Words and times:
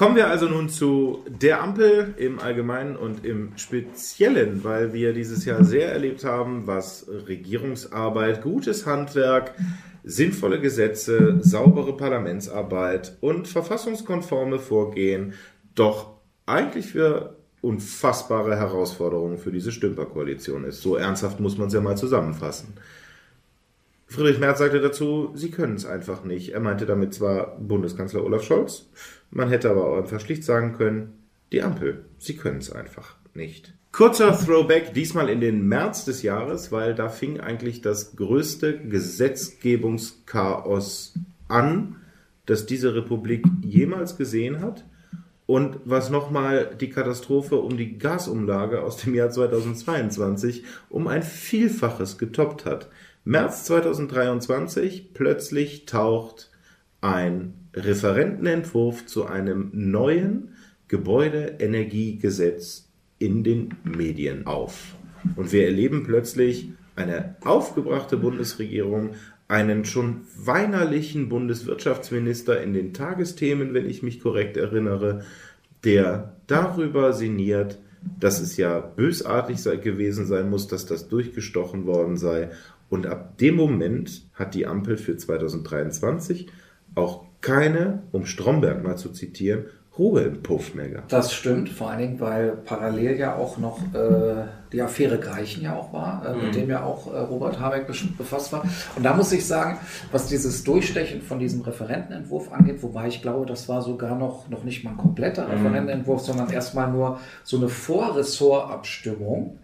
Kommen 0.00 0.16
wir 0.16 0.28
also 0.28 0.48
nun 0.48 0.70
zu 0.70 1.26
der 1.28 1.62
Ampel 1.62 2.14
im 2.16 2.38
Allgemeinen 2.38 2.96
und 2.96 3.22
im 3.22 3.52
Speziellen, 3.58 4.64
weil 4.64 4.94
wir 4.94 5.12
dieses 5.12 5.44
Jahr 5.44 5.62
sehr 5.62 5.92
erlebt 5.92 6.24
haben, 6.24 6.66
was 6.66 7.06
Regierungsarbeit, 7.28 8.40
gutes 8.40 8.86
Handwerk, 8.86 9.52
sinnvolle 10.02 10.58
Gesetze, 10.58 11.36
saubere 11.42 11.98
Parlamentsarbeit 11.98 13.18
und 13.20 13.46
verfassungskonforme 13.46 14.58
Vorgehen 14.58 15.34
doch 15.74 16.14
eigentlich 16.46 16.86
für 16.86 17.36
unfassbare 17.60 18.56
Herausforderungen 18.56 19.36
für 19.36 19.52
diese 19.52 19.70
Stümperkoalition 19.70 20.64
ist. 20.64 20.80
So 20.80 20.96
ernsthaft 20.96 21.40
muss 21.40 21.58
man 21.58 21.68
es 21.68 21.74
ja 21.74 21.82
mal 21.82 21.98
zusammenfassen. 21.98 22.72
Friedrich 24.10 24.40
Merz 24.40 24.58
sagte 24.58 24.80
dazu, 24.80 25.30
sie 25.34 25.52
können 25.52 25.76
es 25.76 25.86
einfach 25.86 26.24
nicht. 26.24 26.50
Er 26.50 26.58
meinte 26.58 26.84
damit 26.84 27.14
zwar 27.14 27.56
Bundeskanzler 27.60 28.24
Olaf 28.24 28.42
Scholz, 28.42 28.90
man 29.30 29.48
hätte 29.48 29.70
aber 29.70 29.86
auch 29.86 29.98
einfach 29.98 30.18
schlicht 30.18 30.42
sagen 30.42 30.76
können, 30.76 31.12
die 31.52 31.62
Ampel, 31.62 32.06
sie 32.18 32.36
können 32.36 32.58
es 32.58 32.72
einfach 32.72 33.14
nicht. 33.34 33.72
Kurzer 33.92 34.36
Throwback, 34.36 34.94
diesmal 34.94 35.28
in 35.28 35.40
den 35.40 35.68
März 35.68 36.06
des 36.06 36.22
Jahres, 36.22 36.72
weil 36.72 36.96
da 36.96 37.08
fing 37.08 37.38
eigentlich 37.38 37.82
das 37.82 38.16
größte 38.16 38.80
Gesetzgebungschaos 38.80 41.14
an, 41.46 41.94
das 42.46 42.66
diese 42.66 42.96
Republik 42.96 43.44
jemals 43.62 44.16
gesehen 44.16 44.60
hat. 44.60 44.84
Und 45.46 45.78
was 45.84 46.10
nochmal 46.10 46.76
die 46.80 46.90
Katastrophe 46.90 47.54
um 47.56 47.76
die 47.76 47.96
Gasumlage 47.96 48.82
aus 48.82 48.96
dem 48.96 49.14
Jahr 49.14 49.30
2022 49.30 50.64
um 50.88 51.06
ein 51.06 51.22
Vielfaches 51.22 52.18
getoppt 52.18 52.64
hat. 52.64 52.88
März 53.24 53.64
2023, 53.64 55.12
plötzlich 55.12 55.84
taucht 55.84 56.50
ein 57.02 57.52
Referentenentwurf 57.74 59.04
zu 59.04 59.26
einem 59.26 59.70
neuen 59.74 60.54
Gebäudeenergiegesetz 60.88 62.88
in 63.18 63.44
den 63.44 63.74
Medien 63.84 64.46
auf. 64.46 64.96
Und 65.36 65.52
wir 65.52 65.66
erleben 65.66 66.04
plötzlich 66.04 66.70
eine 66.96 67.36
aufgebrachte 67.42 68.16
Bundesregierung, 68.16 69.10
einen 69.48 69.84
schon 69.84 70.22
weinerlichen 70.36 71.28
Bundeswirtschaftsminister 71.28 72.62
in 72.62 72.72
den 72.72 72.94
Tagesthemen, 72.94 73.74
wenn 73.74 73.88
ich 73.88 74.02
mich 74.02 74.20
korrekt 74.20 74.56
erinnere, 74.56 75.24
der 75.84 76.36
darüber 76.46 77.12
sinniert, 77.12 77.78
dass 78.18 78.40
es 78.40 78.56
ja 78.56 78.80
bösartig 78.80 79.62
gewesen 79.82 80.26
sein 80.26 80.48
muss, 80.48 80.68
dass 80.68 80.86
das 80.86 81.08
durchgestochen 81.08 81.86
worden 81.86 82.16
sei. 82.16 82.50
Und 82.90 83.06
ab 83.06 83.38
dem 83.38 83.56
Moment 83.56 84.28
hat 84.34 84.54
die 84.54 84.66
Ampel 84.66 84.98
für 84.98 85.16
2023 85.16 86.48
auch 86.94 87.24
keine, 87.40 88.02
um 88.12 88.26
Stromberg 88.26 88.82
mal 88.82 88.96
zu 88.96 89.10
zitieren, 89.10 89.64
Ruhe 89.98 90.22
im 90.22 90.42
Puff 90.42 90.74
mehr 90.74 90.88
gehabt. 90.88 91.12
Das 91.12 91.34
stimmt, 91.34 91.68
vor 91.68 91.90
allen 91.90 91.98
Dingen, 91.98 92.20
weil 92.20 92.52
parallel 92.52 93.18
ja 93.18 93.34
auch 93.34 93.58
noch 93.58 93.80
äh, 93.92 94.44
die 94.72 94.80
Affäre 94.80 95.18
Greichen 95.18 95.62
ja 95.62 95.76
auch 95.76 95.92
war, 95.92 96.24
äh, 96.24 96.34
mhm. 96.34 96.44
mit 96.44 96.54
dem 96.54 96.70
ja 96.70 96.84
auch 96.84 97.12
äh, 97.12 97.18
Robert 97.18 97.58
Habeck 97.58 97.86
befasst 97.86 98.52
war. 98.52 98.64
Und 98.96 99.02
da 99.02 99.14
muss 99.14 99.32
ich 99.32 99.46
sagen, 99.46 99.78
was 100.12 100.28
dieses 100.28 100.62
Durchstechen 100.64 101.22
von 101.22 101.38
diesem 101.38 101.60
Referentenentwurf 101.62 102.52
angeht, 102.52 102.82
wobei 102.82 103.08
ich 103.08 103.20
glaube, 103.20 103.46
das 103.46 103.68
war 103.68 103.82
sogar 103.82 104.16
noch, 104.16 104.48
noch 104.48 104.62
nicht 104.64 104.84
mal 104.84 104.90
ein 104.92 104.96
kompletter 104.96 105.46
mhm. 105.46 105.52
Referentenentwurf, 105.52 106.22
sondern 106.22 106.50
erstmal 106.50 106.90
nur 106.90 107.18
so 107.42 107.56
eine 107.56 107.68
Vorressortabstimmung 107.68 109.58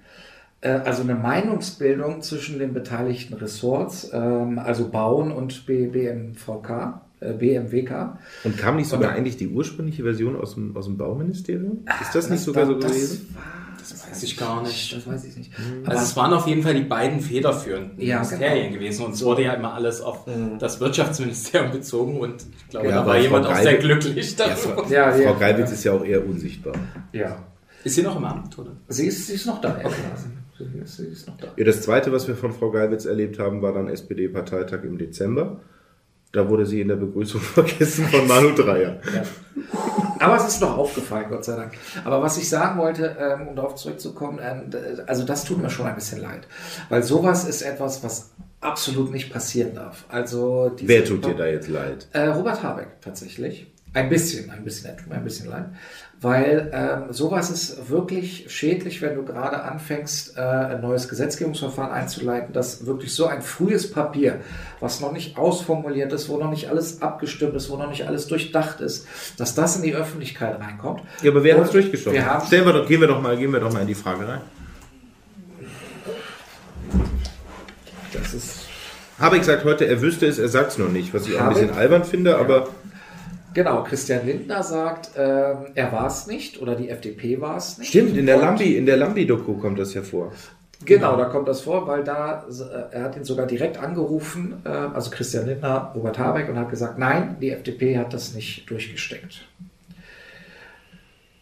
also 0.69 1.03
eine 1.03 1.15
Meinungsbildung 1.15 2.23
zwischen 2.23 2.59
den 2.59 2.73
beteiligten 2.73 3.35
Ressorts, 3.35 4.11
ähm, 4.13 4.59
also 4.59 4.89
Bauen 4.89 5.33
und 5.33 5.67
BMVK. 5.67 7.03
Äh, 7.19 7.33
BMWK. 7.33 8.19
Und 8.45 8.59
kam 8.59 8.77
nicht 8.77 8.91
sogar 8.91 9.13
eigentlich 9.13 9.39
die 9.39 9.49
ursprüngliche 9.49 10.03
Version 10.03 10.37
aus 10.37 10.55
dem, 10.55 10.77
aus 10.77 10.85
dem 10.85 10.99
Bauministerium? 10.99 11.87
Ist 12.03 12.15
das 12.15 12.29
nicht 12.29 12.43
sogar 12.43 12.67
so 12.67 12.77
gewesen? 12.77 13.35
Das, 13.79 13.89
das 13.89 14.11
weiß 14.11 14.23
ich 14.23 14.37
gar 14.37 14.63
nicht. 14.63 14.95
Das 14.95 15.07
weiß 15.07 15.25
ich 15.25 15.37
nicht. 15.37 15.59
Mhm. 15.59 15.89
Also 15.89 16.03
es 16.03 16.15
waren 16.15 16.35
auf 16.35 16.47
jeden 16.47 16.63
Fall 16.63 16.75
die 16.75 16.83
beiden 16.83 17.21
federführenden 17.21 17.99
ja, 17.99 18.17
Ministerien 18.17 18.67
genau. 18.67 18.79
gewesen 18.79 19.07
und 19.07 19.15
es 19.15 19.25
wurde 19.25 19.45
ja 19.45 19.55
immer 19.55 19.73
alles 19.73 20.03
auf 20.03 20.27
mhm. 20.27 20.59
das 20.59 20.79
Wirtschaftsministerium 20.81 21.71
bezogen 21.71 22.21
und 22.21 22.45
ich 22.59 22.69
glaube, 22.69 22.89
ja, 22.89 22.97
da 22.97 23.07
war 23.07 23.19
jemand 23.19 23.47
auch 23.47 23.57
sehr 23.57 23.79
glücklich 23.79 24.37
darüber. 24.37 24.87
Ja, 24.91 25.11
Frau, 25.11 25.21
ja, 25.23 25.31
Frau 25.31 25.39
Geibitz 25.39 25.73
ist 25.73 25.85
ja 25.85 25.93
auch 25.93 26.05
eher 26.05 26.27
unsichtbar. 26.27 26.75
Ja. 27.13 27.39
Ist 27.83 27.95
sie 27.95 28.03
noch 28.03 28.17
im 28.17 28.25
Amt, 28.25 28.59
oder? 28.59 28.73
Sie 28.89 29.07
ist, 29.07 29.27
sie 29.27 29.35
ist 29.35 29.47
noch 29.47 29.61
da. 29.61 29.77
Okay. 29.83 29.95
Ist, 30.83 30.97
sie 30.97 31.07
ist 31.07 31.27
noch 31.27 31.37
da. 31.37 31.49
Ja, 31.57 31.65
das 31.65 31.83
zweite, 31.83 32.13
was 32.13 32.29
wir 32.29 32.37
von 32.37 32.53
Frau 32.53 32.71
Geibitz 32.71 33.05
erlebt 33.05 33.39
haben, 33.39 33.63
war 33.63 33.73
dann 33.73 33.89
SPD-Parteitag 33.89 34.83
im 34.85 34.99
Dezember. 34.99 35.61
Da 36.33 36.49
wurde 36.49 36.67
sie 36.67 36.81
in 36.81 36.89
der 36.89 36.97
Begrüßung 36.97 37.41
vergessen 37.43 38.07
von 38.07 38.27
Manu 38.27 38.55
Dreier. 38.55 39.01
Ja. 39.15 39.23
Aber 40.19 40.37
es 40.37 40.47
ist 40.47 40.61
noch 40.61 40.77
aufgefallen, 40.77 41.27
Gott 41.29 41.45
sei 41.45 41.57
Dank. 41.57 41.73
Aber 42.05 42.23
was 42.23 42.39
ich 42.39 42.49
sagen 42.49 42.79
wollte, 42.79 43.17
ähm, 43.19 43.49
um 43.49 43.57
darauf 43.57 43.75
zurückzukommen, 43.75 44.39
ähm, 44.43 44.71
also 45.07 45.25
das 45.25 45.45
tut 45.45 45.61
mir 45.61 45.71
schon 45.71 45.87
ein 45.87 45.95
bisschen 45.95 46.21
leid. 46.21 46.47
Weil 46.89 47.03
sowas 47.03 47.47
ist 47.47 47.63
etwas, 47.63 48.03
was 48.03 48.31
absolut 48.61 49.13
nicht 49.13 49.33
passieren 49.33 49.75
darf. 49.75 50.05
Also 50.09 50.73
Wer 50.81 51.05
tut 51.05 51.25
dir 51.25 51.35
da 51.35 51.47
jetzt 51.47 51.69
leid? 51.69 52.09
Äh, 52.13 52.29
Robert 52.29 52.63
Habeck 52.63 53.01
tatsächlich. 53.01 53.67
Ein 53.97 54.11
bisschen, 54.11 54.51
ein 54.51 54.63
bisschen, 54.63 54.95
tut 54.95 55.07
mir 55.07 55.15
ein 55.15 55.25
bisschen 55.25 55.49
leid. 55.49 55.65
Weil 56.21 56.71
ähm, 56.75 57.15
sowas 57.15 57.49
ist 57.49 57.89
wirklich 57.89 58.45
schädlich, 58.49 59.01
wenn 59.01 59.15
du 59.15 59.25
gerade 59.25 59.63
anfängst, 59.63 60.37
äh, 60.37 60.41
ein 60.43 60.83
neues 60.83 61.09
Gesetzgebungsverfahren 61.09 61.93
einzuleiten, 61.93 62.53
dass 62.53 62.85
wirklich 62.85 63.15
so 63.15 63.25
ein 63.25 63.41
frühes 63.41 63.91
Papier, 63.91 64.41
was 64.81 65.01
noch 65.01 65.13
nicht 65.13 65.39
ausformuliert 65.39 66.13
ist, 66.13 66.29
wo 66.29 66.37
noch 66.37 66.51
nicht 66.51 66.69
alles 66.69 67.01
abgestimmt 67.01 67.55
ist, 67.55 67.71
wo 67.71 67.79
noch 67.79 67.89
nicht 67.89 68.07
alles 68.07 68.27
durchdacht 68.27 68.83
ist, 68.83 69.07
dass 69.39 69.55
das 69.55 69.77
in 69.77 69.83
die 69.83 69.95
Öffentlichkeit 69.95 70.61
reinkommt. 70.61 71.01
Ja, 71.23 71.31
aber 71.31 71.43
wer 71.43 71.57
hat 71.57 71.65
es 71.65 71.71
durchgestochen? 71.71 72.23
Stellen 72.47 72.67
wir 72.67 72.75
doch, 72.75 72.87
gehen 72.87 73.01
wir 73.01 73.09
doch 73.09 73.23
mal, 73.23 73.35
gehen 73.39 73.51
wir 73.51 73.61
doch 73.61 73.73
mal 73.73 73.81
in 73.81 73.89
die 73.89 73.95
Frage 73.95 74.29
rein. 74.29 74.41
Das 78.13 78.35
ist. 78.35 78.67
Habe 79.19 79.37
ich 79.37 79.41
gesagt 79.41 79.65
heute, 79.65 79.87
er 79.87 80.03
wüsste 80.03 80.27
es, 80.27 80.39
er 80.39 80.49
sagt 80.49 80.73
es 80.73 80.79
noch 80.79 80.91
nicht, 80.91 81.15
was 81.15 81.27
ich 81.27 81.39
auch 81.39 81.45
ein 81.45 81.49
bisschen 81.55 81.71
albern 81.71 82.05
finde, 82.05 82.33
ja. 82.33 82.39
aber 82.39 82.69
Genau, 83.57 83.85
Christian 83.85 84.27
Lindner 84.27 84.63
sagt, 84.63 85.13
ähm, 85.17 85.69
er 85.75 85.91
war 85.91 86.09
es 86.09 86.27
nicht 86.27 86.61
oder 86.61 86.75
die 86.75 86.91
FDP 86.91 87.41
war 87.41 87.57
es 87.57 87.79
nicht. 87.79 87.89
Stimmt, 87.89 88.15
in 88.15 88.27
der 88.27 88.37
Lambi, 88.37 88.77
in 88.77 88.85
der 88.85 88.99
Lambi-Doku 88.99 89.55
kommt 89.55 89.79
das 89.79 89.95
ja 89.95 90.03
vor. 90.03 90.31
Genau, 90.85 91.17
da 91.17 91.25
kommt 91.25 91.49
das 91.49 91.63
vor, 91.63 91.87
weil 91.87 92.05
da, 92.05 92.45
äh, 92.51 92.95
er 92.95 93.05
hat 93.05 93.17
ihn 93.17 93.25
sogar 93.25 93.47
direkt 93.47 93.79
angerufen, 93.79 94.61
äh, 94.67 94.69
also 94.69 95.11
Christian 95.11 95.47
Lindner, 95.47 95.91
Robert 95.95 96.19
Habeck, 96.19 96.51
und 96.51 96.59
hat 96.59 96.69
gesagt, 96.69 96.99
nein, 96.99 97.37
die 97.41 97.49
FDP 97.49 97.97
hat 97.97 98.13
das 98.13 98.35
nicht 98.35 98.69
durchgesteckt. 98.69 99.49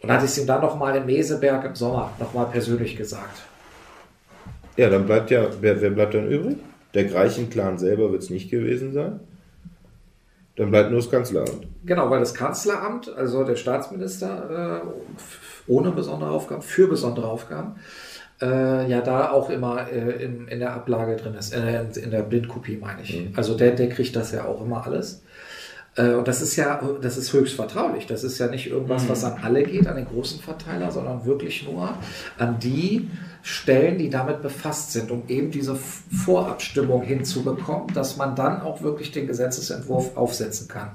Und 0.01 0.09
hat 0.09 0.23
es 0.23 0.37
ihm 0.37 0.47
dann 0.47 0.61
nochmal 0.61 0.95
in 0.95 1.05
Meseberg 1.05 1.65
im 1.65 1.75
Sommer 1.75 2.13
nochmal 2.17 2.45
persönlich 2.45 2.95
gesagt. 2.95 3.41
Ja, 4.77 4.89
dann 4.89 5.05
bleibt 5.05 5.31
ja, 5.31 5.49
wer, 5.59 5.81
wer 5.81 5.89
bleibt 5.89 6.13
dann 6.13 6.31
übrig? 6.31 6.55
Der 6.93 7.03
Greichen-Clan 7.03 7.77
selber 7.77 8.13
wird 8.13 8.23
es 8.23 8.29
nicht 8.29 8.49
gewesen 8.49 8.93
sein. 8.93 9.19
Dann 10.55 10.71
bleibt 10.71 10.89
nur 10.89 11.01
das 11.01 11.09
Kanzleramt. 11.09 11.67
Genau, 11.85 12.09
weil 12.09 12.19
das 12.19 12.33
Kanzleramt, 12.33 13.13
also 13.13 13.43
der 13.43 13.55
Staatsminister, 13.55 14.81
äh, 14.83 14.87
ohne 15.67 15.91
besondere 15.91 16.31
Aufgaben, 16.31 16.61
für 16.61 16.87
besondere 16.87 17.27
Aufgaben, 17.27 17.75
äh, 18.41 18.89
ja 18.89 19.01
da 19.01 19.31
auch 19.31 19.49
immer 19.49 19.89
äh, 19.91 20.23
in, 20.23 20.47
in 20.47 20.59
der 20.59 20.73
Ablage 20.73 21.17
drin 21.17 21.35
ist, 21.35 21.53
äh, 21.53 21.83
in 21.83 22.11
der 22.11 22.21
Blindkopie 22.21 22.77
meine 22.77 23.01
ich. 23.01 23.19
Mhm. 23.19 23.33
Also 23.35 23.55
der, 23.55 23.71
der 23.71 23.89
kriegt 23.89 24.15
das 24.15 24.31
ja 24.31 24.45
auch 24.45 24.61
immer 24.61 24.85
alles. 24.85 25.23
Äh, 25.95 26.13
und 26.13 26.27
das 26.27 26.41
ist 26.41 26.55
ja, 26.55 26.81
das 27.01 27.17
ist 27.17 27.33
höchst 27.33 27.55
vertraulich. 27.55 28.05
Das 28.07 28.23
ist 28.23 28.37
ja 28.37 28.47
nicht 28.47 28.67
irgendwas, 28.67 29.07
was 29.09 29.21
mhm. 29.21 29.27
an 29.27 29.43
alle 29.43 29.63
geht, 29.63 29.87
an 29.87 29.95
den 29.95 30.05
großen 30.05 30.39
Verteiler, 30.41 30.91
sondern 30.91 31.25
wirklich 31.25 31.67
nur 31.67 31.97
an 32.37 32.59
die 32.59 33.09
Stellen, 33.41 33.97
die 33.97 34.09
damit 34.09 34.41
befasst 34.41 34.91
sind, 34.91 35.11
um 35.11 35.23
eben 35.27 35.51
diese 35.51 35.75
Vorabstimmung 35.75 37.03
hinzubekommen, 37.03 37.93
dass 37.93 38.17
man 38.17 38.35
dann 38.35 38.61
auch 38.61 38.81
wirklich 38.81 39.11
den 39.11 39.27
Gesetzesentwurf 39.27 40.17
aufsetzen 40.17 40.67
kann, 40.67 40.91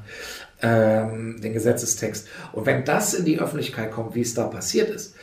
ähm, 0.63 1.41
den 1.41 1.53
Gesetzestext. 1.53 2.27
Und 2.53 2.67
wenn 2.67 2.85
das 2.85 3.15
in 3.15 3.25
die 3.25 3.39
Öffentlichkeit 3.39 3.93
kommt, 3.93 4.15
wie 4.15 4.23
es 4.23 4.35
da 4.35 4.45
passiert 4.49 4.91
ist, 4.91 5.15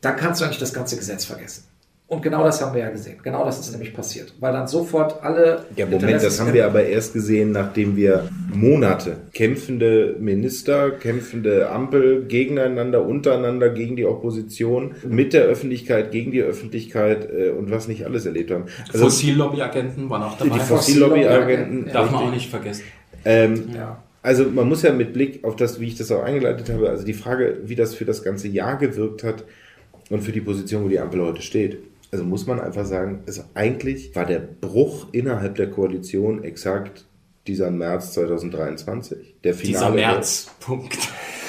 dann 0.00 0.16
kannst 0.16 0.40
du 0.40 0.44
eigentlich 0.44 0.58
das 0.58 0.72
ganze 0.72 0.96
Gesetz 0.96 1.24
vergessen. 1.24 1.64
Und 2.08 2.22
genau 2.22 2.44
das 2.44 2.62
haben 2.62 2.72
wir 2.72 2.82
ja 2.82 2.90
gesehen. 2.90 3.16
Genau 3.20 3.44
das 3.44 3.58
ist 3.58 3.72
nämlich 3.72 3.92
passiert. 3.92 4.32
Weil 4.38 4.52
dann 4.52 4.68
sofort 4.68 5.24
alle. 5.24 5.64
Ja, 5.74 5.86
Moment, 5.86 6.22
das 6.22 6.38
haben 6.38 6.52
wir 6.52 6.64
aber 6.64 6.84
erst 6.84 7.14
gesehen, 7.14 7.50
nachdem 7.50 7.96
wir 7.96 8.28
Monate 8.54 9.16
kämpfende 9.32 10.14
Minister, 10.20 10.92
kämpfende 10.92 11.68
Ampel 11.68 12.24
gegeneinander, 12.26 13.04
untereinander, 13.04 13.70
gegen 13.70 13.96
die 13.96 14.06
Opposition, 14.06 14.94
mit 15.04 15.32
der 15.32 15.46
Öffentlichkeit, 15.46 16.12
gegen 16.12 16.30
die 16.30 16.42
Öffentlichkeit 16.42 17.28
äh, 17.28 17.50
und 17.50 17.72
was 17.72 17.88
nicht 17.88 18.06
alles 18.06 18.24
erlebt 18.24 18.52
haben. 18.52 18.66
Also, 18.92 19.06
Fossillobbyagenten 19.06 20.08
waren 20.08 20.22
auch 20.22 20.38
dabei. 20.38 20.54
Die 20.54 20.60
Fossillobbyagenten. 20.60 21.92
Darf 21.92 22.12
man 22.12 22.22
auch 22.22 22.30
nicht 22.30 22.48
vergessen. 22.48 22.84
Ähm, 23.24 23.70
ja. 23.74 24.00
Also 24.22 24.44
man 24.44 24.68
muss 24.68 24.82
ja 24.82 24.92
mit 24.92 25.12
Blick 25.12 25.42
auf 25.44 25.56
das, 25.56 25.80
wie 25.80 25.86
ich 25.86 25.96
das 25.96 26.12
auch 26.12 26.22
eingeleitet 26.22 26.70
habe, 26.70 26.88
also 26.88 27.04
die 27.04 27.14
Frage, 27.14 27.58
wie 27.64 27.74
das 27.74 27.94
für 27.94 28.04
das 28.04 28.22
ganze 28.22 28.46
Jahr 28.48 28.76
gewirkt 28.76 29.24
hat 29.24 29.44
und 30.10 30.22
für 30.22 30.32
die 30.32 30.40
Position, 30.40 30.84
wo 30.84 30.88
die 30.88 30.98
Ampel 30.98 31.20
heute 31.20 31.42
steht 31.42 31.78
also 32.16 32.24
muss 32.24 32.46
man 32.46 32.60
einfach 32.60 32.86
sagen, 32.86 33.22
also 33.26 33.42
eigentlich 33.52 34.16
war 34.16 34.24
der 34.24 34.38
Bruch 34.38 35.08
innerhalb 35.12 35.56
der 35.56 35.70
Koalition 35.70 36.44
exakt 36.44 37.04
dieser 37.46 37.70
März 37.70 38.14
2023. 38.14 39.36
Der 39.44 39.52
Finale 39.52 39.96
dieser 39.96 40.08
März, 40.08 40.50
Punkt. 40.60 40.96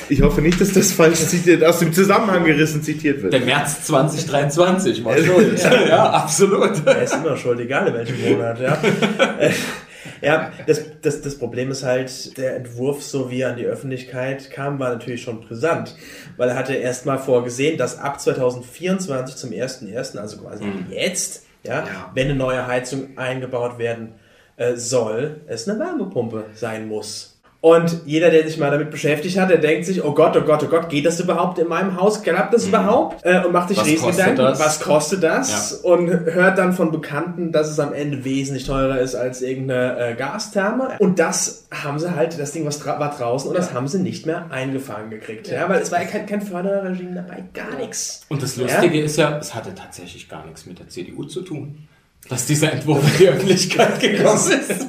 Ich 0.10 0.22
hoffe 0.22 0.42
nicht, 0.42 0.60
dass 0.60 0.74
das 0.74 0.92
falsch 0.92 1.20
zitiert, 1.20 1.64
aus 1.64 1.80
dem 1.80 1.94
Zusammenhang 1.94 2.44
gerissen 2.44 2.84
zitiert 2.84 3.24
wird. 3.24 3.32
Der 3.32 3.42
März 3.42 3.86
2023 3.86 5.04
war 5.06 5.18
schuld. 5.18 5.58
ja, 5.64 5.88
ja, 5.88 6.10
absolut. 6.12 6.86
Er 6.86 7.02
ist 7.02 7.14
immer 7.14 7.38
schuld, 7.38 7.62
egal 7.62 7.88
in 7.88 7.94
welchem 7.94 8.30
Monat, 8.30 8.60
ja. 8.60 8.78
Ja, 10.22 10.52
das, 10.66 10.84
das, 11.02 11.22
das 11.22 11.38
Problem 11.38 11.72
ist 11.72 11.84
halt, 11.84 12.38
der 12.38 12.56
Entwurf, 12.56 13.04
so 13.04 13.30
wie 13.30 13.42
er 13.42 13.52
an 13.52 13.58
die 13.58 13.66
Öffentlichkeit 13.66 14.50
kam, 14.52 14.80
war 14.80 14.90
natürlich 14.90 15.22
schon 15.22 15.42
brisant, 15.42 15.96
weil 16.38 16.50
er 16.50 16.56
hatte 16.56 16.74
erstmal 16.74 17.20
vorgesehen, 17.20 17.78
dass 17.78 18.00
ab 18.00 18.20
2024 18.20 19.36
zum 19.36 19.52
1.1., 19.52 20.18
also 20.18 20.38
quasi 20.38 20.64
mhm. 20.64 20.88
jetzt, 20.90 21.46
ja, 21.64 21.86
ja, 21.86 22.12
wenn 22.14 22.28
eine 22.28 22.36
neue 22.36 22.68
Heizung 22.68 23.18
eingebaut 23.18 23.78
werden 23.78 24.14
äh, 24.58 24.76
soll, 24.76 25.42
es 25.48 25.68
eine 25.68 25.80
Wärmepumpe 25.80 26.46
sein 26.54 26.88
muss. 26.88 27.37
Und 27.60 28.02
jeder, 28.06 28.30
der 28.30 28.48
sich 28.48 28.60
mal 28.60 28.70
damit 28.70 28.92
beschäftigt 28.92 29.38
hat, 29.40 29.50
der 29.50 29.58
denkt 29.58 29.86
sich, 29.86 30.04
oh 30.04 30.14
Gott, 30.14 30.38
oh 30.38 30.42
Gott, 30.42 30.64
oh 30.64 30.68
Gott, 30.68 30.90
geht 30.90 31.06
das 31.06 31.20
überhaupt 31.20 31.58
in 31.58 31.68
meinem 31.68 32.00
Haus? 32.00 32.22
Klappt 32.22 32.54
das 32.54 32.64
mhm. 32.64 32.70
überhaupt? 32.70 33.26
Äh, 33.26 33.44
und 33.44 33.52
macht 33.52 33.70
sich 33.70 33.84
Riesengedanken, 33.84 34.46
was 34.60 34.80
kostet 34.80 35.24
das? 35.24 35.82
Ja. 35.84 35.90
Und 35.90 36.10
hört 36.10 36.58
dann 36.60 36.74
von 36.74 36.92
Bekannten, 36.92 37.52
dass 37.52 37.70
es 37.70 37.80
am 37.80 37.94
Ende 37.94 38.24
wesentlich 38.24 38.66
teurer 38.66 39.00
ist 39.00 39.16
als 39.16 39.42
irgendeine 39.42 40.12
äh, 40.12 40.16
Gastherme. 40.16 40.98
Und 41.00 41.18
das 41.18 41.68
haben 41.72 41.98
sie 41.98 42.16
halt, 42.16 42.40
das 42.40 42.52
Ding 42.52 42.66
was 42.66 42.86
war 42.86 43.16
draußen 43.18 43.50
und 43.50 43.56
ja. 43.56 43.62
das 43.62 43.74
haben 43.74 43.88
sie 43.88 44.00
nicht 44.00 44.28
mehr 44.28 44.52
eingefangen 44.52 45.10
gekriegt. 45.10 45.48
Ja, 45.48 45.68
weil 45.68 45.82
es 45.82 45.92
war 45.92 46.02
ja 46.02 46.08
kein, 46.08 46.28
kein 46.28 46.42
Förderregime 46.42 47.16
dabei, 47.16 47.44
gar 47.54 47.76
nichts. 47.80 48.22
Und 48.30 48.44
das 48.44 48.58
Lustige 48.58 49.02
ist 49.02 49.18
ja, 49.18 49.38
es 49.40 49.56
hatte 49.56 49.74
tatsächlich 49.74 50.30
gar 50.30 50.46
nichts 50.46 50.68
mit 50.68 50.78
der 50.78 50.90
CDU 50.90 51.24
zu 51.24 51.42
tun 51.42 51.88
dass 52.30 52.46
dieser 52.46 52.74
Entwurf 52.74 53.04
in 53.14 53.18
die 53.20 53.30
Öffentlichkeit 53.30 54.00
gekommen 54.00 54.52
ist. 54.52 54.88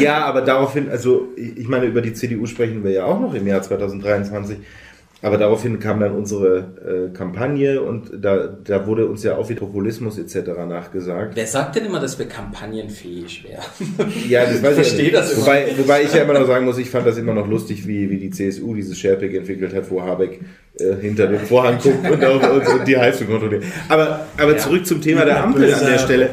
ja, 0.00 0.24
aber 0.24 0.42
daraufhin, 0.42 0.88
also 0.90 1.28
ich 1.36 1.68
meine, 1.68 1.86
über 1.86 2.02
die 2.02 2.12
CDU 2.12 2.46
sprechen 2.46 2.84
wir 2.84 2.92
ja 2.92 3.04
auch 3.04 3.20
noch 3.20 3.34
im 3.34 3.46
Jahr 3.46 3.62
2023. 3.62 4.58
Aber 5.22 5.36
daraufhin 5.36 5.78
kam 5.80 6.00
dann 6.00 6.12
unsere 6.12 7.10
äh, 7.10 7.14
Kampagne 7.14 7.82
und 7.82 8.10
da, 8.22 8.46
da 8.46 8.86
wurde 8.86 9.06
uns 9.06 9.22
ja 9.22 9.36
auch 9.36 9.50
wie 9.50 9.54
Populismus 9.54 10.18
etc. 10.18 10.48
nachgesagt. 10.66 11.36
Wer 11.36 11.46
sagt 11.46 11.76
denn 11.76 11.84
immer, 11.84 12.00
dass 12.00 12.18
wir 12.18 12.26
kampagnenfähig 12.26 13.44
wären? 13.44 14.10
Ja, 14.30 14.46
das 14.46 14.62
weiß 14.62 14.78
ich 14.78 14.86
verstehe 14.86 15.10
das 15.10 15.32
immer. 15.34 15.42
Wobei, 15.42 15.74
wobei 15.76 16.02
ich 16.04 16.14
ja 16.14 16.22
immer 16.22 16.32
noch 16.32 16.46
sagen 16.46 16.64
muss, 16.64 16.78
ich 16.78 16.88
fand 16.88 17.06
das 17.06 17.18
immer 17.18 17.34
noch 17.34 17.46
lustig, 17.46 17.86
wie, 17.86 18.08
wie 18.08 18.16
die 18.16 18.30
CSU 18.30 18.74
dieses 18.74 18.98
Sharepick 18.98 19.34
entwickelt 19.34 19.74
hat, 19.74 19.90
wo 19.90 20.00
Habeck 20.00 20.40
äh, 20.80 20.96
hinter 21.00 21.26
dem 21.26 21.40
Vorhang 21.40 21.78
guckt 21.78 22.08
und, 22.10 22.24
auf, 22.24 22.50
und, 22.50 22.66
und, 22.66 22.88
die 22.88 22.96
Heizung 22.96 23.28
kontrolliert. 23.28 23.64
Aber, 23.88 24.26
aber 24.36 24.52
ja. 24.52 24.58
zurück 24.58 24.86
zum 24.86 25.00
Thema 25.00 25.24
der 25.24 25.42
Ampel 25.44 25.72
an 25.72 25.86
der 25.86 25.98
Stelle. 25.98 26.30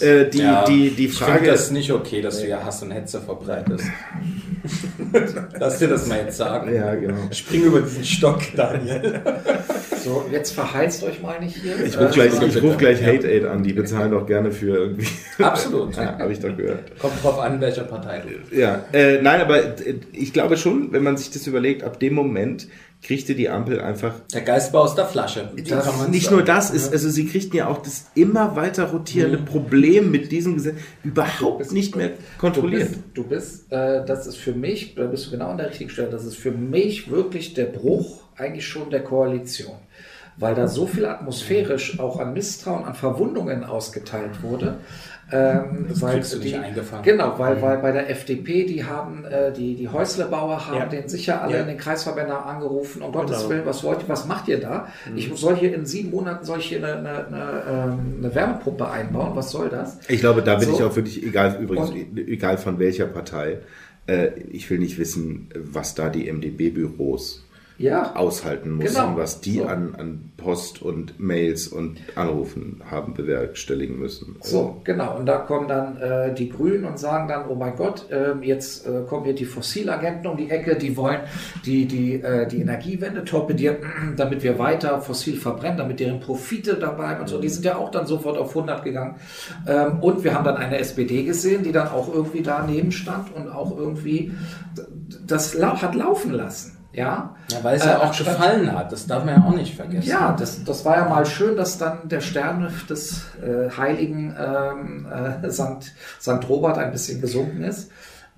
Äh, 0.00 0.30
die, 0.30 0.38
ja, 0.38 0.64
die, 0.64 0.90
die 0.90 1.08
Frage. 1.08 1.32
Ich 1.32 1.36
finde 1.36 1.50
das 1.52 1.70
nicht 1.70 1.92
okay, 1.92 2.20
dass 2.20 2.40
du 2.40 2.48
ja 2.48 2.62
Hass 2.64 2.82
und 2.82 2.90
Hetze 2.90 3.20
verbreitest. 3.20 3.84
Lass 5.58 5.78
dir 5.78 5.88
das 5.88 6.06
mal 6.06 6.18
jetzt 6.18 6.36
sagen. 6.36 6.74
Ja, 6.74 6.94
genau. 6.94 7.28
Spring 7.30 7.64
über 7.64 7.80
diesen 7.80 8.04
Stock, 8.04 8.40
Daniel. 8.56 9.20
So, 10.02 10.24
jetzt 10.30 10.52
verheizt 10.52 11.02
euch 11.04 11.22
mal 11.22 11.40
nicht 11.40 11.56
hier. 11.56 11.82
Ich 11.84 11.98
rufe 11.98 12.12
gleich, 12.12 12.32
ich 12.42 12.62
ruf 12.62 12.76
gleich 12.76 13.02
Hate 13.02 13.26
Aid 13.26 13.44
an, 13.46 13.62
die 13.62 13.72
bezahlen 13.72 14.10
doch 14.10 14.26
gerne 14.26 14.52
für 14.52 14.76
irgendwie. 14.76 15.06
Absolut. 15.38 15.96
ja, 15.96 16.18
habe 16.18 16.32
ich 16.32 16.40
doch 16.40 16.54
gehört. 16.56 16.98
Kommt 16.98 17.22
drauf 17.22 17.38
an, 17.38 17.60
welcher 17.60 17.84
Partei 17.84 18.20
du. 18.20 18.56
Ja, 18.56 18.84
äh, 18.92 19.22
nein, 19.22 19.40
aber 19.40 19.60
ich 20.12 20.32
glaube 20.32 20.56
schon, 20.56 20.92
wenn 20.92 21.02
man 21.02 21.16
sich 21.16 21.30
das 21.30 21.46
überlegt, 21.46 21.84
ab 21.84 22.00
dem 22.00 22.14
Moment 22.14 22.68
kriegte 23.04 23.34
die 23.34 23.50
Ampel 23.50 23.80
einfach. 23.80 24.14
Der 24.32 24.40
Geist 24.40 24.72
war 24.72 24.80
aus 24.80 24.94
der 24.94 25.04
Flasche. 25.04 25.50
Das, 25.68 26.08
nicht 26.08 26.24
sagen. 26.24 26.36
nur 26.36 26.44
das 26.44 26.70
ist, 26.70 26.90
also 26.90 27.10
sie 27.10 27.26
kriegten 27.26 27.56
ja 27.56 27.68
auch 27.68 27.82
das 27.82 28.06
immer 28.14 28.56
weiter 28.56 28.84
rotierende 28.84 29.38
mhm. 29.38 29.44
Problem 29.44 30.10
mit 30.10 30.32
diesem 30.32 30.54
Gesetz 30.54 30.76
überhaupt 31.04 31.58
bist, 31.58 31.72
nicht 31.72 31.94
mehr 31.96 32.12
kontrolliert. 32.38 32.88
Du 33.12 33.24
bist, 33.24 33.68
du 33.68 33.68
bist 33.68 33.72
äh, 33.72 34.04
das 34.06 34.26
ist 34.26 34.38
für 34.38 34.52
mich, 34.52 34.94
da 34.94 35.04
bist 35.04 35.26
du 35.26 35.30
genau 35.32 35.50
an 35.50 35.58
der 35.58 35.68
richtigen 35.68 35.90
Stelle, 35.90 36.08
das 36.08 36.24
ist 36.24 36.36
für 36.36 36.50
mich 36.50 37.10
wirklich 37.10 37.52
der 37.52 37.66
Bruch 37.66 38.22
eigentlich 38.36 38.66
schon 38.66 38.88
der 38.88 39.04
Koalition. 39.04 39.76
Weil 40.36 40.54
da 40.54 40.66
so 40.66 40.86
viel 40.86 41.04
atmosphärisch 41.04 42.00
auch 42.00 42.18
an 42.18 42.32
Misstrauen, 42.32 42.84
an 42.84 42.94
Verwundungen 42.94 43.64
ausgeteilt 43.64 44.42
wurde. 44.42 44.78
Ähm, 45.34 45.86
das 45.88 46.00
weil 46.00 46.20
du 46.20 46.38
die, 46.38 46.54
eingefangen. 46.54 47.02
Genau, 47.02 47.38
weil, 47.38 47.56
mhm. 47.56 47.62
weil 47.62 47.78
bei 47.78 47.92
der 47.92 48.08
FDP, 48.08 48.64
die 48.64 48.84
haben, 48.84 49.24
äh, 49.24 49.52
die, 49.52 49.74
die 49.74 49.88
Häuslebauer 49.88 50.66
haben 50.66 50.76
ja. 50.76 50.86
den 50.86 51.08
sicher 51.08 51.42
alle 51.42 51.54
ja. 51.54 51.60
in 51.62 51.66
den 51.66 51.76
Kreisverbänden 51.76 52.36
angerufen, 52.36 53.02
um 53.02 53.10
Gottes 53.10 53.38
genau. 53.38 53.50
Willen, 53.50 53.66
was 53.66 53.82
wollt 53.82 54.02
ihr, 54.02 54.08
was 54.08 54.26
macht 54.26 54.46
ihr 54.48 54.60
da? 54.60 54.88
Mhm. 55.10 55.16
Ich 55.16 55.32
soll 55.34 55.56
hier 55.56 55.74
in 55.74 55.86
sieben 55.86 56.10
Monaten 56.10 56.44
soll 56.44 56.60
ich 56.60 56.66
hier 56.66 56.78
eine, 56.78 56.98
eine, 56.98 57.26
eine, 57.26 57.62
ähm, 57.68 58.14
eine 58.18 58.34
Wärmepumpe 58.34 58.88
einbauen, 58.88 59.34
was 59.34 59.50
soll 59.50 59.68
das? 59.68 59.98
Ich 60.08 60.20
glaube, 60.20 60.42
da 60.42 60.54
bin 60.54 60.68
so. 60.68 60.74
ich 60.74 60.82
auch 60.82 60.94
wirklich, 60.94 61.24
egal 61.24 61.58
übrigens, 61.60 61.90
Und, 61.90 62.16
egal 62.16 62.56
von 62.56 62.78
welcher 62.78 63.06
Partei, 63.06 63.58
äh, 64.06 64.28
ich 64.50 64.70
will 64.70 64.78
nicht 64.78 64.98
wissen, 64.98 65.48
was 65.54 65.94
da 65.94 66.10
die 66.10 66.30
MdB-Büros 66.30 67.43
ja. 67.78 68.14
aushalten 68.14 68.76
müssen, 68.76 68.94
genau. 68.94 69.16
was 69.16 69.40
die 69.40 69.58
so. 69.58 69.66
an, 69.66 69.94
an 69.96 70.32
Post 70.36 70.82
und 70.82 71.18
Mails 71.18 71.68
und 71.68 71.98
Anrufen 72.14 72.82
haben 72.90 73.14
bewerkstelligen 73.14 73.98
müssen. 73.98 74.36
So, 74.42 74.80
genau. 74.84 75.16
Und 75.16 75.26
da 75.26 75.38
kommen 75.38 75.68
dann 75.68 75.96
äh, 75.96 76.34
die 76.34 76.50
Grünen 76.50 76.84
und 76.84 76.98
sagen 76.98 77.28
dann, 77.28 77.48
oh 77.48 77.54
mein 77.54 77.76
Gott, 77.76 78.10
äh, 78.10 78.34
jetzt 78.42 78.86
äh, 78.86 79.02
kommen 79.08 79.24
hier 79.24 79.34
die 79.34 79.44
Fossilagenten 79.44 80.26
um 80.30 80.36
die 80.36 80.50
Ecke, 80.50 80.76
die 80.76 80.96
wollen 80.96 81.20
die, 81.64 81.86
die, 81.86 82.14
äh, 82.14 82.46
die 82.46 82.60
Energiewende 82.60 83.24
torpedieren, 83.24 83.78
damit 84.16 84.42
wir 84.42 84.58
weiter 84.58 85.00
fossil 85.00 85.36
verbrennen, 85.36 85.78
damit 85.78 86.00
deren 86.00 86.20
Profite 86.20 86.74
dabei 86.74 87.18
und 87.18 87.28
so. 87.28 87.40
Die 87.40 87.48
sind 87.48 87.64
ja 87.64 87.76
auch 87.76 87.90
dann 87.90 88.06
sofort 88.06 88.38
auf 88.38 88.50
100 88.50 88.84
gegangen. 88.84 89.16
Ähm, 89.66 90.00
und 90.00 90.24
wir 90.24 90.34
haben 90.34 90.44
dann 90.44 90.56
eine 90.56 90.78
SPD 90.78 91.24
gesehen, 91.24 91.62
die 91.62 91.72
dann 91.72 91.88
auch 91.88 92.12
irgendwie 92.12 92.42
daneben 92.42 92.92
stand 92.92 93.34
und 93.34 93.48
auch 93.48 93.76
irgendwie 93.76 94.32
das 95.26 95.60
hat 95.60 95.94
laufen 95.94 96.32
lassen. 96.32 96.73
Ja, 96.94 97.34
ja 97.50 97.58
weil 97.62 97.76
es 97.76 97.84
ja 97.84 97.98
äh, 97.98 98.02
auch 98.02 98.16
gefallen 98.16 98.72
hat, 98.72 98.92
das 98.92 99.06
darf 99.06 99.24
man 99.24 99.34
ja 99.34 99.44
auch 99.46 99.54
nicht 99.54 99.74
vergessen. 99.74 100.08
Ja, 100.08 100.34
das, 100.38 100.62
das 100.64 100.84
war 100.84 100.96
ja 100.96 101.08
mal 101.08 101.26
schön, 101.26 101.56
dass 101.56 101.76
dann 101.76 102.08
der 102.08 102.20
Stern 102.20 102.72
des 102.88 103.24
äh, 103.42 103.70
heiligen 103.76 104.34
ähm, 104.38 105.06
äh. 105.42 105.50
St. 105.50 106.48
Robert 106.48 106.78
ein 106.78 106.92
bisschen 106.92 107.20
gesunken 107.20 107.64
ist. 107.64 107.90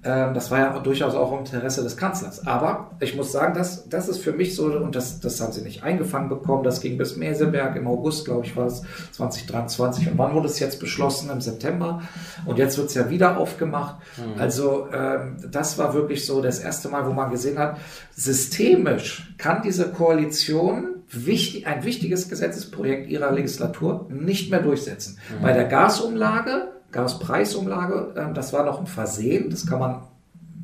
Ähm, 0.07 0.35
das 0.35 0.51
war 0.53 0.61
ja 0.61 0.79
durchaus 0.79 1.15
auch 1.15 1.33
im 1.33 1.41
Interesse 1.41 1.83
des 1.83 1.97
Kanzlers. 1.97 2.47
Aber 2.47 2.93
ich 3.01 3.17
muss 3.17 3.33
sagen, 3.33 3.55
das, 3.55 3.89
das 3.89 4.09
ist 4.09 4.19
für 4.19 4.33
mich 4.33 4.55
so, 4.55 4.67
und 4.67 4.95
das, 4.95 5.19
das 5.21 5.41
haben 5.41 5.53
sie 5.53 5.63
nicht 5.63 5.83
eingefangen 5.83 6.29
bekommen, 6.29 6.63
das 6.63 6.81
ging 6.81 6.97
bis 6.97 7.17
Meseberg 7.17 7.75
im 7.75 7.89
August, 7.89 8.25
glaube 8.25 8.47
ich, 8.47 8.57
war 8.57 8.67
es 8.67 8.83
2023. 9.13 10.13
Und 10.13 10.19
wann 10.19 10.33
wurde 10.33 10.47
es 10.47 10.61
jetzt 10.61 10.79
beschlossen? 10.79 11.29
Im 11.31 11.41
September. 11.41 12.03
Und 12.45 12.59
jetzt 12.59 12.79
wird 12.79 12.89
es 12.89 12.95
ja 12.95 13.11
wieder 13.11 13.37
aufgemacht. 13.39 13.97
Mhm. 14.17 14.41
Also 14.41 14.87
ähm, 14.93 15.39
das 15.51 15.77
war 15.77 15.93
wirklich 15.95 16.25
so 16.25 16.41
das 16.41 16.61
erste 16.61 16.89
Mal, 16.89 17.07
wo 17.07 17.13
man 17.13 17.31
gesehen 17.31 17.59
hat, 17.59 17.79
systemisch 18.15 19.35
kann 19.39 19.63
diese 19.63 19.91
Koalition 19.91 20.97
wichtig, 21.11 21.67
ein 21.67 21.85
wichtiges 21.85 22.29
Gesetzesprojekt 22.29 23.09
ihrer 23.09 23.33
Legislatur 23.33 24.07
nicht 24.09 24.51
mehr 24.51 24.63
durchsetzen. 24.63 25.19
Mhm. 25.37 25.43
Bei 25.43 25.53
der 25.53 25.65
Gasumlage 25.65 26.76
Gaspreisumlage, 26.93 28.15
ähm, 28.17 28.35
das 28.35 28.53
war 28.53 28.65
noch 28.65 28.81
ein 28.81 28.87
Versehen, 28.87 29.51
das 29.51 29.67
kann 29.67 29.79
man 29.79 30.01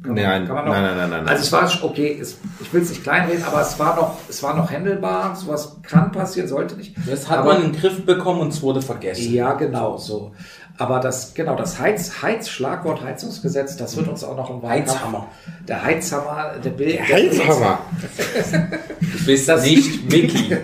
kann 0.02 0.14
man, 0.14 0.24
nein, 0.24 0.46
kann 0.46 0.56
man 0.56 0.64
noch, 0.64 0.72
nein, 0.72 0.82
nein, 0.82 0.96
nein, 0.96 1.10
nein, 1.10 1.28
Also 1.28 1.42
es 1.42 1.52
war 1.52 1.84
okay, 1.84 2.18
es, 2.20 2.36
ich 2.60 2.72
will 2.72 2.82
es 2.82 2.90
nicht 2.90 3.04
kleinreden, 3.04 3.44
aber 3.44 3.60
es 3.60 3.78
war 3.78 3.94
noch, 3.94 4.18
es 4.28 4.42
war 4.42 4.56
noch 4.56 4.68
händelbar. 4.68 5.36
Sowas 5.36 5.76
kann 5.82 6.10
passieren, 6.10 6.48
sollte 6.48 6.74
nicht. 6.74 6.96
Das 7.06 7.30
hat 7.30 7.38
aber, 7.38 7.54
man 7.54 7.64
in 7.64 7.72
den 7.72 7.80
Griff 7.80 8.04
bekommen 8.04 8.40
und 8.40 8.48
es 8.48 8.60
wurde 8.62 8.82
vergessen. 8.82 9.32
Ja, 9.32 9.52
genau 9.52 9.96
so. 9.98 10.32
Aber 10.78 10.98
das, 10.98 11.34
genau, 11.34 11.54
das 11.54 11.78
Heiz, 11.78 12.22
Heiz, 12.22 12.48
Schlagwort 12.48 13.04
Heizungsgesetz, 13.04 13.76
das 13.76 13.96
wird 13.96 14.08
uns 14.08 14.24
auch 14.24 14.36
noch 14.36 14.50
im 14.50 14.68
Heizhammer. 14.68 15.28
Der 15.68 15.84
Heizhammer, 15.84 16.54
der 16.64 16.70
Bild. 16.70 16.94
Der 16.94 17.06
Heizhammer. 17.06 17.78
du 19.00 19.24
bist 19.26 19.48
das 19.48 19.64
nicht 19.64 20.10
Mickey. 20.10 20.56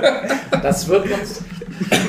das 0.62 0.86
wird 0.86 1.10
uns, 1.10 1.40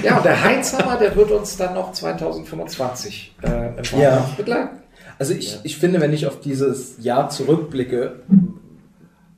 ja, 0.03 0.17
und 0.17 0.25
der 0.25 0.43
Heizhammer, 0.43 0.97
der 0.97 1.15
wird 1.15 1.31
uns 1.31 1.57
dann 1.57 1.73
noch 1.73 1.91
2025 1.91 3.35
äh, 3.43 3.67
im 3.77 3.99
ja. 3.99 4.29
begleiten. 4.37 4.77
Also 5.19 5.33
ich, 5.33 5.53
ja. 5.53 5.59
ich 5.63 5.77
finde, 5.77 5.99
wenn 6.01 6.13
ich 6.13 6.27
auf 6.27 6.39
dieses 6.39 6.95
Jahr 6.99 7.29
zurückblicke, 7.29 8.23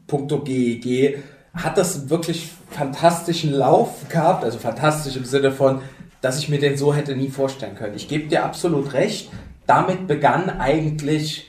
punkto 0.08 0.42
GEG, 0.42 1.20
hat 1.54 1.78
das 1.78 2.10
wirklich 2.10 2.50
fantastischen 2.70 3.54
Lauf 3.54 4.08
gehabt, 4.10 4.44
also 4.44 4.60
fantastisch 4.60 5.16
im 5.16 5.26
Sinne 5.26 5.52
von, 5.52 5.82
dass 6.22 6.38
ich 6.38 6.50
mir 6.50 6.60
den 6.60 6.78
so 6.78 6.94
hätte 6.94 7.16
nie 7.16 7.30
vorstellen 7.30 7.76
können. 7.76 7.96
Ich 7.96 8.08
gebe 8.08 8.28
dir 8.28 8.44
absolut 8.44 8.94
recht, 8.94 9.32
damit 9.66 10.08
begann 10.08 10.50
eigentlich, 10.50 11.49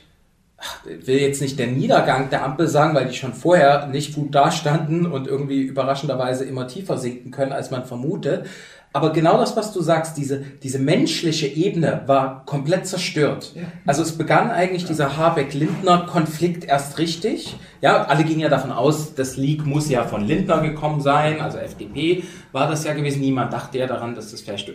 will 0.83 1.19
jetzt 1.19 1.41
nicht 1.41 1.57
der 1.59 1.67
Niedergang 1.67 2.29
der 2.29 2.43
Ampel 2.43 2.67
sagen, 2.67 2.93
weil 2.95 3.07
die 3.07 3.15
schon 3.15 3.33
vorher 3.33 3.87
nicht 3.87 4.15
gut 4.15 4.33
dastanden 4.35 5.05
und 5.05 5.27
irgendwie 5.27 5.61
überraschenderweise 5.61 6.45
immer 6.45 6.67
tiefer 6.67 6.97
sinken 6.97 7.31
können, 7.31 7.51
als 7.51 7.71
man 7.71 7.85
vermutet. 7.85 8.45
Aber 8.93 9.13
genau 9.13 9.37
das, 9.37 9.55
was 9.55 9.71
du 9.71 9.81
sagst, 9.81 10.17
diese, 10.17 10.39
diese 10.63 10.77
menschliche 10.77 11.47
Ebene 11.47 12.01
war 12.07 12.45
komplett 12.45 12.85
zerstört. 12.85 13.53
Ja. 13.55 13.61
Also 13.85 14.01
es 14.01 14.17
begann 14.17 14.51
eigentlich 14.51 14.83
dieser 14.83 15.15
Habeck-Lindner-Konflikt 15.15 16.65
erst 16.65 16.97
richtig. 16.97 17.55
Ja, 17.79 18.03
alle 18.03 18.25
gingen 18.25 18.41
ja 18.41 18.49
davon 18.49 18.71
aus, 18.71 19.15
das 19.15 19.37
Leak 19.37 19.65
muss 19.65 19.89
ja 19.89 20.03
von 20.03 20.25
Lindner 20.25 20.59
gekommen 20.59 20.99
sein, 20.99 21.39
also 21.39 21.57
FDP 21.57 22.23
war 22.51 22.69
das 22.69 22.83
ja 22.83 22.93
gewesen. 22.93 23.21
Niemand 23.21 23.53
dachte 23.53 23.77
ja 23.77 23.87
daran, 23.87 24.13
dass 24.13 24.31
das 24.31 24.41
vielleicht, 24.41 24.69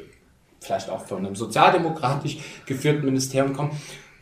vielleicht 0.60 0.88
auch 0.88 1.04
von 1.04 1.18
einem 1.18 1.36
sozialdemokratisch 1.36 2.38
geführten 2.64 3.04
Ministerium 3.04 3.52
kommt. 3.52 3.74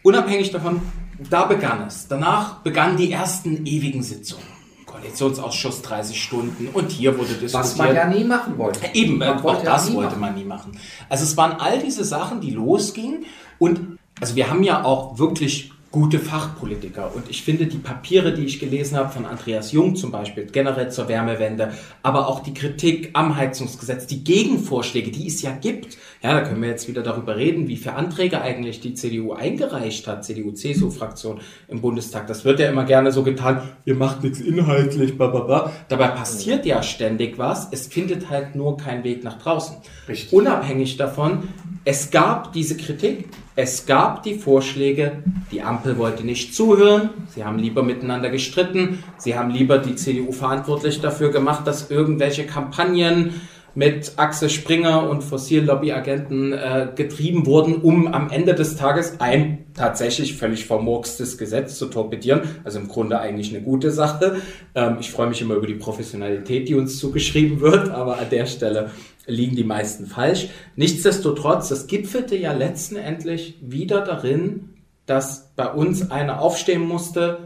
Unabhängig 0.03 0.51
davon, 0.51 0.83
da 1.31 1.45
begann 1.47 1.87
es. 1.87 2.09
Danach 2.09 2.61
begannen 2.61 2.97
die 2.97 3.13
ersten 3.13 3.67
ewigen 3.67 4.03
Sitzungen. 4.03 4.45
Koalitionsausschuss 4.87 5.83
30 5.83 6.23
Stunden 6.23 6.69
und 6.73 6.91
hier 6.93 7.19
wurde 7.19 7.35
diskutiert. 7.35 7.55
Was 7.55 7.77
man 7.77 7.95
ja 7.95 8.07
nie 8.07 8.25
machen 8.25 8.57
wollte. 8.59 8.81
Eben, 8.95 9.19
Man 9.19 9.39
auch 9.39 9.43
wollte 9.43 9.65
ja 9.65 9.73
das 9.73 9.89
nie 9.89 9.97
wollte 9.97 10.11
machen. 10.11 10.21
man 10.21 10.35
nie 10.35 10.45
machen. 10.45 10.79
Also 11.09 11.25
es 11.25 11.37
waren 11.37 11.61
all 11.61 11.79
diese 11.81 12.05
Sachen, 12.05 12.41
die 12.41 12.51
losgingen 12.51 13.25
und 13.59 13.99
also 14.21 14.37
wir 14.37 14.49
haben 14.49 14.63
ja 14.63 14.85
auch 14.85 15.19
wirklich 15.19 15.73
gute 15.91 16.19
Fachpolitiker 16.19 17.15
und 17.15 17.31
ich 17.31 17.45
finde 17.45 17.67
die 17.67 17.79
Papiere, 17.79 18.35
die 18.35 18.45
ich 18.45 18.59
gelesen 18.59 18.97
habe 18.97 19.11
von 19.11 19.27
Andreas 19.27 19.71
Jung 19.71 19.95
zum 19.95 20.11
Beispiel, 20.11 20.47
generell 20.47 20.91
zur 20.91 21.07
Wärmewende, 21.07 21.73
aber 22.03 22.27
auch 22.27 22.41
die 22.41 22.53
Kritik 22.53 23.11
am 23.13 23.37
Heizungsgesetz, 23.37 24.07
die 24.09 24.25
Gegenvorschläge, 24.25 25.13
die 25.13 25.29
es 25.29 25.41
ja 25.43 25.53
gibt, 25.53 25.97
ja, 26.25 26.33
da 26.33 26.41
können 26.41 26.63
wir 26.63 26.71
jetzt 26.71 26.89
wieder 26.89 27.03
darüber 27.03 27.37
reden, 27.37 27.69
wie 27.69 27.77
viele 27.77 27.97
Anträge 27.97 28.41
eigentlich 28.41 28.81
die 28.81 28.95
CDU 28.95 29.35
eingereicht 29.35 30.07
hat, 30.07 30.25
CDU-CSU-Fraktion 30.25 31.41
im 31.69 31.83
Bundestag. 31.83 32.27
Das 32.29 32.47
wird 32.47 32.61
ja 32.61 32.71
immer 32.71 32.85
gerne 32.85 33.13
so 33.13 33.23
getan, 33.23 33.61
ihr 33.85 33.95
macht 33.95 34.23
nichts 34.23 34.41
inhaltlich, 34.41 35.19
bla 35.19 35.27
bla 35.27 35.41
bla. 35.41 35.73
Dabei 35.91 36.09
passiert 36.09 36.65
ja 36.65 36.83
ständig 36.83 37.37
was, 37.37 37.69
es 37.73 37.89
findet 37.89 38.31
halt 38.31 38.55
nur 38.55 38.79
keinen 38.79 39.05
Weg 39.05 39.23
nach 39.23 39.37
draußen. 39.37 39.77
Richtig. 40.09 40.33
Unabhängig 40.33 40.97
davon, 40.97 41.47
es 41.85 42.11
gab 42.11 42.55
diese 42.55 42.79
Kritik, 42.79 43.29
es 43.55 43.85
gab 43.85 44.23
die 44.23 44.37
Vorschläge, 44.37 45.23
die 45.53 45.61
Ampel 45.61 45.99
wollte 45.99 46.25
nicht 46.25 46.55
zuhören, 46.55 47.11
sie 47.35 47.45
haben 47.45 47.59
lieber 47.59 47.83
miteinander 47.83 48.31
gestritten, 48.31 49.05
sie 49.19 49.37
haben 49.37 49.51
lieber 49.51 49.77
die 49.77 49.95
CDU 49.95 50.33
verantwortlich 50.33 51.03
dafür 51.03 51.31
gemacht, 51.31 51.67
dass 51.67 51.91
irgendwelche 51.91 52.47
Kampagnen 52.47 53.43
mit 53.75 54.13
Axel 54.17 54.51
Springer 54.51 55.09
und 55.09 55.23
Fossillobbyagenten 55.23 56.53
äh, 56.53 56.89
getrieben 56.95 57.47
wurden, 57.47 57.77
um 57.77 58.07
am 58.07 58.31
Ende 58.31 58.55
des 58.55 58.77
Tages 58.77 59.21
ein 59.21 59.67
tatsächlich 59.75 60.37
völlig 60.37 60.67
vermurkstes 60.67 61.39
Gesetz 61.39 61.79
zu 61.79 61.87
torpedieren. 61.87 62.43
Also 62.65 62.79
im 62.79 62.89
Grunde 62.89 63.19
eigentlich 63.21 63.51
eine 63.51 63.63
gute 63.63 63.91
Sache. 63.91 64.37
Ähm, 64.75 64.99
ich 65.01 65.11
freue 65.11 65.29
mich 65.29 65.41
immer 65.41 65.55
über 65.55 65.67
die 65.67 65.75
Professionalität, 65.75 66.69
die 66.69 66.75
uns 66.75 66.99
zugeschrieben 66.99 67.61
wird, 67.61 67.91
aber 67.91 68.19
an 68.19 68.31
der 68.31 68.47
Stelle 68.47 68.91
liegen 69.27 69.57
die 69.57 69.65
meisten 69.65 70.07
falsch. 70.07 70.49
Nichtsdestotrotz, 70.77 71.69
das 71.69 71.87
gipfelte 71.87 72.37
ja 72.37 72.53
letztendlich 72.53 73.59
wieder 73.63 74.03
darin, 74.03 74.71
dass 75.07 75.53
bei 75.57 75.71
uns 75.71 76.11
einer 76.11 76.41
aufstehen 76.41 76.83
musste 76.83 77.44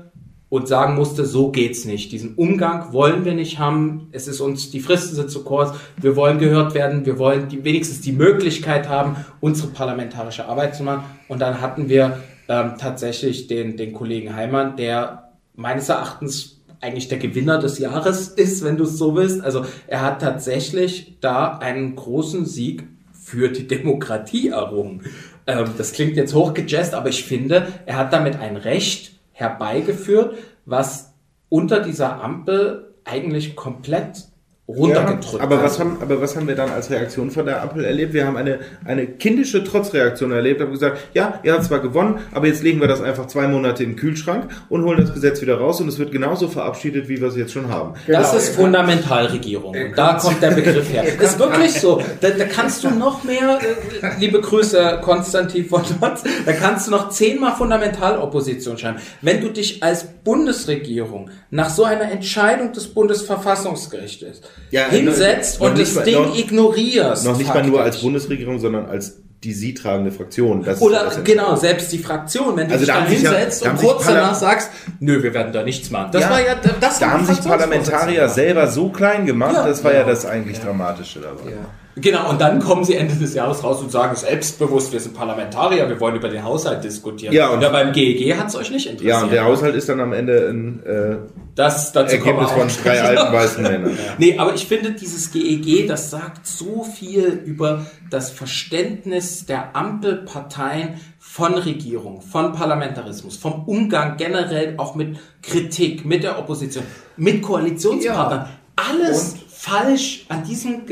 und 0.51 0.67
sagen 0.67 0.95
musste, 0.95 1.27
so 1.27 1.51
geht's 1.51 1.85
nicht. 1.85 2.11
Diesen 2.13 2.35
Umgang 2.35 2.93
wollen 2.93 3.25
wir 3.25 3.35
nicht 3.35 3.59
haben. 3.59 4.09
Es 4.13 4.29
ist 4.29 4.41
uns, 4.41 4.71
die 4.71 4.81
Fristen 4.81 5.15
sind 5.15 5.31
zu 5.31 5.45
kurz. 5.45 5.77
Wir 6.01 6.17
wollen 6.17 6.39
gehört 6.39 6.75
werden. 6.75 7.05
Wir 7.05 7.19
wollen 7.19 7.49
die, 7.49 7.65
wenigstens 7.65 8.01
die 8.01 8.13
Möglichkeit 8.13 8.89
haben, 8.89 9.17
unsere 9.41 9.69
parlamentarische 9.69 10.47
Arbeit 10.47 10.75
zu 10.75 10.83
machen. 10.83 11.05
Und 11.29 11.41
dann 11.41 11.61
hatten 11.61 11.89
wir 11.89 12.21
ähm, 12.49 12.73
tatsächlich 12.79 13.47
den, 13.47 13.77
den 13.77 13.93
Kollegen 13.93 14.35
Heimann, 14.35 14.77
der 14.77 15.33
meines 15.55 15.89
Erachtens 15.91 16.61
eigentlich 16.81 17.09
der 17.09 17.19
Gewinner 17.19 17.59
des 17.59 17.79
Jahres 17.79 18.29
ist, 18.29 18.65
wenn 18.65 18.77
du 18.77 18.85
es 18.85 18.97
so 18.97 19.17
willst. 19.17 19.43
Also 19.43 19.67
er 19.87 20.03
hat 20.03 20.23
tatsächlich 20.23 21.19
da 21.21 21.59
einen 21.59 21.97
großen 21.97 22.47
Sieg 22.47 22.85
für 23.13 23.51
die 23.51 23.67
Demokratie 23.67 24.49
errungen. 24.49 25.03
Ähm, 25.47 25.67
das 25.77 25.93
klingt 25.93 26.17
jetzt 26.17 26.35
hochgejazzt, 26.35 26.95
aber 26.95 27.11
ich 27.11 27.25
finde, 27.25 27.67
er 27.85 27.97
hat 27.97 28.13
damit 28.15 28.37
ein 28.37 28.57
Recht 28.57 29.18
herbeigeführt, 29.39 30.37
was 30.67 31.15
unter 31.49 31.81
dieser 31.81 32.23
Ampel 32.23 32.95
eigentlich 33.05 33.55
komplett 33.55 34.28
runtergedrückt 34.69 35.33
Ja, 35.35 35.41
aber 35.41 35.63
was 35.63 35.79
haben, 35.79 35.97
aber 36.01 36.21
was 36.21 36.37
haben 36.37 36.47
wir 36.47 36.55
dann 36.55 36.71
als 36.71 36.91
Reaktion 36.91 37.31
von 37.31 37.47
der 37.47 37.63
Ampel 37.63 37.85
erlebt? 37.85 38.13
Wir 38.13 38.27
haben 38.27 38.37
eine, 38.37 38.59
eine 38.85 39.07
kindische 39.07 39.65
Trotzreaktion 39.65 40.31
erlebt, 40.31 40.61
haben 40.61 40.71
gesagt, 40.71 40.99
ja, 41.15 41.41
ihr 41.43 41.55
habt 41.55 41.65
zwar 41.65 41.81
gewonnen, 41.81 42.19
aber 42.33 42.47
jetzt 42.47 42.63
legen 42.63 42.81
wir 42.81 42.87
das 42.89 43.01
einfach 43.01 43.27
zwei 43.27 43.49
Monate 43.49 43.83
in 43.83 43.91
den 43.93 43.97
Kühlschrank 43.97 44.49
und 44.69 44.85
holen 44.85 45.01
das 45.01 45.15
Gesetz 45.15 45.41
wieder 45.41 45.59
raus 45.59 45.81
und 45.81 45.89
es 45.89 45.99
wird 45.99 46.13
genauso 46.13 46.49
verabschiedet, 46.49 47.09
wie 47.09 47.21
wir 47.21 47.29
es 47.29 47.37
jetzt 47.37 47.53
schon 47.53 47.69
haben. 47.69 47.95
Das 48.07 48.31
Genau. 48.31 48.43
ist 48.43 48.55
Fundamentalregierung. 48.57 49.75
Und 49.75 49.97
da 49.97 50.15
kommt 50.15 50.43
der 50.43 50.51
Begriff 50.51 50.93
her. 50.93 51.05
Das 51.19 51.33
ist 51.33 51.39
wirklich 51.39 51.73
so. 51.73 52.03
Da, 52.21 52.31
da 52.31 52.45
kannst 52.45 52.85
du 52.85 52.91
noch 52.91 53.25
mehr, 53.25 53.59
äh, 54.03 54.11
liebe 54.21 54.41
Grüße, 54.41 55.01
Konstantin 55.03 55.65
von 55.67 55.83
Lotz, 56.01 56.23
da 56.45 56.53
kannst 56.53 56.87
du 56.87 56.91
noch 56.91 57.09
zehnmal 57.09 57.55
Fundamentalopposition 57.55 58.77
schreiben. 58.77 58.99
Wenn 59.23 59.41
du 59.41 59.49
dich 59.49 59.83
als 59.83 60.05
Bundesregierung 60.25 61.31
nach 61.51 61.71
so 61.71 61.85
einer 61.85 62.11
Entscheidung 62.11 62.73
des 62.73 62.89
Bundesverfassungsgerichtes 62.89 64.43
Ja, 64.71 64.89
hinsetzt 64.89 65.61
noch 65.61 65.69
und 65.69 65.75
nicht 65.79 65.89
das 65.89 65.95
mal- 65.97 66.05
Ding 66.05 66.15
noch- 66.15 66.37
ignorierst. 66.39 67.25
Noch 67.25 67.39
nicht 67.39 67.53
mal 67.53 67.65
nur 67.67 67.79
als 67.81 67.87
faktisch. 67.97 68.03
Bundesregierung, 68.03 68.59
sondern 68.59 68.87
als 68.87 69.19
die 69.45 69.53
sie 69.53 69.73
tragende 69.73 70.11
Fraktion. 70.11 70.65
Das 70.65 70.81
Oder 70.81 71.05
das 71.05 71.23
genau, 71.23 71.55
selbst 71.55 71.93
die 71.93 71.99
Fraktion, 71.99 72.57
wenn 72.57 72.67
du 72.67 72.73
Also 72.73 72.85
dich 72.85 72.89
da 72.89 72.95
da 72.95 73.01
haben 73.05 73.09
sich 73.15 73.23
ja- 73.23 73.31
hinsetzt 73.31 73.65
da 73.65 73.71
und 73.71 73.77
kurz 73.79 74.05
danach 74.05 74.35
sagst, 74.35 74.71
nö, 74.99 75.23
wir 75.23 75.33
werden 75.33 75.53
da 75.53 75.63
nichts 75.63 75.91
machen. 75.91 76.11
Das 76.13 76.23
Ja, 76.23 76.31
war 76.31 76.41
ja 76.45 76.57
das 76.81 76.99
Da 76.99 77.11
haben 77.13 77.25
sich. 77.25 77.41
Parlamentarier 77.43 78.29
selber 78.29 78.67
so 78.67 78.89
klein 78.89 79.27
gemacht, 79.27 79.55
Ja, 79.55 79.67
das 79.67 79.85
war 79.85 79.95
ja 79.95 80.03
das 80.03 80.27
eigentlich 80.27 80.59
Dramatische 80.59 81.21
dabei. 81.21 81.53
Ja. 82.03 82.11
Genau, 82.13 82.31
und 82.31 82.41
dann 82.41 82.61
kommen 82.61 82.85
sie 82.85 82.95
Ende 82.95 83.15
des 83.15 83.35
Jahres 83.35 83.63
raus 83.63 83.81
und 83.81 83.91
sagen 83.91 84.15
selbstbewusst, 84.17 84.93
wir 84.93 85.01
sind 85.01 85.15
Parlamentarier, 85.15 85.89
wir 85.89 85.99
wollen 86.01 86.17
über 86.17 86.29
den 86.29 86.43
Haushalt 86.45 86.83
diskutieren. 86.85 87.33
Ja, 87.35 87.49
und- 87.51 87.61
ja 87.61 87.69
beim 87.71 87.93
GEG 87.93 88.35
hat 88.37 88.49
es 88.49 88.57
euch 88.57 88.71
nicht 88.71 88.87
interessiert. 88.87 89.11
Ja, 89.17 89.23
und 89.23 89.33
der 89.33 89.45
Haushalt 89.45 89.75
ist 89.75 89.89
dann 89.89 90.01
am 90.01 90.13
Ende 90.13 90.49
ein 90.49 90.83
äh, 90.85 91.17
das 91.55 91.93
Ergebnis 91.95 92.51
von 92.53 92.69
drei 92.85 93.03
alten 93.03 93.33
weißen 93.33 93.63
Männern. 93.63 93.99
Nee, 94.19 94.39
aber 94.39 94.55
ich 94.55 94.67
finde, 94.67 94.93
dieses 94.93 95.33
GEG, 95.33 95.89
das 95.89 96.11
sagt 96.11 96.47
so 96.47 96.85
viel 96.85 97.43
über 97.45 97.87
das 98.11 98.31
Verständnis 98.31 99.45
der 99.47 99.75
Ampelparteien 99.77 101.01
von 101.19 101.55
Regierung, 101.55 102.21
von 102.23 102.53
Parlamentarismus, 102.53 103.37
vom 103.37 103.65
Umgang 103.65 104.17
generell 104.17 104.75
auch 104.79 104.95
mit 104.95 105.19
Kritik, 105.43 106.05
mit 106.05 106.23
der 106.25 106.39
Opposition, 106.39 106.85
mit 107.17 107.43
Koalitionspartnern. 107.43 108.49
Alles 108.77 109.37
falsch 109.49 110.25
an 110.29 110.45
diesem 110.45 110.87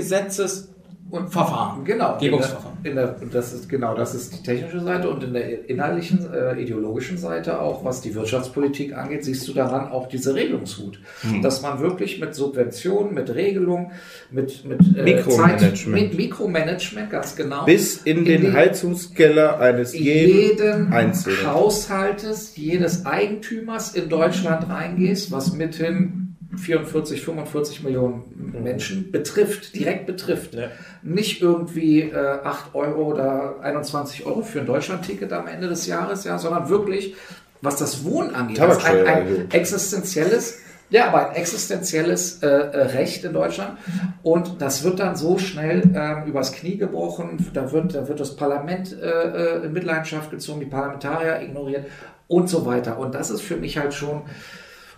Gesetzesverfahren. 1.11 1.85
Genau. 1.85 2.15
In 2.15 2.21
Gebungsverfahren. 2.21 2.79
der, 2.85 2.91
in 2.91 2.97
der, 2.97 3.15
das 3.33 3.53
ist 3.53 3.69
genau, 3.69 3.95
das 3.95 4.15
ist 4.15 4.33
die 4.39 4.43
technische 4.43 4.81
Seite 4.81 5.09
und 5.09 5.23
in 5.23 5.33
der 5.33 5.69
inhaltlichen, 5.69 6.33
äh, 6.33 6.61
ideologischen 6.61 7.17
Seite 7.19 7.61
auch, 7.61 7.85
was 7.85 8.01
die 8.01 8.15
Wirtschaftspolitik 8.15 8.97
angeht, 8.97 9.25
siehst 9.25 9.47
du 9.49 9.53
daran 9.53 9.89
auch 9.91 10.09
diese 10.09 10.35
Regelungswut, 10.35 10.99
Hm. 11.23 11.43
dass 11.43 11.63
man 11.63 11.81
wirklich 11.81 12.21
mit 12.21 12.35
Subventionen, 12.35 13.15
mit 13.15 13.35
Regelung, 13.35 13.93
mit 14.31 14.65
mit 14.65 14.81
äh, 14.97 15.03
Mikromanagement. 15.03 15.77
Zeit, 15.79 15.87
mit 15.87 16.17
Mikromanagement 16.17 17.11
ganz 17.11 17.37
genau 17.37 17.65
bis 17.65 17.99
in 18.03 18.25
den 18.25 18.41
die- 18.43 18.53
Heizungskeller 18.53 19.61
eines 19.61 19.93
jeden, 19.99 20.91
jeden. 20.91 21.47
Haushaltes, 21.47 22.57
jedes 22.57 23.07
Eigentümers 23.07 23.95
in 23.95 24.09
Deutschland 24.09 24.69
reingehst, 24.69 25.31
was 25.31 25.53
mithin 25.53 26.26
44, 26.57 27.23
45 27.23 27.83
Millionen 27.83 28.63
Menschen 28.63 29.11
betrifft, 29.11 29.75
direkt 29.75 30.07
betrifft. 30.07 30.55
Ja. 30.55 30.69
Nicht 31.03 31.43
irgendwie 31.43 32.03
äh, 32.03 32.39
8 32.43 32.75
Euro 32.75 33.13
oder 33.13 33.61
21 33.61 34.27
Euro 34.27 34.43
für 34.43 34.61
ein 34.61 34.67
Deutschlandticket 34.67 35.33
am 35.33 35.47
Ende 35.47 35.69
des 35.69 35.87
Jahres, 35.87 36.25
ja, 36.25 36.39
sondern 36.39 36.69
wirklich, 36.69 37.15
was 37.61 37.77
das 37.77 38.05
Wohnen 38.05 38.35
angeht, 38.35 38.59
das 38.59 38.85
ein, 38.85 39.07
ein 39.07 39.51
existenzielles 39.51 40.59
ja, 40.89 41.09
aber 41.09 41.31
ein 41.31 41.37
existenzielles 41.37 42.43
äh, 42.43 42.47
äh, 42.47 42.83
Recht 42.83 43.25
in 43.25 43.33
Deutschland. 43.33 43.77
Und 44.23 44.63
das 44.63 44.85
wird 44.85 45.01
dann 45.01 45.17
so 45.17 45.37
schnell 45.37 45.83
ähm, 45.95 46.27
übers 46.27 46.53
Knie 46.53 46.77
gebrochen. 46.77 47.51
Da 47.53 47.73
wird, 47.73 47.95
da 47.95 48.07
wird 48.07 48.21
das 48.21 48.37
Parlament 48.37 48.97
äh, 49.01 49.07
äh, 49.07 49.67
in 49.67 49.73
Mitleidenschaft 49.73 50.31
gezogen, 50.31 50.61
die 50.61 50.67
Parlamentarier 50.67 51.41
ignoriert 51.43 51.87
und 52.29 52.49
so 52.49 52.67
weiter. 52.67 52.99
Und 52.99 53.17
das 53.17 53.31
ist 53.31 53.43
für 53.43 53.57
mich 53.57 53.79
halt 53.79 53.95
schon. 53.95 54.23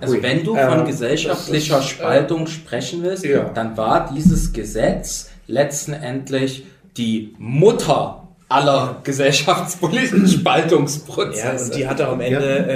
Also 0.01 0.15
Ui. 0.15 0.23
wenn 0.23 0.45
du 0.45 0.55
von 0.55 0.81
Ähm, 0.81 0.87
gesellschaftlicher 0.87 1.77
das 1.77 1.85
ist, 1.87 1.91
äh, 1.93 1.95
Spaltung 1.97 2.47
sprechen 2.47 3.03
willst, 3.03 3.25
ja. 3.25 3.51
dann 3.55 3.77
war 3.77 4.11
dieses 4.15 4.53
Gesetz 4.53 5.31
letzten 5.47 5.93
Endlich 5.93 6.65
die 6.97 7.35
Mutter 7.39 8.29
aller 8.49 9.01
gesellschaftspolitischen 9.05 10.23
Ja, 10.27 10.29
Spaltungsprozesse. 10.39 11.65
und 11.67 11.75
die 11.75 11.87
hat 11.89 12.01
auch 12.01 12.13
am 12.13 12.21
Ende, 12.21 12.67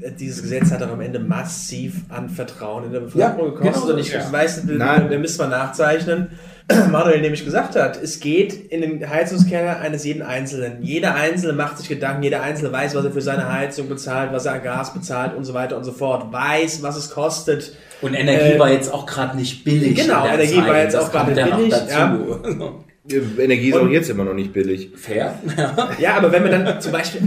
äh, 0.00 0.12
dieses 0.18 0.42
Gesetz 0.42 0.70
hat 0.70 0.82
auch 0.82 0.92
am 0.92 1.00
Ende 1.00 1.18
massiv 1.18 1.94
an 2.10 2.28
Vertrauen 2.28 2.84
in 2.84 2.92
der 2.92 3.00
Bevölkerung 3.00 3.46
Ja, 3.46 3.50
gekostet. 3.54 3.74
genau. 3.82 3.94
und 3.94 3.98
ich 4.00 4.12
Ja. 4.12 4.30
weiß, 4.30 4.66
wir, 4.68 4.76
Nein. 4.76 5.10
wir 5.10 5.18
müssen 5.18 5.38
mal 5.38 5.48
nachzeichnen. 5.48 6.28
Manuel 6.90 7.20
nämlich 7.20 7.44
gesagt 7.44 7.76
hat, 7.76 8.02
es 8.02 8.20
geht 8.20 8.54
in 8.70 8.80
den 8.80 9.10
Heizungskeller 9.10 9.80
eines 9.80 10.04
jeden 10.04 10.22
Einzelnen. 10.22 10.82
Jeder 10.82 11.14
Einzelne 11.14 11.52
macht 11.52 11.76
sich 11.78 11.88
Gedanken, 11.88 12.22
jeder 12.22 12.42
Einzelne 12.42 12.72
weiß, 12.72 12.94
was 12.94 13.04
er 13.04 13.10
für 13.12 13.20
seine 13.20 13.52
Heizung 13.52 13.88
bezahlt, 13.88 14.32
was 14.32 14.46
er 14.46 14.54
an 14.54 14.62
Gas 14.62 14.94
bezahlt 14.94 15.36
und 15.36 15.44
so 15.44 15.52
weiter 15.52 15.76
und 15.76 15.84
so 15.84 15.92
fort. 15.92 16.32
Weiß, 16.32 16.82
was 16.82 16.96
es 16.96 17.10
kostet. 17.10 17.76
Und 18.00 18.14
Energie 18.14 18.54
Äh, 18.54 18.58
war 18.58 18.70
jetzt 18.70 18.92
auch 18.92 19.04
gerade 19.04 19.36
nicht 19.36 19.64
billig. 19.64 19.94
genau, 19.96 20.26
Energie 20.26 20.54
Zeit. 20.54 20.66
war 20.68 20.78
jetzt 20.78 20.94
Das 20.94 21.04
auch 21.06 21.12
gerade 21.12 21.38
ja 21.38 21.54
billig, 21.56 21.70
dazu. 21.70 22.84
Energie 23.06 23.68
ist 23.68 23.76
auch 23.76 23.88
jetzt 23.88 24.08
immer 24.08 24.24
noch 24.24 24.32
nicht 24.32 24.54
billig. 24.54 24.90
Fair. 24.96 25.38
Ja, 25.98 26.16
aber 26.16 26.32
wenn 26.32 26.42
man 26.42 26.64
dann 26.64 26.80
zum 26.80 26.92
Beispiel 26.92 27.20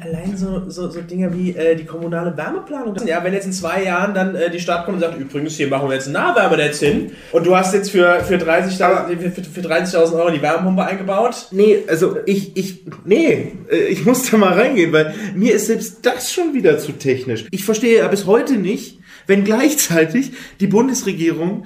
allein 0.00 0.36
so, 0.36 0.68
so, 0.68 0.88
so 0.88 1.00
Dinge 1.00 1.34
wie 1.34 1.56
äh, 1.56 1.74
die 1.74 1.84
kommunale 1.84 2.36
Wärmeplanung, 2.36 2.94
ja, 3.04 3.22
wenn 3.24 3.32
jetzt 3.32 3.46
in 3.46 3.52
zwei 3.52 3.82
Jahren 3.82 4.14
dann 4.14 4.34
äh, 4.34 4.50
die 4.50 4.60
Stadt 4.60 4.84
kommt 4.84 4.96
und 4.96 5.00
sagt, 5.00 5.18
übrigens, 5.18 5.56
hier 5.56 5.68
machen 5.68 5.88
wir 5.88 5.94
jetzt 5.94 6.06
ein 6.06 6.12
Nahwärmenetz 6.12 6.78
hin 6.78 7.12
und 7.32 7.46
du 7.46 7.56
hast 7.56 7.74
jetzt 7.74 7.90
für, 7.90 8.20
für 8.20 8.36
30.000 8.36 9.30
für, 9.30 9.42
für 9.42 9.60
30.000 9.60 10.14
Euro 10.14 10.30
die 10.30 10.40
Wärmepumpe 10.40 10.84
eingebaut, 10.84 11.48
Nee, 11.50 11.78
also 11.88 12.18
ich, 12.26 12.56
ich, 12.56 12.84
nee, 13.04 13.52
äh, 13.70 13.76
ich 13.88 14.04
muss 14.04 14.30
da 14.30 14.36
mal 14.36 14.52
reingehen, 14.52 14.92
weil 14.92 15.14
mir 15.34 15.54
ist 15.54 15.66
selbst 15.66 15.98
das 16.02 16.32
schon 16.32 16.54
wieder 16.54 16.78
zu 16.78 16.92
technisch. 16.92 17.46
Ich 17.50 17.64
verstehe 17.64 17.98
ja 17.98 18.08
bis 18.08 18.26
heute 18.26 18.54
nicht, 18.54 19.00
wenn 19.26 19.44
gleichzeitig 19.44 20.32
die 20.60 20.68
Bundesregierung 20.68 21.64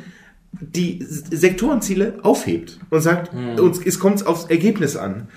die 0.61 1.04
Sektorenziele 1.09 2.18
aufhebt 2.23 2.78
und 2.90 3.00
sagt, 3.00 3.32
uns, 3.59 3.80
es 3.85 3.99
kommt 3.99 4.26
aufs 4.26 4.44
Ergebnis 4.44 4.97
an. 4.97 5.28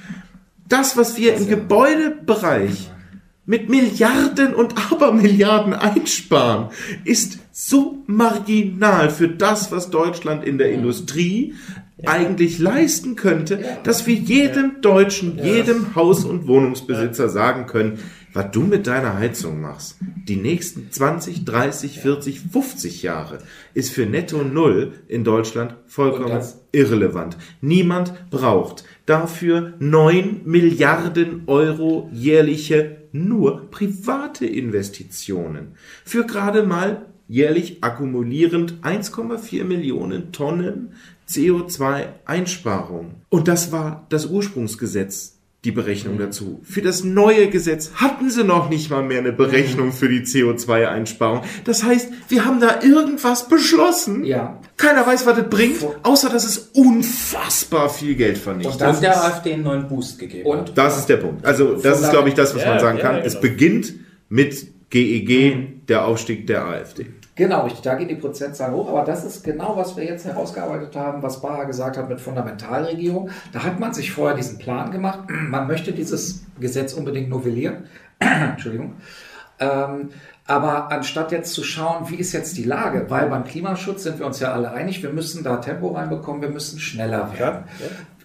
Das, 0.67 0.97
was 0.97 1.17
wir 1.17 1.35
im 1.35 1.47
Gebäudebereich 1.47 2.89
mit 3.45 3.69
Milliarden 3.69 4.55
und 4.55 4.75
Abermilliarden 4.91 5.73
einsparen, 5.73 6.69
ist 7.03 7.39
so 7.51 8.03
marginal 8.07 9.09
für 9.09 9.29
das, 9.29 9.71
was 9.71 9.89
Deutschland 9.89 10.43
in 10.43 10.57
der 10.57 10.71
Industrie 10.71 11.53
eigentlich 12.05 12.59
leisten 12.59 13.15
könnte, 13.15 13.63
dass 13.83 14.05
wir 14.05 14.15
jedem 14.15 14.81
Deutschen, 14.81 15.39
jedem 15.41 15.95
Haus- 15.95 16.25
und 16.25 16.47
Wohnungsbesitzer 16.47 17.29
sagen 17.29 17.67
können, 17.67 17.99
was 18.35 18.51
du 18.51 18.61
mit 18.63 18.85
deiner 18.85 19.17
Heizung 19.17 19.61
machst, 19.61 19.95
die 20.27 20.35
nächsten 20.35 20.91
20, 20.91 21.45
30, 21.45 21.99
40, 21.99 22.41
50 22.41 23.01
Jahre, 23.01 23.39
ist 23.73 23.91
für 23.91 24.05
Netto 24.05 24.43
Null 24.43 24.93
in 25.07 25.23
Deutschland 25.23 25.75
vollkommen 25.87 26.43
irrelevant. 26.73 27.37
Niemand 27.61 28.29
braucht 28.29 28.83
dafür 29.05 29.73
9 29.79 30.41
Milliarden 30.43 31.43
Euro 31.47 32.09
jährliche 32.11 32.97
nur 33.13 33.71
private 33.71 34.45
Investitionen. 34.45 35.69
Für 36.03 36.25
gerade 36.25 36.63
mal 36.63 37.05
jährlich 37.29 37.83
akkumulierend 37.85 38.81
1,4 38.81 39.63
Millionen 39.63 40.33
Tonnen 40.33 40.91
CO2-Einsparung. 41.29 43.15
Und 43.29 43.47
das 43.47 43.71
war 43.71 44.05
das 44.09 44.25
Ursprungsgesetz. 44.25 45.34
Die 45.65 45.71
Berechnung 45.71 46.17
dazu. 46.19 46.61
Für 46.63 46.81
das 46.83 47.03
neue 47.03 47.49
Gesetz 47.49 47.91
hatten 47.95 48.29
sie 48.29 48.43
noch 48.43 48.69
nicht 48.69 48.89
mal 48.91 49.01
mehr 49.03 49.17
eine 49.17 49.33
Berechnung 49.33 49.91
für 49.91 50.07
die 50.07 50.21
CO2-Einsparung. 50.21 51.41
Das 51.63 51.83
heißt, 51.83 52.09
wir 52.29 52.45
haben 52.45 52.59
da 52.59 52.81
irgendwas 52.83 53.47
beschlossen. 53.49 54.23
Ja. 54.25 54.59
Keiner 54.77 55.05
weiß, 55.07 55.25
was 55.25 55.35
das 55.37 55.49
bringt, 55.49 55.77
außer 56.03 56.29
dass 56.29 56.45
es 56.45 56.69
unfassbar 56.73 57.89
viel 57.89 58.13
Geld 58.15 58.35
Und 58.37 58.43
vernichtet. 58.43 58.79
das 58.79 58.97
Und 58.97 59.03
der 59.03 59.11
ist- 59.13 59.17
AfD 59.23 59.53
einen 59.53 59.63
neuen 59.63 59.87
Boost 59.87 60.19
gegeben 60.19 60.45
Und- 60.47 60.59
hat. 60.59 60.77
Das 60.77 60.97
ist 60.99 61.09
der 61.09 61.17
Punkt. 61.17 61.43
Also 61.43 61.73
das 61.75 62.01
ist, 62.01 62.11
glaube 62.11 62.29
ich, 62.29 62.35
das, 62.35 62.53
was 62.55 62.61
Ja, 62.61 62.69
man 62.69 62.79
sagen 62.79 62.97
ja, 62.99 63.03
kann. 63.03 63.15
ja, 63.17 63.21
Es 63.23 63.33
genau. 63.33 63.41
beginnt 63.41 63.93
mit 64.29 64.67
GEG, 64.91 65.87
der 65.87 66.05
Aufstieg 66.05 66.45
der 66.47 66.65
AfD. 66.65 67.07
Genau, 67.35 67.63
richtig. 67.63 67.81
Da 67.81 67.95
gehen 67.95 68.07
die 68.07 68.15
Prozentzahlen 68.15 68.73
hoch. 68.73 68.89
Aber 68.89 69.03
das 69.03 69.25
ist 69.25 69.43
genau, 69.43 69.75
was 69.75 69.97
wir 69.97 70.05
jetzt 70.05 70.25
herausgearbeitet 70.25 70.95
haben, 70.95 71.21
was 71.21 71.41
Baha 71.41 71.65
gesagt 71.65 71.97
hat 71.97 72.07
mit 72.07 72.21
Fundamentalregierung. 72.21 73.29
Da 73.51 73.63
hat 73.63 73.79
man 73.79 73.93
sich 73.93 74.11
vorher 74.11 74.37
diesen 74.37 74.57
Plan 74.57 74.91
gemacht. 74.91 75.19
Man 75.29 75.67
möchte 75.67 75.91
dieses 75.91 76.45
Gesetz 76.59 76.93
unbedingt 76.93 77.29
novellieren. 77.29 77.85
Entschuldigung. 78.19 78.95
Ähm, 79.59 80.09
aber 80.47 80.91
anstatt 80.91 81.31
jetzt 81.31 81.53
zu 81.53 81.63
schauen, 81.63 82.09
wie 82.09 82.15
ist 82.15 82.31
jetzt 82.31 82.55
die 82.57 82.63
Lage, 82.63 83.05
weil 83.09 83.29
beim 83.29 83.43
Klimaschutz 83.43 84.03
sind 84.03 84.19
wir 84.19 84.27
uns 84.27 84.39
ja 84.39 84.53
alle 84.53 84.71
einig, 84.71 85.01
wir 85.01 85.11
müssen 85.11 85.43
da 85.43 85.57
Tempo 85.57 85.89
reinbekommen, 85.89 86.41
wir 86.41 86.49
müssen 86.49 86.79
schneller 86.79 87.31
werden. 87.37 87.63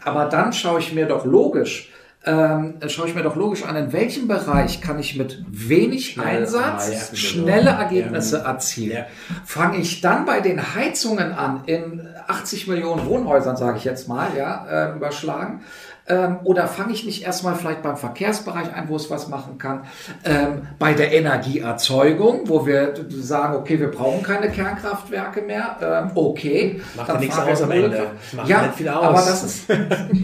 Aber 0.04 0.26
dann 0.26 0.52
schaue 0.52 0.80
ich 0.80 0.92
mir 0.92 1.06
doch 1.06 1.24
logisch, 1.24 1.90
ähm, 2.26 2.74
schaue 2.88 3.08
ich 3.08 3.14
mir 3.14 3.22
doch 3.22 3.36
logisch 3.36 3.64
an, 3.64 3.76
in 3.76 3.92
welchem 3.94 4.28
Bereich 4.28 4.82
kann 4.82 4.98
ich 4.98 5.16
mit 5.16 5.42
wenig 5.48 6.20
Einsatz 6.20 6.88
ja, 6.88 6.94
genau. 6.94 7.14
schnelle 7.14 7.70
Ergebnisse 7.70 8.38
erzielen. 8.40 8.98
Ja. 8.98 9.06
Fange 9.46 9.78
ich 9.78 10.02
dann 10.02 10.26
bei 10.26 10.40
den 10.40 10.74
Heizungen 10.74 11.32
an, 11.32 11.62
in 11.64 12.06
80 12.26 12.66
Millionen 12.68 13.06
Wohnhäusern, 13.06 13.56
sage 13.56 13.78
ich 13.78 13.84
jetzt 13.84 14.06
mal, 14.06 14.28
ja, 14.36 14.66
äh, 14.90 14.96
überschlagen, 14.96 15.62
ähm, 16.10 16.38
oder 16.44 16.66
fange 16.66 16.92
ich 16.92 17.06
nicht 17.06 17.22
erstmal 17.24 17.54
vielleicht 17.54 17.82
beim 17.82 17.96
Verkehrsbereich 17.96 18.74
ein, 18.74 18.88
wo 18.88 18.96
es 18.96 19.08
was 19.10 19.28
machen 19.28 19.56
kann, 19.58 19.84
ähm, 20.24 20.62
bei 20.78 20.92
der 20.92 21.12
Energieerzeugung, 21.12 22.42
wo 22.48 22.66
wir 22.66 22.94
sagen, 23.10 23.54
okay, 23.56 23.78
wir 23.78 23.90
brauchen 23.90 24.22
keine 24.22 24.50
Kernkraftwerke 24.50 25.42
mehr, 25.42 25.76
ähm, 25.80 26.10
okay. 26.16 26.80
Macht 26.96 27.08
dann 27.08 27.16
ja 27.16 27.20
nichts 27.20 27.38
aus 27.38 27.62
am 27.62 27.70
Ende. 27.70 28.06
Macht 28.32 28.48
ja, 28.48 28.62
nicht 28.62 28.74
viel 28.74 28.88
aus. 28.88 29.04
aber 29.04 29.14
das 29.18 29.44
ist 29.44 29.66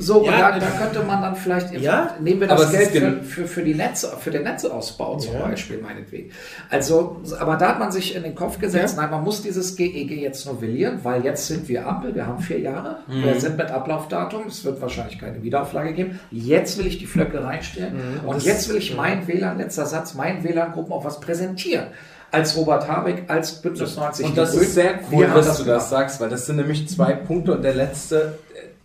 so, 0.01 0.19
und 0.21 0.27
Ja. 0.37 0.51
da, 0.53 0.59
da 0.59 0.67
könnte 0.67 1.03
man 1.07 1.23
dann 1.23 1.37
vielleicht, 1.37 1.73
Ja, 1.81 2.11
nehmen 2.21 2.41
wir 2.41 2.49
das 2.49 2.71
Geld 2.73 2.89
für, 2.91 3.23
für, 3.23 3.47
für 3.47 3.63
die 3.63 3.75
Netze, 3.75 4.13
für 4.19 4.31
den 4.31 4.43
Netzeausbau 4.43 5.17
zum 5.19 5.35
Ja. 5.35 5.41
Beispiel, 5.47 5.79
meinetwegen. 5.81 6.31
Also, 6.71 7.21
aber 7.39 7.57
da 7.57 7.69
hat 7.71 7.79
man 7.79 7.93
sich 7.93 8.15
in 8.17 8.23
den 8.25 8.35
Kopf 8.35 8.59
gesetzt, 8.59 8.97
nein, 8.97 9.11
man 9.11 9.23
muss 9.23 9.43
dieses 9.43 9.77
GEG 9.77 10.11
jetzt 10.21 10.47
novellieren, 10.47 11.01
weil 11.05 11.25
jetzt 11.25 11.47
sind 11.47 11.69
wir 11.69 11.87
Ampel, 11.87 12.15
wir 12.15 12.27
haben 12.27 12.41
vier 12.41 12.59
Jahre, 12.61 12.97
Mhm. 13.07 13.23
wir 13.25 13.41
sind 13.41 13.57
mit 13.57 13.71
Ablaufdatum, 13.71 14.43
es 14.49 14.65
wird 14.65 14.81
wahrscheinlich 14.81 15.19
keine 15.19 15.43
Wiederauflage 15.43 15.76
geben. 15.85 16.19
Jetzt 16.31 16.79
will 16.79 16.87
ich 16.87 16.99
die 16.99 17.07
Flöcke 17.07 17.43
reinstellen 17.43 18.21
Mhm. 18.23 18.29
und 18.29 18.43
jetzt 18.43 18.69
will 18.69 18.77
ich 18.77 18.95
meinen 18.97 19.27
WLAN, 19.27 19.59
letzter 19.59 19.87
Satz, 19.87 20.15
meinen 20.15 20.43
WLAN-Gruppen 20.45 20.93
auch 20.93 21.05
was 21.05 21.21
präsentieren. 21.21 21.87
Als 22.33 22.57
Robert 22.57 22.89
Habeck, 22.89 23.25
als 23.29 23.63
Bündnis 23.63 23.97
90 23.97 24.27
Und 24.27 24.39
das 24.39 24.55
ist 24.55 24.75
sehr 24.75 24.99
cool, 25.13 25.27
dass 25.27 25.47
das 25.47 25.59
du 25.59 25.65
das 25.65 25.91
sagst, 25.91 26.21
weil 26.21 26.29
das 26.29 26.47
sind 26.47 26.57
nämlich 26.57 26.89
zwei 26.89 27.13
Punkte 27.13 27.53
und 27.53 27.63
der 27.63 27.75
letzte, 27.75 28.39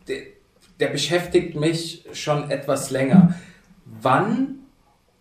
der, 0.08 0.18
der 0.80 0.88
beschäftigt 0.88 1.56
mich 1.56 2.06
schon 2.14 2.52
etwas 2.52 2.92
länger. 2.92 3.34
Wann 4.02 4.60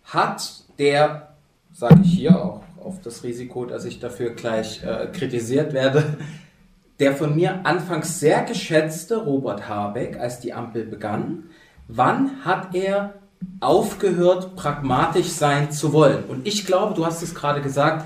hat 0.03 0.63
der, 0.77 1.29
sage 1.73 2.01
ich 2.03 2.11
hier 2.13 2.39
auch 2.41 2.61
auf 2.83 3.01
das 3.01 3.23
Risiko, 3.23 3.65
dass 3.65 3.85
ich 3.85 3.99
dafür 3.99 4.31
gleich 4.31 4.83
äh, 4.83 5.07
kritisiert 5.11 5.73
werde, 5.73 6.03
der 6.99 7.15
von 7.15 7.35
mir 7.35 7.65
anfangs 7.65 8.19
sehr 8.19 8.43
geschätzte 8.43 9.17
Robert 9.17 9.67
Habeck, 9.67 10.19
als 10.19 10.39
die 10.39 10.53
Ampel 10.53 10.85
begann, 10.85 11.45
wann 11.91 12.43
hat 12.43 12.73
er 12.73 13.15
aufgehört, 13.59 14.55
pragmatisch 14.55 15.27
sein 15.27 15.71
zu 15.71 15.93
wollen? 15.93 16.23
Und 16.25 16.47
ich 16.47 16.65
glaube, 16.65 16.93
du 16.95 17.05
hast 17.05 17.21
es 17.21 17.35
gerade 17.35 17.61
gesagt, 17.61 18.05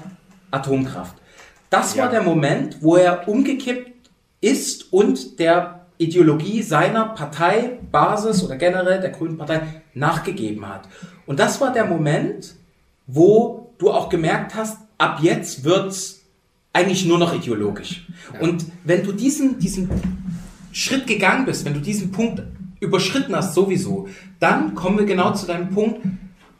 Atomkraft. 0.51 1.15
Das 1.69 1.97
war 1.97 2.09
der 2.09 2.23
Moment, 2.23 2.77
wo 2.81 2.95
er 2.95 3.27
umgekippt 3.27 4.09
ist 4.41 4.93
und 4.93 5.39
der 5.39 5.85
Ideologie 5.97 6.61
seiner 6.61 7.05
Partei, 7.05 7.79
Basis 7.91 8.43
oder 8.43 8.57
generell 8.57 8.99
der 8.99 9.11
Grünen 9.11 9.37
Partei 9.37 9.61
nachgegeben 9.93 10.67
hat. 10.67 10.87
Und 11.25 11.39
das 11.39 11.61
war 11.61 11.71
der 11.71 11.85
Moment, 11.85 12.55
wo 13.07 13.73
du 13.77 13.91
auch 13.91 14.09
gemerkt 14.09 14.55
hast, 14.55 14.77
ab 14.97 15.19
jetzt 15.21 15.63
wird's 15.63 16.21
eigentlich 16.73 17.05
nur 17.05 17.17
noch 17.17 17.33
ideologisch. 17.33 18.05
Und 18.41 18.65
wenn 18.83 19.03
du 19.03 19.13
diesen, 19.13 19.59
diesen 19.59 19.89
Schritt 20.71 21.07
gegangen 21.07 21.45
bist, 21.45 21.63
wenn 21.63 21.73
du 21.73 21.79
diesen 21.79 22.11
Punkt 22.11 22.43
überschritten 22.85 23.35
hast 23.35 23.53
sowieso, 23.53 24.07
dann 24.39 24.75
kommen 24.75 24.99
wir 24.99 25.05
genau 25.05 25.33
zu 25.33 25.45
deinem 25.45 25.69
Punkt, 25.69 26.01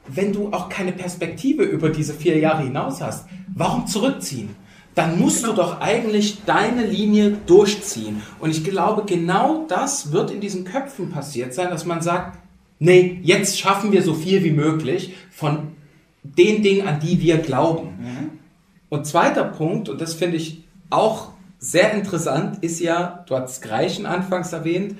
wenn 0.07 0.33
du 0.33 0.51
auch 0.51 0.69
keine 0.69 0.91
Perspektive 0.91 1.63
über 1.63 1.89
diese 1.89 2.13
vier 2.13 2.37
Jahre 2.37 2.63
hinaus 2.63 3.01
hast, 3.01 3.27
warum 3.53 3.87
zurückziehen? 3.87 4.49
Dann 4.93 5.19
musst 5.19 5.45
du 5.45 5.51
doch 5.51 5.81
eigentlich 5.81 6.43
deine 6.45 6.85
Linie 6.85 7.37
durchziehen. 7.45 8.21
Und 8.39 8.51
ich 8.51 8.63
glaube, 8.63 9.03
genau 9.05 9.65
das 9.67 10.11
wird 10.11 10.31
in 10.31 10.39
diesen 10.39 10.63
Köpfen 10.63 11.09
passiert 11.09 11.53
sein, 11.53 11.69
dass 11.69 11.85
man 11.85 12.01
sagt, 12.01 12.37
nee, 12.79 13.19
jetzt 13.23 13.59
schaffen 13.59 13.91
wir 13.91 14.03
so 14.03 14.13
viel 14.13 14.43
wie 14.43 14.51
möglich 14.51 15.15
von 15.31 15.73
den 16.23 16.63
Dingen, 16.63 16.87
an 16.87 16.99
die 16.99 17.21
wir 17.21 17.37
glauben. 17.39 17.89
Und 18.89 19.05
zweiter 19.05 19.43
Punkt, 19.43 19.89
und 19.89 19.99
das 19.99 20.13
finde 20.13 20.37
ich 20.37 20.63
auch 20.89 21.29
sehr 21.59 21.93
interessant, 21.93 22.63
ist 22.63 22.79
ja, 22.79 23.25
du 23.27 23.35
hast 23.35 23.61
Greichen 23.61 24.05
anfangs 24.05 24.53
erwähnt, 24.53 24.97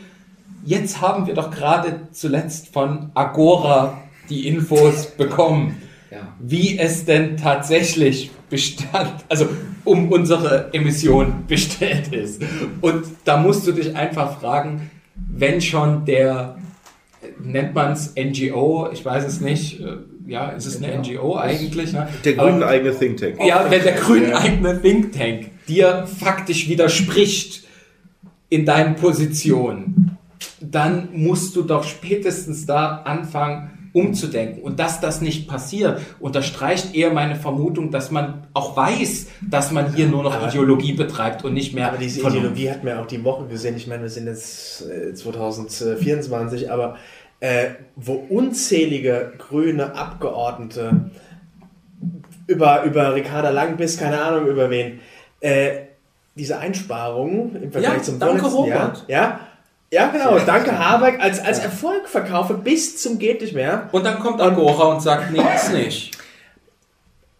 jetzt 0.65 1.01
haben 1.01 1.27
wir 1.27 1.33
doch 1.33 1.51
gerade 1.51 2.01
zuletzt 2.11 2.73
von 2.73 3.11
Agora 3.13 4.01
die 4.29 4.47
Infos 4.47 5.07
bekommen, 5.07 5.81
Ja. 6.11 6.33
wie 6.39 6.77
es 6.79 7.05
denn 7.05 7.37
tatsächlich 7.37 8.31
bestand, 8.49 9.13
also 9.29 9.47
um 9.83 10.11
unsere 10.11 10.73
Emission 10.73 11.43
bestellt 11.47 12.11
ist. 12.13 12.41
Und 12.81 13.03
da 13.23 13.37
musst 13.37 13.65
du 13.67 13.71
dich 13.71 13.95
einfach 13.95 14.39
fragen, 14.39 14.89
wenn 15.15 15.61
schon 15.61 16.05
der, 16.05 16.57
nennt 17.43 17.73
man 17.73 17.91
es 17.93 18.13
NGO, 18.15 18.89
ich 18.91 19.03
weiß 19.05 19.25
es 19.25 19.41
nicht, 19.41 19.79
äh, 19.81 19.97
ja, 20.27 20.49
ist 20.49 20.65
es 20.65 20.81
eine 20.81 20.97
NGO 20.99 21.35
eigentlich? 21.37 21.93
Ne? 21.93 22.07
Der 22.23 22.33
grünen 22.33 22.63
eigene 22.63 22.97
Think 22.97 23.17
Tank. 23.17 23.35
ja, 23.45 23.65
wenn 23.69 23.83
der 23.83 23.93
grünen 23.93 24.33
eigene 24.33 24.81
Think 24.81 25.11
Tank 25.13 25.51
dir 25.67 26.07
faktisch 26.07 26.67
widerspricht 26.67 27.63
in 28.49 28.65
deinen 28.65 28.95
Positionen, 28.95 30.04
dann 30.61 31.09
musst 31.13 31.55
du 31.55 31.63
doch 31.63 31.83
spätestens 31.83 32.65
da 32.65 33.01
anfangen, 33.05 33.89
umzudenken. 33.93 34.61
Und 34.61 34.79
dass 34.79 34.99
das 34.99 35.21
nicht 35.21 35.47
passiert, 35.47 36.01
unterstreicht 36.19 36.93
eher 36.93 37.13
meine 37.13 37.35
Vermutung, 37.35 37.91
dass 37.91 38.11
man 38.11 38.45
auch 38.53 38.75
weiß, 38.75 39.27
dass 39.49 39.71
man 39.71 39.95
hier 39.95 40.07
nur 40.07 40.23
noch 40.23 40.35
Aber- 40.35 40.47
Ideologie 40.49 40.93
betreibt 40.93 41.45
und 41.45 41.53
nicht 41.53 41.73
mehr 41.73 41.87
Aber 41.87 41.97
diese. 41.97 42.19
Ideologie 42.19 42.69
hat 42.69 42.83
ja 42.83 43.01
auch 43.01 43.05
die 43.07 43.23
Woche 43.23 43.47
gesehen. 43.47 43.77
Ich 43.77 43.87
meine, 43.87 44.03
wir 44.03 44.09
sind 44.09 44.27
jetzt 44.27 44.83
äh, 44.89 45.13
2024, 45.13 46.71
aber 46.71 46.97
äh, 47.39 47.67
wo 47.95 48.13
unzählige 48.13 49.33
grüne 49.37 49.95
Abgeordnete 49.95 51.11
über, 52.47 52.83
über 52.83 53.15
Ricarda 53.15 53.49
Lang 53.49 53.77
bis 53.77 53.97
keine 53.97 54.21
Ahnung 54.21 54.47
über 54.47 54.69
wen, 54.69 54.99
äh, 55.39 55.71
diese 56.35 56.59
Einsparungen 56.59 57.63
im 57.63 57.71
Vergleich 57.71 57.97
Ja, 57.97 58.03
zum 58.03 58.19
danke, 58.19 58.45
vorletzten 58.45 58.69
Jahr, 58.69 58.93
ja, 59.07 59.39
ja 59.95 60.07
genau, 60.09 60.37
danke 60.45 60.77
Habeck, 60.77 61.21
als, 61.21 61.39
als 61.39 61.59
Erfolg 61.59 62.09
verkaufe 62.09 62.55
bis 62.55 62.97
zum 62.97 63.17
geht 63.17 63.41
nicht 63.41 63.53
mehr. 63.53 63.87
Und 63.93 64.05
dann 64.05 64.19
kommt 64.19 64.41
Agora 64.41 64.93
und 64.93 65.01
sagt, 65.01 65.31
nee, 65.31 65.39
ist 65.55 65.71
nicht. 65.71 66.11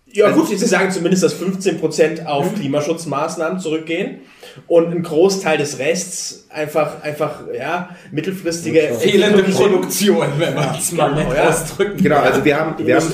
Ja 0.08 0.32
gut, 0.32 0.48
Sie 0.48 0.56
sagen 0.56 0.92
zumindest, 0.92 1.24
dass 1.24 1.36
15% 1.38 2.26
auf 2.26 2.56
Klimaschutzmaßnahmen 2.56 3.60
zurückgehen 3.60 4.22
und 4.68 4.90
ein 4.94 5.04
Großteil 5.04 5.58
des 5.58 5.78
Rests 5.78 6.48
einfach, 6.50 7.04
einfach 7.04 7.42
ja, 7.54 7.90
mittelfristige 8.12 8.96
Fehlende 8.98 9.44
Produktion, 9.44 10.28
wenn 10.38 10.56
man 10.56 10.74
es 10.80 10.94
mal 10.94 11.14
genau, 11.14 11.34
ja. 11.34 11.50
ausdrücken 11.50 12.02
Genau, 12.02 12.20
also 12.20 12.46
wir 12.46 12.58
haben, 12.58 12.76
wir 12.78 12.96
haben 12.96 13.14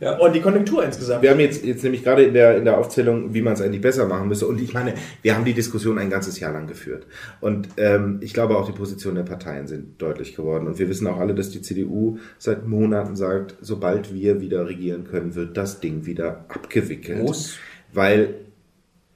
Ja. 0.00 0.18
und 0.18 0.34
die 0.34 0.40
Konjunktur 0.40 0.84
insgesamt. 0.84 1.22
Wir 1.22 1.30
haben 1.30 1.40
jetzt, 1.40 1.64
jetzt 1.64 1.82
nämlich 1.82 2.04
gerade 2.04 2.24
in 2.24 2.34
der, 2.34 2.58
in 2.58 2.64
der 2.64 2.78
Aufzählung, 2.78 3.32
wie 3.34 3.42
man 3.42 3.54
es 3.54 3.60
eigentlich 3.60 3.80
besser 3.80 4.06
machen 4.06 4.28
müsste. 4.28 4.46
Und 4.46 4.60
ich 4.60 4.74
meine, 4.74 4.94
wir 5.22 5.34
haben 5.34 5.44
die 5.44 5.54
Diskussion 5.54 5.98
ein 5.98 6.10
ganzes 6.10 6.38
Jahr 6.38 6.52
lang 6.52 6.66
geführt. 6.66 7.06
Und 7.40 7.68
ähm, 7.76 8.18
ich 8.20 8.34
glaube 8.34 8.56
auch 8.56 8.66
die 8.66 8.76
Positionen 8.76 9.16
der 9.16 9.22
Parteien 9.22 9.66
sind 9.66 10.00
deutlich 10.00 10.34
geworden. 10.34 10.66
Und 10.66 10.78
wir 10.78 10.88
wissen 10.88 11.06
auch 11.06 11.18
alle, 11.18 11.34
dass 11.34 11.50
die 11.50 11.62
CDU 11.62 12.18
seit 12.38 12.66
Monaten 12.66 13.16
sagt, 13.16 13.54
sobald 13.60 14.12
wir 14.12 14.40
wieder 14.40 14.66
regieren 14.68 15.04
können, 15.04 15.34
wird 15.34 15.56
das 15.56 15.80
Ding 15.80 16.04
wieder 16.06 16.44
abgewickelt. 16.48 17.22
Muss. 17.22 17.58
Weil 17.92 18.34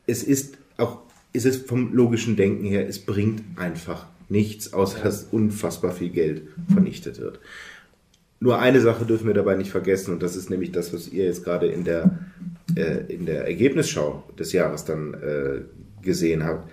es 0.07 0.23
ist 0.23 0.57
auch, 0.79 1.03
es 1.33 1.45
ist 1.45 1.69
vom 1.69 1.93
logischen 1.93 2.37
Denken 2.37 2.64
her, 2.64 2.88
es 2.88 2.99
bringt 2.99 3.43
einfach 3.57 4.07
nichts, 4.31 4.73
außer 4.73 5.01
dass 5.01 5.25
unfassbar 5.25 5.93
viel 5.93 6.11
Geld 6.11 6.43
vernichtet 6.73 7.21
wird. 7.21 7.40
Nur 8.42 8.59
eine 8.59 8.81
Sache 8.81 9.05
dürfen 9.05 9.26
wir 9.26 9.35
dabei 9.35 9.55
nicht 9.55 9.70
vergessen, 9.70 10.14
und 10.14 10.22
das 10.22 10.35
ist 10.35 10.48
nämlich 10.48 10.72
das, 10.72 10.94
was 10.94 11.09
ihr 11.09 11.26
jetzt 11.26 11.44
gerade 11.44 11.66
in 11.66 11.85
der, 11.85 12.18
äh, 12.74 13.12
in 13.12 13.26
der 13.26 13.46
Ergebnisschau 13.46 14.24
des 14.38 14.53
Jahres 14.53 14.87
dann 14.87 15.12
äh, 15.12 15.61
gesehen 16.03 16.44
habt. 16.44 16.70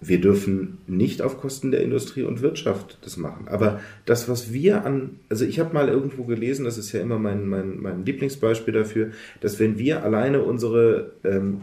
Wir 0.00 0.20
dürfen 0.20 0.78
nicht 0.88 1.22
auf 1.22 1.38
Kosten 1.40 1.70
der 1.70 1.82
Industrie 1.82 2.24
und 2.24 2.42
Wirtschaft 2.42 2.98
das 3.02 3.16
machen. 3.16 3.46
Aber 3.46 3.80
das, 4.06 4.28
was 4.28 4.52
wir 4.52 4.84
an, 4.84 5.20
also 5.28 5.44
ich 5.44 5.60
habe 5.60 5.72
mal 5.72 5.88
irgendwo 5.88 6.24
gelesen, 6.24 6.64
das 6.64 6.78
ist 6.78 6.90
ja 6.90 7.00
immer 7.00 7.20
mein, 7.20 7.46
mein, 7.46 7.80
mein 7.80 8.04
Lieblingsbeispiel 8.04 8.74
dafür, 8.74 9.12
dass 9.40 9.60
wenn 9.60 9.78
wir 9.78 10.02
alleine 10.02 10.42
unsere 10.42 11.12
ähm, 11.22 11.60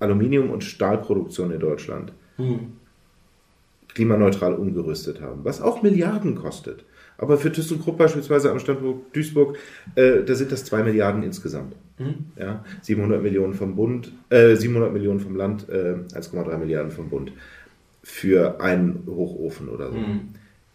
Aluminium- 0.00 0.50
und 0.50 0.64
Stahlproduktion 0.64 1.52
in 1.52 1.60
Deutschland 1.60 2.12
klimaneutral 3.94 4.54
umgerüstet 4.54 5.20
haben, 5.20 5.40
was 5.44 5.60
auch 5.60 5.82
Milliarden 5.82 6.34
kostet. 6.34 6.84
Aber 7.18 7.36
für 7.36 7.52
ThyssenKrupp 7.52 7.98
beispielsweise 7.98 8.50
am 8.50 8.58
Standort 8.58 9.14
Duisburg, 9.14 9.58
äh, 9.94 10.22
da 10.24 10.34
sind 10.34 10.52
das 10.52 10.64
2 10.64 10.82
Milliarden 10.84 11.22
insgesamt. 11.22 11.74
Ja, 12.38 12.64
700 12.80 13.22
Millionen 13.22 13.52
vom 13.52 13.76
Bund, 13.76 14.10
äh, 14.30 14.56
700 14.56 14.90
Millionen 14.92 15.20
vom 15.20 15.36
Land, 15.36 15.68
äh, 15.68 15.96
1,3 16.14 16.56
Milliarden 16.56 16.90
vom 16.90 17.10
Bund 17.10 17.32
für 18.02 18.60
einen 18.60 19.02
Hochofen 19.06 19.68
oder 19.68 19.90
so. 19.90 19.96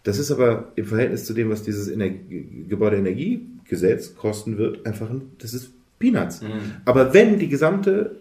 Das 0.04 0.18
ist 0.20 0.30
aber 0.30 0.70
im 0.76 0.84
Verhältnis 0.86 1.24
zu 1.24 1.34
dem, 1.34 1.50
was 1.50 1.64
dieses 1.64 1.88
Energie 1.88 2.66
Gebäudeenergiegesetz 2.68 4.14
kosten 4.14 4.56
wird, 4.56 4.86
einfach 4.86 5.10
ein, 5.10 5.32
das 5.38 5.52
ist 5.52 5.72
Peanuts. 5.98 6.42
Aber 6.84 7.12
wenn 7.12 7.40
die 7.40 7.48
gesamte 7.48 8.16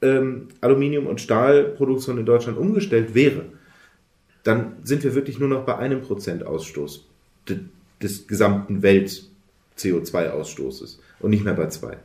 ähm, 0.00 0.48
Aluminium- 0.62 1.06
und 1.06 1.20
Stahlproduktion 1.20 2.16
in 2.16 2.24
Deutschland 2.24 2.56
umgestellt 2.56 3.14
wäre, 3.14 3.44
dann 4.42 4.76
sind 4.84 5.04
wir 5.04 5.14
wirklich 5.14 5.38
nur 5.38 5.48
noch 5.48 5.64
bei 5.64 5.76
einem 5.76 6.02
Prozent 6.02 6.44
Ausstoß 6.44 7.06
de, 7.48 7.60
des 8.02 8.26
gesamten 8.26 8.82
Welt-CO2-Ausstoßes 8.82 10.98
und 11.20 11.30
nicht 11.30 11.44
mehr 11.44 11.54
bei 11.54 11.68
zwei. 11.68 11.98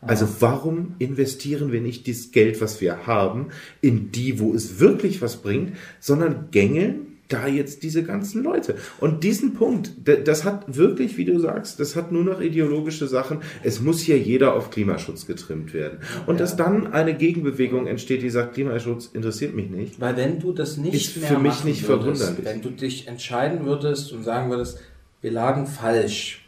Also 0.00 0.28
warum 0.40 0.96
investieren 0.98 1.70
wir 1.72 1.80
nicht 1.80 2.08
das 2.08 2.30
Geld, 2.30 2.60
was 2.60 2.80
wir 2.80 3.06
haben, 3.06 3.48
in 3.80 4.12
die, 4.12 4.38
wo 4.38 4.54
es 4.54 4.78
wirklich 4.78 5.22
was 5.22 5.38
bringt, 5.38 5.76
sondern 5.98 6.50
gängeln 6.50 7.13
da 7.28 7.46
jetzt 7.46 7.82
diese 7.82 8.02
ganzen 8.02 8.42
Leute. 8.42 8.76
Und 9.00 9.24
diesen 9.24 9.54
Punkt, 9.54 9.92
das 10.24 10.44
hat 10.44 10.76
wirklich, 10.76 11.16
wie 11.16 11.24
du 11.24 11.38
sagst, 11.38 11.80
das 11.80 11.96
hat 11.96 12.12
nur 12.12 12.22
noch 12.24 12.40
ideologische 12.40 13.06
Sachen. 13.06 13.40
Es 13.62 13.80
muss 13.80 14.00
hier 14.00 14.18
jeder 14.18 14.54
auf 14.54 14.70
Klimaschutz 14.70 15.26
getrimmt 15.26 15.72
werden. 15.72 16.00
Und 16.26 16.40
dass 16.40 16.56
dann 16.56 16.92
eine 16.92 17.14
Gegenbewegung 17.14 17.86
entsteht, 17.86 18.22
die 18.22 18.30
sagt, 18.30 18.54
Klimaschutz 18.54 19.06
interessiert 19.06 19.54
mich 19.54 19.70
nicht. 19.70 20.00
Weil 20.00 20.16
wenn 20.16 20.38
du 20.38 20.52
das 20.52 20.76
nicht 20.76 20.94
Ist 20.94 21.16
mehr 21.16 21.28
für 21.28 21.38
mich 21.38 21.64
nicht 21.64 21.88
würdest, 21.88 22.22
verwunderlich. 22.22 22.44
wenn 22.44 22.62
du 22.62 22.70
dich 22.70 23.08
entscheiden 23.08 23.64
würdest 23.64 24.12
und 24.12 24.22
sagen 24.22 24.50
würdest, 24.50 24.78
wir 25.22 25.30
lagen 25.30 25.66
falsch, 25.66 26.44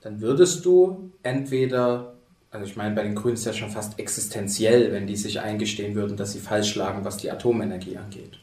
dann 0.00 0.20
würdest 0.20 0.64
du 0.64 1.10
entweder, 1.22 2.14
also 2.50 2.66
ich 2.66 2.76
meine, 2.76 2.94
bei 2.94 3.02
den 3.02 3.14
Grünen 3.14 3.34
ist 3.34 3.46
ja 3.46 3.52
schon 3.52 3.70
fast 3.70 3.98
existenziell, 3.98 4.92
wenn 4.92 5.06
die 5.06 5.16
sich 5.16 5.40
eingestehen 5.40 5.94
würden, 5.94 6.16
dass 6.16 6.32
sie 6.32 6.40
falsch 6.40 6.74
lagen, 6.74 7.04
was 7.04 7.16
die 7.18 7.30
Atomenergie 7.30 7.96
angeht. 7.96 8.38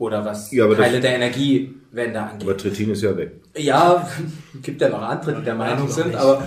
Oder 0.00 0.24
was 0.24 0.50
Ja, 0.50 0.64
aber 0.64 0.74
das- 0.76 0.86
Teile 0.86 0.98
der 1.00 1.14
Energiewende 1.16 2.20
angeht. 2.22 2.42
Aber 2.48 2.56
Trittin 2.56 2.90
ist 2.90 3.02
ja 3.02 3.14
weg. 3.16 3.32
ja, 3.56 4.08
gibt 4.62 4.80
ja 4.80 4.88
noch 4.88 5.02
andere, 5.02 5.34
die 5.36 5.44
der 5.44 5.54
Meinung 5.54 5.88
sind, 5.90 6.16
aber 6.16 6.42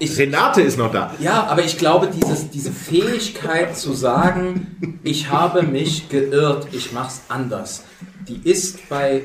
ich, 0.00 0.18
Renate 0.18 0.60
ist 0.62 0.76
noch 0.76 0.90
da. 0.90 1.14
ja, 1.20 1.44
aber 1.44 1.62
ich 1.62 1.78
glaube, 1.78 2.08
dieses, 2.12 2.50
diese 2.50 2.72
Fähigkeit 2.72 3.76
zu 3.76 3.92
sagen, 3.92 4.98
ich 5.04 5.30
habe 5.30 5.62
mich 5.62 6.08
geirrt, 6.08 6.66
ich 6.72 6.92
mach's 6.92 7.22
anders, 7.28 7.84
die 8.28 8.40
ist 8.42 8.88
bei 8.88 9.22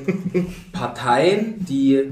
Parteien, 0.71 1.65
die 1.65 2.03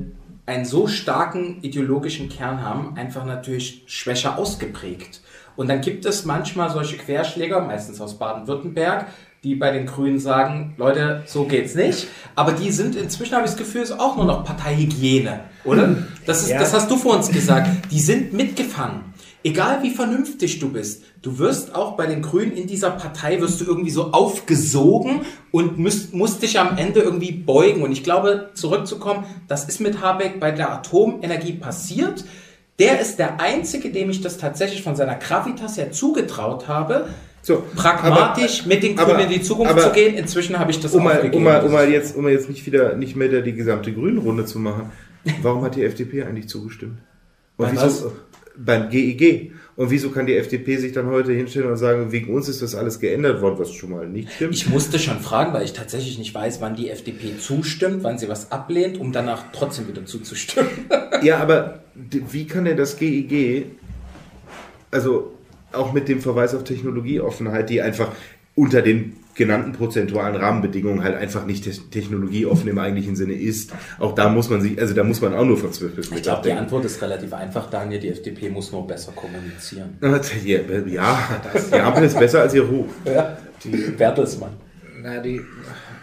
einen 0.48 0.66
so 0.66 0.88
starken 0.88 1.60
ideologischen 1.62 2.30
Kern 2.30 2.64
haben, 2.64 2.98
einfach 2.98 3.26
natürlich 3.26 3.84
schwächer 3.86 4.40
ausgeprägt. 4.40 5.22
Und 5.56 5.68
dann 5.70 5.82
gibt 5.82 6.06
es 6.06 6.26
manchmal 6.26 6.72
solche 6.72 6.98
Querschläger, 6.98 7.62
meistens 7.62 8.02
aus 8.02 8.18
Baden-Württemberg, 8.18 9.06
die 9.44 9.56
bei 9.56 9.72
den 9.72 9.86
Grünen 9.86 10.20
sagen, 10.20 10.74
Leute, 10.78 11.24
so 11.26 11.46
geht's 11.46 11.76
nicht. 11.76 12.08
Aber 12.36 12.52
die 12.52 12.72
sind 12.72 12.96
inzwischen, 12.96 13.34
habe 13.36 13.46
ich 13.46 13.52
das 13.52 13.58
Gefühl, 13.58 13.82
ist 13.82 13.98
auch 13.98 14.18
nur 14.18 14.26
noch 14.26 14.44
Parteihygiene, 14.44 15.42
oder? 15.64 15.96
Das, 16.26 16.42
ist, 16.44 16.50
Ja. 16.50 16.60
das 16.60 16.74
hast 16.74 16.92
du 16.92 16.98
vor 16.98 17.16
uns 17.16 17.30
gesagt. 17.30 17.70
Die 17.92 18.00
sind 18.00 18.34
mitgefangen. 18.34 19.06
Egal 19.42 19.82
wie 19.84 19.92
vernünftig 19.92 20.60
du 20.60 20.70
bist, 20.70 21.04
du 21.22 21.38
wirst 21.38 21.74
auch 21.74 21.96
bei 21.96 22.06
den 22.08 22.22
Grünen 22.22 22.52
in 22.52 22.68
dieser 22.68 22.92
Partei 22.92 23.40
wirst 23.40 23.62
du 23.62 23.66
irgendwie 23.66 23.90
so 23.90 24.12
aufgesogen 24.12 25.22
und 25.52 25.80
müsst, 25.80 26.14
musst 26.14 26.42
dich 26.42 26.60
am 26.60 26.78
Ende 26.78 27.00
irgendwie 27.00 27.32
beugen. 27.32 27.82
Und 27.82 27.94
ich 27.94 28.04
glaube, 28.04 28.50
zurückzukommen, 28.54 29.24
das 29.48 29.64
ist 29.70 29.80
mit 29.80 30.02
Habeck 30.02 30.42
bei 30.42 30.52
der 30.52 30.74
Atomenergie 30.74 31.54
passiert. 31.54 32.26
Der 32.80 33.00
ist 33.00 33.18
der 33.18 33.40
Einzige, 33.40 33.92
dem 33.92 34.10
ich 34.10 34.20
das 34.22 34.38
tatsächlich 34.38 34.84
von 34.84 34.98
seiner 34.98 35.16
Gravitas 35.16 35.78
her 35.78 35.92
zugetraut 35.94 36.68
habe, 36.68 37.08
So, 37.42 37.64
pragmatisch 37.76 38.66
mit 38.66 38.84
den 38.84 38.96
Grünen 38.96 39.12
aber- 39.12 39.24
in 39.24 39.30
die 39.30 39.42
Zukunft 39.42 39.72
aber- 39.72 39.82
zu 39.84 39.92
gehen. 39.92 40.16
Inzwischen 40.16 40.60
habe 40.60 40.72
ich 40.72 40.80
das 40.80 40.94
Um 40.94 41.04
mal, 41.04 41.16
aufgegeben. 41.16 41.38
um, 41.38 41.44
mal, 41.44 41.64
um, 41.64 41.72
mal 41.72 41.90
jetzt, 41.90 42.16
um 42.16 42.28
jetzt 42.28 42.50
nicht 42.50 42.66
wieder 42.66 42.96
nicht 42.96 43.16
mehr 43.16 43.42
die 43.42 43.54
gesamte 43.54 43.94
Grünenrunde 43.94 44.46
zu 44.46 44.60
machen, 44.60 44.92
warum 45.42 45.64
hat 45.64 45.76
die 45.76 45.84
FDP 45.84 46.24
eigentlich 46.24 46.48
zugestimmt? 46.50 47.00
Und 47.58 47.66
Bei 47.66 47.72
wieso, 47.72 47.84
was? 47.84 48.06
Beim 48.58 48.90
GEG. 48.90 49.54
Und 49.78 49.90
wieso 49.92 50.10
kann 50.10 50.26
die 50.26 50.36
FDP 50.36 50.76
sich 50.76 50.92
dann 50.92 51.06
heute 51.08 51.32
hinstellen 51.32 51.70
und 51.70 51.78
sagen, 51.78 52.12
wegen 52.12 52.34
uns 52.34 52.50
ist 52.50 52.62
das 52.62 52.76
alles 52.76 53.00
geändert 53.00 53.42
worden, 53.42 53.56
was 53.58 53.72
schon 53.72 53.92
mal 53.92 54.06
nicht 54.06 54.34
stimmt? 54.34 54.54
Ich 54.54 54.68
musste 54.68 55.00
schon 55.00 55.22
fragen, 55.22 55.54
weil 55.54 55.64
ich 55.64 55.72
tatsächlich 55.72 56.18
nicht 56.18 56.36
weiß, 56.36 56.60
wann 56.60 56.76
die 56.76 56.90
FDP 56.90 57.38
zustimmt, 57.40 58.04
wann 58.04 58.18
sie 58.18 58.28
was 58.28 58.52
ablehnt, 58.52 58.98
um 59.00 59.14
danach 59.14 59.46
trotzdem 59.54 59.88
wieder 59.88 60.06
zuzustimmen. 60.06 60.70
Ja, 61.24 61.38
aber 61.40 61.80
wie 61.96 62.46
kann 62.48 62.66
denn 62.66 62.76
das 62.76 62.98
GEG, 62.98 63.68
also 64.92 65.34
auch 65.74 65.94
mit 65.94 66.08
dem 66.08 66.22
Verweis 66.22 66.54
auf 66.56 66.64
Technologieoffenheit, 66.64 67.70
die 67.70 67.82
einfach 67.82 68.12
unter 68.56 68.82
den 68.82 69.14
genannten 69.36 69.72
prozentualen 69.72 70.36
Rahmenbedingungen 70.36 71.02
halt 71.02 71.16
einfach 71.16 71.46
nicht 71.46 71.64
te- 71.64 71.90
technologieoffen 71.92 72.68
im 72.68 72.78
eigentlichen 72.78 73.16
Sinne 73.16 73.34
ist. 73.34 73.72
Auch 73.98 74.14
da 74.14 74.28
muss 74.28 74.50
man 74.50 74.60
sich, 74.62 74.78
also 74.82 74.94
da 74.94 75.04
muss 75.06 75.22
man 75.22 75.34
auch 75.34 75.46
nur 75.46 75.58
von 75.58 75.72
12 75.72 75.96
bis 75.96 76.12
Ich 76.12 76.24
glaube, 76.24 76.42
die 76.44 76.52
Antwort 76.52 76.84
ist 76.84 77.02
relativ 77.02 77.32
einfach, 77.32 77.70
Daniel. 77.70 78.02
Die 78.02 78.10
FDP 78.10 78.50
muss 78.50 78.72
nur 78.74 78.86
besser 78.86 79.14
kommunizieren. 79.14 79.98
Ja, 80.02 80.20
ja, 80.86 81.42
die 81.72 81.80
Ampel 81.80 82.04
ist 82.04 82.20
besser 82.20 82.42
als 82.42 82.54
ihr 82.54 82.64
Ruf. 82.64 82.88
Ja, 83.06 83.38
die 83.64 83.70
Bertelsmann. 83.98 84.52
Na, 85.02 85.20
die, 85.22 85.40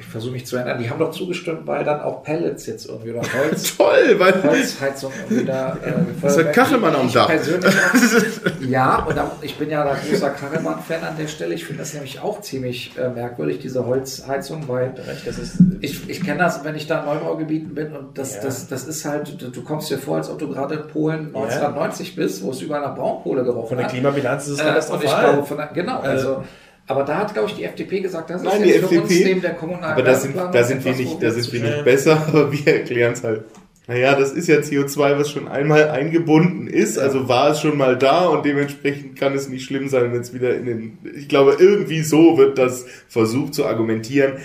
versuche 0.09 0.33
mich 0.33 0.47
zu 0.47 0.57
erinnern, 0.57 0.79
die 0.83 0.88
haben 0.90 0.99
doch 0.99 1.11
zugestimmt, 1.11 1.66
weil 1.66 1.85
dann 1.85 2.01
auch 2.01 2.23
Pellets 2.23 2.66
jetzt 2.66 2.87
irgendwie 2.88 3.11
oder 3.12 3.23
Holz, 3.23 3.77
Toll, 3.77 4.14
weil 4.19 4.42
Holzheizung 4.42 5.12
irgendwie 5.29 5.45
da. 5.47 5.77
Äh, 5.85 5.92
Das 6.23 6.38
hat 6.38 6.53
Kachelmann 6.53 6.95
am 6.95 7.07
Ich 7.07 7.12
Dach. 7.12 7.29
auch- 7.29 8.61
ja, 8.61 9.05
und 9.05 9.16
da, 9.16 9.31
ich 9.42 9.57
bin 9.57 9.71
ja 9.71 9.85
da 9.85 9.95
großer 9.95 10.31
Kachelmann-Fan 10.31 11.03
an 11.03 11.16
der 11.19 11.27
Stelle. 11.29 11.55
Ich 11.55 11.64
finde 11.64 11.83
das 11.83 11.95
nämlich 11.95 12.21
auch 12.21 12.40
ziemlich 12.40 12.92
äh, 12.99 13.09
merkwürdig, 13.09 13.59
diese 13.61 13.87
Holzheizung, 13.87 14.64
weil 14.69 14.95
das 15.25 15.38
ist, 15.38 15.57
ich, 15.81 16.09
ich 16.09 16.23
kenne 16.25 16.38
das, 16.40 16.64
wenn 16.64 16.75
ich 16.75 16.87
da 16.87 17.01
in 17.01 17.07
Neubaugebieten 17.07 17.75
bin 17.75 17.95
und 17.95 18.16
das, 18.19 18.37
Ja. 18.37 18.42
das, 18.42 18.69
das 18.69 18.85
ist 18.87 19.05
halt, 19.05 19.40
du, 19.40 19.49
du 19.51 19.62
kommst 19.62 19.90
dir 19.90 19.99
vor, 19.99 20.16
als 20.16 20.31
ob 20.31 20.38
du 20.38 20.49
gerade 20.49 20.75
in 20.75 20.87
Polen 20.88 21.27
1990 21.35 22.16
bist, 22.16 22.42
wo 22.42 22.51
es 22.51 22.61
überall 22.62 22.81
nach 22.83 22.95
Braunkohle 22.97 23.45
gerochen 23.45 23.69
von 23.69 23.77
der 23.77 23.87
hat. 23.87 23.92
Klimabilanz 23.92 24.47
ist 24.47 24.53
es 24.55 24.59
Äh, 24.61 24.62
ich 24.62 24.69
katastrophal. 25.11 25.71
genau, 25.75 26.01
also, 26.01 26.45
aber 26.87 27.03
da 27.03 27.18
hat, 27.18 27.33
glaube 27.33 27.49
ich, 27.49 27.57
die 27.57 27.64
FDP 27.64 28.01
gesagt, 28.01 28.31
das 28.31 28.42
ist 28.42 28.49
Nein, 28.49 28.62
die 28.62 28.68
jetzt 28.68 28.88
für 28.88 29.01
uns 29.01 29.11
neben 29.11 29.40
der 29.40 29.55
kommunalen 29.55 29.92
Aber 29.92 30.03
da 30.03 30.14
sind, 30.14 30.37
da 30.37 30.62
sind 30.62 30.85
wir 30.85 30.94
nicht, 30.94 31.22
da 31.22 31.31
sind 31.31 31.53
wir 31.53 31.61
nicht 31.61 31.85
besser, 31.85 32.25
aber 32.29 32.53
wir 32.53 32.66
erklären 32.66 33.12
es 33.12 33.25
halt. 33.25 33.44
Naja, 33.88 34.16
das 34.16 34.33
ist 34.33 34.49
ja 34.49 34.57
CO2, 34.57 35.16
was 35.16 35.31
schon 35.31 35.46
einmal 35.46 35.90
eingebunden 35.90 36.66
ist, 36.66 36.99
also 36.99 37.29
war 37.29 37.51
es 37.51 37.61
schon 37.61 37.77
mal 37.77 37.96
da 37.96 38.27
und 38.27 38.44
dementsprechend 38.44 39.16
kann 39.16 39.33
es 39.35 39.49
nicht 39.49 39.64
schlimm 39.64 39.88
sein, 39.88 40.12
wenn 40.12 40.20
es 40.20 40.35
wieder 40.35 40.57
in 40.57 40.66
den, 40.66 40.99
ich 41.16 41.29
glaube, 41.29 41.57
irgendwie 41.61 42.03
so 42.03 42.37
wird 42.37 42.59
das 42.59 42.85
versucht 43.09 43.55
zu 43.55 43.64
argumentieren, 43.64 44.38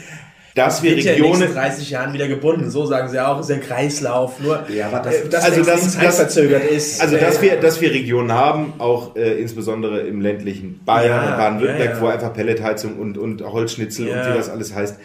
dass 0.56 0.84
wir 0.84 0.96
wird 0.96 1.04
ja 1.06 1.12
in 1.14 1.18
den 1.18 1.24
Regionen, 1.26 1.40
nächsten 1.42 1.58
30 1.58 1.90
Jahren 1.90 2.14
wieder 2.14 2.28
gebunden. 2.28 2.70
So 2.70 2.86
sagen 2.86 3.10
sie 3.10 3.20
auch, 3.20 3.40
ist 3.40 3.50
ja 3.50 3.56
ein 3.56 3.62
Kreislauf. 3.62 4.40
Nur, 4.42 4.64
Ja, 4.70 4.88
aber 4.88 5.00
das- 5.00 5.16
äh, 5.16 5.30
dass 5.30 5.44
also 5.46 5.64
der 5.64 5.74
das- 5.76 5.84
extrem 5.86 6.04
das- 6.06 6.18
zeitverzögert 6.18 6.64
ist. 6.72 7.02
also 7.02 7.18
dass 7.18 7.38
äh, 7.38 7.42
wir, 7.42 7.56
dass 7.60 7.82
wir 7.82 7.92
Regionen 7.92 8.32
haben, 8.32 8.74
auch 8.80 9.16
äh, 9.16 9.40
insbesondere 9.42 10.02
im 10.02 10.22
ländlichen 10.22 10.80
Bayern 10.86 11.24
Ja, 11.26 11.32
und 11.32 11.38
Baden-Württemberg, 11.38 11.96
ja, 11.96 12.02
wo 12.02 12.08
einfach 12.08 12.34
Pelletheizung 12.34 12.98
und, 13.00 13.18
und 13.18 13.42
Holzschnitzel 13.44 14.08
und 14.08 14.16
wie 14.16 14.38
das 14.38 14.50
alles 14.50 14.76
heißt. 14.76 14.98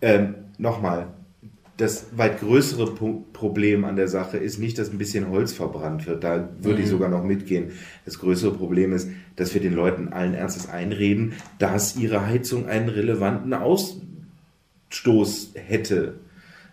Ähm, 0.00 0.34
Nochmal, 0.58 1.06
das 1.78 2.06
weit 2.14 2.38
größere 2.38 2.94
Problem 3.32 3.84
an 3.84 3.96
der 3.96 4.06
Sache 4.06 4.36
ist 4.36 4.58
nicht, 4.60 4.78
dass 4.78 4.90
ein 4.92 4.98
bisschen 4.98 5.30
Holz 5.30 5.52
verbrannt 5.52 6.06
wird. 6.06 6.22
Da 6.22 6.50
würde 6.60 6.78
Mhm. 6.78 6.84
ich 6.84 6.90
sogar 6.90 7.08
noch 7.08 7.24
mitgehen. 7.24 7.72
Das 8.04 8.18
größere 8.20 8.52
Problem 8.52 8.92
ist, 8.92 9.08
dass 9.34 9.54
wir 9.54 9.60
den 9.60 9.74
Leuten 9.74 10.12
allen 10.12 10.34
Ernstes 10.34 10.68
einreden, 10.68 11.32
dass 11.58 11.96
ihre 11.96 12.26
Heizung 12.26 12.68
einen 12.68 12.90
relevanten 12.90 13.54
Ausstoß 14.92 15.52
hätte. 15.54 16.14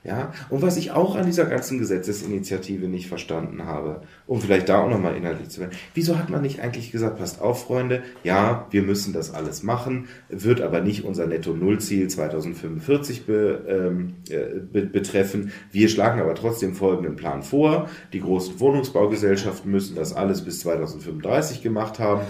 Ja, 0.02 0.32
und 0.50 0.62
was 0.62 0.78
ich 0.78 0.92
auch 0.92 1.18
an 1.18 1.26
dieser 1.26 1.44
ganzen 1.44 1.78
Gesetzesinitiative 1.78 2.88
nicht 2.88 3.10
verstanden 3.10 3.66
habe, 3.66 4.02
um 4.28 4.40
vielleicht 4.40 4.70
da 4.70 4.82
auch 4.82 4.90
nochmal 4.90 5.18
inhaltlich 5.18 5.50
zu 5.50 5.60
werden, 5.60 5.76
wieso 5.94 6.18
hat 6.18 6.30
man 6.30 6.42
nicht 6.42 6.62
eigentlich 6.62 6.94
gesagt, 6.94 7.18
passt 7.18 7.42
auf, 7.42 7.66
Freunde, 7.66 8.02
ja, 8.24 8.66
wir 8.72 8.82
müssen 8.82 9.12
das 9.12 9.34
alles 9.34 9.62
machen, 9.62 10.08
wird 10.30 10.62
aber 10.62 10.80
nicht 10.80 11.04
unser 11.04 11.28
Netto-Null-Ziel 11.28 12.08
2045 12.08 13.26
be, 13.26 13.66
ähm, 13.68 14.14
äh, 14.30 14.60
be, 14.60 14.84
betreffen. 14.84 15.52
Wir 15.74 15.90
schlagen 15.90 16.22
aber 16.22 16.34
trotzdem 16.34 16.76
folgenden 16.76 17.18
Plan 17.18 17.44
vor. 17.44 17.90
Die 18.14 18.22
großen 18.22 18.58
Wohnungsbaugesellschaften 18.62 19.70
müssen 19.70 19.98
das 19.98 20.14
alles 20.14 20.46
bis 20.46 20.62
2035 20.62 21.62
gemacht 21.62 22.00
haben. 22.00 22.22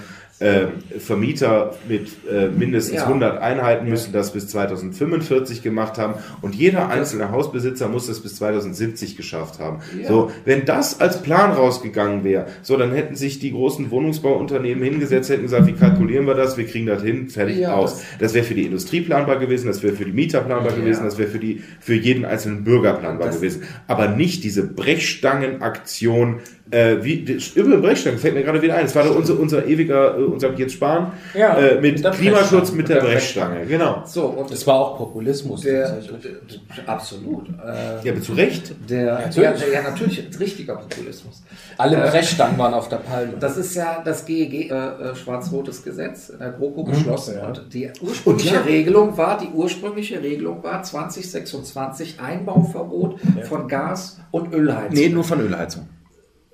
Ähm, 0.41 0.69
Vermieter 0.99 1.75
mit 1.89 2.07
äh, 2.31 2.47
mindestens 2.47 2.95
Ja. 2.97 3.07
100 3.07 3.41
Einheiten 3.41 3.89
müssen 3.89 4.13
das 4.13 4.31
bis 4.31 4.47
2045 4.47 5.61
gemacht 5.63 5.97
haben 5.97 6.13
und 6.41 6.55
jeder 6.55 6.87
einzelne 6.89 7.31
Hausbesitzer 7.31 7.89
muss 7.89 8.07
das 8.07 8.21
bis 8.21 8.35
2070 8.37 9.17
geschafft 9.17 9.59
haben. 9.59 9.79
Ja. 10.01 10.07
So, 10.07 10.31
wenn 10.45 10.63
das 10.63 11.01
als 11.01 11.21
Plan 11.23 11.51
rausgegangen 11.51 12.23
wäre, 12.23 12.45
so, 12.61 12.77
dann 12.77 12.93
hätten 12.93 13.15
sich 13.15 13.39
die 13.39 13.51
großen 13.51 13.91
Wohnungsbauunternehmen 13.91 14.81
hingesetzt, 14.83 15.29
hätten 15.29 15.41
gesagt, 15.43 15.67
wie 15.67 15.73
kalkulieren 15.73 16.25
wir 16.25 16.35
das, 16.35 16.55
wir 16.57 16.65
kriegen 16.65 16.85
das 16.85 17.03
hin, 17.03 17.29
fertig 17.29 17.57
Ja, 17.57 17.73
aus. 17.75 17.97
das- 17.97 18.29
Das 18.29 18.33
wäre 18.33 18.45
für 18.45 18.53
die 18.55 18.63
Industrie 18.65 19.01
planbar 19.01 19.39
gewesen, 19.39 19.67
das 19.67 19.83
wäre 19.83 19.93
für 19.95 20.05
die 20.05 20.13
Mieter 20.13 20.39
planbar 20.39 20.71
gewesen, 20.73 21.03
das 21.03 21.17
wäre 21.17 21.29
für 21.29 21.39
die, 21.39 21.61
für 21.81 21.95
jeden 21.95 22.23
einzelnen 22.23 22.63
Bürger 22.63 22.93
planbar 22.93 23.29
gewesen. 23.29 23.63
Aber 23.87 24.07
nicht 24.07 24.43
diese 24.45 24.63
Brechstangenaktion, 24.65 26.39
äh, 26.71 26.97
wie, 27.03 27.25
über 27.55 27.77
Brechstangen 27.77 28.19
fällt 28.19 28.35
mir 28.35 28.43
gerade 28.43 28.61
wieder 28.61 28.75
ein. 28.75 28.85
Es 28.85 28.95
war 28.95 29.03
doch 29.03 29.15
unser, 29.15 29.39
unser 29.39 29.65
ewiger, 29.65 30.17
äh, 30.17 30.21
unser 30.23 30.53
jetzt 30.53 30.73
Spahn, 30.73 31.11
Ja, 31.33 31.57
äh, 31.57 31.81
mit 31.81 32.03
mit 32.03 32.11
Klimaschutz 32.13 32.49
Brechstange. 32.71 32.77
mit 32.77 32.89
der 32.89 32.99
Brechstange, 33.01 33.65
genau. 33.65 34.03
So, 34.05 34.25
und 34.25 34.51
Das 34.51 34.65
war 34.67 34.75
auch 34.75 34.97
Populismus 34.97 35.61
der, 35.61 35.85
tatsächlich. 35.87 36.51
absolut. 36.85 37.47
Äh, 37.49 38.05
Ja, 38.05 38.11
aber 38.13 38.21
zu 38.21 38.33
Recht. 38.33 38.73
der, 38.89 39.13
natürlich. 39.13 39.35
ja, 39.37 39.51
der, 39.53 39.71
ja, 39.73 39.81
natürlich, 39.89 40.39
richtiger 40.39 40.75
Populismus. 40.75 41.41
Alle 41.77 41.97
Äh, 41.97 42.09
Brechstangen 42.09 42.57
waren 42.57 42.73
auf 42.73 42.87
der 42.89 42.97
Palme. 42.97 43.33
Das 43.39 43.57
ist 43.57 43.73
ja 43.75 44.01
das 44.05 44.25
GEG, 44.25 44.69
äh, 44.69 44.73
äh, 44.73 45.15
schwarz-rotes 45.15 45.83
Gesetz, 45.83 46.29
in 46.29 46.39
der 46.39 46.51
GroKo 46.51 46.83
beschlossen. 46.83 47.35
ja. 47.37 47.47
Und 47.47 47.73
die 47.73 47.89
ursprüngliche 48.01 48.49
Und 48.49 48.55
ja. 48.57 48.61
Regelung 48.61 49.17
war, 49.17 49.37
die 49.37 49.47
ursprüngliche 49.53 50.21
Regelung 50.21 50.63
war 50.63 50.83
2026 50.83 52.19
Einbauverbot 52.19 53.19
von 53.47 53.67
Gas- 53.67 54.19
und 54.31 54.53
Ölheizung. 54.53 55.23
von 55.23 55.41
Ölheizung. 55.41 55.87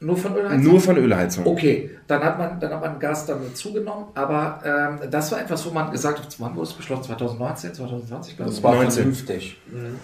Nur 0.05 0.17
von 0.17 0.35
Ölheizung? 0.35 0.63
Nur 0.63 0.79
von 0.79 0.97
Ölheizung. 0.97 1.47
Okay, 1.47 1.89
dann 2.07 2.23
hat 2.23 2.37
man, 2.37 2.59
dann 2.59 2.71
hat 2.71 2.81
man 2.81 2.99
Gas 2.99 3.25
dann 3.25 3.41
dazugenommen, 3.43 4.05
aber 4.13 4.61
ähm, 4.63 5.09
das 5.09 5.31
war 5.31 5.41
etwas, 5.41 5.65
wo 5.65 5.71
man 5.71 5.91
gesagt 5.91 6.19
hat, 6.19 6.27
wann 6.37 6.55
wurde 6.55 6.67
es 6.67 6.73
beschlossen? 6.73 7.05
2019, 7.05 7.73
2020? 7.73 8.37
glaube 8.37 8.51
ich? 8.51 8.57
Das 8.57 8.63
war 8.63 8.75
19. 8.75 8.91
vernünftig. 8.91 9.57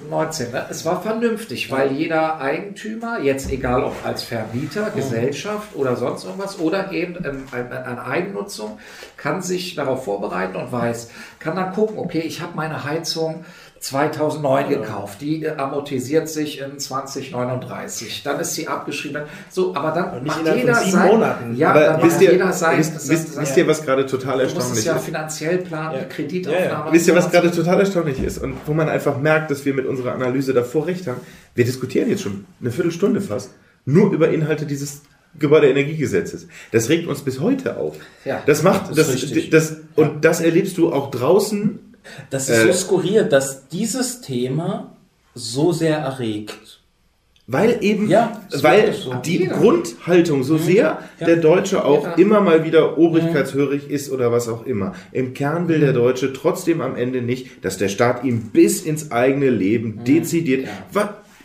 19, 0.09 0.51
ne? 0.51 0.65
Es 0.71 0.85
war 0.85 1.01
vernünftig, 1.03 1.69
weil 1.69 1.91
jeder 1.91 2.41
Eigentümer, 2.41 3.19
jetzt 3.21 3.51
egal 3.51 3.83
ob 3.83 3.95
als 4.03 4.23
Vermieter, 4.23 4.89
Gesellschaft 4.89 5.75
oder 5.75 5.95
sonst 5.95 6.25
irgendwas, 6.25 6.59
oder 6.59 6.91
eben 6.91 7.17
ähm, 7.23 7.43
an, 7.51 7.71
an 7.71 7.99
Eigennutzung, 7.99 8.79
kann 9.17 9.43
sich 9.43 9.75
darauf 9.75 10.05
vorbereiten 10.05 10.55
und 10.55 10.71
weiß, 10.71 11.11
kann 11.37 11.55
dann 11.55 11.73
gucken, 11.73 11.99
okay, 11.99 12.21
ich 12.21 12.41
habe 12.41 12.53
meine 12.55 12.85
Heizung 12.85 13.45
2009 13.81 14.69
gekauft, 14.69 15.21
die 15.21 15.43
äh, 15.43 15.55
amortisiert 15.57 16.29
sich 16.29 16.59
in 16.59 16.77
2039, 16.79 18.21
dann 18.23 18.39
ist 18.39 18.53
sie 18.53 18.67
abgeschrieben. 18.67 19.23
So, 19.49 19.75
aber 19.75 19.91
dann 19.91 20.17
Und 20.17 20.23
nicht 20.23 20.43
macht 20.45 20.55
jeder 20.55 20.75
sein, 20.75 21.07
Monaten. 21.07 21.55
ja, 21.57 21.71
Aber 21.71 21.79
dann 21.81 22.03
wisst 22.03 22.21
ihr, 22.21 22.31
jeder 22.33 22.53
sein, 22.53 22.77
wisst, 22.77 23.09
wisst, 23.09 23.39
wisst 23.41 23.57
ihr, 23.57 23.67
was 23.67 23.83
gerade 23.83 24.05
total 24.05 24.37
du 24.37 24.43
musst 24.43 24.55
erstaunlich 24.55 24.79
es 24.79 24.85
ja 24.85 24.95
ist? 24.95 25.03
finanziell 25.05 25.57
planen, 25.57 25.95
Ja. 25.97 26.03
Kreditaufnahme. 26.03 26.91
Wisst 26.93 27.07
ihr, 27.07 27.15
was 27.15 27.31
gerade 27.31 27.51
total 27.51 27.79
erstaunlich 27.79 28.21
ist 28.23 28.37
und 28.37 28.53
wo 28.67 28.73
man 28.73 28.87
einfach 28.87 29.17
merkt, 29.19 29.49
dass 29.49 29.65
wir 29.65 29.73
mit 29.73 29.87
unserer 29.87 30.13
Analyse 30.13 30.53
davor 30.53 30.85
recht 30.85 31.07
haben? 31.07 31.19
Wir 31.55 31.65
diskutieren 31.65 32.07
jetzt 32.09 32.21
schon 32.21 32.45
eine 32.61 32.71
Viertelstunde 32.71 33.19
fast 33.19 33.49
nur 33.85 34.11
über 34.13 34.29
Inhalte 34.29 34.67
dieses 34.67 35.01
Gebäudeenergiegesetzes. 35.39 36.47
Das 36.71 36.89
regt 36.89 37.07
uns 37.07 37.21
bis 37.21 37.39
heute 37.39 37.77
auf. 37.77 37.95
Ja, 38.25 38.43
das 38.45 38.61
macht 38.63 38.89
das 38.91 38.97
das, 38.97 39.09
ist 39.09 39.23
richtig. 39.23 39.49
das, 39.49 39.77
und 39.95 40.23
das 40.23 40.39
erlebst 40.41 40.77
du 40.77 40.93
auch 40.93 41.09
draußen. 41.09 41.79
Das 42.29 42.49
ist 42.49 42.57
Äh, 42.57 42.67
so 42.67 42.73
skurril, 42.73 43.25
dass 43.25 43.67
dieses 43.67 44.21
Thema 44.21 44.95
so 45.33 45.71
sehr 45.71 45.97
erregt. 45.97 46.79
Weil 47.47 47.79
eben, 47.81 48.07
Ja, 48.07 48.41
weil 48.61 48.93
so. 48.93 49.13
die 49.15 49.39
Jeder. 49.39 49.55
Grundhaltung 49.57 50.43
so 50.43 50.57
sehr 50.57 50.99
Ja. 51.19 51.25
der 51.25 51.37
Deutsche 51.37 51.83
auch 51.83 52.17
immer 52.17 52.39
mal 52.39 52.63
wieder 52.63 52.97
obrigkeitshörig 52.97 53.89
ist 53.89 54.09
oder 54.11 54.31
was 54.31 54.47
auch 54.47 54.65
immer. 54.65 54.93
Im 55.11 55.33
Kern 55.33 55.67
will 55.67 55.79
der 55.81 55.91
Deutsche 55.91 56.31
trotzdem 56.31 56.79
am 56.81 56.95
Ende 56.95 57.21
nicht, 57.21 57.65
dass 57.65 57.77
der 57.77 57.89
Staat 57.89 58.23
ihm 58.23 58.51
bis 58.53 58.83
ins 58.83 59.11
eigene 59.11 59.49
Leben 59.49 60.03
dezidiert. 60.05 60.67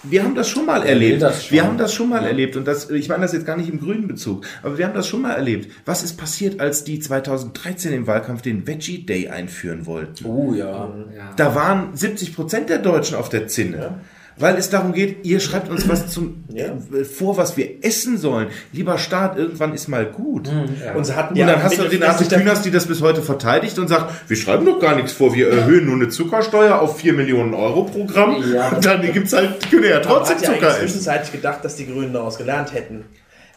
Wir 0.08 0.22
haben 0.24 0.34
das 0.34 0.48
schon 0.48 0.66
mal 0.66 0.82
erlebt. 0.84 1.22
das 1.22 1.44
schon. 1.46 1.54
Wir 1.56 1.64
haben 1.64 1.78
das 1.78 1.92
schon 1.92 2.08
mal 2.08 2.22
Ja. 2.22 2.28
erlebt 2.28 2.56
und 2.56 2.66
das, 2.66 2.90
ich 2.90 3.08
meine 3.08 3.22
das 3.22 3.32
jetzt 3.32 3.46
gar 3.46 3.56
nicht 3.56 3.68
im 3.68 3.80
grünen 3.80 4.06
Bezug, 4.08 4.44
aber 4.62 4.78
wir 4.78 4.86
haben 4.86 4.94
das 4.94 5.06
schon 5.06 5.22
mal 5.22 5.32
erlebt. 5.32 5.70
Was 5.84 6.02
ist 6.02 6.16
passiert, 6.16 6.60
als 6.60 6.84
die 6.84 6.98
2013 7.00 7.92
im 7.92 8.06
Wahlkampf 8.06 8.42
den 8.42 8.66
Veggie 8.66 9.04
Day 9.04 9.28
einführen 9.28 9.86
wollten? 9.86 10.24
Oh 10.26 10.54
ja. 10.54 10.92
Ja. 11.16 11.32
Da 11.36 11.54
waren 11.54 11.96
70 11.96 12.34
Prozent 12.34 12.68
der 12.70 12.78
Deutschen 12.78 13.16
auf 13.16 13.28
der 13.28 13.48
Zinne. 13.48 14.00
Weil 14.38 14.56
es 14.56 14.68
darum 14.68 14.92
geht, 14.92 15.24
ihr 15.24 15.40
schreibt 15.40 15.70
uns 15.70 15.88
was 15.88 16.08
zum, 16.08 16.44
Ja. 16.52 16.66
äh, 16.66 17.04
vor, 17.04 17.38
was 17.38 17.56
wir 17.56 17.82
essen 17.82 18.18
sollen. 18.18 18.48
Lieber 18.70 18.98
Staat, 18.98 19.38
irgendwann 19.38 19.72
ist 19.72 19.88
mal 19.88 20.04
gut. 20.04 20.50
Und 20.94 21.04
sie 21.06 21.16
hatten 21.16 21.32
Und 21.32 21.40
ja 21.40 21.46
dann 21.46 21.62
hast 21.62 21.78
du 21.78 21.84
mittelfristig 21.84 22.38
Künast, 22.38 22.64
die 22.66 22.70
das 22.70 22.86
bis 22.86 23.00
heute 23.00 23.22
verteidigt 23.22 23.78
und 23.78 23.88
sagt, 23.88 24.28
wir 24.28 24.36
schreiben 24.36 24.66
doch 24.66 24.78
gar 24.78 24.94
nichts 24.94 25.12
vor, 25.12 25.34
wir 25.34 25.48
erhöhen 25.50 25.86
nur 25.86 25.94
eine 25.94 26.08
Zuckersteuer 26.10 26.78
auf 26.80 26.98
4 26.98 27.14
Millionen 27.14 27.54
Euro 27.54 27.84
Programm. 27.84 28.36
Ja. 28.52 28.68
Und 28.68 28.84
dann 28.84 29.00
gibt's 29.10 29.32
halt, 29.32 29.70
können 29.70 29.84
ja 29.84 30.00
trotzdem 30.00 30.36
ja 30.42 30.52
Zucker 30.52 30.68
essen. 30.68 30.80
zwischenzeitlich 30.80 31.32
gedacht, 31.32 31.64
dass 31.64 31.76
die 31.76 31.86
Grünen 31.86 32.12
daraus 32.12 32.36
gelernt 32.36 32.74
hätten. 32.74 33.06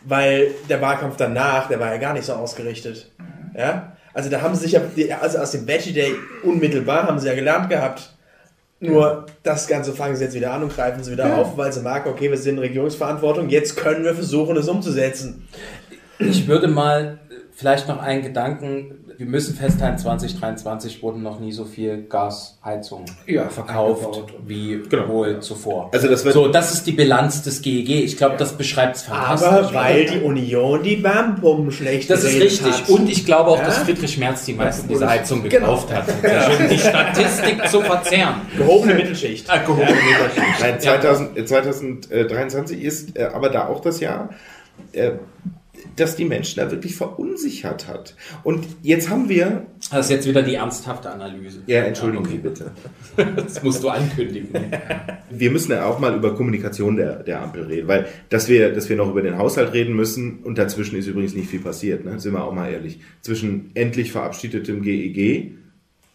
Weil 0.05 0.51
der 0.69 0.79
Wahlkampf 0.81 1.17
danach, 1.17 1.67
der 1.67 1.81
war 1.81 1.91
ja 1.93 1.97
gar 1.97 2.13
nicht 2.13 2.23
so 2.25 2.33
ausgerichtet. 2.33 3.11
Ja? 3.57 3.97
Also 4.13 4.29
da 4.29 4.41
haben 4.41 4.55
sie 4.55 4.61
sich 4.67 4.71
ja, 4.71 5.19
also 5.19 5.39
aus 5.39 5.51
dem 5.51 5.67
Veggie 5.67 5.91
Day 5.91 6.15
unmittelbar 6.43 7.03
haben 7.03 7.19
sie 7.19 7.27
ja 7.27 7.35
gelernt 7.35 7.69
gehabt. 7.69 8.15
Nur 8.81 9.25
das 9.43 9.67
Ganze 9.67 9.91
fangen 9.93 10.15
sie 10.15 10.23
jetzt 10.23 10.35
wieder 10.35 10.53
an 10.53 10.63
und 10.63 10.73
greifen 10.73 11.03
sie 11.03 11.11
wieder 11.11 11.37
auf, 11.37 11.57
weil 11.57 11.73
sie 11.73 11.81
merken, 11.81 12.09
okay, 12.09 12.29
wir 12.29 12.37
sind 12.37 12.55
in 12.55 12.59
Regierungsverantwortung, 12.59 13.49
jetzt 13.49 13.75
können 13.75 14.05
wir 14.05 14.13
versuchen, 14.13 14.55
es 14.55 14.69
umzusetzen. 14.69 15.47
Ich 16.17 16.47
würde 16.47 16.67
mal 16.67 17.19
Vielleicht 17.59 17.89
noch 17.89 18.01
einen 18.01 18.21
Gedanken. 18.21 19.03
Wir 19.17 19.25
müssen 19.25 19.53
festhalten, 19.53 19.97
2023 19.97 21.03
wurden 21.03 21.21
noch 21.23 21.41
nie 21.41 21.51
so 21.51 21.65
viel 21.65 22.03
Gasheizungen 22.07 23.03
Ja, 23.27 23.49
verkauft 23.49 24.23
wie 24.47 24.81
Genau. 24.89 25.09
wohl 25.09 25.41
zuvor. 25.41 25.89
Also 25.91 26.07
das 26.07 26.23
wird- 26.23 26.35
so, 26.35 26.47
das 26.47 26.73
ist 26.73 26.87
die 26.87 26.93
Bilanz 26.93 27.41
des 27.41 27.61
GEG. 27.61 27.89
Ich 28.05 28.15
glaube, 28.15 28.37
das 28.37 28.53
beschreibt 28.53 28.95
es 28.95 29.01
fantastisch. 29.01 29.49
Aber 29.49 29.73
weil 29.73 30.05
die 30.05 30.19
Union 30.21 30.83
die 30.83 31.03
Wärmepumpen 31.03 31.69
schlecht 31.73 32.09
Das 32.09 32.23
ist 32.23 32.39
richtig. 32.39 32.71
hat. 32.71 32.87
Und 32.87 33.09
ich 33.09 33.25
glaube 33.25 33.49
auch, 33.49 33.57
Ja? 33.59 33.65
dass 33.65 33.79
Friedrich 33.79 34.17
Merz 34.17 34.45
die 34.45 34.53
meisten 34.53 34.87
dieser 34.87 35.09
Heizung 35.09 35.43
gekauft 35.43 35.93
hat. 35.93 36.05
Um 36.61 36.69
die 36.69 36.79
Statistik 36.79 37.67
zu 37.67 37.81
verzerren. 37.81 38.35
gehobene 38.57 38.93
Mittelschicht. 38.93 39.49
Ah, 39.49 39.57
gehobene 39.57 39.85
Mittelschicht. 39.91 40.61
Nein, 40.61 40.79
2000, 40.79 41.37
äh, 41.37 41.45
2023 41.45 42.81
ist 42.81 43.17
äh, 43.17 43.23
aber 43.25 43.49
da 43.49 43.67
auch 43.67 43.81
das 43.81 43.99
Jahr, 43.99 44.29
äh, 44.93 45.11
das 45.95 46.15
die 46.15 46.25
Menschen 46.25 46.59
da 46.59 46.71
wirklich 46.71 46.95
verunsichert 46.95 47.87
hat. 47.87 48.15
Und 48.43 48.65
jetzt 48.81 49.09
haben 49.09 49.29
wir, 49.29 49.65
Das 49.91 50.05
ist 50.05 50.11
jetzt 50.11 50.27
wieder 50.27 50.41
die 50.41 50.55
ernsthafte 50.55 51.09
Analyse. 51.09 51.61
ja, 51.67 51.81
entschuldigen 51.81 52.23
okay. 52.25 52.33
Sie 52.33 52.37
bitte, 52.37 52.71
Das 53.35 53.63
musst 53.63 53.83
du 53.83 53.89
ankündigen. 53.89 54.49
wir 55.29 55.51
müssen 55.51 55.71
ja 55.71 55.85
auch 55.85 55.99
mal 55.99 56.15
über 56.15 56.35
Kommunikation 56.35 56.95
der, 56.95 57.23
der 57.23 57.41
Ampel 57.41 57.63
reden, 57.63 57.87
weil 57.87 58.07
dass 58.29 58.47
wir, 58.49 58.73
dass 58.73 58.89
wir 58.89 58.95
noch 58.95 59.09
über 59.09 59.21
den 59.21 59.37
Haushalt 59.37 59.73
reden 59.73 59.95
müssen 59.95 60.39
und 60.43 60.57
dazwischen 60.57 60.97
ist 60.97 61.07
übrigens 61.07 61.35
nicht 61.35 61.49
viel 61.49 61.59
passiert, 61.61 62.05
ne? 62.05 62.19
sind 62.19 62.33
wir 62.33 62.43
auch 62.43 62.53
mal 62.53 62.71
ehrlich. 62.71 62.99
Zwischen 63.21 63.71
endlich 63.73 64.11
verabschiedetem 64.11 64.81
GEG 64.81 65.53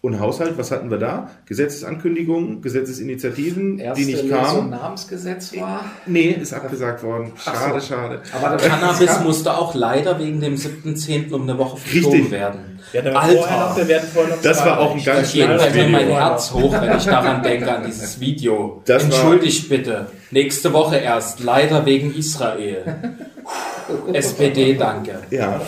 und 0.05 0.21
Haushalt, 0.21 0.59
was 0.59 0.71
hatten 0.71 0.91
wir 0.91 0.99
da? 0.99 1.31
Gesetzesankündigungen, 1.47 2.61
Gesetzesinitiativen, 2.61 3.79
Erste 3.79 4.05
die 4.05 4.13
nicht 4.13 4.25
Lesung 4.25 4.39
kamen. 4.39 4.71
Namensgesetz 4.71 5.57
war. 5.57 5.87
Nee, 6.05 6.33
ist 6.33 6.53
abgesagt 6.53 7.03
worden. 7.03 7.33
Schade, 7.43 7.81
so. 7.81 7.87
schade. 7.87 8.21
Aber 8.39 8.55
das 8.55 8.69
Cannabis 8.69 9.21
musste 9.21 9.57
auch 9.57 9.75
leider 9.75 10.19
wegen 10.19 10.43
dem 10.43 10.57
7.10. 10.57 11.33
um 11.33 11.45
eine 11.45 11.57
Woche 11.57 11.79
verschoben 11.79 12.31
werden. 12.31 12.79
Vorher 12.93 13.13
noch, 13.13 13.23
Alter! 13.23 13.77
wir 13.79 13.89
werden 13.89 14.09
vorher 14.13 14.37
noch 14.37 14.43
Das 14.43 14.65
war 14.67 14.79
auch 14.79 14.95
ein 14.95 15.03
ganz 15.03 15.33
Da 15.33 15.47
bei 15.47 15.57
schlimmes 15.57 15.75
mir 15.75 15.89
mein 15.89 16.03
Video. 16.03 16.17
Herz 16.17 16.53
hoch, 16.53 16.73
wenn 16.79 16.97
ich 16.99 17.05
daran 17.05 17.43
denke, 17.43 17.75
an 17.75 17.85
dieses 17.87 18.21
Video. 18.21 18.83
Das 18.85 19.05
Entschuldigt 19.05 19.71
bitte. 19.71 20.09
Nächste 20.31 20.75
Woche 20.75 20.97
erst. 20.97 21.43
Leider 21.43 21.87
wegen 21.87 22.15
Israel. 22.15 22.85
SPD, 24.13 24.75
danke. 24.75 25.19
Ja, 25.31 25.61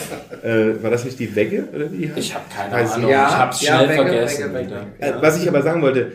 äh, 0.43 0.83
war 0.83 0.91
das 0.91 1.05
nicht 1.05 1.19
die 1.19 1.35
Wegge? 1.35 1.69
Oder 1.75 1.91
wie? 1.93 2.11
Ich 2.17 2.35
habe 2.35 2.45
keine 2.55 2.73
Weiß 2.73 2.93
Ahnung. 2.93 3.11
nicht. 3.11 3.17
ich 3.17 3.37
hab's 3.37 3.61
schnell 3.65 3.89
Wege, 3.89 3.95
vergessen. 4.03 4.45
Wege, 4.45 4.55
Wege. 4.55 4.67
wieder. 4.67 5.19
Äh, 5.19 5.23
was 5.23 5.41
ich 5.43 5.49
aber 5.49 5.63
sagen 5.63 5.83
wollte, 5.83 6.13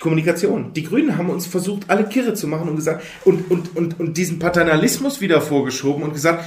Kommunikation. 0.00 0.72
Die 0.74 0.84
Grünen 0.84 1.18
haben 1.18 1.28
uns 1.28 1.46
versucht, 1.46 1.90
alle 1.90 2.04
kirre 2.04 2.34
zu 2.34 2.46
machen 2.46 2.68
und 2.68 2.76
gesagt, 2.76 3.02
und, 3.24 3.50
und, 3.50 3.76
und, 3.76 3.98
und 3.98 4.16
diesen 4.16 4.38
Paternalismus 4.38 5.20
wieder 5.20 5.40
vorgeschoben 5.40 6.04
und 6.04 6.12
gesagt, 6.12 6.44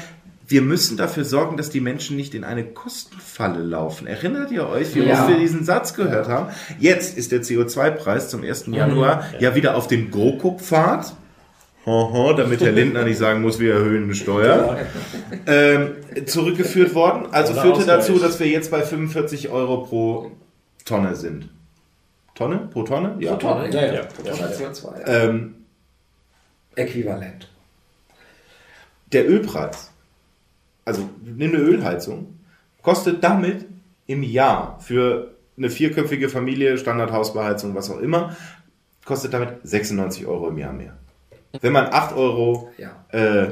wir 0.47 0.62
müssen 0.62 0.97
dafür 0.97 1.23
sorgen, 1.25 1.56
dass 1.58 1.69
die 1.69 1.80
Menschen 1.82 2.17
nicht 2.17 2.34
in 2.34 2.43
eine 2.43 2.63
Kostenfalle 2.65 3.62
laufen. 3.62 4.06
Erinnert 4.08 4.51
ihr 4.51 4.67
euch, 4.67 4.95
wie 4.95 4.99
Ja. 5.04 5.13
oft 5.13 5.30
wir 5.30 5.38
diesen 5.38 5.63
Satz 5.63 5.93
gehört 5.93 6.27
haben? 6.27 6.47
Jetzt 6.80 7.17
ist 7.17 7.32
der 7.32 7.41
CO2-Preis 7.41 8.30
zum 8.30 8.43
1. 8.43 8.65
Januar 8.67 9.25
ja 9.39 9.56
wieder 9.56 9.75
auf 9.75 9.88
dem 9.88 10.12
GroKo-Pfad. 10.12 11.13
Damit 11.86 12.62
Herr 12.62 12.72
Lindner 12.72 13.04
nicht 13.04 13.17
sagen 13.17 13.41
muss, 13.41 13.60
wir 13.60 13.74
erhöhen 13.74 14.04
eine 14.04 14.15
Steuer. 14.15 14.78
Ähm, 15.48 15.96
zurückgeführt 16.26 16.94
worden. 16.94 17.28
Also 17.32 17.54
Oder 17.54 17.62
führte 17.63 17.80
Ausgleich. 17.80 17.98
dazu, 18.00 18.20
dass 18.20 18.39
wir 18.39 18.48
jetzt 18.48 18.70
bei 18.70 18.82
45 18.84 19.50
Euro 19.50 19.78
pro 19.86 20.32
Tonne 20.86 21.15
sind. 21.15 21.50
Tonne? 22.36 22.70
Pro 22.72 22.84
Tonne? 22.84 23.17
Pro 23.20 23.36
Tonne, 23.36 23.70
Ja, 23.72 23.94
ja. 23.94 24.02
Pro 24.04 24.24
Tonne 24.24 24.52
CO2. 24.54 25.08
Ähm, 25.08 25.56
Äquivalent. 26.76 27.50
der 29.12 29.28
Ölpreis, 29.30 29.91
also 30.86 31.10
nimm 31.24 31.52
eine 31.54 31.60
Ölheizung, 31.60 32.39
kostet 32.82 33.24
damit 33.24 33.65
im 34.08 34.24
Jahr 34.24 34.80
für 34.80 35.32
eine 35.58 35.70
vierköpfige 35.70 36.30
Familie, 36.30 36.78
Standardhausbeheizung, 36.78 37.76
was 37.76 37.89
auch 37.91 38.00
immer, 38.00 38.36
kostet 39.04 39.34
damit 39.34 39.60
96 39.63 40.26
Euro 40.28 40.48
im 40.50 40.58
Jahr 40.58 40.74
mehr. 40.74 40.96
Wenn 41.60 41.74
man 41.74 41.88
8 41.92 42.16
Euro 42.16 42.70
Ja. 42.78 42.92
äh, 43.10 43.48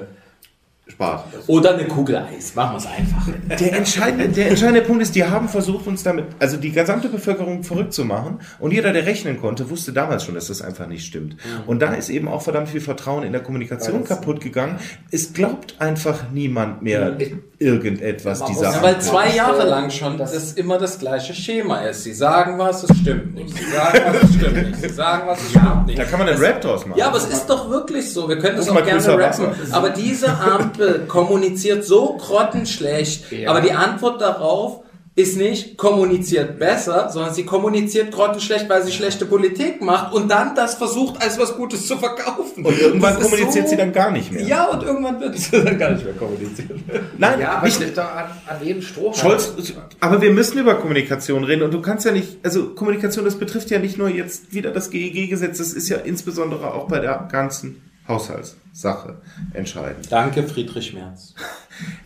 spart. 0.88 1.26
Oder 1.48 1.76
eine 1.76 1.86
Kugel 1.86 2.16
Eis. 2.18 2.56
Machen 2.56 2.74
wir 2.74 2.78
es 2.78 2.86
einfach. 2.88 3.28
Der 3.60 3.74
entscheidende, 3.78 4.28
der 4.30 4.50
entscheidende 4.50 4.82
Punkt 4.82 5.02
ist, 5.04 5.14
die 5.16 5.24
haben 5.24 5.48
versucht, 5.48 5.86
uns 5.86 6.02
damit, 6.04 6.26
also 6.40 6.58
die 6.58 6.72
gesamte 6.72 7.10
Bevölkerung 7.10 7.64
verrückt 7.64 7.94
zu 7.94 8.06
machen. 8.06 8.40
Und 8.60 8.72
jeder, 8.72 8.92
der 8.92 9.06
rechnen 9.06 9.40
konnte, 9.40 9.70
wusste 9.70 9.94
damals 9.94 10.24
schon, 10.24 10.36
dass 10.36 10.48
das 10.48 10.62
einfach 10.62 10.88
nicht 10.88 11.06
stimmt. 11.06 11.36
Und 11.68 11.80
da 11.82 11.94
ist 11.94 12.10
eben 12.10 12.28
auch 12.28 12.42
verdammt 12.42 12.70
viel 12.70 12.82
Vertrauen 12.82 13.24
in 13.24 13.34
der 13.34 13.44
Kommunikation 13.44 14.04
kaputt 14.04 14.42
gegangen. 14.42 14.78
Es 15.12 15.34
glaubt 15.34 15.76
einfach 15.80 16.32
niemand 16.32 16.82
mehr 16.82 17.16
irgendetwas 17.60 18.44
dieser 18.46 18.72
Ja, 18.72 18.82
weil 18.82 19.00
zwei 19.02 19.30
Jahre 19.36 19.68
lang 19.68 19.90
schon 19.92 20.18
Das- 20.18 20.32
das 20.34 20.54
immer 20.54 20.78
das 20.78 20.98
gleiche 20.98 21.34
Schema 21.34 21.80
ist. 21.82 22.04
Sie 22.04 22.14
sagen 22.14 22.58
was, 22.58 22.84
es 22.84 22.98
stimmt 22.98 23.36
nicht. 23.36 23.56
Sie 23.56 23.66
sagen 23.66 24.00
was, 24.14 24.24
es 24.30 24.36
stimmt 24.36 24.70
nicht. 24.70 24.82
Sie 24.82 24.90
sagen 24.90 25.28
was, 25.28 25.42
es 25.42 25.50
stimmt 25.50 25.86
nicht. 25.88 26.00
Da 26.00 26.06
kann 26.06 26.20
man 26.20 26.30
einen 26.30 26.40
Rap 26.42 26.62
draus 26.62 26.86
machen. 26.86 26.98
Ja, 26.98 27.08
aber 27.08 27.18
es 27.18 27.26
ist 27.26 27.48
doch 27.48 27.70
wirklich 27.70 28.12
so. 28.14 28.30
Wir 28.30 28.40
können 28.40 28.56
das 28.58 28.70
auch 28.70 28.84
gerne 28.86 29.06
rappen. 29.08 29.20
Wasser. 29.48 29.54
Aber 29.72 29.90
diese 29.90 30.30
Ampel 30.30 31.06
kommuniziert 31.08 31.84
so 31.84 32.18
grottenschlecht. 32.18 33.32
Ja. 33.32 33.50
Aber 33.50 33.62
die 33.62 33.74
Antwort 33.74 34.22
darauf 34.22 34.82
ist 35.16 35.36
nicht 35.38 35.76
kommuniziert 35.76 36.60
besser, 36.60 37.10
sondern 37.10 37.34
sie 37.34 37.44
kommuniziert 37.44 38.12
grottenschlecht, 38.14 38.70
weil 38.70 38.84
sie 38.86 38.92
schlechte 38.94 39.26
Politik 39.26 39.82
macht 39.82 40.14
und 40.14 40.30
dann 40.30 40.56
das 40.56 40.76
versucht, 40.76 41.22
als 41.22 41.38
was 41.38 41.56
Gutes 41.58 41.88
zu 41.88 41.98
verkaufen. 41.98 42.66
Und 42.66 42.80
irgendwann 42.80 43.16
Das 43.16 43.24
ist 43.24 43.30
kommuniziert 43.32 43.66
so- 43.66 43.72
sie 43.72 43.78
dann 43.78 43.92
gar 43.92 44.12
nicht 44.12 44.32
mehr. 44.32 44.44
Ja, 44.44 44.68
und 44.68 44.82
irgendwann 44.84 45.20
wird 45.20 45.38
sie 45.38 45.62
dann 45.62 45.78
gar 45.78 45.92
nicht 45.92 46.06
mehr 46.06 46.14
kommuniziert. 46.14 46.72
Nein, 47.18 47.40
Ja, 47.42 47.52
aber 47.58 47.66
nicht, 47.68 48.00
an, 48.00 48.08
an 48.48 48.58
jedem 48.64 48.82
Strohhalm. 48.82 49.14
Scholz, 49.16 49.54
aber 50.00 50.22
wir 50.22 50.32
müssen 50.32 50.58
über 50.58 50.76
Kommunikation 50.76 51.44
reden 51.44 51.64
und 51.64 51.74
du 51.74 51.82
kannst 51.82 52.06
ja 52.06 52.12
nicht, 52.14 52.38
also 52.44 52.68
Kommunikation, 52.70 53.26
das 53.26 53.36
betrifft 53.36 53.70
ja 53.72 53.80
nicht 53.80 53.98
nur 53.98 54.08
jetzt 54.10 54.54
wieder 54.54 54.72
das 54.72 54.90
GEG-Gesetz, 54.90 55.58
das 55.58 55.74
ist 55.74 55.90
ja 55.90 55.98
insbesondere 55.98 56.74
auch 56.74 56.88
bei 56.88 57.00
der 57.00 57.28
ganzen 57.30 57.82
Haushaltssache 58.08 59.18
entscheidend. 59.54 60.08
Danke, 60.12 60.44
Friedrich 60.44 60.94
Merz. 60.94 61.34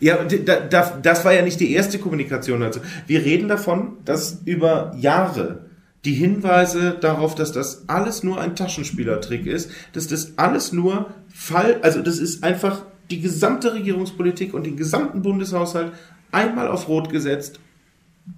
Ja, 0.00 0.18
das 0.24 1.24
war 1.24 1.32
ja 1.32 1.42
nicht 1.42 1.60
die 1.60 1.72
erste 1.72 1.98
Kommunikation 1.98 2.60
dazu. 2.60 2.80
Wir 3.06 3.24
reden 3.24 3.48
davon, 3.48 3.98
dass 4.04 4.40
über 4.44 4.94
Jahre 4.98 5.66
die 6.04 6.14
Hinweise 6.14 6.96
darauf, 7.00 7.34
dass 7.34 7.52
das 7.52 7.88
alles 7.88 8.22
nur 8.22 8.40
ein 8.40 8.56
Taschenspielertrick 8.56 9.46
ist, 9.46 9.70
dass 9.92 10.06
das 10.06 10.36
alles 10.36 10.72
nur 10.72 11.10
Fall, 11.32 11.80
also 11.82 12.02
das 12.02 12.18
ist 12.18 12.44
einfach 12.44 12.82
die 13.10 13.20
gesamte 13.20 13.74
Regierungspolitik 13.74 14.54
und 14.54 14.66
den 14.66 14.76
gesamten 14.76 15.22
Bundeshaushalt 15.22 15.92
einmal 16.30 16.68
auf 16.68 16.88
Rot 16.88 17.10
gesetzt 17.10 17.60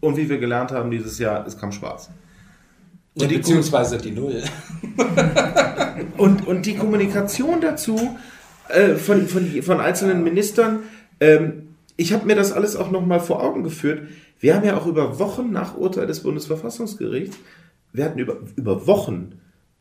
und 0.00 0.16
wie 0.16 0.28
wir 0.28 0.38
gelernt 0.38 0.70
haben 0.72 0.90
dieses 0.90 1.18
Jahr, 1.18 1.46
es 1.46 1.58
kam 1.58 1.72
schwarz. 1.72 2.10
Und 3.14 3.30
die 3.30 3.36
beziehungsweise 3.36 3.98
die 3.98 4.10
Null. 4.10 4.42
Und, 6.18 6.46
und 6.46 6.66
die 6.66 6.76
Kommunikation 6.76 7.60
dazu 7.60 8.18
äh, 8.68 8.94
von, 8.94 9.28
von, 9.28 9.62
von 9.62 9.80
einzelnen 9.80 10.22
Ministern, 10.22 10.80
ähm, 11.20 11.68
ich 11.96 12.12
habe 12.12 12.26
mir 12.26 12.36
das 12.36 12.52
alles 12.52 12.76
auch 12.76 12.90
nochmal 12.90 13.20
vor 13.20 13.42
Augen 13.42 13.62
geführt. 13.62 14.02
Wir 14.38 14.54
haben 14.54 14.66
ja 14.66 14.76
auch 14.76 14.86
über 14.86 15.18
Wochen 15.18 15.50
nach 15.50 15.76
Urteil 15.76 16.06
des 16.06 16.20
Bundesverfassungsgerichts, 16.20 17.38
wir 17.92 18.04
hatten 18.04 18.18
über, 18.18 18.38
über 18.56 18.86
Wochen 18.86 19.32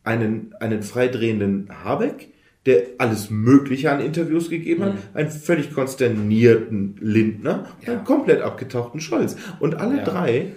einen, 0.03 0.53
einen 0.59 0.83
freidrehenden 0.83 1.69
Habeck, 1.83 2.29
der 2.65 2.83
alles 2.97 3.29
Mögliche 3.29 3.91
an 3.91 3.99
Interviews 3.99 4.49
gegeben 4.49 4.83
hat, 4.83 4.93
einen 5.13 5.29
völlig 5.29 5.73
konsternierten 5.73 6.95
Lindner 6.99 7.67
und 7.81 7.89
einen 7.89 8.03
komplett 8.05 8.41
abgetauchten 8.41 9.01
Scholz. 9.01 9.35
Und 9.59 9.75
alle 9.75 9.97
Ja. 9.97 10.03
drei 10.03 10.53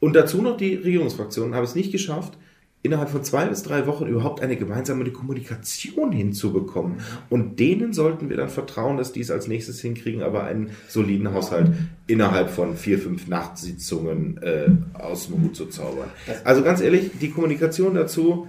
und 0.00 0.14
dazu 0.14 0.40
noch 0.40 0.56
die 0.56 0.74
Regierungsfraktionen 0.76 1.54
haben 1.54 1.64
es 1.64 1.74
nicht 1.74 1.92
geschafft, 1.92 2.38
innerhalb 2.82 3.10
von 3.10 3.24
zwei 3.24 3.46
bis 3.46 3.62
drei 3.62 3.86
Wochen 3.86 4.06
überhaupt 4.06 4.40
eine 4.40 4.56
gemeinsame 4.56 5.04
Kommunikation 5.10 6.12
hinzubekommen. 6.12 6.98
Und 7.28 7.58
denen 7.58 7.92
sollten 7.92 8.30
wir 8.30 8.36
dann 8.36 8.48
vertrauen, 8.48 8.96
dass 8.96 9.12
die 9.12 9.20
es 9.20 9.30
als 9.30 9.48
nächstes 9.48 9.80
hinkriegen, 9.80 10.22
aber 10.22 10.44
einen 10.44 10.70
soliden 10.86 11.32
Haushalt 11.34 11.72
innerhalb 12.06 12.50
von 12.50 12.76
vier, 12.76 12.98
fünf 12.98 13.26
Nachtsitzungen 13.26 14.38
äh, 14.42 14.70
aus 14.94 15.26
dem 15.26 15.42
Hut 15.42 15.56
zu 15.56 15.66
zaubern. 15.66 16.08
Also 16.44 16.62
ganz 16.62 16.80
ehrlich, 16.80 17.10
die 17.20 17.30
Kommunikation 17.30 17.94
dazu 17.94 18.46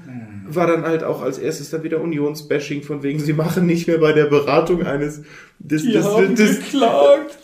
war 0.47 0.67
dann 0.67 0.83
halt 0.83 1.03
auch 1.03 1.21
als 1.21 1.37
erstes 1.37 1.69
dann 1.69 1.83
wieder 1.83 2.01
Unionsbashing, 2.01 2.83
von 2.83 3.03
wegen, 3.03 3.19
sie 3.19 3.33
machen 3.33 3.65
nicht 3.65 3.87
mehr 3.87 3.99
bei 3.99 4.13
der 4.13 4.25
Beratung 4.25 4.83
eines 4.83 5.21
des, 5.59 5.83
des, 5.83 6.05
des, 6.35 6.59
geklagt. 6.59 7.37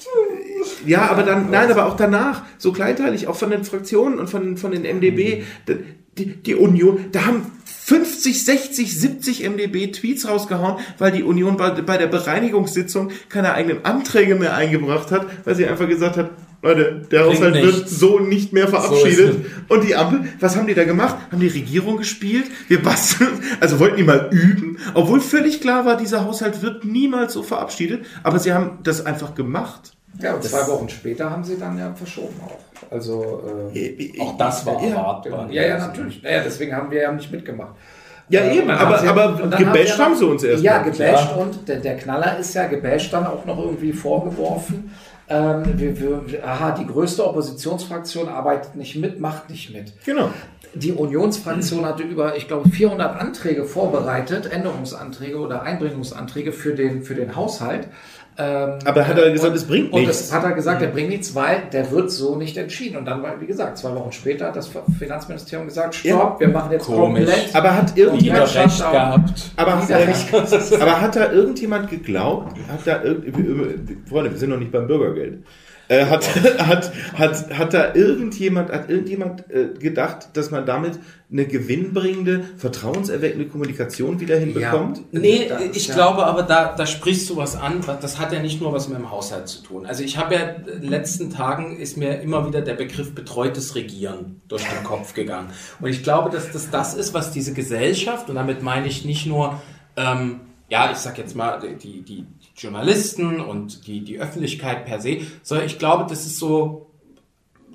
ja, 0.86 1.10
aber 1.10 1.24
dann, 1.24 1.52
nein, 1.52 1.70
aber 1.70 1.86
auch 1.86 1.96
danach, 1.96 2.44
so 2.58 2.72
kleinteilig, 2.72 3.28
auch 3.28 3.36
von 3.36 3.52
den 3.52 3.64
Fraktionen 3.64 4.20
und 4.20 4.30
von, 4.30 4.58
von 4.58 4.72
den 4.72 4.84
MDB, 4.84 5.44
die, 6.18 6.28
die 6.38 6.56
Union, 6.56 7.06
da 7.12 7.26
haben 7.26 7.52
50, 7.66 8.46
60, 8.46 9.00
70 9.00 9.50
MDB 9.50 9.92
Tweets 9.92 10.28
rausgehauen, 10.28 10.78
weil 10.98 11.12
die 11.12 11.24
Union 11.24 11.58
bei, 11.58 11.70
bei 11.70 11.98
der 11.98 12.08
Bereinigungssitzung 12.08 13.12
keine 13.30 13.54
eigenen 13.54 13.86
Anträge 13.86 14.36
mehr 14.36 14.56
eingebracht 14.56 15.12
hat, 15.12 15.28
weil 15.46 15.56
sie 15.56 15.68
einfach 15.68 15.88
gesagt 15.88 16.18
hat, 16.18 16.32
Leute, 16.64 17.06
der 17.12 17.26
Haushalt 17.26 17.54
wird 17.54 17.88
so 17.88 18.20
nicht 18.20 18.52
mehr 18.52 18.68
verabschiedet. 18.68 19.36
So 19.70 19.76
und 19.76 19.88
die 19.88 19.96
Ampel, 19.96 20.22
was 20.40 20.58
haben 20.58 20.66
die 20.66 20.74
da 20.74 20.84
gemacht? 20.84 21.16
Haben 21.32 21.40
die 21.40 21.48
Regierung 21.48 21.98
gespielt? 21.98 22.46
Wir 22.68 22.82
basteln, 22.82 23.30
also 23.60 23.80
wollten 23.80 23.98
die 23.98 24.04
mal 24.04 24.30
üben, 24.32 24.80
obwohl 24.96 25.22
völlig 25.22 25.62
klar 25.62 25.86
war, 25.86 25.96
dieser 25.96 26.26
Haushalt 26.26 26.64
wird 26.64 26.84
niemals 26.84 27.34
so 27.34 27.44
verabschiedet, 27.44 28.08
aber 28.24 28.40
sie 28.40 28.52
haben 28.52 28.80
das 28.82 29.06
einfach 29.06 29.36
gemacht. 29.36 29.95
Ja, 30.22 30.34
und 30.36 30.44
zwei 30.44 30.66
Wochen 30.68 30.88
später 30.90 31.30
haben 31.30 31.44
sie 31.44 31.58
dann 31.58 31.78
ja 31.78 31.94
verschoben 31.94 32.36
auch. 32.46 32.92
Also 32.92 33.44
äh, 33.74 34.20
Auch 34.22 34.38
das 34.38 34.66
war 34.66 34.82
Ja. 34.82 34.90
erwartbar. 34.90 35.48
ja, 35.52 35.64
ja, 35.64 35.78
natürlich. 35.78 36.22
Naja, 36.24 36.42
deswegen 36.44 36.76
haben 36.76 36.90
wir 36.92 37.02
ja 37.02 37.12
nicht 37.12 37.32
mitgemacht. 37.32 37.76
Ja, 38.30 38.42
Äh, 38.42 38.58
eben, 38.58 38.70
aber, 38.72 38.96
haben 38.98 39.02
sie- 39.02 39.08
aber 39.08 39.58
gebasht 39.58 39.98
wir- 39.98 40.06
haben 40.06 40.16
sie 40.16 40.26
uns 40.26 40.44
erst. 40.44 40.64
Ja, 40.64 40.80
gebasht 40.82 41.36
und 41.38 41.68
der, 41.68 41.78
der 41.78 41.98
Knaller 41.98 42.38
ist 42.40 42.54
ja, 42.56 42.66
gebasht 42.68 43.14
dann 43.14 43.28
auch 43.28 43.46
noch 43.46 43.60
irgendwie 43.60 43.94
vorgeworfen. 43.94 44.92
Ähm, 45.28 45.64
wir, 45.76 46.00
wir, 46.00 46.48
aha, 46.48 46.72
die 46.72 46.86
größte 46.86 47.28
Oppositionsfraktion 47.28 48.30
arbeitet 48.30 48.76
nicht 48.76 48.96
mit, 48.96 49.20
macht 49.20 49.50
nicht 49.50 49.74
mit. 49.74 49.94
Genau. 50.06 50.30
Die 50.76 50.92
Unionsfraktion 50.92 51.86
hatte 51.86 52.04
über, 52.04 52.36
ich 52.36 52.48
glaube, 52.48 52.70
400 52.70 53.20
Anträge 53.20 53.64
vorbereitet, 53.66 54.52
Änderungsanträge 54.52 55.38
oder 55.40 55.62
Einbringungsanträge 55.64 56.52
für 56.52 56.76
den, 56.76 57.02
für 57.04 57.16
den 57.16 57.36
Haushalt. 57.36 57.88
Ähm, 58.38 58.80
Aber 58.84 59.08
hat 59.08 59.18
er 59.18 59.32
gesagt, 59.32 59.52
und- 59.52 59.56
es 59.58 59.64
bringt 59.64 59.94
und 59.94 60.02
nichts. 60.02 60.18
das 60.28 60.34
hat 60.34 60.44
er 60.44 60.52
gesagt, 60.52 60.82
er 60.82 60.90
bringt 60.90 61.08
nichts, 61.10 61.34
weil 61.36 61.64
der 61.72 61.90
wird 61.92 62.12
so 62.12 62.36
nicht 62.36 62.58
entschieden. 62.58 62.98
Und 62.98 63.06
dann 63.06 63.24
war, 63.24 63.40
wie 63.40 63.46
gesagt, 63.46 63.78
zwei 63.78 63.96
Wochen 63.96 64.12
später 64.12 64.48
hat 64.48 64.56
das 64.58 64.70
Finanzministerium 65.00 65.68
gesagt, 65.68 65.96
stopp, 65.96 66.10
Ja. 66.12 66.36
wir 66.40 66.50
machen 66.50 66.72
jetzt 66.72 66.86
Komisch. 66.86 67.26
komplett. 67.26 67.56
Aber 67.56 67.76
hat 67.76 67.98
irgendjemand, 67.98 68.56
recht 68.56 68.78
gehabt. 68.80 69.52
aber, 69.56 69.84
Wieder 69.88 70.00
recht 70.08 70.34
aber 70.82 71.02
hat 71.02 71.16
da 71.16 71.32
irgendjemand 71.32 71.90
geglaubt, 71.90 72.58
hat 72.70 72.80
da 72.86 73.04
irgend, 73.04 74.08
Freunde, 74.10 74.32
wir 74.32 74.38
sind 74.38 74.50
noch 74.50 74.60
nicht 74.60 74.72
beim 74.72 74.86
Bürgergeld. 74.88 75.44
Äh, 75.88 76.06
hat, 76.06 76.26
hat, 76.60 76.92
hat, 77.14 77.58
hat 77.58 77.74
da 77.74 77.94
irgendjemand, 77.94 78.72
hat 78.72 78.90
irgendjemand 78.90 79.50
äh, 79.52 79.70
gedacht, 79.78 80.30
dass 80.34 80.52
man 80.52 80.66
damit 80.66 81.00
eine 81.32 81.46
gewinnbringende, 81.46 82.44
vertrauenserweckende 82.58 83.48
Kommunikation 83.48 84.20
wieder 84.20 84.38
hinbekommt? 84.38 85.02
Nee, 85.12 85.48
Das- 85.50 85.62
ich 85.76 85.88
ja. 85.88 85.96
glaube 85.96 86.26
aber, 86.26 86.44
da, 86.44 86.76
da 86.76 86.86
sprichst 86.86 87.30
du 87.30 87.38
was 87.38 87.56
an. 87.56 87.82
Das 88.02 88.20
hat 88.20 88.32
ja 88.32 88.40
nicht 88.40 88.62
nur 88.62 88.74
was 88.74 88.88
mit 88.90 88.98
dem 88.98 89.12
Haushalt 89.12 89.48
zu 89.48 89.62
tun. 89.64 89.86
Also 89.86 90.04
ich 90.04 90.18
habe 90.18 90.36
ja 90.36 90.42
in 90.42 90.82
den 90.82 90.90
letzten 90.90 91.30
Tagen 91.30 91.78
ist 91.78 91.98
mir 91.98 92.22
immer 92.22 92.48
wieder 92.48 92.62
der 92.62 92.76
Begriff 92.76 93.14
betreutes 93.14 93.76
Regieren 93.76 94.42
durch 94.48 94.64
den 94.64 94.84
Kopf 94.84 95.14
gegangen. 95.14 95.50
Und 95.80 95.90
ich 95.90 96.04
glaube, 96.04 96.30
dass 96.30 96.52
das 96.52 96.70
das 96.70 96.94
ist, 96.94 97.14
was 97.14 97.32
diese 97.32 97.54
Gesellschaft, 97.54 98.30
und 98.30 98.36
damit 98.36 98.62
meine 98.62 98.88
ich 98.88 99.06
nicht 99.06 99.26
nur, 99.26 99.62
ähm, 99.98 100.42
ja, 100.70 100.90
ich 100.92 100.98
sag 100.98 101.18
jetzt 101.18 101.36
mal, 101.36 101.60
die, 101.82 102.02
die 102.02 102.26
Journalisten 102.56 103.42
und 103.42 103.88
die, 103.88 104.02
die 104.02 104.20
Öffentlichkeit 104.20 104.86
per 104.86 105.02
se, 105.02 105.22
sondern 105.44 105.68
ich 105.68 105.78
glaube, 105.78 106.06
das 106.10 106.26
ist 106.26 106.40
so 106.40 106.90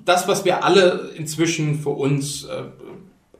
das, 0.03 0.27
was 0.27 0.45
wir 0.45 0.63
alle 0.63 1.11
inzwischen 1.15 1.79
für 1.79 1.89
uns 1.89 2.45
äh, 2.45 2.63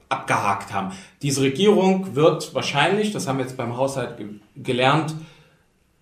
abgehakt 0.09 0.73
haben. 0.73 0.91
Diese 1.21 1.41
Regierung 1.41 2.15
wird 2.15 2.53
wahrscheinlich, 2.53 3.11
das 3.11 3.27
haben 3.27 3.39
wir 3.39 3.45
jetzt 3.45 3.57
beim 3.57 3.77
Haushalt 3.77 4.17
ge 4.17 4.27
gelernt, 4.55 5.15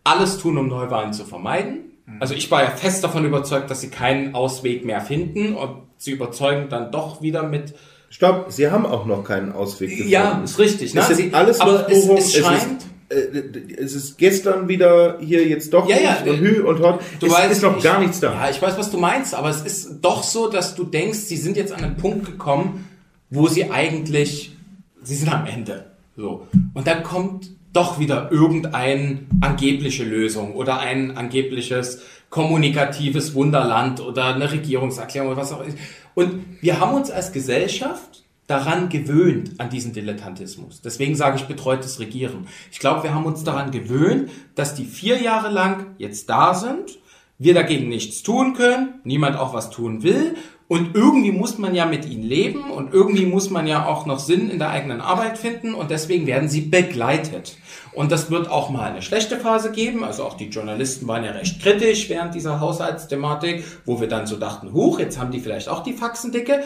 alles 0.03 0.39
tun, 0.39 0.57
um 0.57 0.67
Neuwahlen 0.67 1.13
zu 1.13 1.23
vermeiden. 1.23 1.89
Also 2.19 2.33
ich 2.33 2.49
war 2.49 2.63
ja 2.63 2.71
fest 2.71 3.03
davon 3.03 3.25
überzeugt, 3.25 3.69
dass 3.69 3.81
sie 3.81 3.89
keinen 3.89 4.33
Ausweg 4.33 4.83
mehr 4.83 5.01
finden 5.01 5.53
und 5.53 5.83
sie 5.97 6.11
überzeugen 6.11 6.69
dann 6.69 6.91
doch 6.91 7.21
wieder 7.21 7.43
mit. 7.43 7.75
Stopp, 8.09 8.47
sie 8.49 8.71
haben 8.71 8.85
auch 8.85 9.05
noch 9.05 9.23
keinen 9.23 9.51
Ausweg 9.51 9.91
gefunden. 9.91 10.11
Ja, 10.11 10.41
ist 10.43 10.57
richtig. 10.57 10.93
Das 10.93 11.09
ne? 11.09 11.15
sind 11.15 11.29
sie, 11.29 11.33
alles 11.35 11.59
aber 11.61 11.87
es, 11.89 12.07
es 12.07 12.33
scheint. 12.33 12.85
Äh, 13.09 13.73
es 13.77 13.93
ist 13.93 14.17
gestern 14.17 14.67
wieder 14.67 15.17
hier 15.19 15.47
jetzt 15.47 15.73
doch 15.73 15.87
Ja, 15.89 15.97
ja, 15.99 16.17
und 16.31 16.39
Hü 16.39 16.61
und 16.63 16.79
Hot. 16.81 17.01
Du 17.19 17.27
es 17.27 17.33
weißt, 17.33 17.51
ist 17.51 17.63
noch 17.63 17.77
ich- 17.77 17.83
gar 17.83 17.99
nichts 17.99 18.19
da. 18.19 18.33
Ja, 18.33 18.49
ich 18.49 18.61
weiß, 18.61 18.77
was 18.77 18.91
du 18.91 18.97
meinst, 18.97 19.33
aber 19.35 19.49
es 19.49 19.61
ist 19.61 19.99
doch 20.01 20.23
so, 20.23 20.49
dass 20.49 20.75
du 20.75 20.83
denkst, 20.83 21.19
sie 21.19 21.37
sind 21.37 21.57
jetzt 21.57 21.71
an 21.73 21.83
einen 21.83 21.97
Punkt 21.97 22.25
gekommen, 22.25 22.87
wo 23.29 23.47
sie 23.47 23.69
eigentlich, 23.71 24.55
sie 25.03 25.15
sind 25.15 25.31
am 25.33 25.45
Ende. 25.45 25.91
So. 26.15 26.47
Und 26.73 26.87
dann 26.87 27.03
kommt 27.03 27.49
doch 27.73 27.99
wieder 27.99 28.31
irgendeine 28.31 29.19
angebliche 29.41 30.03
Lösung 30.03 30.55
oder 30.55 30.79
ein 30.79 31.15
angebliches 31.17 32.01
kommunikatives 32.31 33.33
Wunderland 33.35 34.01
oder 34.01 34.33
eine 34.35 34.51
Regierungserklärung 34.51 35.29
oder 35.29 35.37
was 35.41 35.51
auch 35.53 35.61
immer. 35.63 35.73
Und 36.15 36.43
wir 36.61 36.79
haben 36.79 36.95
uns 36.95 37.11
als 37.11 37.31
Gesellschaft 37.31 38.08
daran 38.49 38.89
gewöhnt, 38.89 39.59
an 39.59 39.69
diesen 39.69 39.93
Dilettantismus. 39.93 40.81
Deswegen 40.81 41.15
sage 41.15 41.37
ich 41.37 41.43
betreutes 41.43 41.99
Regieren. 41.99 42.47
Ich 42.71 42.79
glaube, 42.79 43.03
wir 43.03 43.13
haben 43.13 43.25
uns 43.25 43.43
daran 43.43 43.71
gewöhnt, 43.71 44.31
dass 44.55 44.73
die 44.73 44.85
vier 44.85 45.21
Jahre 45.21 45.49
lang 45.49 45.95
jetzt 45.97 46.29
da 46.29 46.53
sind, 46.53 46.97
wir 47.37 47.53
dagegen 47.53 47.87
nichts 47.87 48.23
tun 48.23 48.53
können, 48.53 48.95
niemand 49.03 49.37
auch 49.37 49.53
was 49.53 49.69
tun 49.69 50.03
will 50.03 50.35
und 50.67 50.95
irgendwie 50.95 51.31
muss 51.31 51.57
man 51.57 51.73
ja 51.73 51.85
mit 51.85 52.05
ihnen 52.05 52.23
leben 52.23 52.69
und 52.69 52.93
irgendwie 52.93 53.25
muss 53.25 53.49
man 53.49 53.65
ja 53.65 53.85
auch 53.85 54.05
noch 54.05 54.19
Sinn 54.19 54.49
in 54.49 54.59
der 54.59 54.69
eigenen 54.69 55.01
Arbeit 55.01 55.37
finden 55.37 55.73
und 55.73 55.89
deswegen 55.89 56.27
werden 56.27 56.47
sie 56.47 56.61
begleitet. 56.61 57.57
Und 57.93 58.11
das 58.11 58.31
wird 58.31 58.49
auch 58.49 58.69
mal 58.69 58.91
eine 58.91 59.01
schlechte 59.01 59.37
Phase 59.37 59.71
geben. 59.71 60.03
Also 60.03 60.23
auch 60.23 60.37
die 60.37 60.49
Journalisten 60.49 61.07
waren 61.07 61.23
ja 61.23 61.31
recht 61.31 61.61
kritisch 61.61 62.09
während 62.09 62.35
dieser 62.35 62.59
Haushaltsthematik, 62.59 63.63
wo 63.85 63.99
wir 63.99 64.07
dann 64.07 64.27
so 64.27 64.37
dachten, 64.37 64.73
huch, 64.73 64.99
jetzt 64.99 65.19
haben 65.19 65.31
die 65.31 65.39
vielleicht 65.39 65.69
auch 65.69 65.83
die 65.83 65.93
Faxen 65.93 66.31
dicke. 66.31 66.63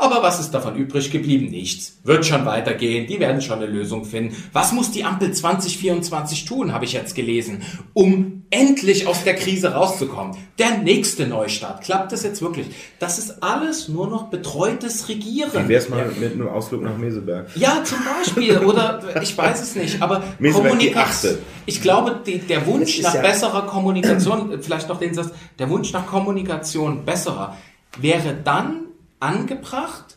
Aber 0.00 0.22
was 0.22 0.40
ist 0.40 0.52
davon 0.52 0.76
übrig 0.76 1.10
geblieben? 1.10 1.50
Nichts. 1.50 1.98
Wird 2.04 2.24
schon 2.24 2.46
weitergehen. 2.46 3.06
Die 3.06 3.20
werden 3.20 3.42
schon 3.42 3.58
eine 3.58 3.66
Lösung 3.66 4.06
finden. 4.06 4.34
Was 4.52 4.72
muss 4.72 4.90
die 4.90 5.04
Ampel 5.04 5.32
2024 5.32 6.46
tun, 6.46 6.72
habe 6.72 6.86
ich 6.86 6.94
jetzt 6.94 7.14
gelesen, 7.14 7.62
um 7.92 8.44
endlich 8.48 9.06
aus 9.06 9.24
der 9.24 9.34
Krise 9.34 9.74
rauszukommen? 9.74 10.38
Der 10.58 10.78
nächste 10.78 11.26
Neustart. 11.26 11.82
Klappt 11.82 12.12
das 12.12 12.22
jetzt 12.22 12.40
wirklich? 12.40 12.68
Das 12.98 13.18
ist 13.18 13.42
alles 13.42 13.88
nur 13.88 14.08
noch 14.08 14.28
betreutes 14.28 15.08
Regieren. 15.10 15.50
Wie 15.52 15.68
wär's 15.68 15.90
mal 15.90 16.10
mit 16.18 16.32
einem 16.32 16.48
Ausflug 16.48 16.80
nach 16.82 16.96
Meseberg? 16.96 17.48
Ja, 17.56 17.84
zum 17.84 17.98
Beispiel. 18.02 18.58
Oder 18.58 19.02
ich 19.20 19.36
weiß 19.36 19.60
es 19.60 19.76
nicht. 19.76 20.00
Aber 20.00 20.22
Kommunikation. 20.40 21.38
Ich 21.66 21.80
glaube, 21.82 22.20
die, 22.26 22.38
der 22.38 22.66
Wunsch 22.66 23.00
nach 23.02 23.14
ja- 23.14 23.20
besserer 23.22 23.66
Kommunikation, 23.66 24.58
vielleicht 24.62 24.88
noch 24.88 24.98
den 24.98 25.14
Satz, 25.14 25.30
der 25.58 25.68
Wunsch 25.70 25.92
nach 25.92 26.06
Kommunikation 26.06 27.04
besserer, 27.04 27.56
wäre 27.98 28.34
dann 28.42 28.86
angebracht, 29.18 30.16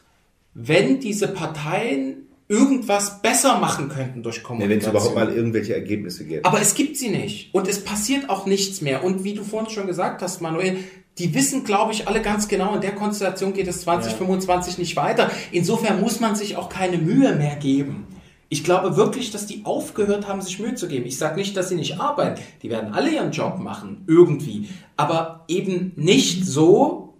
wenn 0.53 0.99
diese 0.99 1.27
Parteien 1.27 2.27
irgendwas 2.47 3.21
besser 3.21 3.57
machen 3.57 3.89
könnten 3.89 4.21
durch 4.21 4.37
Ja, 4.37 4.43
wenn 4.43 4.49
es 4.77 4.83
Kommunikation. 4.85 4.91
überhaupt 4.91 5.15
mal 5.15 5.33
irgendwelche 5.33 5.73
Ergebnisse 5.73 6.25
gibt. 6.25 6.45
Aber 6.45 6.61
es 6.61 6.75
gibt 6.75 6.97
sie 6.97 7.09
nicht. 7.09 7.53
Und 7.53 7.67
es 7.67 7.83
passiert 7.83 8.29
auch 8.29 8.45
nichts 8.45 8.81
mehr. 8.81 9.03
Und 9.03 9.23
wie 9.23 9.33
du 9.33 9.43
vorhin 9.43 9.69
schon 9.71 9.87
gesagt 9.87 10.21
hast, 10.21 10.41
Manuel, 10.41 10.77
die 11.17 11.33
wissen, 11.33 11.63
glaube 11.63 11.93
ich, 11.93 12.07
alle 12.07 12.21
ganz 12.21 12.47
genau, 12.47 12.75
in 12.75 12.81
der 12.81 12.93
Konstellation 12.93 13.53
geht 13.53 13.67
es 13.67 13.81
2025 13.81 14.77
nicht 14.77 14.95
weiter. 14.95 15.31
Insofern 15.51 16.01
muss 16.01 16.19
man 16.19 16.35
sich 16.35 16.55
auch 16.57 16.69
keine 16.69 16.97
Mühe 16.97 17.35
mehr 17.35 17.55
geben. 17.55 18.07
Ich 18.53 18.63
glaube 18.63 18.97
wirklich, 18.97 19.31
dass 19.31 19.47
die 19.47 19.61
aufgehört 19.63 20.27
haben, 20.27 20.39
sich 20.39 20.59
Mühe 20.59 20.75
zu 20.75 20.87
geben. 20.87 21.07
Ich 21.07 21.17
sage 21.17 21.37
nicht, 21.37 21.57
dass 21.57 21.69
sie 21.69 21.75
nicht 21.75 21.99
arbeiten. 21.99 22.39
Die 22.61 22.69
werden 22.69 22.93
alle 22.93 23.09
ihren 23.09 23.31
Job 23.31 23.57
machen, 23.57 24.03
irgendwie. 24.05 24.69
Aber 24.95 25.43
eben 25.47 25.93
nicht 25.95 26.45
so, 26.45 27.15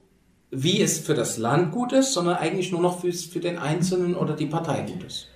wie 0.51 0.79
es 0.79 0.99
für 0.99 1.15
das 1.15 1.39
Land 1.39 1.71
gut 1.71 1.91
ist, 1.91 2.13
sondern 2.13 2.36
eigentlich 2.36 2.71
nur 2.71 2.81
noch 2.81 2.99
für 2.99 3.39
den 3.39 3.57
Einzelnen 3.57 4.13
oder 4.13 4.36
die 4.36 4.45
Partei 4.45 4.81
gut 4.81 5.03
ist. 5.05 5.29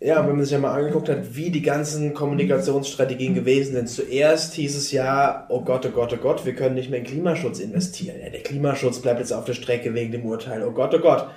Ja, 0.00 0.26
wenn 0.26 0.34
man 0.34 0.44
sich 0.44 0.52
ja 0.52 0.58
mal 0.58 0.76
angeguckt 0.76 1.08
hat, 1.08 1.36
wie 1.36 1.52
die 1.52 1.62
ganzen 1.62 2.12
Kommunikationsstrategien 2.12 3.34
gewesen 3.34 3.74
sind. 3.74 3.88
Zuerst 3.88 4.54
hieß 4.54 4.76
es 4.76 4.90
ja, 4.90 5.46
oh 5.48 5.60
Gott, 5.60 5.86
oh 5.86 5.90
Gott, 5.90 6.12
oh 6.12 6.20
Gott, 6.20 6.44
wir 6.44 6.56
können 6.56 6.74
nicht 6.74 6.90
mehr 6.90 6.98
in 6.98 7.06
Klimaschutz 7.06 7.60
investieren. 7.60 8.16
Ja, 8.20 8.30
der 8.30 8.42
Klimaschutz 8.42 8.98
bleibt 8.98 9.20
jetzt 9.20 9.32
auf 9.32 9.44
der 9.44 9.54
Strecke 9.54 9.94
wegen 9.94 10.10
dem 10.10 10.24
Urteil. 10.24 10.64
Oh 10.64 10.72
Gott, 10.72 10.92
oh 10.92 10.98
Gott. 10.98 11.28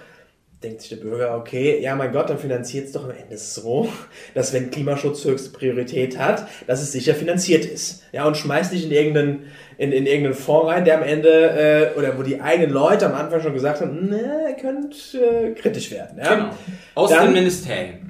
Denkt 0.64 0.82
sich 0.82 0.90
der 0.90 0.98
Bürger, 0.98 1.38
okay, 1.38 1.80
ja 1.80 1.96
mein 1.96 2.12
Gott, 2.12 2.32
dann 2.32 2.40
finanziert 2.40 2.88
es 2.88 2.92
doch 2.92 3.04
am 3.04 3.12
Ende 3.12 3.38
so, 3.38 3.90
dass 4.34 4.54
wenn 4.54 4.72
Klimaschutz 4.72 5.24
höchste 5.24 5.52
Priorität 5.52 6.18
hat, 6.18 6.48
dass 6.66 6.82
es 6.82 6.92
sicher 6.92 7.14
finanziert 7.14 7.64
ist. 7.64 8.04
Ja, 8.12 8.26
und 8.26 8.38
schmeißt 8.38 8.74
nicht 8.74 8.86
in 8.86 8.92
irgendeinen, 8.92 9.46
in, 9.78 9.92
in 9.92 10.08
irgendeinen 10.08 10.34
Fonds 10.34 10.68
rein, 10.72 10.84
der 10.84 10.98
am 10.98 11.04
Ende, 11.04 11.94
äh, 11.94 11.98
oder 12.00 12.18
wo 12.18 12.24
die 12.24 12.42
eigenen 12.42 12.72
Leute 12.72 13.06
am 13.06 13.14
Anfang 13.14 13.42
schon 13.42 13.54
gesagt 13.54 13.82
haben, 13.82 14.10
ne, 14.10 14.56
könnte 14.60 14.98
äh, 15.20 15.52
kritisch 15.54 15.92
werden. 15.92 16.18
Ja? 16.18 16.34
Genau. 16.36 16.50
Aus 16.96 17.12
Dann- 17.12 17.26
den 17.26 17.34
Ministerien 17.36 18.07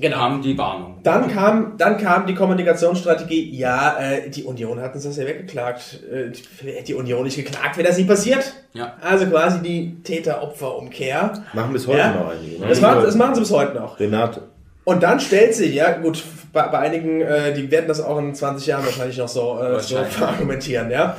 Genau. 0.00 0.16
kam 0.16 0.42
die 0.42 0.56
Warnung. 0.58 0.98
Dann 1.02 1.28
kam, 1.32 1.74
dann 1.78 1.98
kam 1.98 2.26
die 2.26 2.34
Kommunikationsstrategie, 2.34 3.56
ja, 3.56 3.96
äh, 3.98 4.30
die 4.30 4.44
Union 4.44 4.80
hat 4.80 4.94
uns 4.94 5.04
das 5.04 5.16
ja 5.16 5.24
weggeklagt. 5.26 6.00
Äh, 6.10 6.32
hätte 6.66 6.84
die 6.84 6.94
Union 6.94 7.24
nicht 7.24 7.36
geklagt, 7.36 7.76
wäre 7.76 7.88
das 7.88 7.96
nicht 7.96 8.08
passiert. 8.08 8.52
Ja. 8.72 8.94
Also 9.00 9.26
quasi 9.26 9.60
die 9.60 10.02
Täter-Opfer-Umkehr. 10.02 11.32
Machen 11.52 11.72
bis 11.72 11.86
heute 11.86 11.98
Ja. 11.98 12.12
noch 12.12 12.30
einige. 12.30 12.60
ne? 12.60 12.66
Das, 12.68 12.80
machen, 12.80 13.02
das 13.02 13.14
machen 13.14 13.34
sie 13.34 13.40
bis 13.40 13.50
heute 13.50 13.74
noch. 13.74 13.98
Renate. 14.00 14.42
Und 14.84 15.02
dann 15.02 15.18
stellt 15.18 15.54
sich, 15.54 15.74
ja 15.74 15.92
gut, 15.98 16.22
bei, 16.52 16.68
bei 16.68 16.78
einigen, 16.78 17.20
äh, 17.20 17.52
die 17.52 17.70
werden 17.70 17.88
das 17.88 18.00
auch 18.00 18.18
in 18.18 18.34
20 18.34 18.66
Jahren 18.66 18.84
wahrscheinlich 18.84 19.18
noch 19.18 19.28
so, 19.28 19.58
äh, 19.60 19.80
so 19.80 19.98
argumentieren, 20.24 20.90
ja. 20.90 21.16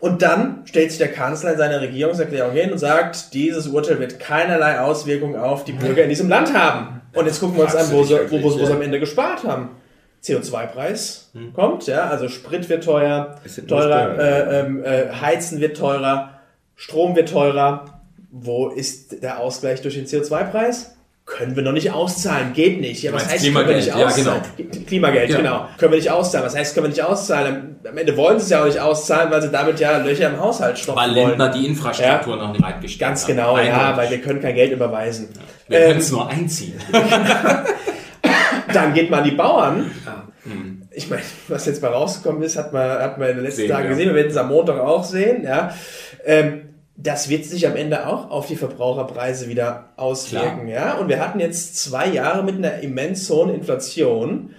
Und 0.00 0.20
dann 0.20 0.62
stellt 0.66 0.90
sich 0.90 0.98
der 0.98 1.12
Kanzler 1.12 1.52
in 1.52 1.58
seiner 1.58 1.80
Regierungserklärung 1.80 2.52
hin 2.52 2.72
und 2.72 2.78
sagt, 2.78 3.32
dieses 3.32 3.68
Urteil 3.68 3.98
wird 4.00 4.20
keinerlei 4.20 4.80
Auswirkungen 4.80 5.36
auf 5.36 5.64
die 5.64 5.72
Bürger 5.72 6.02
in 6.02 6.10
diesem 6.10 6.28
Land 6.28 6.52
haben. 6.52 6.93
Und 7.14 7.26
jetzt 7.26 7.40
gucken 7.40 7.56
wir 7.56 7.64
uns 7.64 7.74
an, 7.74 7.90
wo 7.90 8.02
sie, 8.02 8.18
wo, 8.30 8.42
wo, 8.42 8.60
wo 8.60 8.66
sie 8.66 8.72
am 8.72 8.82
Ende 8.82 9.00
gespart 9.00 9.44
haben. 9.44 9.70
CO2-Preis 10.22 11.30
kommt, 11.54 11.86
ja, 11.86 12.08
also 12.08 12.28
Sprit 12.28 12.68
wird 12.70 12.84
teuer, 12.84 13.36
teurer, 13.68 14.18
äh, 14.18 14.60
ähm, 14.60 14.82
äh, 14.82 15.12
Heizen 15.20 15.60
wird 15.60 15.76
teurer, 15.76 16.30
Strom 16.76 17.14
wird 17.14 17.28
teurer. 17.28 18.00
Wo 18.36 18.68
ist 18.68 19.22
der 19.22 19.38
Ausgleich 19.38 19.82
durch 19.82 19.94
den 19.94 20.06
CO2-Preis? 20.06 20.94
können 21.26 21.56
wir 21.56 21.62
noch 21.62 21.72
nicht 21.72 21.90
auszahlen, 21.90 22.52
geht 22.52 22.80
nicht. 22.80 23.02
Ja, 23.02 23.12
was 23.12 23.26
heißt, 23.26 23.44
können 23.44 23.54
wir 23.54 23.62
Klimageld, 23.64 23.86
nicht 23.86 23.96
ja, 23.96 24.06
auszahlen? 24.06 24.86
Klimageld, 24.86 25.30
Ja. 25.30 25.36
genau. 25.38 25.68
Können 25.78 25.92
wir 25.92 25.98
nicht 25.98 26.10
auszahlen. 26.10 26.46
Was 26.46 26.54
heißt, 26.54 26.74
können 26.74 26.84
wir 26.84 26.90
nicht 26.90 27.02
auszahlen? 27.02 27.76
Am 27.88 27.96
Ende 27.96 28.16
wollen 28.16 28.38
sie 28.38 28.44
es 28.44 28.50
ja 28.50 28.60
auch 28.60 28.66
nicht 28.66 28.78
auszahlen, 28.78 29.30
weil 29.30 29.40
sie 29.40 29.50
damit 29.50 29.80
ja 29.80 29.96
Löcher 29.98 30.28
im 30.28 30.38
Haushalt 30.38 30.78
stopfen 30.78 31.00
Weil 31.00 31.14
wollen. 31.14 31.28
Lindner 31.28 31.48
die 31.48 31.66
Infrastruktur 31.66 32.36
noch 32.36 32.52
nicht 32.52 32.60
bereitgestellt 32.60 33.00
Ganz 33.00 33.26
genau, 33.26 33.58
ja, 33.58 33.96
weil 33.96 34.10
wir 34.10 34.20
können 34.20 34.40
kein 34.40 34.54
Geld 34.54 34.72
überweisen. 34.72 35.30
Wir 35.68 35.78
Ähm, 35.78 35.86
können 35.88 36.00
es 36.00 36.10
nur 36.12 36.28
einziehen. 36.28 36.74
Dann 38.72 38.94
geht 38.94 39.10
man 39.10 39.20
an 39.20 39.24
die 39.28 39.36
Bauern. 39.36 39.90
Hm. 40.44 40.82
Ich 40.90 41.08
meine, 41.10 41.22
was 41.48 41.66
jetzt 41.66 41.82
mal 41.82 41.92
rausgekommen 41.92 42.42
ist, 42.42 42.56
hat 42.56 42.72
man, 42.72 42.88
hat 43.00 43.18
man 43.18 43.28
in 43.30 43.36
den 43.36 43.44
letzten 43.44 43.62
Sehen 43.62 43.70
Tagen 43.70 43.84
wir. 43.84 43.90
gesehen. 43.90 44.08
Wir 44.08 44.14
werden 44.16 44.30
es 44.30 44.36
am 44.36 44.48
Montag 44.48 44.78
auch 44.80 45.04
sehen. 45.04 45.44
Ja. 45.44 45.74
Ähm, 46.24 46.62
das 46.96 47.28
wird 47.28 47.44
sich 47.44 47.66
am 47.66 47.74
Ende 47.76 48.06
auch 48.06 48.30
auf 48.30 48.46
die 48.46 48.56
Verbraucherpreise 48.56 49.48
wieder 49.48 49.90
auswirken. 49.96 50.68
Ja. 50.68 50.94
Und 50.94 51.08
wir 51.08 51.18
hatten 51.20 51.40
jetzt 51.40 51.76
zwei 51.76 52.06
Jahre 52.08 52.44
mit 52.44 52.56
einer 52.56 52.78
immens 52.80 53.28
hohen 53.30 53.52
Inflation. 53.54 54.50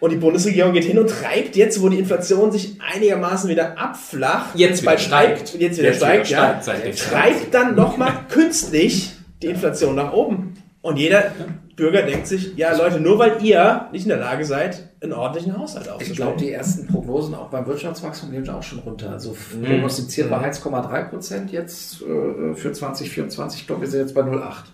Und 0.00 0.10
die 0.10 0.16
Bundesregierung 0.16 0.72
geht 0.72 0.84
hin 0.84 0.98
und 0.98 1.08
treibt 1.08 1.56
jetzt, 1.56 1.80
wo 1.80 1.88
die 1.88 1.98
Inflation 1.98 2.52
sich 2.52 2.78
einigermaßen 2.94 3.48
wieder 3.48 3.78
abflacht, 3.78 4.50
Jetzt 4.54 4.82
wieder 4.82 4.92
bei- 4.92 4.98
steigt. 4.98 5.54
jetzt 5.54 5.54
wieder 5.54 5.64
Jetzt 5.68 5.78
wieder 5.80 5.94
steigt, 5.94 6.28
ja, 6.28 6.60
steigt, 6.62 6.98
treibt 6.98 7.54
dann 7.54 7.74
nochmal 7.76 8.12
künstlich 8.28 9.12
die 9.42 9.48
Inflation 9.48 9.94
nach 9.94 10.12
oben. 10.12 10.54
Und 10.82 10.98
jeder 10.98 11.32
Bürger 11.74 12.02
denkt 12.02 12.26
sich, 12.26 12.56
ja 12.56 12.76
Leute, 12.76 13.00
nur 13.00 13.18
weil 13.18 13.42
ihr 13.42 13.88
nicht 13.92 14.04
in 14.04 14.10
der 14.10 14.18
Lage 14.18 14.44
seid, 14.44 14.88
einen 15.02 15.12
ordentlichen 15.12 15.56
Haushalt 15.58 15.84
Ich 15.86 15.92
aufzustellen. 15.92 16.16
glaube, 16.16 16.38
die 16.38 16.50
ersten 16.52 16.86
Prognosen 16.86 17.34
auch 17.34 17.48
beim 17.48 17.66
Wirtschaftswachstum 17.66 18.30
gehen 18.30 18.48
auch 18.48 18.62
schon 18.62 18.78
runter. 18.78 19.10
Also 19.10 19.36
Mhm. 19.54 19.64
prognostiziert 19.64 20.30
war 20.30 20.42
1,3 20.42 21.04
Prozent 21.10 21.52
jetzt 21.52 22.00
äh, 22.02 22.54
für 22.54 22.72
2024. 22.72 23.60
Ich 23.60 23.66
glaube, 23.66 23.82
wir 23.82 23.88
sind 23.88 24.00
jetzt 24.00 24.14
bei 24.14 24.22
0,8. 24.22 24.64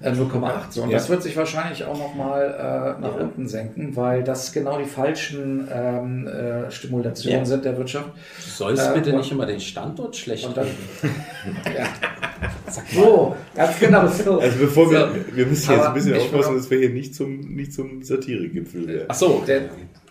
Äh, 0.00 0.10
0,8. 0.12 0.70
So, 0.70 0.82
und 0.84 0.90
Ja. 0.90 0.98
das 0.98 1.08
wird 1.08 1.22
sich 1.24 1.36
wahrscheinlich 1.36 1.84
auch 1.84 1.98
nochmal 1.98 2.96
äh, 2.98 3.00
nach 3.02 3.16
unten 3.18 3.48
senken, 3.48 3.96
weil 3.96 4.22
das 4.22 4.52
genau 4.52 4.78
die 4.78 4.84
falschen 4.84 5.66
ähm, 5.72 6.26
äh, 6.28 6.70
Stimulationen 6.70 7.40
Ja. 7.40 7.44
sind 7.44 7.64
der 7.64 7.76
Wirtschaft. 7.76 8.10
Du 8.44 8.50
sollst 8.50 8.86
Äh, 8.90 8.94
bitte 8.94 9.10
und- 9.10 9.18
nicht 9.18 9.32
immer 9.32 9.46
den 9.46 9.60
Standort 9.60 10.14
schlecht 10.16 10.46
Und 10.46 10.56
dann, 10.56 10.66
ja. 11.76 11.86
So, 12.94 13.34
ganz 13.56 13.78
genau 13.80 14.06
so. 14.06 14.38
Also 14.40 14.58
bevor 14.58 14.90
wir, 14.90 15.08
So. 15.08 15.36
wir 15.36 15.46
müssen 15.46 15.72
jetzt 15.72 15.86
ein 15.86 15.94
bisschen 15.94 16.14
ich 16.14 16.22
aufpassen, 16.22 16.56
dass 16.56 16.70
wir 16.70 16.78
hier 16.78 16.90
nicht 16.90 17.14
zum, 17.14 17.40
nicht 17.54 17.72
zum 17.72 18.02
Satiregipfel 18.02 18.86
werden. 18.86 19.04
Ach 19.08 19.14
so, 19.14 19.42
Der, 19.48 19.62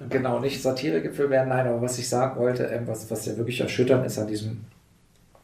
genau, 0.09 0.39
nicht 0.39 0.61
Satiregipfel 0.61 1.29
werden, 1.29 1.49
nein, 1.49 1.67
aber 1.67 1.81
was 1.81 1.97
ich 1.99 2.09
sagen 2.09 2.39
wollte, 2.39 2.63
ähm, 2.63 2.87
was, 2.87 3.09
was 3.09 3.25
ja 3.25 3.37
wirklich 3.37 3.61
erschütternd 3.61 4.05
ist 4.05 4.17
an 4.17 4.27
diesem, 4.27 4.65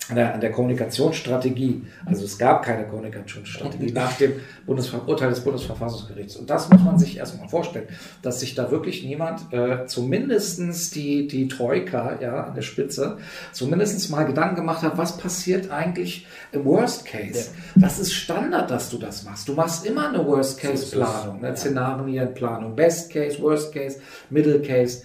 an 0.09 0.15
der, 0.15 0.33
an 0.33 0.41
der 0.41 0.51
Kommunikationsstrategie. 0.51 1.83
Also 2.05 2.25
es 2.25 2.37
gab 2.37 2.63
keine 2.63 2.85
Kommunikationsstrategie 2.85 3.91
nach 3.91 4.13
dem 4.17 4.33
Bundesver 4.65 5.07
Urteil 5.07 5.29
des 5.29 5.41
Bundesverfassungsgerichts. 5.41 6.35
Und 6.35 6.49
das 6.49 6.69
muss 6.69 6.81
man 6.81 6.99
sich 6.99 7.17
erstmal 7.17 7.47
vorstellen, 7.47 7.87
dass 8.21 8.39
sich 8.41 8.55
da 8.55 8.69
wirklich 8.69 9.03
niemand, 9.03 9.53
äh, 9.53 9.85
zumindestens 9.85 10.91
die, 10.91 11.27
die 11.27 11.47
Troika, 11.47 12.19
ja, 12.21 12.43
an 12.43 12.55
der 12.55 12.61
Spitze, 12.61 13.17
zumindestens 13.53 14.09
mal 14.09 14.23
Gedanken 14.25 14.55
gemacht 14.55 14.83
hat, 14.83 14.97
was 14.97 15.17
passiert 15.17 15.71
eigentlich 15.71 16.27
im 16.51 16.65
Worst 16.65 17.05
Case. 17.05 17.51
Das 17.75 17.99
ist 17.99 18.13
Standard, 18.13 18.69
dass 18.71 18.89
du 18.89 18.97
das 18.97 19.23
machst. 19.23 19.47
Du 19.47 19.53
machst 19.53 19.85
immer 19.85 20.09
eine 20.09 20.25
Worst 20.25 20.59
Case 20.59 20.91
Planung, 20.91 21.43
eine 21.43 21.55
Szenarienplanung, 21.55 22.75
Best 22.75 23.11
Case, 23.11 23.41
Worst 23.41 23.73
Case, 23.73 23.99
Middle 24.29 24.61
Case. 24.61 25.03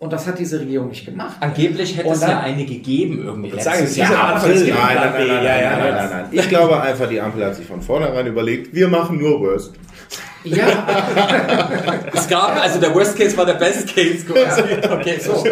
Und 0.00 0.12
das 0.12 0.28
hat 0.28 0.38
diese 0.38 0.60
Regierung 0.60 0.88
nicht 0.90 1.04
gemacht. 1.04 1.36
angeblich 1.40 1.96
hätte 1.96 2.10
es 2.10 2.20
ja 2.20 2.38
eine 2.40 2.64
gegeben 2.64 3.20
irgendwie. 3.24 3.60
sagen, 3.60 3.84
Jahr. 3.94 4.12
ja. 4.12 4.34
April. 4.36 4.54
Nein, 4.54 4.68
nein, 4.68 4.96
nein, 4.96 5.26
nein, 5.26 5.44
Ja, 5.44 5.60
ja, 5.60 5.70
nein, 5.70 5.80
nein, 5.80 5.94
nein, 5.94 6.10
nein. 6.10 6.24
Ich 6.30 6.48
glaube 6.48 6.80
einfach, 6.80 7.08
die 7.08 7.20
Ampel 7.20 7.44
hat 7.44 7.56
sich 7.56 7.66
von 7.66 7.82
vornherein 7.82 8.26
überlegt, 8.28 8.72
wir 8.72 8.86
machen 8.86 9.18
nur 9.18 9.40
Worst. 9.40 9.72
Ja, 10.44 10.66
Es 12.14 12.28
gab, 12.28 12.62
also 12.62 12.78
der 12.78 12.94
Worst 12.94 13.18
Case 13.18 13.36
war 13.36 13.44
der 13.44 13.54
Best 13.54 13.92
Case 13.92 14.24
quasi. 14.24 14.62
Okay, 14.88 15.18
so. 15.20 15.44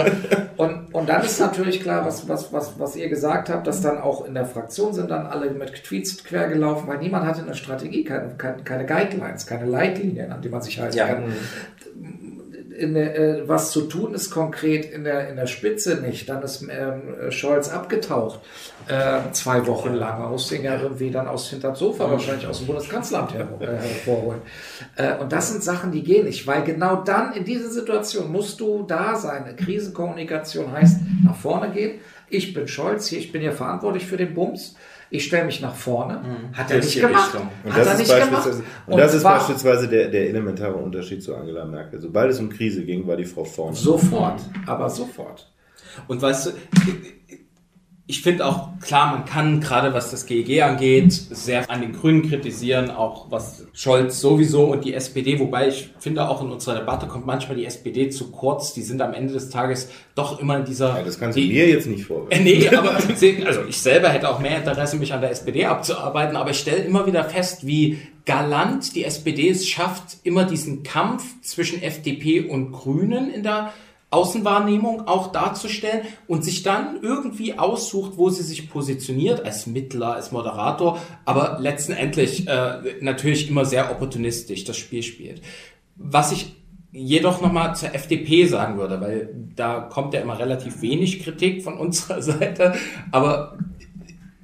Und, 0.56 0.94
und 0.94 1.08
dann 1.08 1.22
ist 1.24 1.40
natürlich 1.40 1.80
klar, 1.82 2.06
was, 2.06 2.28
was, 2.28 2.52
was, 2.52 2.78
was 2.78 2.94
ihr 2.94 3.08
gesagt 3.08 3.48
habt, 3.50 3.66
dass 3.66 3.82
dann 3.82 3.98
auch 3.98 4.24
in 4.26 4.34
der 4.34 4.46
Fraktion 4.46 4.94
sind 4.94 5.10
dann 5.10 5.26
alle 5.26 5.50
mit 5.50 5.82
Tweets 5.84 6.22
quer 6.22 6.48
gelaufen, 6.48 6.86
weil 6.86 6.98
niemand 6.98 7.26
hatte 7.26 7.42
eine 7.42 7.54
Strategie, 7.56 8.04
keine, 8.04 8.36
keine, 8.38 8.62
keine 8.62 8.86
Guidelines, 8.86 9.44
keine 9.46 9.66
Leitlinien, 9.66 10.30
an 10.30 10.40
die 10.40 10.48
man 10.48 10.62
sich 10.62 10.78
halten 10.80 10.96
Ja. 10.96 11.06
kann. 11.08 11.24
Der, 12.78 13.18
äh, 13.18 13.48
was 13.48 13.70
zu 13.70 13.82
tun 13.82 14.14
ist 14.14 14.30
konkret 14.30 14.84
in 14.84 15.04
der, 15.04 15.28
in 15.28 15.36
der 15.36 15.46
Spitze 15.46 15.96
nicht. 15.96 16.28
Dann 16.28 16.42
ist 16.42 16.62
ähm, 16.62 17.30
Scholz 17.30 17.68
abgetaucht, 17.68 18.40
äh, 18.88 19.32
zwei 19.32 19.66
Wochen 19.66 19.94
lang. 19.94 20.36
Ihn 20.50 20.62
ja 20.62 20.80
irgendwie 20.80 21.10
dann 21.10 21.26
aus 21.26 21.50
hinterm 21.50 21.74
Sofa 21.74 22.10
wahrscheinlich 22.10 22.46
aus 22.46 22.58
dem 22.58 22.66
Bundeskanzleramt 22.66 23.34
her, 23.34 23.48
äh, 23.60 23.66
hervorholen. 23.66 24.40
Äh, 24.96 25.16
und 25.16 25.32
das 25.32 25.50
sind 25.50 25.62
Sachen, 25.62 25.92
die 25.92 26.02
gehen 26.02 26.26
nicht, 26.26 26.46
weil 26.46 26.62
genau 26.64 26.96
dann 26.96 27.32
in 27.32 27.44
dieser 27.44 27.70
Situation 27.70 28.30
musst 28.30 28.60
du 28.60 28.84
da 28.86 29.16
sein. 29.16 29.44
Eine 29.44 29.56
Krisenkommunikation 29.56 30.70
heißt 30.72 31.00
nach 31.24 31.36
vorne 31.36 31.70
gehen. 31.70 32.00
Ich 32.28 32.52
bin 32.52 32.66
Scholz 32.66 33.06
hier, 33.06 33.18
ich 33.18 33.32
bin 33.32 33.40
hier 33.40 33.52
verantwortlich 33.52 34.06
für 34.06 34.16
den 34.16 34.34
Bums. 34.34 34.76
Ich 35.10 35.24
stelle 35.24 35.44
mich 35.44 35.60
nach 35.60 35.74
vorne. 35.74 36.20
Hat 36.52 36.70
er 36.70 36.78
nicht 36.78 36.94
die 36.94 37.00
gemacht. 37.00 37.32
Richtung. 37.34 37.48
Und 37.64 37.72
Hat 37.72 37.80
das 37.80 37.86
er 37.86 37.92
ist 37.92 37.98
nicht 38.00 38.08
gemacht. 38.14 38.30
beispielsweise, 38.32 38.64
und 38.86 38.98
das 38.98 39.14
ist 39.14 39.22
beispielsweise 39.22 39.88
der, 39.88 40.08
der 40.08 40.28
elementare 40.28 40.74
Unterschied 40.74 41.22
zu 41.22 41.34
Angela 41.36 41.64
Merkel. 41.64 42.00
Sobald 42.00 42.30
es 42.30 42.40
um 42.40 42.48
Krise 42.48 42.84
ging, 42.84 43.06
war 43.06 43.16
die 43.16 43.24
Frau 43.24 43.44
vorne. 43.44 43.76
Sofort, 43.76 44.40
aber 44.66 44.90
sofort. 44.90 45.50
Und 46.08 46.20
weißt 46.20 46.46
du, 46.46 46.50
ich 48.08 48.22
finde 48.22 48.46
auch, 48.46 48.68
klar, 48.80 49.10
man 49.10 49.24
kann 49.24 49.60
gerade 49.60 49.92
was 49.92 50.12
das 50.12 50.26
GEG 50.26 50.62
angeht, 50.62 51.12
sehr 51.12 51.68
an 51.68 51.80
den 51.80 51.92
Grünen 51.92 52.22
kritisieren, 52.22 52.88
auch 52.90 53.32
was 53.32 53.66
Scholz 53.72 54.20
sowieso 54.20 54.66
und 54.66 54.84
die 54.84 54.94
SPD, 54.94 55.40
wobei 55.40 55.68
ich 55.68 55.90
finde 55.98 56.28
auch 56.28 56.40
in 56.40 56.52
unserer 56.52 56.78
Debatte 56.78 57.08
kommt 57.08 57.26
manchmal 57.26 57.56
die 57.56 57.64
SPD 57.64 58.08
zu 58.10 58.30
kurz, 58.30 58.74
die 58.74 58.82
sind 58.82 59.02
am 59.02 59.12
Ende 59.12 59.32
des 59.32 59.50
Tages 59.50 59.88
doch 60.14 60.38
immer 60.40 60.58
in 60.58 60.64
dieser... 60.64 60.98
Ja, 60.98 61.02
das 61.02 61.18
kannst 61.18 61.36
du 61.36 61.40
die, 61.40 61.48
mir 61.48 61.68
jetzt 61.68 61.88
nicht 61.88 62.04
vorwerfen. 62.04 62.46
Äh, 62.46 62.46
Nee, 62.46 62.68
aber 62.68 62.92
also 62.94 63.62
ich 63.68 63.78
selber 63.78 64.10
hätte 64.10 64.30
auch 64.30 64.38
mehr 64.38 64.58
Interesse, 64.58 64.96
mich 64.96 65.12
an 65.12 65.20
der 65.20 65.32
SPD 65.32 65.64
abzuarbeiten, 65.64 66.36
aber 66.36 66.50
ich 66.50 66.60
stelle 66.60 66.84
immer 66.84 67.06
wieder 67.06 67.24
fest, 67.24 67.66
wie 67.66 67.98
galant 68.24 68.94
die 68.94 69.04
SPD 69.04 69.48
es 69.48 69.66
schafft, 69.66 70.18
immer 70.22 70.44
diesen 70.44 70.84
Kampf 70.84 71.24
zwischen 71.42 71.82
FDP 71.82 72.42
und 72.48 72.70
Grünen 72.70 73.32
in 73.32 73.42
der 73.42 73.72
Außenwahrnehmung 74.10 75.08
auch 75.08 75.32
darzustellen 75.32 76.02
und 76.28 76.44
sich 76.44 76.62
dann 76.62 77.00
irgendwie 77.02 77.58
aussucht, 77.58 78.12
wo 78.16 78.30
sie 78.30 78.44
sich 78.44 78.70
positioniert, 78.70 79.44
als 79.44 79.66
Mittler, 79.66 80.14
als 80.14 80.30
Moderator, 80.30 81.00
aber 81.24 81.58
letztendlich 81.60 82.46
äh, 82.46 82.96
natürlich 83.00 83.50
immer 83.50 83.64
sehr 83.64 83.90
opportunistisch 83.90 84.64
das 84.64 84.76
Spiel 84.76 85.02
spielt. 85.02 85.42
Was 85.96 86.30
ich 86.30 86.54
jedoch 86.92 87.42
nochmal 87.42 87.74
zur 87.74 87.94
FDP 87.94 88.46
sagen 88.46 88.78
würde, 88.78 89.00
weil 89.00 89.34
da 89.54 89.80
kommt 89.80 90.14
ja 90.14 90.20
immer 90.20 90.38
relativ 90.38 90.80
wenig 90.82 91.22
Kritik 91.22 91.62
von 91.64 91.74
unserer 91.78 92.22
Seite, 92.22 92.74
aber 93.10 93.58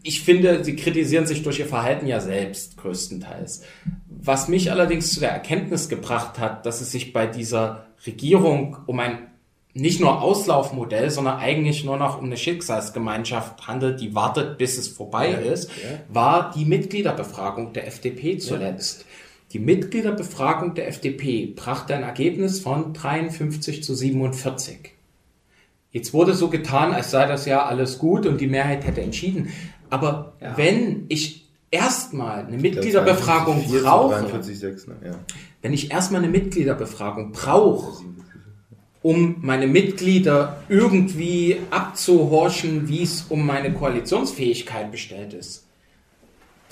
ich 0.02 0.22
finde, 0.22 0.64
sie 0.64 0.74
kritisieren 0.74 1.26
sich 1.26 1.44
durch 1.44 1.60
ihr 1.60 1.66
Verhalten 1.66 2.08
ja 2.08 2.18
selbst 2.20 2.76
größtenteils. 2.76 3.62
Was 4.08 4.48
mich 4.48 4.72
allerdings 4.72 5.12
zu 5.12 5.20
der 5.20 5.30
Erkenntnis 5.30 5.88
gebracht 5.88 6.40
hat, 6.40 6.66
dass 6.66 6.80
es 6.80 6.90
sich 6.90 7.12
bei 7.12 7.26
dieser 7.26 7.86
Regierung 8.04 8.78
um 8.86 8.98
ein 8.98 9.28
nicht 9.74 10.00
nur 10.00 10.20
Auslaufmodell, 10.20 11.10
sondern 11.10 11.38
eigentlich 11.38 11.84
nur 11.84 11.96
noch 11.96 12.18
um 12.18 12.24
eine 12.26 12.36
Schicksalsgemeinschaft 12.36 13.66
handelt, 13.66 14.00
die 14.00 14.14
wartet, 14.14 14.58
bis 14.58 14.76
es 14.76 14.88
vorbei 14.88 15.30
ist, 15.30 15.70
war 16.08 16.52
die 16.54 16.64
Mitgliederbefragung 16.66 17.72
der 17.72 17.86
FDP 17.86 18.38
zuletzt. 18.38 19.06
Die 19.52 19.58
Mitgliederbefragung 19.58 20.74
der 20.74 20.88
FDP 20.88 21.46
brachte 21.46 21.94
ein 21.94 22.02
Ergebnis 22.02 22.60
von 22.60 22.92
53 22.94 23.82
zu 23.82 23.94
47. 23.94 24.92
Jetzt 25.90 26.14
wurde 26.14 26.32
so 26.34 26.48
getan, 26.48 26.92
als 26.92 27.10
sei 27.10 27.26
das 27.26 27.44
ja 27.44 27.66
alles 27.66 27.98
gut 27.98 28.26
und 28.26 28.40
die 28.40 28.46
Mehrheit 28.46 28.86
hätte 28.86 29.02
entschieden. 29.02 29.50
Aber 29.90 30.32
Ja. 30.40 30.56
wenn 30.56 31.04
ich 31.08 31.46
erstmal 31.70 32.46
eine 32.46 32.56
Mitgliederbefragung 32.56 33.60
4 33.60 33.78
zu 33.78 33.84
brauche, 33.84 34.14
43,6, 34.14 34.88
ne? 34.88 34.96
ja. 35.04 35.14
wenn 35.60 35.74
ich 35.74 35.90
erstmal 35.90 36.22
eine 36.22 36.30
Mitgliederbefragung 36.30 37.32
brauche, 37.32 38.02
um 39.02 39.36
meine 39.40 39.66
Mitglieder 39.66 40.62
irgendwie 40.68 41.58
abzuhorchen, 41.70 42.88
wie 42.88 43.02
es 43.02 43.22
um 43.28 43.44
meine 43.46 43.72
Koalitionsfähigkeit 43.72 44.90
bestellt 44.90 45.34
ist, 45.34 45.66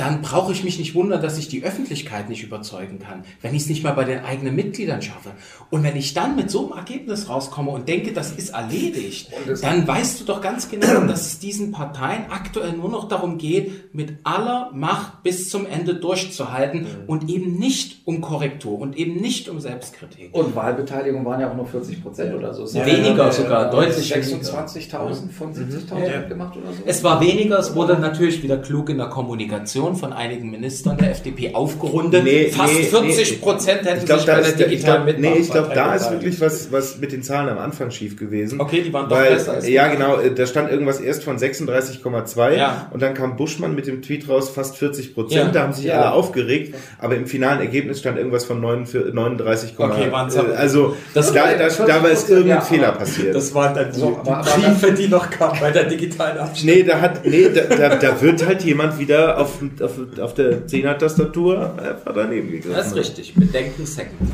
dann 0.01 0.23
brauche 0.23 0.53
ich 0.53 0.65
mich 0.65 0.79
nicht 0.79 0.95
wundern, 0.95 1.21
dass 1.23 1.37
ich 1.39 1.49
die 1.49 1.63
Öffentlichkeit 1.63 2.29
nicht 2.29 2.43
überzeugen 2.43 2.99
kann, 2.99 3.23
wenn 3.43 3.55
ich 3.55 3.63
es 3.63 3.69
nicht 3.69 3.85
mal 3.85 3.93
bei 3.93 4.05
den 4.05 4.25
eigenen 4.25 4.55
Mitgliedern 4.57 5.03
schaffe. 5.03 5.31
Und 5.71 5.83
wenn 5.83 5.95
ich 5.97 6.15
dann 6.15 6.37
mit 6.37 6.51
so 6.51 6.65
einem 6.71 6.79
Ergebnis 6.79 7.29
rauskomme 7.29 7.71
und 7.71 7.87
denke, 7.89 8.13
das 8.13 8.33
ist 8.33 8.51
erledigt, 8.51 9.31
es- 9.47 9.61
dann 9.61 9.87
weißt 9.87 10.21
du 10.21 10.25
doch 10.25 10.41
ganz 10.41 10.69
genau, 10.71 11.01
dass 11.07 11.27
es 11.27 11.39
diesen 11.39 11.71
Parteien 11.73 12.25
aktuell 12.31 12.73
nur 12.73 12.89
noch 12.91 13.09
darum 13.09 13.39
geht, 13.39 13.95
mit 13.95 14.15
aller 14.25 14.71
Macht 14.73 15.23
bis 15.23 15.51
zum 15.51 15.67
Ende 15.67 15.95
durchzuhalten 15.95 16.87
und 17.07 17.29
eben 17.29 17.59
nicht 17.59 18.01
um 18.07 18.21
Korrektur 18.21 18.79
und 18.79 18.97
eben 18.97 19.21
nicht 19.21 19.49
um 19.49 19.61
Selbstkritik. 19.61 20.31
Und 20.35 20.57
Wahlbeteiligung 20.57 21.25
waren 21.25 21.41
ja 21.41 21.51
auch 21.51 21.57
nur 21.57 21.67
40 21.67 22.03
Prozent 22.03 22.35
oder 22.35 22.55
so. 22.55 22.65
Ja, 22.79 22.87
weniger 22.87 23.27
ja, 23.27 23.33
sogar, 23.33 23.69
äh, 23.69 23.71
deutlich 23.71 24.13
26.000 24.15 25.31
von 25.33 25.53
70.000 25.55 26.07
Ja. 26.09 26.21
gemacht 26.23 26.57
oder 26.57 26.73
so. 26.73 26.83
Es 26.87 27.05
war 27.05 27.21
weniger, 27.21 27.59
es 27.59 27.75
wurde 27.75 27.99
natürlich 27.99 28.43
wieder 28.43 28.59
klug 28.59 28.89
in 28.91 28.99
der 28.99 29.09
Kommunikation 29.09 29.90
Reaktion 29.91 29.97
von 29.97 30.13
einigen 30.13 30.51
Ministern 30.51 30.97
der 30.97 31.11
FDP 31.11 31.55
aufgerundet. 31.55 32.25
Nee, 32.25 32.49
Fast 32.51 32.75
nee, 32.75 32.83
40 32.85 33.41
Prozent 33.41 33.83
hätten 33.85 33.99
Ich 33.99 34.07
glaube, 34.07 34.21
sich 34.23 34.31
bei 34.31 34.41
der 34.41 34.53
digitalen 34.69 35.07
glaub, 35.07 35.19
nee, 35.19 35.39
ich 35.41 35.51
glaube, 35.51 35.71
da 35.75 35.95
ist 35.95 36.11
wirklich 36.11 36.41
was, 36.41 36.73
was 36.73 36.99
mit 36.99 37.13
den 37.13 37.23
Zahlen 37.23 37.49
am 37.49 37.59
Anfang 37.59 37.91
schief 37.91 38.17
gewesen. 38.17 38.61
Okay, 38.61 38.83
die 38.83 38.93
waren 38.93 39.09
doch 39.09 39.17
Weil, 39.17 39.35
besser 39.35 39.53
als 39.55 39.69
Ja, 39.69 39.89
die. 39.89 39.97
genau, 39.97 40.19
äh, 40.19 40.35
da 40.35 40.47
stand 40.47 40.71
irgendwas 40.71 41.01
erst 41.01 41.25
von 41.25 41.39
36,2 41.39 42.57
Ja. 42.57 42.91
und 42.93 43.03
dann 43.03 43.15
kam 43.15 43.37
Buschmann 43.37 43.75
mit 43.75 43.87
dem 43.87 44.03
Tweet 44.03 44.29
raus, 44.29 44.51
fast 44.51 44.77
40 44.77 45.15
Prozent. 45.15 45.47
Ja. 45.47 45.49
Da 45.53 45.63
haben 45.63 45.73
sich 45.73 45.85
Ja. 45.87 46.01
alle 46.01 46.13
aufgeregt, 46.13 46.75
aber 46.99 47.17
im 47.17 47.27
finalen 47.27 47.61
Ergebnis 47.61 48.01
stand 48.01 48.17
irgendwas 48.19 48.45
von 48.45 48.61
39, 48.61 49.75
Okay, 49.79 50.09
äh, 50.09 50.55
Also, 50.57 50.97
Das- 51.15 51.33
da, 51.33 51.47
da, 51.55 51.69
da 51.69 52.03
war 52.03 52.11
es 52.11 52.25
40%, 52.25 52.31
irgendein 52.31 52.63
Fehler 52.63 52.93
passiert. 52.93 53.35
Das 53.35 53.55
waren 53.55 53.75
dann 53.75 53.93
die, 53.93 53.99
So, 53.99 54.11
die 54.11 54.29
aber- 54.31 54.39
aber 54.39 54.51
Briefe, 54.51 54.93
die 54.93 55.09
noch 55.09 55.31
kamen 55.31 55.59
bei 55.61 55.71
der 55.71 55.85
digitalen 55.85 56.39
Abstimmung. 56.39 56.77
Nee, 56.77 56.83
da 56.83 57.01
hat, 57.01 57.25
nee, 57.25 57.49
da, 57.49 57.75
da, 57.77 57.97
da 57.97 58.21
wird 58.21 58.47
halt 58.47 58.63
jemand 58.63 58.99
wieder 58.99 59.39
auf, 59.39 59.59
auf, 59.81 59.99
auf 60.19 60.35
der 60.35 60.67
10er-Tastatur 60.67 61.79
einfach 61.79 62.15
daneben 62.15 62.51
gegriffen. 62.51 62.77
Das 62.77 62.89
ist 62.89 62.97
richtig, 62.97 63.35
Bedenken 63.35 63.87
second. 63.87 64.31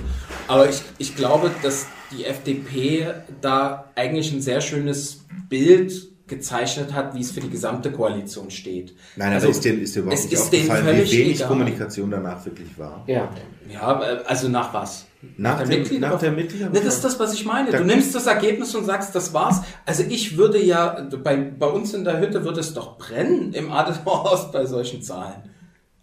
Aber 0.48 0.68
ich, 0.68 0.82
ich 0.98 1.16
glaube, 1.16 1.50
dass 1.62 1.86
die 2.16 2.24
FDP 2.24 3.14
da 3.40 3.90
eigentlich 3.94 4.32
ein 4.32 4.40
sehr 4.40 4.60
schönes 4.60 5.24
Bild 5.48 6.08
gezeichnet 6.26 6.92
hat, 6.92 7.14
wie 7.14 7.20
es 7.20 7.30
für 7.30 7.40
die 7.40 7.50
gesamte 7.50 7.92
Koalition 7.92 8.50
steht. 8.50 8.94
Nein, 9.16 9.32
Also, 9.32 9.48
ist 9.48 9.64
dir, 9.64 9.80
ist 9.80 9.94
dir 9.94 10.00
überhaupt 10.00 10.18
es 10.18 10.24
nicht 10.24 10.32
ist 10.34 10.42
aufgefallen, 10.42 10.86
wie 10.86 11.12
wenig 11.12 11.36
egal. 11.36 11.48
Kommunikation 11.48 12.10
danach 12.10 12.44
wirklich 12.44 12.76
war? 12.78 13.04
Ja. 13.06 13.28
Ja, 13.72 14.02
äh, 14.02 14.18
also 14.26 14.48
nach 14.48 14.72
was? 14.74 15.06
Nach, 15.36 15.58
der 15.58 15.66
dem, 15.66 15.80
Mitglieder- 15.82 16.08
nach 16.10 16.18
der 16.20 16.32
Mitglieder 16.32 16.70
Ne, 16.70 16.80
das 16.84 16.96
ist 16.96 17.04
das, 17.04 17.18
was 17.18 17.32
ich 17.34 17.44
meine. 17.44 17.70
Da- 17.70 17.78
Du 17.78 17.84
nimmst 17.84 18.14
das 18.14 18.26
Ergebnis 18.26 18.74
und 18.74 18.84
sagst, 18.84 19.14
das 19.14 19.32
war's. 19.34 19.62
Also 19.84 20.04
ich 20.08 20.36
würde 20.36 20.62
ja, 20.62 21.08
bei, 21.24 21.36
bei 21.36 21.66
uns 21.66 21.94
in 21.94 22.04
der 22.04 22.20
Hütte 22.20 22.44
würde 22.44 22.60
es 22.60 22.74
doch 22.74 22.96
brennen 22.98 23.52
im 23.52 23.72
Adenauerhaus 23.72 24.52
bei 24.52 24.66
solchen 24.66 25.02
Zahlen. 25.02 25.42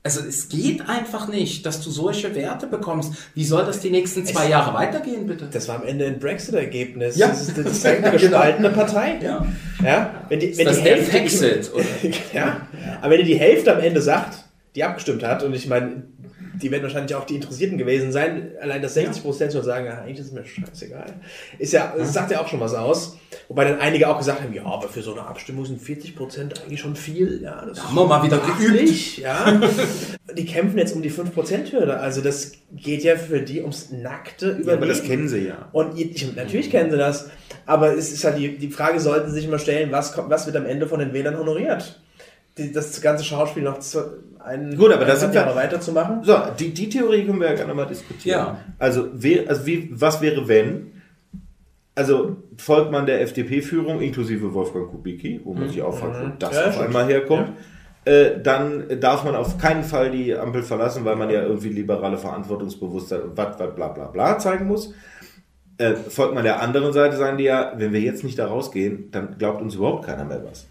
Also 0.05 0.19
es 0.19 0.49
geht 0.49 0.89
einfach 0.89 1.29
nicht, 1.29 1.65
dass 1.65 1.81
du 1.81 1.89
solche 1.89 2.35
Werte 2.35 2.67
bekommst. 2.67 3.13
Wie 3.35 3.45
soll 3.45 3.65
das 3.65 3.79
die 3.79 3.89
nächsten 3.89 4.25
zwei 4.25 4.49
Jahre 4.49 4.73
weitergehen, 4.73 5.25
bitte? 5.27 5.47
Das 5.49 5.69
war 5.69 5.77
am 5.77 5.87
Ende 5.87 6.05
ein 6.05 6.19
Brexit-Ergebnis. 6.19 7.15
Ja. 7.15 7.29
Das 7.29 7.47
ist, 7.47 7.57
das 7.57 7.71
ist 7.71 7.85
eine 7.85 8.11
gespaltene 8.11 8.69
Partei. 8.71 9.19
Ja. 9.23 9.45
Ja, 9.81 10.25
wenn 10.27 10.41
die, 10.41 10.57
wenn 10.57 10.65
das 10.65 10.77
die 10.77 10.83
Hälfte, 10.83 11.17
Exit, 11.17 11.71
oder? 11.73 11.85
ja, 12.33 12.67
aber 13.01 13.11
wenn 13.11 13.25
die 13.25 13.35
Hälfte 13.35 13.73
am 13.73 13.81
Ende 13.81 14.01
sagt, 14.01 14.43
die 14.75 14.83
abgestimmt 14.83 15.23
hat, 15.23 15.41
und 15.41 15.53
ich 15.53 15.67
meine, 15.67 16.03
die 16.61 16.71
werden 16.71 16.83
wahrscheinlich 16.83 17.15
auch 17.15 17.25
die 17.25 17.35
Interessierten 17.35 17.77
gewesen 17.77 18.11
sein, 18.11 18.51
allein 18.61 18.81
dass 18.81 18.93
60 18.93 19.23
Prozent 19.23 19.53
schon 19.53 19.63
sagen, 19.63 19.85
ja, 19.85 19.99
eigentlich 20.01 20.19
ist 20.19 20.27
es 20.27 20.31
mir 20.31 20.45
scheißegal. 20.45 21.13
Ist 21.57 21.73
ja, 21.73 21.93
das 21.97 22.13
sagt 22.13 22.31
ja 22.31 22.41
auch 22.41 22.47
schon 22.47 22.59
was 22.59 22.73
aus. 22.73 23.17
Wobei 23.47 23.65
dann 23.65 23.79
einige 23.79 24.07
auch 24.07 24.17
gesagt 24.17 24.41
haben, 24.41 24.53
ja, 24.53 24.63
aber 24.63 24.87
für 24.87 25.01
so 25.01 25.13
eine 25.13 25.25
Abstimmung 25.25 25.65
sind 25.65 25.81
40 25.81 26.15
Prozent 26.15 26.61
eigentlich 26.63 26.79
schon 26.79 26.95
viel. 26.95 27.41
Ja, 27.41 27.65
das 27.65 27.83
haben 27.83 27.95
wir 27.95 28.05
mal 28.05 28.23
wieder 28.23 28.37
beachtlich, 28.37 29.17
Ja. 29.17 29.61
Die 30.37 30.45
kämpfen 30.45 30.79
jetzt 30.79 30.95
um 30.95 31.03
die 31.03 31.11
5%-Hürde. 31.11 31.99
Also 31.99 32.21
das 32.21 32.53
geht 32.71 33.03
ja 33.03 33.17
für 33.17 33.41
die 33.41 33.61
ums 33.61 33.91
nackte 33.91 34.47
Überleben. 34.49 34.67
Ja, 34.67 34.73
aber 34.77 34.85
das 34.87 35.03
kennen 35.03 35.27
sie 35.27 35.47
ja. 35.47 35.69
Und 35.71 35.99
ich, 35.99 36.35
natürlich 36.35 36.71
kennen 36.71 36.89
sie 36.89 36.97
das, 36.97 37.29
aber 37.65 37.95
es 37.95 38.11
ist 38.11 38.23
halt 38.23 38.37
die, 38.37 38.57
die 38.57 38.69
Frage, 38.69 38.99
sollten 38.99 39.29
sie 39.29 39.35
sich 39.35 39.45
immer 39.45 39.59
stellen, 39.59 39.91
was, 39.91 40.13
kommt, 40.13 40.29
was 40.29 40.45
wird 40.47 40.55
am 40.55 40.65
Ende 40.65 40.87
von 40.87 40.99
den 40.99 41.13
Wählern 41.13 41.37
honoriert? 41.37 42.01
Die, 42.57 42.71
das 42.71 43.01
ganze 43.01 43.23
Schauspiel 43.23 43.63
noch 43.63 43.79
zu, 43.79 43.99
einen, 44.39 44.77
Gut, 44.77 44.91
aber 44.91 45.05
da 45.05 45.15
sind 45.15 45.33
wir- 45.33 45.55
weiterzumachen? 45.55 46.23
So, 46.23 46.37
die, 46.59 46.73
die 46.73 46.89
Theorie 46.89 47.25
können 47.25 47.39
wir 47.39 47.49
ja 47.49 47.55
gerne 47.55 47.73
mal 47.73 47.85
diskutieren. 47.85 48.37
Ja. 48.39 48.57
Also, 48.77 49.07
wer, 49.13 49.49
also 49.49 49.65
wie, 49.65 49.89
was 49.91 50.21
wäre, 50.21 50.47
wenn? 50.47 50.91
Also 51.95 52.37
folgt 52.57 52.91
man 52.91 53.05
der 53.05 53.21
FDP-Führung 53.21 54.01
inklusive 54.01 54.53
Wolfgang 54.53 54.89
Kubicki, 54.89 55.41
wo 55.43 55.53
man 55.53 55.69
sich 55.69 55.81
auch 55.81 55.95
fragt, 55.95 56.23
wo 56.23 56.27
das 56.39 56.55
Ja, 56.55 56.67
auf 56.69 56.79
einmal 56.79 57.05
herkommt, 57.05 57.49
äh, 58.05 58.41
dann 58.41 58.99
darf 58.99 59.23
man 59.23 59.35
auf 59.35 59.57
keinen 59.59 59.83
Fall 59.83 60.09
die 60.09 60.35
Ampel 60.35 60.63
verlassen, 60.63 61.05
weil 61.05 61.15
man 61.15 61.29
ja 61.29 61.43
irgendwie 61.43 61.69
liberale 61.69 62.17
Verantwortungsbewusstsein 62.17 63.21
und 63.21 63.37
wat, 63.37 63.59
wat, 63.59 63.75
bla, 63.75 63.89
bla, 63.89 64.07
bla 64.07 64.39
zeigen 64.39 64.67
muss. 64.67 64.93
Äh, 65.77 65.93
folgt 65.95 66.33
man 66.33 66.43
der 66.43 66.61
anderen 66.61 66.93
Seite, 66.93 67.15
sagen 67.17 67.37
die 67.37 67.45
ja, 67.45 67.73
wenn 67.77 67.93
wir 67.93 68.01
jetzt 68.01 68.23
nicht 68.23 68.37
da 68.39 68.47
rausgehen, 68.47 69.09
dann 69.11 69.37
glaubt 69.37 69.61
uns 69.61 69.75
überhaupt 69.75 70.05
keiner 70.05 70.25
mehr 70.25 70.43
was. 70.43 70.67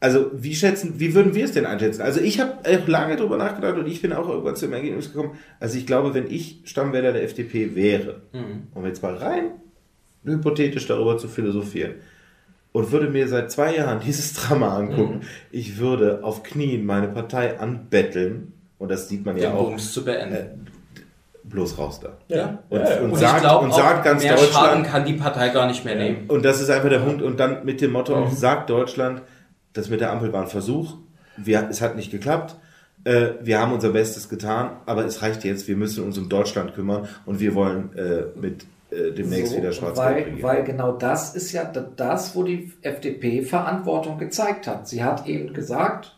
Also 0.00 0.30
wie 0.32 0.54
schätzen, 0.54 0.94
wie 0.98 1.12
würden 1.14 1.34
wir 1.34 1.44
es 1.44 1.52
denn 1.52 1.66
einschätzen? 1.66 2.02
Also 2.02 2.20
ich 2.20 2.38
habe 2.38 2.52
auch 2.64 2.86
lange 2.86 3.16
drüber 3.16 3.36
nachgedacht 3.36 3.76
und 3.78 3.88
ich 3.88 4.00
bin 4.00 4.12
auch 4.12 4.28
irgendwann 4.28 4.54
zum 4.54 4.72
Ergebnis 4.72 5.12
gekommen. 5.12 5.36
Also 5.58 5.76
ich 5.76 5.86
glaube, 5.86 6.14
wenn 6.14 6.30
ich 6.30 6.60
Stammwähler 6.64 7.12
der 7.12 7.24
FDP 7.24 7.74
wäre, 7.74 8.20
um 8.74 8.86
jetzt 8.86 9.02
mal 9.02 9.14
rein 9.16 9.50
hypothetisch 10.24 10.86
darüber 10.86 11.16
zu 11.18 11.26
philosophieren 11.28 11.94
und 12.72 12.92
würde 12.92 13.08
mir 13.08 13.26
seit 13.28 13.50
zwei 13.50 13.74
Jahren 13.76 14.00
dieses 14.04 14.34
Drama 14.34 14.76
angucken, 14.76 15.22
ich 15.50 15.78
würde 15.78 16.20
auf 16.22 16.42
Knien 16.42 16.84
meine 16.86 17.08
Partei 17.08 17.58
anbetteln 17.58 18.52
und 18.78 18.90
das 18.90 19.08
sieht 19.08 19.24
man 19.26 19.36
ja 19.36 19.50
Den 19.50 19.58
auch 19.58 19.68
Bums 19.70 19.92
zu 19.92 20.04
beenden. 20.04 20.66
bloß 21.44 21.76
raus 21.78 21.98
da. 22.00 22.18
Ja. 22.28 22.62
Und, 22.68 22.78
Ja, 22.80 22.88
ja. 22.90 23.00
und, 23.00 23.10
Und 23.12 23.18
sagt, 23.18 23.36
ich 23.36 23.42
glaube, 23.42 23.64
und 23.64 23.74
sagt 23.74 24.04
ganz 24.04 24.22
mehr 24.22 24.36
Schaden 24.36 24.52
Deutschland, 24.52 24.86
kann 24.86 25.04
die 25.06 25.14
Partei 25.14 25.48
gar 25.48 25.66
nicht 25.66 25.84
mehr 25.84 25.96
nehmen. 25.96 26.26
und 26.28 26.44
das 26.44 26.60
ist 26.60 26.70
einfach 26.70 26.88
der 26.90 27.00
Punkt. 27.00 27.20
Und 27.22 27.40
dann 27.40 27.64
mit 27.64 27.80
dem 27.80 27.90
Motto 27.92 28.14
Mhm. 28.14 28.22
auch, 28.24 28.30
sagt 28.30 28.70
Deutschland, 28.70 29.22
das 29.78 29.88
mit 29.88 30.00
der 30.00 30.10
Ampel 30.10 30.32
war 30.32 30.42
ein 30.42 30.48
Versuch, 30.48 30.96
wir, 31.36 31.68
es 31.70 31.80
hat 31.80 31.94
nicht 31.94 32.10
geklappt, 32.10 32.56
äh, 33.04 33.30
wir 33.40 33.60
haben 33.60 33.72
unser 33.72 33.90
Bestes 33.90 34.28
getan, 34.28 34.72
aber 34.86 35.04
es 35.04 35.22
reicht 35.22 35.44
jetzt, 35.44 35.68
wir 35.68 35.76
müssen 35.76 36.04
uns 36.04 36.18
um 36.18 36.28
Deutschland 36.28 36.74
kümmern 36.74 37.08
und 37.26 37.38
wir 37.38 37.54
wollen 37.54 37.96
äh, 37.96 38.24
mit 38.34 38.66
äh, 38.90 39.12
demnächst 39.12 39.52
So, 39.52 39.58
wieder 39.58 39.70
schwarz 39.72 39.96
weil, 39.96 40.14
regieren. 40.14 40.42
weil 40.42 40.64
genau 40.64 40.92
das 40.92 41.36
ist 41.36 41.52
ja 41.52 41.64
das, 41.64 42.34
wo 42.34 42.42
die 42.42 42.72
FDP 42.82 43.42
Verantwortung 43.42 44.18
gezeigt 44.18 44.66
hat. 44.66 44.88
Sie 44.88 45.04
hat 45.04 45.28
eben 45.28 45.54
gesagt, 45.54 46.17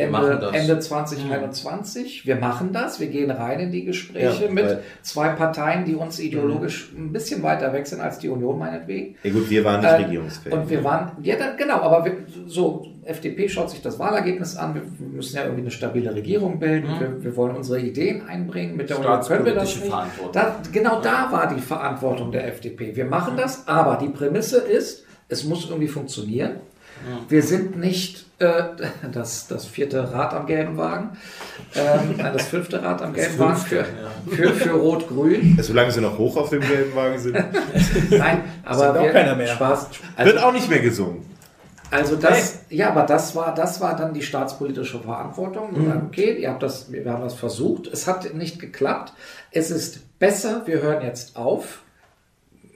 Ende. 0.00 0.50
Ende 0.52 0.78
2021, 0.78 2.26
wir 2.26 2.36
machen 2.36 2.72
das, 2.72 3.00
wir 3.00 3.08
gehen 3.08 3.30
rein 3.30 3.60
in 3.60 3.70
die 3.72 3.84
Gespräche 3.84 4.44
Ja, 4.46 4.50
mit 4.50 4.78
zwei 5.02 5.28
Parteien, 5.30 5.84
die 5.84 5.94
uns 5.94 6.18
ideologisch 6.18 6.92
ein 6.96 7.12
bisschen 7.12 7.42
weiter 7.42 7.72
weg 7.72 7.86
sind 7.86 8.00
als 8.00 8.18
die 8.18 8.28
Union 8.28 8.58
meinetwegen. 8.58 9.16
ja 9.22 9.30
gut, 9.32 9.48
wir 9.50 9.64
waren 9.64 9.80
nicht 9.80 9.90
Äh, 9.90 9.94
regierungsfähig. 10.04 10.54
Und 10.54 10.70
wir 10.70 10.84
waren, 10.84 11.12
ja, 11.22 11.36
dann, 11.36 11.56
genau, 11.56 11.80
aber 11.80 12.04
wir, 12.04 12.12
so, 12.46 12.86
FDP 13.04 13.48
schaut 13.48 13.70
sich 13.70 13.80
das 13.82 13.98
Wahlergebnis 13.98 14.56
an. 14.56 14.74
Wir 14.74 14.82
müssen 15.08 15.34
ja 15.36 15.42
irgendwie 15.42 15.62
eine 15.62 15.70
stabile 15.70 16.14
Regierung 16.14 16.58
bilden. 16.60 16.88
Wir, 16.98 17.24
wir 17.24 17.36
wollen 17.36 17.56
unsere 17.56 17.80
Ideen 17.80 18.28
einbringen. 18.28 18.76
Mit 18.76 18.90
der 18.90 18.98
Union 19.00 19.20
können 19.22 19.44
wir 19.46 19.54
das 19.54 19.80
nicht. 19.80 19.92
Da, 20.32 20.60
genau 20.70 21.00
da 21.00 21.32
war 21.32 21.52
die 21.52 21.60
Verantwortung 21.60 22.30
der 22.30 22.46
FDP. 22.48 22.94
Wir 22.94 23.06
machen 23.06 23.34
das, 23.36 23.66
aber 23.66 23.96
die 23.96 24.10
Prämisse 24.10 24.58
ist, 24.58 25.04
es 25.28 25.44
muss 25.44 25.64
irgendwie 25.68 25.88
funktionieren. 25.88 26.56
Wir 27.28 27.42
sind 27.42 27.78
nicht 27.78 28.26
äh, 28.40 28.62
das, 29.12 29.46
das 29.46 29.66
vierte 29.66 30.12
Rad 30.12 30.34
am 30.34 30.46
gelben 30.46 30.76
Wagen, 30.76 31.10
ähm, 31.74 32.14
nein, 32.16 32.32
das 32.32 32.46
fünfte 32.48 32.82
Rad 32.82 33.02
am 33.02 33.12
gelben 33.12 33.38
Wagen 33.38 33.56
für, 33.56 33.84
für, 34.28 34.52
für 34.54 34.70
Rot-Grün. 34.72 35.58
Solange 35.60 35.92
sie 35.92 36.00
noch 36.00 36.18
hoch 36.18 36.36
auf 36.36 36.50
dem 36.50 36.60
gelben 36.62 36.94
Wagen 36.94 37.18
sind, 37.18 37.34
Nein, 38.10 38.42
aber 38.64 38.78
Sagt 38.78 38.98
auch 38.98 39.02
wir, 39.04 39.12
keiner 39.12 39.36
mehr. 39.36 39.48
Spaß. 39.48 39.88
wird 40.18 40.42
auch 40.42 40.52
nicht 40.52 40.68
mehr 40.68 40.80
gesungen. 40.80 41.24
Also 41.92 42.14
das, 42.14 42.60
ja, 42.68 42.90
aber 42.90 43.02
das 43.02 43.34
war, 43.34 43.52
das 43.52 43.80
war 43.80 43.96
dann 43.96 44.14
die 44.14 44.22
staatspolitische 44.22 45.00
Verantwortung. 45.00 45.74
Wir 45.74 45.88
sagen, 45.88 46.06
Okay, 46.06 46.36
ihr 46.40 46.50
habt 46.50 46.62
das, 46.62 46.92
wir 46.92 47.04
haben 47.12 47.22
das 47.22 47.34
versucht. 47.34 47.88
Es 47.88 48.06
hat 48.06 48.32
nicht 48.34 48.60
geklappt. 48.60 49.12
Es 49.50 49.72
ist 49.72 50.18
besser. 50.20 50.62
Wir 50.66 50.82
hören 50.82 51.02
jetzt 51.02 51.36
auf. 51.36 51.80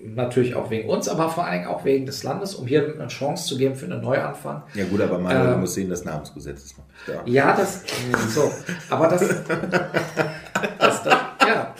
Natürlich 0.02 0.54
auch 0.54 0.70
wegen 0.70 0.88
uns, 0.88 1.08
aber 1.08 1.30
vor 1.30 1.44
allen 1.44 1.60
Dingen 1.62 1.66
auch 1.68 1.84
wegen 1.84 2.04
des 2.06 2.22
Landes, 2.24 2.54
um 2.54 2.66
hier 2.66 2.94
eine 2.98 3.08
Chance 3.08 3.46
zu 3.46 3.56
geben 3.56 3.74
für 3.74 3.86
einen 3.86 4.02
Neuanfang. 4.02 4.62
Ja 4.74 4.84
gut, 4.84 5.00
aber 5.00 5.18
du 5.18 5.30
Ähm, 5.34 5.60
musst 5.60 5.74
sehen, 5.74 5.88
das 5.88 6.04
Namensgesetz 6.04 6.64
ist 6.64 6.78
noch 6.78 6.84
nicht 6.86 7.18
da. 7.18 7.22
Ja, 7.30 7.56
das, 7.56 7.80
so, 8.34 8.50
aber 8.90 9.08
das, 9.08 9.20
das, 10.78 11.02
das 11.02 11.14
ja, 11.46 11.74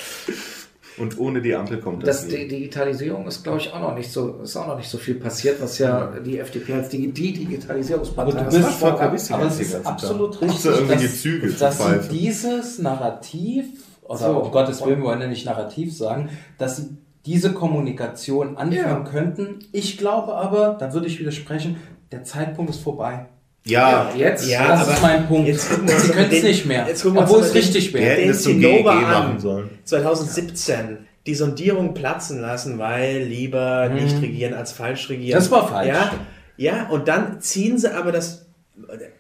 Und 0.97 1.19
ohne 1.19 1.43
die 1.43 1.55
Ampel 1.55 1.81
kommt 1.81 2.07
das, 2.07 2.23
das, 2.23 2.29
die. 2.29 2.47
Digitalisierung 2.49 3.27
ist, 3.27 3.43
glaube 3.43 3.59
ich, 3.59 3.73
auch 3.73 3.81
noch 3.81 3.95
nicht 3.97 4.11
so, 4.11 4.41
ist 4.43 4.57
auch 4.57 4.69
noch 4.69 4.77
nicht 4.77 4.89
so 4.89 4.97
viel 4.99 5.17
passiert, 5.17 5.61
was 5.61 5.79
ja 5.79 6.13
die 6.25 6.39
FDP 6.39 6.75
als 6.75 6.89
die, 6.91 7.11
die 7.13 7.33
Digitalisierungspartei 7.33 8.33
Aber 8.39 8.51
du 8.51 8.57
das 8.57 8.67
bist 8.67 8.79
voll 8.79 8.97
verwisst. 8.97 9.33
Aber 9.33 9.47
es 9.47 9.61
ist 9.61 9.85
absolut 9.87 10.41
richtig, 10.41 10.61
So 10.61 10.71
irgendwie 10.71 10.97
die 10.97 11.03
dass, 11.05 11.21
Züge 11.21 11.53
dass 11.53 11.79
sie 11.79 12.09
dieses 12.11 12.79
Narrativ, 12.79 13.67
oder 14.03 14.19
So. 14.19 14.39
um 14.39 14.51
Gottes 14.51 14.85
Willen, 14.85 14.99
wir 14.99 15.05
wollen 15.07 15.21
ja 15.21 15.27
nicht 15.27 15.47
Narrativ 15.47 15.97
sagen, 15.97 16.29
dass 16.59 16.77
sie 16.77 16.97
diese 17.27 17.53
Kommunikation 17.53 18.57
anfangen 18.57 18.73
Ja. 18.75 19.01
könnten. 19.01 19.61
Ich 19.73 19.97
glaube 19.99 20.35
aber, 20.35 20.77
da 20.79 20.93
würde 20.93 21.07
ich 21.07 21.19
widersprechen, 21.21 21.77
der 22.13 22.25
Zeitpunkt 22.25 22.71
ist 22.71 22.81
vorbei. 22.83 23.27
Ja, 23.67 24.11
Ja, 24.11 24.17
jetzt. 24.17 24.47
Ja, 24.49 24.69
das 24.69 24.83
aber 24.83 24.93
ist 24.93 25.03
mein 25.03 25.27
Punkt. 25.27 25.49
jetzt 25.49 25.71
gucken 25.71 25.89
wir 25.89 25.95
uns 25.95 26.05
sie 26.05 26.13
können 26.13 26.31
es 26.31 26.43
nicht 26.43 26.67
mehr, 26.67 26.87
jetzt 26.87 27.05
obwohl 27.07 27.41
es 27.41 27.55
richtig 27.55 27.95
wäre. 27.95 28.17
den 28.21 28.35
Zinnober 28.35 28.93
an. 28.93 29.03
machen 29.03 29.41
sollen. 29.41 29.71
2017 29.85 30.99
die 31.27 31.35
Sondierung 31.35 31.95
platzen 31.95 32.41
lassen, 32.43 32.79
weil 32.79 33.23
lieber 33.23 33.89
nicht 33.89 34.21
regieren 34.21 34.53
als 34.53 34.73
falsch 34.73 35.09
regieren. 35.09 35.39
Das 35.39 35.51
war 35.51 35.67
falsch. 35.67 35.89
Ja, 35.89 36.13
ja, 36.59 36.89
und 36.91 37.09
dann 37.09 37.41
ziehen 37.41 37.79
sie 37.79 37.93
aber 37.97 38.13
das, 38.13 38.45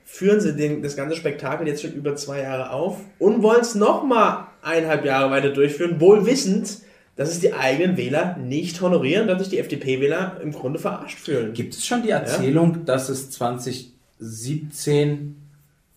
führen 0.04 0.40
sie 0.40 0.54
den, 0.54 0.82
das 0.82 0.94
ganze 0.96 1.16
Spektakel 1.16 1.66
jetzt 1.66 1.80
schon 1.80 1.92
über 1.92 2.14
zwei 2.14 2.42
Jahre 2.42 2.70
auf 2.70 2.98
und 3.18 3.42
wollen 3.42 3.62
es 3.62 3.74
nochmal 3.74 4.48
eineinhalb 4.62 5.06
Jahre 5.06 5.30
weiter 5.30 5.48
durchführen, 5.50 5.98
wohl 6.00 6.26
wissend, 6.26 6.78
dass 7.16 7.30
es 7.30 7.40
die 7.40 7.52
eigenen 7.52 7.96
Wähler 7.96 8.36
nicht 8.36 8.80
honorieren, 8.80 9.28
dass 9.28 9.38
sich 9.38 9.48
die 9.48 9.58
FDP-Wähler 9.58 10.40
im 10.42 10.52
Grunde 10.52 10.78
verarscht 10.78 11.18
fühlen. 11.18 11.52
Gibt 11.52 11.74
es 11.74 11.86
schon 11.86 12.02
die 12.02 12.10
Erzählung, 12.10 12.84
dass 12.84 13.08
es 13.08 13.30
2017 13.30 15.36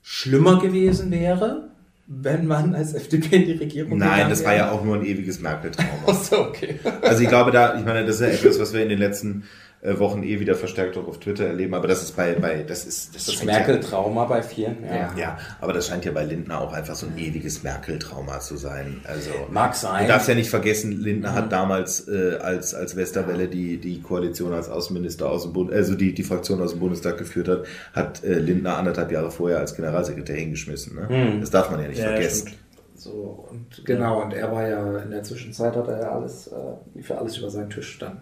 schlimmer 0.03 0.59
gewesen 0.59 1.11
wäre, 1.11 1.69
wenn 2.07 2.47
man 2.47 2.73
als 2.73 2.93
FDP 2.93 3.37
in 3.37 3.45
die 3.45 3.51
Regierung 3.53 3.97
Nein, 3.97 4.09
gegangen 4.09 4.29
das 4.29 4.45
war 4.45 4.51
wäre? 4.51 4.67
ja 4.67 4.71
auch 4.71 4.83
nur 4.83 4.95
ein 4.95 5.05
ewiges 5.05 5.41
Merkel-Trauma. 5.41 5.89
Achso, 6.07 6.43
okay. 6.43 6.79
Also 7.01 7.23
ich 7.23 7.27
glaube 7.27 7.51
da, 7.51 7.77
ich 7.77 7.83
meine, 7.83 8.05
das 8.05 8.15
ist 8.15 8.21
ja 8.21 8.27
etwas, 8.27 8.59
was 8.59 8.73
wir 8.73 8.81
in 8.81 8.89
den 8.89 8.99
letzten 8.99 9.43
Wochen 9.81 10.23
eh 10.23 10.39
wieder 10.39 10.55
verstärkt 10.55 10.97
auch 10.97 11.07
auf 11.07 11.19
Twitter 11.19 11.45
erleben, 11.45 11.73
aber 11.75 11.87
das 11.87 12.01
ist 12.01 12.15
bei, 12.15 12.33
bei 12.33 12.63
das 12.63 12.85
ist 12.85 13.15
das, 13.15 13.25
Das 13.25 13.35
scheint 13.35 13.49
ja- 13.51 13.57
Merkel-Trauma 13.57 14.25
bei 14.25 14.41
vielen, 14.41 14.83
ja. 14.83 15.13
Ja, 15.15 15.37
aber 15.61 15.71
das 15.73 15.87
scheint 15.87 16.03
ja 16.03 16.11
bei 16.11 16.23
Lindner 16.23 16.59
auch 16.61 16.73
einfach 16.73 16.95
so 16.95 17.05
ein 17.05 17.17
ewiges 17.17 17.61
Merkel-Trauma 17.63 18.39
zu 18.39 18.57
sein. 18.57 19.01
Also 19.07 19.29
Mag 19.51 19.75
sein. 19.75 20.03
Du 20.03 20.07
darfst 20.11 20.27
ja 20.27 20.33
nicht 20.35 20.49
vergessen, 20.49 20.93
Lindner 20.93 21.33
hat 21.35 21.51
damals 21.51 22.07
äh, 22.07 22.37
als, 22.41 22.73
als 22.73 22.95
Westerwelle 22.95 23.47
die, 23.47 23.77
die 23.77 24.01
Koalition 24.01 24.51
als 24.53 24.67
Außenminister 24.67 25.29
aus 25.29 25.43
dem 25.43 25.53
Bund, 25.53 25.71
also 25.71 25.93
die, 25.95 26.13
die 26.13 26.23
Fraktion 26.23 26.61
aus 26.61 26.71
dem 26.71 26.79
Bundestag 26.79 27.17
geführt 27.19 27.47
hat, 27.47 27.65
hat 27.93 28.23
äh, 28.23 28.33
Lindner 28.39 28.77
anderthalb 28.77 29.11
Jahre 29.11 29.29
vorher 29.31 29.59
als 29.59 29.75
Generalsekretär 29.75 30.35
hingeschmissen. 30.37 30.95
Ne? 30.95 31.37
Das 31.39 31.51
darf 31.51 31.69
man 31.69 31.81
ja 31.81 31.87
nicht 31.87 31.99
Ja, 31.99 32.09
vergessen. 32.09 32.47
stimmt. 32.47 32.61
So, 32.95 33.47
und 33.51 33.85
genau, 33.85 34.23
und 34.23 34.33
er 34.33 34.51
war 34.51 34.67
ja 34.67 34.97
in 35.03 35.11
der 35.11 35.21
Zwischenzeit 35.21 35.75
hat 35.75 35.87
er 35.87 36.01
ja 36.01 36.11
alles, 36.13 36.47
äh, 36.47 37.01
für 37.03 37.15
alles 37.17 37.37
über 37.37 37.51
seinen 37.51 37.69
Tisch 37.69 37.99
dann. 37.99 38.21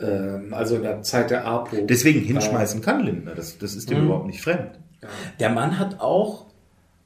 Ähm, 0.00 0.52
also 0.52 0.76
in 0.76 0.82
der 0.82 1.02
Zeit 1.02 1.30
der 1.30 1.46
APO. 1.46 1.76
Deswegen 1.82 2.20
hinschmeißen 2.20 2.82
kann 2.82 3.04
Lindner, 3.04 3.34
das, 3.34 3.58
das 3.58 3.74
ist 3.74 3.90
dem 3.90 4.04
überhaupt 4.04 4.26
nicht 4.26 4.42
fremd. 4.42 4.72
Der 5.40 5.50
Mann 5.50 5.78
hat 5.78 6.00
auch, 6.00 6.46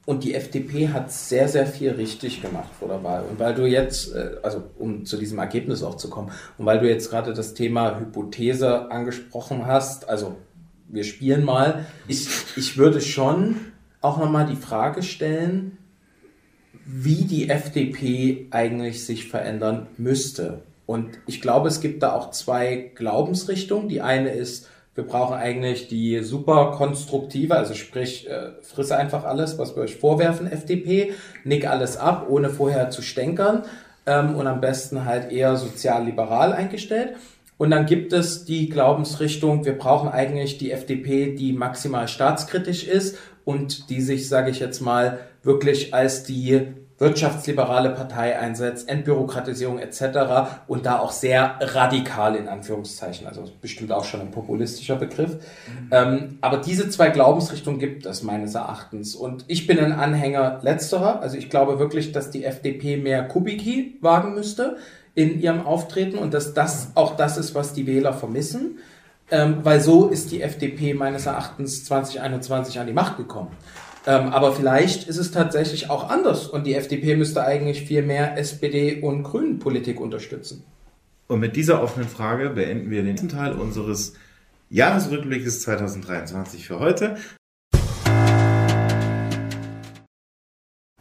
und 0.06 0.24
die 0.24 0.34
FDP 0.34 0.88
hat 0.88 1.12
sehr, 1.12 1.48
sehr 1.48 1.66
viel 1.66 1.90
richtig 1.90 2.42
gemacht 2.42 2.70
vor 2.78 2.88
der 2.88 3.04
Wahl. 3.04 3.24
Und 3.30 3.38
weil 3.38 3.54
du 3.54 3.66
jetzt, 3.66 4.14
äh, 4.14 4.36
also 4.42 4.64
um 4.78 5.04
zu 5.04 5.16
diesem 5.16 5.38
Ergebnis 5.38 5.82
auch 5.82 5.96
zu 5.96 6.10
kommen, 6.10 6.32
und 6.58 6.66
weil 6.66 6.80
du 6.80 6.88
jetzt 6.88 7.10
gerade 7.10 7.32
das 7.32 7.54
Thema 7.54 7.98
Hypothese 8.00 8.90
angesprochen 8.90 9.66
hast, 9.66 10.08
also 10.08 10.36
wir 10.88 11.04
spielen 11.04 11.44
mal, 11.44 11.86
ich, 12.08 12.28
ich 12.56 12.76
würde 12.76 13.00
schon 13.00 13.56
auch 14.00 14.18
nochmal 14.18 14.46
die 14.46 14.56
Frage 14.56 15.04
stellen, 15.04 15.78
wie 16.84 17.24
die 17.24 17.50
FDP 17.50 18.48
eigentlich 18.50 19.04
sich 19.04 19.28
verändern 19.28 19.86
müsste. 19.96 20.62
Und 20.90 21.20
ich 21.28 21.40
glaube, 21.40 21.68
es 21.68 21.80
gibt 21.80 22.02
da 22.02 22.14
auch 22.14 22.32
zwei 22.32 22.90
Glaubensrichtungen. 22.96 23.88
Die 23.88 24.00
eine 24.00 24.30
ist, 24.30 24.68
wir 24.96 25.04
brauchen 25.04 25.36
eigentlich 25.36 25.86
die 25.86 26.18
super 26.24 26.72
konstruktive, 26.72 27.54
also 27.54 27.74
sprich, 27.74 28.28
äh, 28.28 28.60
friss 28.60 28.90
einfach 28.90 29.22
alles, 29.22 29.56
was 29.56 29.76
wir 29.76 29.84
euch 29.84 29.94
vorwerfen, 29.94 30.50
FDP, 30.50 31.12
nick 31.44 31.68
alles 31.68 31.96
ab, 31.96 32.26
ohne 32.28 32.50
vorher 32.50 32.90
zu 32.90 33.02
stänkern 33.02 33.62
ähm, 34.04 34.34
und 34.34 34.48
am 34.48 34.60
besten 34.60 35.04
halt 35.04 35.30
eher 35.30 35.54
sozial-liberal 35.54 36.52
eingestellt. 36.52 37.10
Und 37.56 37.70
dann 37.70 37.86
gibt 37.86 38.12
es 38.12 38.44
die 38.44 38.68
Glaubensrichtung, 38.68 39.64
wir 39.64 39.78
brauchen 39.78 40.08
eigentlich 40.08 40.58
die 40.58 40.72
FDP, 40.72 41.36
die 41.36 41.52
maximal 41.52 42.08
staatskritisch 42.08 42.82
ist 42.82 43.16
und 43.44 43.90
die 43.90 44.00
sich, 44.00 44.28
sage 44.28 44.50
ich 44.50 44.58
jetzt 44.58 44.80
mal, 44.80 45.20
wirklich 45.44 45.94
als 45.94 46.24
die 46.24 46.66
wirtschaftsliberale 47.00 47.90
Partei 47.90 48.38
einsetzt, 48.38 48.88
Entbürokratisierung 48.88 49.78
etc. 49.78 50.62
und 50.68 50.84
da 50.84 50.98
auch 51.00 51.12
sehr 51.12 51.56
radikal 51.58 52.36
in 52.36 52.46
Anführungszeichen, 52.46 53.26
also 53.26 53.44
bestimmt 53.60 53.90
auch 53.90 54.04
schon 54.04 54.20
ein 54.20 54.30
populistischer 54.30 54.96
Begriff. 54.96 55.38
Ähm, 55.90 56.38
aber 56.42 56.58
diese 56.58 56.90
zwei 56.90 57.08
Glaubensrichtungen 57.08 57.80
gibt 57.80 58.04
es 58.04 58.22
meines 58.22 58.54
Erachtens 58.54 59.14
und 59.14 59.46
ich 59.48 59.66
bin 59.66 59.78
ein 59.78 59.92
Anhänger 59.92 60.60
letzterer, 60.62 61.20
also 61.22 61.38
ich 61.38 61.48
glaube 61.48 61.78
wirklich, 61.78 62.12
dass 62.12 62.30
die 62.30 62.44
FDP 62.44 62.98
mehr 62.98 63.26
Kubiki 63.26 63.96
wagen 64.02 64.34
müsste 64.34 64.76
in 65.14 65.40
ihrem 65.40 65.66
Auftreten 65.66 66.18
und 66.18 66.34
dass 66.34 66.52
das 66.52 66.92
auch 66.96 67.16
das 67.16 67.38
ist, 67.38 67.54
was 67.54 67.72
die 67.72 67.86
Wähler 67.86 68.12
vermissen. 68.12 68.78
Ähm, 69.32 69.58
weil 69.62 69.80
so 69.80 70.08
ist 70.08 70.32
die 70.32 70.42
FDP 70.42 70.92
meines 70.92 71.26
Erachtens 71.26 71.84
2021 71.84 72.80
an 72.80 72.88
die 72.88 72.92
Macht 72.92 73.16
gekommen. 73.16 73.52
Ähm, 74.06 74.28
aber 74.30 74.52
vielleicht 74.52 75.08
ist 75.08 75.18
es 75.18 75.30
tatsächlich 75.30 75.90
auch 75.90 76.08
anders 76.08 76.46
und 76.46 76.66
die 76.66 76.74
FDP 76.74 77.16
müsste 77.16 77.44
eigentlich 77.44 77.82
viel 77.82 78.02
mehr 78.02 78.38
SPD 78.38 79.00
und 79.02 79.22
Grünen 79.22 79.58
Politik 79.58 80.00
unterstützen. 80.00 80.64
Und 81.26 81.40
mit 81.40 81.54
dieser 81.54 81.82
offenen 81.82 82.08
Frage 82.08 82.50
beenden 82.50 82.90
wir 82.90 83.02
den 83.02 83.12
ersten 83.12 83.28
Teil 83.28 83.52
unseres 83.52 84.14
Jahresrückblickes 84.70 85.62
2023 85.62 86.66
für 86.66 86.80
heute. 86.80 87.16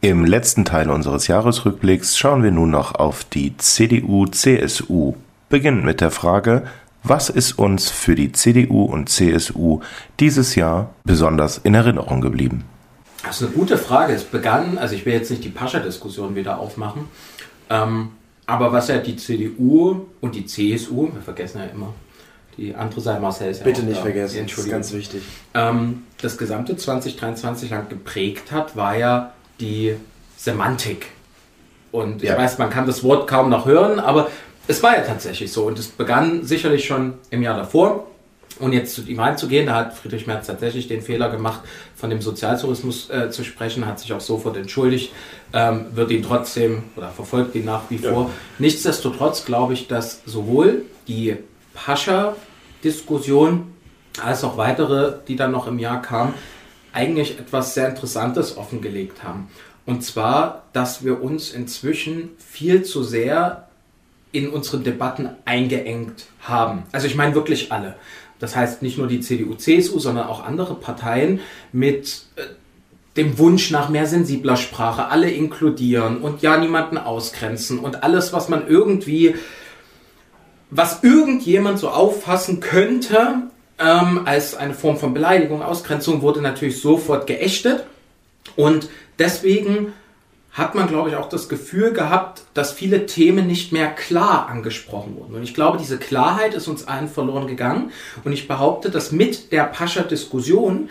Im 0.01 0.25
letzten 0.25 0.65
Teil 0.65 0.89
unseres 0.89 1.27
Jahresrückblicks 1.27 2.17
schauen 2.17 2.43
wir 2.43 2.51
nun 2.51 2.71
noch 2.71 2.95
auf 2.95 3.23
die 3.23 3.57
CDU-CSU. 3.57 5.15
Beginnend 5.49 5.83
mit 5.83 5.99
der 5.99 6.11
Frage, 6.11 6.63
was 7.03 7.29
ist 7.29 7.53
uns 7.53 7.89
für 7.89 8.15
die 8.15 8.31
CDU 8.31 8.83
und 8.83 9.09
CSU 9.09 9.81
dieses 10.19 10.55
Jahr 10.55 10.93
besonders 11.03 11.57
in 11.57 11.73
Erinnerung 11.73 12.21
geblieben? 12.21 12.65
Das 13.24 13.38
ist 13.41 13.47
eine 13.47 13.51
gute 13.51 13.78
Frage. 13.78 14.13
Es 14.13 14.24
begann, 14.24 14.78
also 14.78 14.95
ich 14.95 15.05
will 15.05 15.13
jetzt 15.13 15.30
nicht 15.30 15.43
die 15.43 15.49
Pascha-Diskussion 15.49 16.36
wieder 16.36 16.59
aufmachen, 16.59 17.07
ähm, 17.70 18.09
aber 18.45 18.72
was 18.72 18.88
ja 18.88 18.97
die 18.97 19.15
CDU 19.15 20.05
und 20.22 20.36
die 20.36 20.45
CSU, 20.45 21.09
wir 21.13 21.22
vergessen 21.22 21.59
ja 21.59 21.65
immer, 21.65 21.93
die 22.57 22.74
andere 22.76 22.99
Seite 23.01 23.22
Marcel 23.22 23.51
ist 23.51 23.59
ja 23.59 23.63
Bitte 23.65 23.82
auch 23.82 23.86
nicht 23.86 23.97
da. 23.97 24.01
vergessen, 24.03 24.24
das 24.26 24.34
ist 24.34 24.39
Entschuldigung. 24.39 24.78
ganz 24.80 24.93
wichtig. 24.93 25.22
ähm, 25.53 26.03
das 26.22 26.38
gesamte 26.38 26.76
2023 26.76 27.70
lang 27.70 27.88
geprägt 27.89 28.51
hat, 28.51 28.76
war 28.76 28.97
ja 28.97 29.34
die 29.59 29.95
Semantik. 30.38 31.07
Und 31.91 32.22
ich 32.24 32.30
Ja. 32.30 32.38
weiß, 32.38 32.57
man 32.57 32.70
kann 32.70 32.86
das 32.86 33.03
Wort 33.03 33.28
kaum 33.30 33.49
noch 33.49 33.65
hören, 33.65 33.99
aber 33.99 34.30
es 34.67 34.82
war 34.84 34.95
ja 34.95 35.01
tatsächlich 35.03 35.51
so. 35.51 35.65
Und 35.65 35.80
es 35.80 35.88
begann 35.88 36.43
sicherlich 36.43 36.86
schon 36.86 37.13
im 37.30 37.41
Jahr 37.41 37.57
davor. 37.57 38.07
Und 38.57 38.73
jetzt 38.73 38.95
zu 38.95 39.03
ihm 39.03 39.19
einzugehen, 39.19 39.67
da 39.67 39.75
hat 39.75 39.93
Friedrich 39.93 40.27
Merz 40.27 40.47
tatsächlich 40.47 40.87
den 40.87 41.01
Fehler 41.01 41.29
gemacht, 41.29 41.61
von 41.95 42.09
dem 42.09 42.21
Sozialtourismus 42.21 43.09
äh, 43.09 43.29
zu 43.29 43.43
sprechen, 43.43 43.85
hat 43.85 43.99
sich 43.99 44.11
auch 44.11 44.19
sofort 44.19 44.57
entschuldigt, 44.57 45.13
ähm, 45.53 45.85
wird 45.93 46.11
ihn 46.11 46.23
trotzdem 46.23 46.83
oder 46.95 47.09
verfolgt 47.09 47.55
ihn 47.55 47.65
nach 47.65 47.83
wie 47.89 47.99
vor. 47.99 48.29
Nichtsdestotrotz 48.57 49.45
glaube 49.45 49.73
ich, 49.73 49.87
dass 49.87 50.21
sowohl 50.25 50.83
die 51.07 51.37
Pascha-Diskussion 51.73 53.71
als 54.21 54.43
auch 54.43 54.57
weitere, 54.57 55.13
die 55.27 55.35
dann 55.37 55.51
noch 55.51 55.67
im 55.67 55.79
Jahr 55.79 56.01
kamen, 56.01 56.33
eigentlich 56.91 57.39
etwas 57.39 57.75
sehr 57.75 57.87
Interessantes 57.89 58.57
offengelegt 58.57 59.23
haben. 59.23 59.49
Und 59.85 60.03
zwar, 60.03 60.63
dass 60.73 61.03
wir 61.03 61.21
uns 61.21 61.51
inzwischen 61.51 62.31
viel 62.37 62.83
zu 62.83 63.03
sehr 63.03 63.69
in 64.31 64.49
unseren 64.49 64.83
Debatten 64.83 65.29
eingeengt 65.45 66.25
haben. 66.41 66.83
Also 66.91 67.07
ich 67.07 67.15
meine 67.15 67.33
wirklich 67.33 67.71
alle. 67.71 67.95
Das 68.39 68.55
heißt 68.55 68.81
nicht 68.81 68.97
nur 68.97 69.07
die 69.07 69.19
CDU, 69.19 69.55
CSU, 69.55 69.99
sondern 69.99 70.27
auch 70.27 70.43
andere 70.43 70.75
Parteien 70.75 71.41
mit 71.71 72.23
äh, 72.35 72.41
dem 73.17 73.37
Wunsch 73.37 73.69
nach 73.71 73.89
mehr 73.89 74.05
sensibler 74.05 74.55
Sprache, 74.55 75.07
alle 75.07 75.29
inkludieren 75.29 76.21
und 76.21 76.41
ja 76.41 76.57
niemanden 76.57 76.97
ausgrenzen 76.97 77.79
und 77.79 78.03
alles, 78.03 78.31
was 78.31 78.47
man 78.47 78.67
irgendwie, 78.67 79.35
was 80.69 81.03
irgendjemand 81.03 81.79
so 81.79 81.89
auffassen 81.89 82.61
könnte 82.61 83.49
ähm, 83.79 84.21
als 84.25 84.55
eine 84.55 84.73
Form 84.73 84.97
von 84.97 85.13
Beleidigung, 85.13 85.61
Ausgrenzung, 85.61 86.21
wurde 86.21 86.41
natürlich 86.41 86.81
sofort 86.81 87.27
geächtet. 87.27 87.85
Und 88.55 88.89
deswegen 89.17 89.93
hat 90.51 90.73
man, 90.75 90.87
glaube 90.87 91.09
ich, 91.09 91.15
auch 91.15 91.29
das 91.29 91.47
Gefühl 91.47 91.93
gehabt, 91.93 92.43
dass 92.53 92.71
viele 92.71 93.05
Themen 93.05 93.45
nicht 93.45 93.71
mehr 93.71 93.87
klar 93.87 94.47
angesprochen 94.49 95.15
wurden. 95.15 95.35
Und 95.35 95.43
ich 95.43 95.53
glaube, 95.53 95.77
diese 95.77 95.97
Klarheit 95.97 96.53
ist 96.53 96.67
uns 96.67 96.87
allen 96.87 97.07
verloren 97.07 97.47
gegangen. 97.47 97.91
Und 98.23 98.33
ich 98.33 98.47
behaupte, 98.47 98.89
dass 98.89 99.11
mit 99.11 99.51
der 99.51 99.65
Pascha-Diskussion 99.65 100.89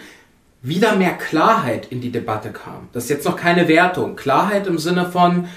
wieder 0.62 0.96
mehr 0.96 1.12
Klarheit 1.12 1.88
in 1.90 2.00
die 2.00 2.10
Debatte 2.10 2.50
kam. 2.50 2.88
Das 2.92 3.04
ist 3.04 3.10
jetzt 3.10 3.24
noch 3.24 3.36
keine 3.36 3.68
Wertung. 3.68 4.16
Klarheit 4.16 4.66
im 4.66 4.78
Sinne 4.78 5.10
von, 5.10 5.48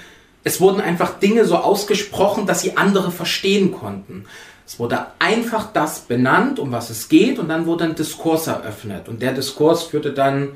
es 0.44 0.60
wurden 0.60 0.80
einfach 0.80 1.18
Dinge 1.18 1.44
so 1.44 1.56
ausgesprochen, 1.56 2.46
dass 2.46 2.60
sie 2.60 2.76
andere 2.76 3.12
verstehen 3.12 3.72
konnten. 3.72 4.24
Es 4.66 4.78
wurde 4.78 5.06
einfach 5.18 5.72
das 5.72 6.00
benannt, 6.00 6.58
um 6.58 6.72
was 6.72 6.90
es 6.90 7.08
geht, 7.08 7.38
und 7.38 7.48
dann 7.48 7.66
wurde 7.66 7.84
ein 7.84 7.94
Diskurs 7.94 8.46
eröffnet. 8.46 9.08
Und 9.08 9.22
der 9.22 9.32
Diskurs 9.32 9.84
führte 9.84 10.12
dann 10.12 10.50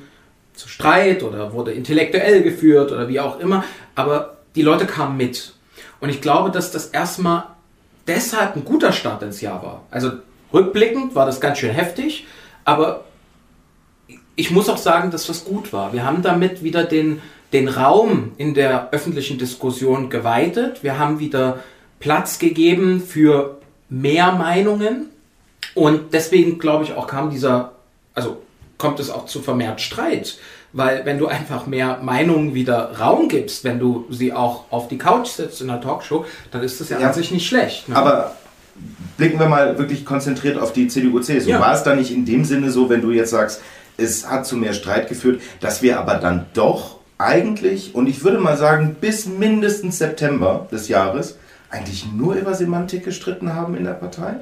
zu 0.57 0.69
Streit 0.69 1.23
oder 1.23 1.53
wurde 1.53 1.73
intellektuell 1.73 2.43
geführt 2.43 2.91
oder 2.91 3.09
wie 3.09 3.21
auch 3.21 3.39
immer. 3.39 3.65
Aber 3.95 4.39
die 4.55 4.63
Leute 4.63 4.87
kamen 4.87 5.17
mit. 5.17 5.53
Und 6.01 6.09
ich 6.09 6.21
glaube, 6.21 6.51
dass 6.51 6.73
das 6.73 6.87
erstmal 6.87 7.45
deshalb 8.07 8.57
ein 8.57 8.65
guter 8.65 8.93
Start 8.93 9.23
ins 9.23 9.41
Jahr 9.41 9.63
war. 9.63 9.85
Also 9.91 10.13
rückblickend 10.53 11.15
war 11.15 11.27
das 11.27 11.41
ganz 11.41 11.59
schön 11.59 11.71
heftig, 11.71 12.27
aber 12.65 13.05
ich 14.35 14.51
muss 14.51 14.69
auch 14.69 14.77
sagen, 14.77 15.11
dass 15.11 15.27
das 15.27 15.45
gut 15.45 15.73
war. 15.73 15.93
Wir 15.93 16.05
haben 16.05 16.23
damit 16.23 16.63
wieder 16.63 16.85
den, 16.85 17.23
den 17.53 17.69
Raum 17.69 18.33
in 18.37 18.55
der 18.55 18.91
öffentlichen 18.93 19.39
Diskussion 19.39 20.11
geweitet. 20.11 20.83
Wir 20.83 20.99
haben 20.99 21.19
wieder 21.19 21.61
Platz 22.01 22.39
gegeben 22.39 23.01
für 23.01 23.59
mehr 23.89 24.33
Meinungen. 24.33 25.11
Und 25.75 26.13
deswegen, 26.13 26.59
glaube 26.59 26.85
ich, 26.85 26.93
auch 26.93 27.07
kam 27.07 27.31
dieser, 27.31 27.73
also 28.15 28.43
kommt 28.79 29.01
es 29.01 29.11
auch 29.11 29.27
zu 29.27 29.41
vermehrt 29.43 29.81
Streit. 29.81 30.39
Weil 30.72 31.05
wenn 31.07 31.18
du 31.18 31.27
einfach 31.27 31.66
mehr 31.66 32.01
Meinungen 32.03 32.55
wieder 32.55 32.99
Raum 32.99 33.29
gibst, 33.29 33.64
wenn 33.64 33.79
du 33.79 34.05
sie 34.11 34.33
auch 34.33 34.64
auf 34.70 34.89
die 34.89 34.99
Couch 34.99 35.29
setzt 35.29 35.61
in 35.62 35.68
der 35.68 35.81
Talkshow, 35.81 36.27
dann 36.51 36.62
ist 36.62 36.81
das 36.81 36.91
ja, 36.91 36.99
Ja. 37.01 37.09
an 37.09 37.14
sich 37.14 37.31
nicht 37.31 37.47
schlecht. 37.47 37.89
Ne? 37.89 37.97
Aber 37.97 38.37
blicken 39.16 39.39
wir 39.39 39.49
mal 39.49 39.79
wirklich 39.79 40.05
konzentriert 40.05 40.59
auf 40.59 40.72
die 40.72 40.89
CDU, 40.89 41.20
CSU. 41.20 41.51
Ja. 41.51 41.61
War 41.61 41.72
es 41.74 41.83
da 41.83 41.95
nicht 41.95 42.11
in 42.11 42.27
dem 42.27 42.45
Sinne 42.45 42.70
so, 42.70 42.91
wenn 42.91 43.01
du 43.01 43.11
jetzt 43.11 43.31
sagst, 43.31 43.62
es 43.97 44.29
hat 44.29 44.45
zu 44.47 44.57
mehr 44.57 44.74
Streit 44.74 45.09
geführt, 45.09 45.41
dass 45.61 45.81
wir 45.81 45.99
aber 45.99 46.16
dann 46.16 46.47
doch 46.53 46.97
eigentlich, 47.16 47.95
und 47.95 48.07
ich 48.09 48.22
würde 48.22 48.39
mal 48.39 48.59
sagen, 48.59 48.97
bis 49.01 49.24
mindestens 49.24 49.97
September 49.97 50.68
des 50.70 50.89
Jahres, 50.89 51.39
eigentlich 51.70 52.07
nur 52.12 52.35
über 52.35 52.55
Semantik 52.55 53.05
gestritten 53.05 53.55
haben 53.55 53.74
in 53.74 53.85
der 53.85 53.93
Partei? 53.93 54.35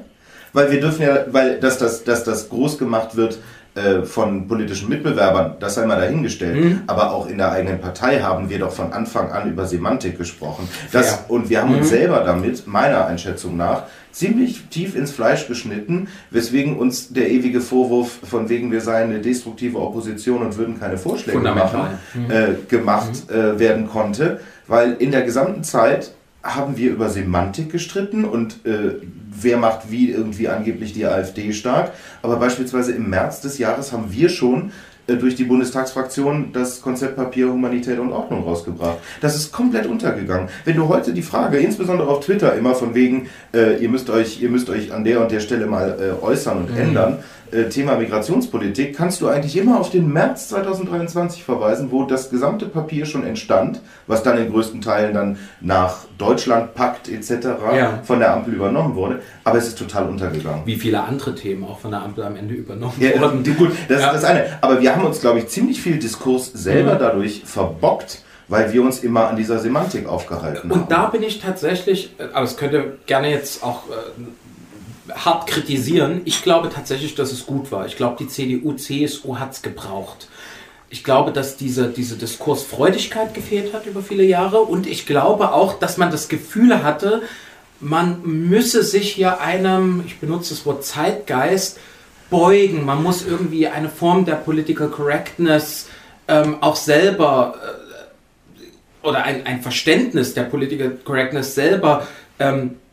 Weil 0.51 0.71
wir 0.71 0.79
dürfen 0.79 1.03
ja, 1.03 1.25
weil 1.31 1.59
dass 1.59 1.77
das, 1.77 2.03
dass 2.03 2.23
das 2.23 2.49
groß 2.49 2.77
gemacht 2.77 3.15
wird 3.15 3.39
äh, 3.75 4.03
von 4.03 4.47
politischen 4.47 4.89
Mitbewerbern, 4.89 5.55
das 5.59 5.75
sei 5.75 5.85
mal 5.85 5.99
dahingestellt, 5.99 6.63
Mhm. 6.63 6.81
aber 6.87 7.11
auch 7.13 7.27
in 7.27 7.37
der 7.37 7.51
eigenen 7.51 7.79
Partei 7.79 8.21
haben 8.21 8.49
wir 8.49 8.59
doch 8.59 8.71
von 8.71 8.93
Anfang 8.93 9.31
an 9.31 9.49
über 9.51 9.65
Semantik 9.65 10.17
gesprochen. 10.17 10.67
Das, 10.91 11.15
Fair. 11.15 11.25
und 11.29 11.49
wir 11.49 11.61
haben 11.61 11.75
uns 11.75 11.87
Mhm. 11.87 11.95
selber 11.97 12.19
damit, 12.25 12.67
meiner 12.67 13.05
Einschätzung 13.05 13.57
nach, 13.57 13.83
ziemlich 14.13 14.67
tief 14.69 14.95
ins 14.95 15.11
Fleisch 15.11 15.45
geschnitten, 15.47 16.07
weswegen 16.31 16.77
uns 16.77 17.11
der 17.11 17.29
ewige 17.29 17.59
Vorwurf 17.59 18.19
von 18.23 18.47
wegen 18.47 18.71
wir 18.71 18.79
seien 18.79 19.09
eine 19.09 19.19
destruktive 19.19 19.77
Opposition 19.79 20.41
und 20.41 20.57
würden 20.57 20.79
keine 20.79 20.97
Vorschläge 20.97 21.37
machen, 21.39 21.81
äh, 22.29 22.53
gemacht 22.69 23.29
äh, 23.29 23.59
werden 23.59 23.89
konnte, 23.89 24.39
weil 24.67 24.93
in 24.93 25.11
der 25.11 25.23
gesamten 25.23 25.65
Zeit 25.65 26.11
haben 26.43 26.77
wir 26.77 26.91
über 26.91 27.09
Semantik 27.09 27.71
gestritten 27.73 28.23
und 28.23 28.65
äh, 28.65 29.01
wer 29.41 29.57
macht 29.57 29.91
wie 29.91 30.11
irgendwie 30.11 30.47
angeblich 30.47 30.93
die 30.93 31.05
AfD 31.05 31.53
stark. 31.53 31.91
Aber 32.21 32.37
beispielsweise 32.37 32.93
im 32.93 33.09
März 33.09 33.41
des 33.41 33.57
Jahres 33.57 33.91
haben 33.91 34.11
wir 34.11 34.29
schon 34.29 34.71
äh, 35.07 35.15
durch 35.17 35.35
die 35.35 35.43
Bundestagsfraktion 35.43 36.51
das 36.51 36.81
Konzeptpapier 36.81 37.51
Humanität 37.51 37.99
und 37.99 38.11
Ordnung 38.11 38.43
rausgebracht. 38.43 38.97
Das 39.21 39.35
ist 39.35 39.51
komplett 39.51 39.85
untergegangen. 39.85 40.49
Wenn 40.63 40.75
du 40.75 40.87
heute 40.87 41.13
die 41.13 41.21
Frage, 41.21 41.57
insbesondere 41.57 42.07
auf 42.07 42.25
Twitter, 42.25 42.55
immer 42.55 42.73
von 42.75 42.95
wegen, 42.95 43.27
äh, 43.53 43.77
ihr, 43.77 43.89
müsst 43.89 44.09
euch, 44.09 44.41
ihr 44.41 44.49
müsst 44.49 44.69
euch 44.69 44.91
an 44.91 45.03
der 45.03 45.21
und 45.21 45.31
der 45.31 45.41
Stelle 45.41 45.67
mal 45.67 45.97
äh, 45.99 46.23
äußern 46.23 46.57
und 46.57 46.75
ändern, 46.75 47.19
äh, 47.19 47.44
Thema 47.63 47.95
Migrationspolitik, 47.97 48.95
kannst 48.95 49.21
du 49.21 49.27
eigentlich 49.27 49.55
immer 49.57 49.79
auf 49.79 49.89
den 49.89 50.11
März 50.11 50.49
2023 50.49 51.43
verweisen, 51.43 51.91
wo 51.91 52.03
das 52.03 52.29
gesamte 52.29 52.65
Papier 52.67 53.05
schon 53.05 53.25
entstand, 53.25 53.81
was 54.07 54.23
dann 54.23 54.37
in 54.37 54.51
größten 54.51 54.81
Teilen 54.81 55.13
dann 55.13 55.37
nach 55.61 55.99
Deutschlandpakt 56.17 57.09
etc. 57.09 57.31
Ja. 57.75 57.99
von 58.03 58.19
der 58.19 58.33
Ampel 58.33 58.53
übernommen 58.53 58.95
wurde. 58.95 59.21
Aber 59.43 59.57
es 59.57 59.67
ist 59.67 59.77
total 59.79 60.07
untergegangen. 60.09 60.61
Wie 60.65 60.75
viele 60.75 61.01
andere 61.03 61.33
Themen 61.35 61.63
auch 61.63 61.79
von 61.79 61.91
der 61.91 62.01
Ampel 62.03 62.23
am 62.23 62.35
Ende 62.35 62.53
übernommen 62.53 62.93
Ja, 62.99 63.19
wurden. 63.19 63.43
gut, 63.57 63.71
das 63.89 64.01
Ja. 64.01 64.07
ist 64.11 64.13
das 64.15 64.23
eine. 64.25 64.45
Aber 64.61 64.81
wir 64.81 64.95
haben 64.95 65.05
uns, 65.05 65.21
glaube 65.21 65.39
ich, 65.39 65.47
ziemlich 65.47 65.81
viel 65.81 65.97
Diskurs 65.97 66.51
selber 66.53 66.95
dadurch 66.95 67.41
verbockt, 67.45 68.21
weil 68.47 68.71
wir 68.73 68.83
uns 68.83 68.99
immer 68.99 69.27
an 69.27 69.35
dieser 69.37 69.57
Semantik 69.59 70.07
aufgehalten 70.07 70.69
haben. 70.69 70.81
Und 70.81 70.91
da 70.91 71.07
bin 71.07 71.23
ich 71.23 71.39
tatsächlich, 71.39 72.11
äh, 72.19 72.25
aber 72.33 72.43
es 72.45 72.57
könnte 72.57 72.97
gerne 73.07 73.29
jetzt 73.31 73.63
auch 73.63 73.83
äh, 73.89 73.93
hart 75.13 75.47
kritisieren. 75.47 76.21
Ich 76.25 76.41
glaube 76.41 76.69
tatsächlich, 76.69 77.15
dass 77.15 77.31
es 77.31 77.45
gut 77.45 77.71
war. 77.71 77.85
Ich 77.85 77.95
glaube, 77.95 78.17
die 78.19 78.27
CDU, 78.27 78.73
CSU 78.73 79.37
hat 79.37 79.53
es 79.53 79.61
gebraucht. 79.61 80.27
Ich 80.89 81.03
glaube, 81.03 81.31
dass 81.31 81.57
diese, 81.57 81.89
diese 81.89 82.15
Diskursfreudigkeit 82.15 83.33
gefehlt 83.33 83.73
hat 83.73 83.85
über 83.85 84.01
viele 84.01 84.23
Jahre 84.23 84.61
und 84.61 84.87
ich 84.87 85.05
glaube 85.05 85.51
auch, 85.51 85.79
dass 85.79 85.97
man 85.97 86.11
das 86.11 86.29
Gefühl 86.29 86.83
hatte, 86.83 87.23
man 87.79 88.21
müsse 88.23 88.83
sich 88.83 89.11
hier 89.11 89.41
einem, 89.41 90.03
ich 90.05 90.19
benutze 90.19 90.53
das 90.53 90.65
Wort 90.65 90.85
Zeitgeist, 90.85 91.79
beugen. 92.29 92.85
Man 92.85 93.03
muss 93.03 93.25
irgendwie 93.25 93.67
eine 93.67 93.89
Form 93.89 94.25
der 94.25 94.35
Political 94.35 94.89
Correctness 94.89 95.87
ähm, 96.27 96.57
auch 96.61 96.75
selber 96.75 97.55
äh, 97.61 99.07
oder 99.07 99.23
ein, 99.23 99.45
ein 99.45 99.61
Verständnis 99.61 100.33
der 100.33 100.43
Political 100.43 100.97
Correctness 101.03 101.53
selber 101.53 102.07
ähm, 102.39 102.71
äh, 102.71 102.84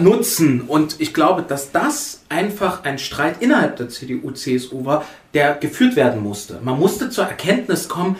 nutzen. 0.00 0.62
Und 0.62 1.00
ich 1.00 1.14
glaube, 1.14 1.42
dass 1.42 1.72
das 1.72 2.22
einfach 2.28 2.84
ein 2.84 2.98
Streit 2.98 3.36
innerhalb 3.40 3.76
der 3.76 3.88
CDU, 3.88 4.30
CSU 4.30 4.84
war, 4.84 5.04
der 5.34 5.54
geführt 5.54 5.96
werden 5.96 6.22
musste. 6.22 6.60
Man 6.62 6.78
musste 6.78 7.10
zur 7.10 7.24
Erkenntnis 7.24 7.88
kommen, 7.88 8.16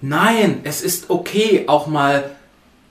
nein, 0.00 0.60
es 0.64 0.82
ist 0.82 1.10
okay, 1.10 1.64
auch 1.66 1.86
mal 1.86 2.35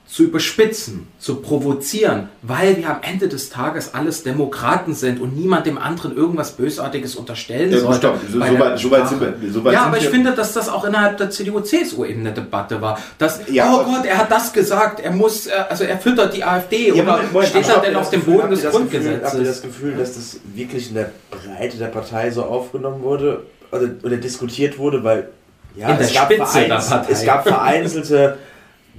zu 0.07 0.23
überspitzen, 0.23 1.07
zu 1.17 1.37
provozieren, 1.37 2.29
weil 2.43 2.77
wir 2.77 2.89
am 2.91 2.97
Ende 3.01 3.27
des 3.27 3.49
Tages 3.49 3.95
alles 3.95 4.21
Demokraten 4.21 4.93
sind 4.93 5.19
und 5.19 5.35
niemand 5.35 5.65
dem 5.65 5.79
anderen 5.79 6.15
irgendwas 6.15 6.51
Bösartiges 6.51 7.15
unterstellen 7.15 7.71
Ja, 7.71 7.79
sollte. 7.79 7.97
stopp, 7.97 8.19
so- 8.31 8.33
so 8.33 8.39
weit- 8.59 8.79
so 8.79 8.91
weit 8.91 9.09
sind 9.09 9.19
wir- 9.21 9.33
so 9.51 9.63
weit 9.65 9.73
ja, 9.73 9.81
aber 9.85 9.97
ich 9.97 10.07
finde, 10.07 10.31
dass 10.33 10.53
das 10.53 10.69
auch 10.69 10.85
innerhalb 10.85 11.17
der 11.17 11.31
CDU, 11.31 11.59
CSU 11.61 12.05
eben 12.05 12.19
eine 12.21 12.33
Debatte 12.33 12.79
war. 12.81 12.99
Dass, 13.17 13.39
Ja, 13.49 13.73
oh 13.73 13.83
Gott, 13.83 14.05
er 14.05 14.17
hat 14.19 14.31
das 14.31 14.53
gesagt, 14.53 14.99
er 14.99 15.11
muss, 15.11 15.47
äh, 15.47 15.51
also 15.69 15.83
er 15.83 15.97
füttert 15.97 16.35
die 16.35 16.43
AfD 16.43 16.89
Ja, 16.89 17.03
oder 17.03 17.19
Moment, 17.31 17.49
steht 17.49 17.67
er 17.67 17.79
denn 17.79 17.95
auf 17.95 18.09
dem 18.11 18.21
Boden 18.21 18.51
des 18.51 18.61
Gefühl, 18.61 18.81
habt 18.83 18.93
ihr 18.93 18.99
das 18.99 19.21
Grundgesetzes? 19.31 19.61
Gefühl, 19.63 19.95
dass 19.95 20.13
das 20.15 20.39
wirklich 20.53 20.89
in 20.89 20.95
der 20.95 21.09
Breite 21.31 21.77
der 21.77 21.87
Partei 21.87 22.29
so 22.29 22.43
aufgenommen 22.43 23.01
wurde 23.01 23.41
oder, 23.71 23.89
oder 24.03 24.17
diskutiert 24.17 24.77
wurde? 24.77 25.03
Weil 25.03 25.29
ja, 25.75 25.89
In 25.89 25.97
der 25.97 26.05
es, 26.07 26.13
gab 26.13 26.25
Spitze 26.31 26.59
der 26.59 26.67
vereins- 26.79 26.89
Partei. 26.89 27.11
es 27.11 27.25
gab 27.25 27.43
vereinzelte 27.47 28.37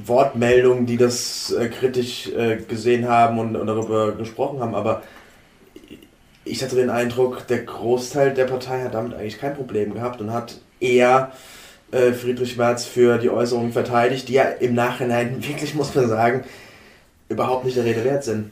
Wortmeldungen, 0.05 0.87
die 0.87 0.97
das 0.97 1.53
äh, 1.53 1.69
kritisch 1.69 2.29
äh, 2.29 2.57
gesehen 2.57 3.09
haben 3.09 3.39
und, 3.39 3.57
und 3.57 3.67
darüber 3.67 4.13
gesprochen 4.13 4.61
haben, 4.61 4.75
aber 4.75 5.03
ich 6.45 6.63
hatte 6.63 6.77
den 6.77 6.91
Eindruck, 6.91 7.47
der 7.49 7.65
Großteil 7.65 8.33
der 8.35 8.45
Partei 8.45 8.83
hat 8.83 8.95
damit 8.95 9.15
eigentlich 9.15 9.39
kein 9.39 9.55
Problem 9.55 9.95
gehabt 9.95 10.21
und 10.21 10.33
hat 10.33 10.61
eher 10.81 11.33
äh, 11.91 12.13
Friedrich 12.13 12.57
Merz 12.57 12.85
für 12.85 13.19
die 13.19 13.31
Äußerungen 13.31 13.73
verteidigt, 13.73 14.29
die 14.29 14.35
ja 14.35 14.45
im 14.45 14.75
Nachhinein 14.75 15.43
wirklich, 15.47 15.75
muss 15.75 15.95
man 15.95 16.09
sagen, 16.09 16.45
überhaupt 17.29 17.65
nicht 17.65 17.77
der 17.77 17.85
Rede 17.85 18.05
wert 18.05 18.25
sind. 18.25 18.51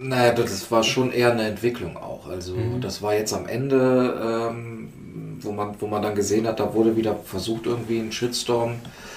Naja, 0.00 0.32
das 0.32 0.70
war 0.70 0.84
schon 0.84 1.10
eher 1.10 1.32
eine 1.32 1.48
Entwicklung 1.48 1.96
auch. 1.96 2.28
Also 2.28 2.54
das 2.80 3.02
war 3.02 3.14
jetzt 3.14 3.32
am 3.32 3.48
Ende, 3.48 4.48
ähm, 4.48 4.92
wo, 5.40 5.50
man, 5.50 5.74
wo 5.80 5.88
man 5.88 6.02
dann 6.02 6.14
gesehen 6.14 6.46
hat, 6.46 6.60
da 6.60 6.72
wurde 6.72 6.96
wieder 6.96 7.16
versucht, 7.24 7.66
irgendwie 7.66 7.98
einen 7.98 8.12
Shitstorm 8.12 8.74
äh, 8.74 9.07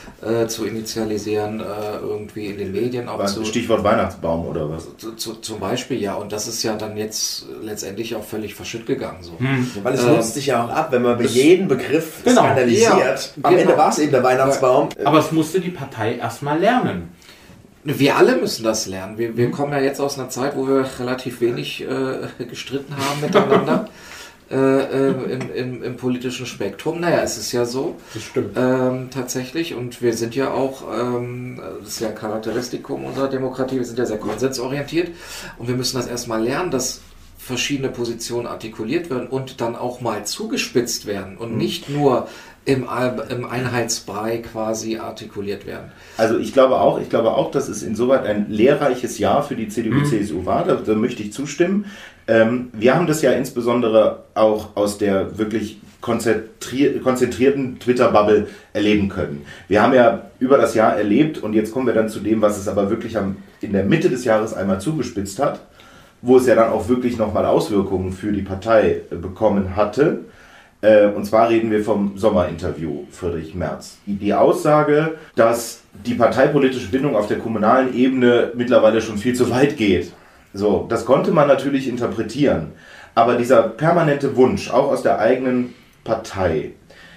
zu 0.48 0.66
initialisieren, 0.66 1.60
äh, 1.60 1.98
irgendwie 2.02 2.48
in 2.48 2.58
den 2.58 2.72
Medien 2.72 3.08
auch 3.10 3.26
zu, 3.26 3.44
Stichwort 3.46 3.84
Weihnachtsbaum 3.84 4.46
oder 4.46 4.70
was? 4.70 4.88
zu, 4.98 5.14
zu, 5.16 5.34
zum 5.36 5.60
Beispiel, 5.60 6.00
ja. 6.02 6.14
Und 6.16 6.32
das 6.32 6.48
ist 6.48 6.62
ja 6.64 6.76
dann 6.76 6.96
jetzt 6.98 7.46
letztendlich 7.64 8.16
auch 8.16 8.24
völlig 8.24 8.54
verschütt 8.56 8.86
gegangen. 8.86 9.20
So. 9.22 9.32
Weil 9.84 9.94
es 9.94 10.04
Ähm, 10.04 10.16
nutzt 10.16 10.34
sich 10.36 10.46
ja 10.48 10.64
auch 10.66 10.70
ab, 10.70 10.92
wenn 10.92 11.02
man 11.02 11.18
bei 11.18 11.26
jedem 11.26 11.68
Begriff 11.68 12.24
Genau. 12.24 12.42
skandalisiert. 12.42 12.92
Ja, 12.92 13.16
Am 13.44 13.52
genau. 13.54 13.62
Ende 13.64 13.78
war 13.78 13.90
es 13.90 14.00
eben 14.00 14.12
der 14.12 14.24
Weihnachtsbaum. 14.24 14.90
Aber 15.04 15.20
es 15.20 15.32
musste 15.32 15.60
die 15.60 15.72
Partei 15.72 16.16
erstmal 16.16 16.60
lernen. 16.60 17.10
Wir 17.84 18.16
alle 18.16 18.36
müssen 18.36 18.64
das 18.64 18.86
lernen. 18.86 19.18
Wir, 19.18 19.36
wir 19.36 19.50
kommen 19.50 19.72
ja 19.74 19.80
jetzt 19.80 20.00
aus 20.00 20.20
einer 20.20 20.30
Zeit, 20.30 20.56
wo 20.56 20.68
wir 20.68 20.86
relativ 21.00 21.42
wenig 21.42 21.82
äh, 21.82 22.46
gestritten 22.46 22.94
haben 22.96 23.22
miteinander 23.22 23.90
äh, 24.52 24.56
äh, 24.56 25.34
im, 25.34 25.54
im, 25.54 25.84
im 25.84 25.96
politischen 25.98 26.46
Spektrum. 26.46 27.00
Naja, 27.00 27.22
es 27.22 27.38
ist 27.38 27.52
ja 27.54 27.66
so. 27.66 27.96
Das 28.14 28.24
stimmt. 28.24 28.58
Ähm, 28.58 29.10
tatsächlich. 29.10 29.76
Und 29.76 30.02
wir 30.02 30.14
sind 30.14 30.36
ja 30.36 30.52
auch, 30.52 30.84
ähm, 30.94 31.62
das 31.80 31.90
ist 31.90 32.02
ja 32.02 32.10
ein 32.10 32.16
Charakteristikum 32.16 33.06
unserer 33.06 33.30
Demokratie, 33.30 33.78
wir 33.78 33.86
sind 33.86 33.98
ja 33.98 34.06
sehr 34.06 34.18
konsensorientiert. 34.18 35.12
Und 35.58 35.68
wir 35.68 35.76
müssen 35.76 35.98
das 35.98 36.08
erstmal 36.08 36.44
lernen, 36.44 36.70
dass 36.70 37.02
verschiedene 37.38 37.90
Positionen 37.90 38.46
artikuliert 38.46 39.10
werden 39.10 39.28
und 39.28 39.62
dann 39.62 39.76
auch 39.76 40.02
mal 40.02 40.26
zugespitzt 40.26 41.06
werden 41.08 41.38
und 41.38 41.58
nicht 41.58 41.90
nur 41.90 42.28
im, 42.66 42.88
im 43.30 43.46
Einheitsbrei 43.46 44.38
quasi 44.38 44.98
artikuliert 44.98 45.66
werden. 45.66 45.92
Also 46.18 46.38
ich 46.38 46.54
glaube 46.54 46.80
auch, 46.80 47.02
ich 47.02 47.10
glaube 47.10 47.34
auch, 47.34 47.50
dass 47.50 47.68
es 47.68 47.82
insoweit 47.82 48.26
ein 48.26 48.46
lehrreiches 48.50 49.18
Jahr 49.18 49.42
für 49.42 49.56
die 49.56 49.66
Mhm. 49.66 49.70
CDU-CSU 49.72 50.46
war. 50.46 50.66
Da, 50.66 50.76
da 50.76 50.94
möchte 50.94 51.24
ich 51.24 51.34
zustimmen. 51.34 51.86
Ähm, 52.28 52.70
wir 52.74 52.96
haben 52.96 53.08
das 53.08 53.22
ja 53.22 53.32
insbesondere 53.32 54.24
auch 54.36 54.76
aus 54.76 54.98
der 54.98 55.38
wirklich 55.38 55.80
konzentrier 56.02 57.00
konzentrierten 57.02 57.80
Twitter-Bubble 57.80 58.48
erleben 58.74 59.10
können. 59.10 59.46
Wir 59.68 59.82
haben 59.82 59.94
ja 59.94 60.24
über 60.40 60.58
das 60.58 60.74
Jahr 60.74 60.98
erlebt 60.98 61.38
und 61.38 61.54
jetzt 61.54 61.72
kommen 61.72 61.86
wir 61.86 61.94
dann 61.94 62.10
zu 62.10 62.20
dem, 62.20 62.42
was 62.42 62.58
es 62.58 62.68
aber 62.68 62.90
wirklich 62.90 63.18
am, 63.18 63.38
in 63.62 63.74
der 63.74 63.84
Mitte 63.84 64.10
des 64.10 64.26
Jahres 64.26 64.54
einmal 64.54 64.82
zugespitzt 64.82 65.40
hat, 65.40 65.62
wo 66.22 66.38
es 66.38 66.48
ja 66.48 66.56
dann 66.56 66.72
auch 66.72 66.90
wirklich 66.90 67.18
nochmal 67.18 67.46
Auswirkungen 67.46 68.14
für 68.14 68.32
die 68.32 68.42
Partei 68.42 69.02
äh, 69.12 69.16
bekommen 69.16 69.76
hatte. 69.76 70.22
Äh, 70.82 71.08
Und 71.08 71.26
zwar 71.26 71.50
reden 71.50 71.70
wir 71.70 71.84
vom 71.84 72.18
Sommerinterview 72.18 73.06
Friedrich 73.12 73.54
Merz. 73.54 73.98
Die 74.06 74.34
Aussage, 74.34 75.16
dass 75.36 75.82
die 76.06 76.16
parteipolitische 76.16 76.90
Bindung 76.90 77.16
auf 77.16 77.28
der 77.28 77.38
kommunalen 77.38 77.94
Ebene 77.96 78.52
mittlerweile 78.56 79.02
schon 79.02 79.18
viel 79.18 79.36
zu 79.36 79.52
weit 79.52 79.78
geht. 79.78 80.12
So, 80.54 80.86
das 80.90 81.06
konnte 81.06 81.32
man 81.32 81.48
natürlich 81.48 81.88
interpretieren. 81.88 82.74
Aber 83.16 83.36
dieser 83.36 83.64
permanente 83.64 84.36
Wunsch, 84.36 84.70
auch 84.70 84.92
aus 84.92 85.04
der 85.04 85.20
eigenen 85.20 85.74
Partei, 86.04 86.72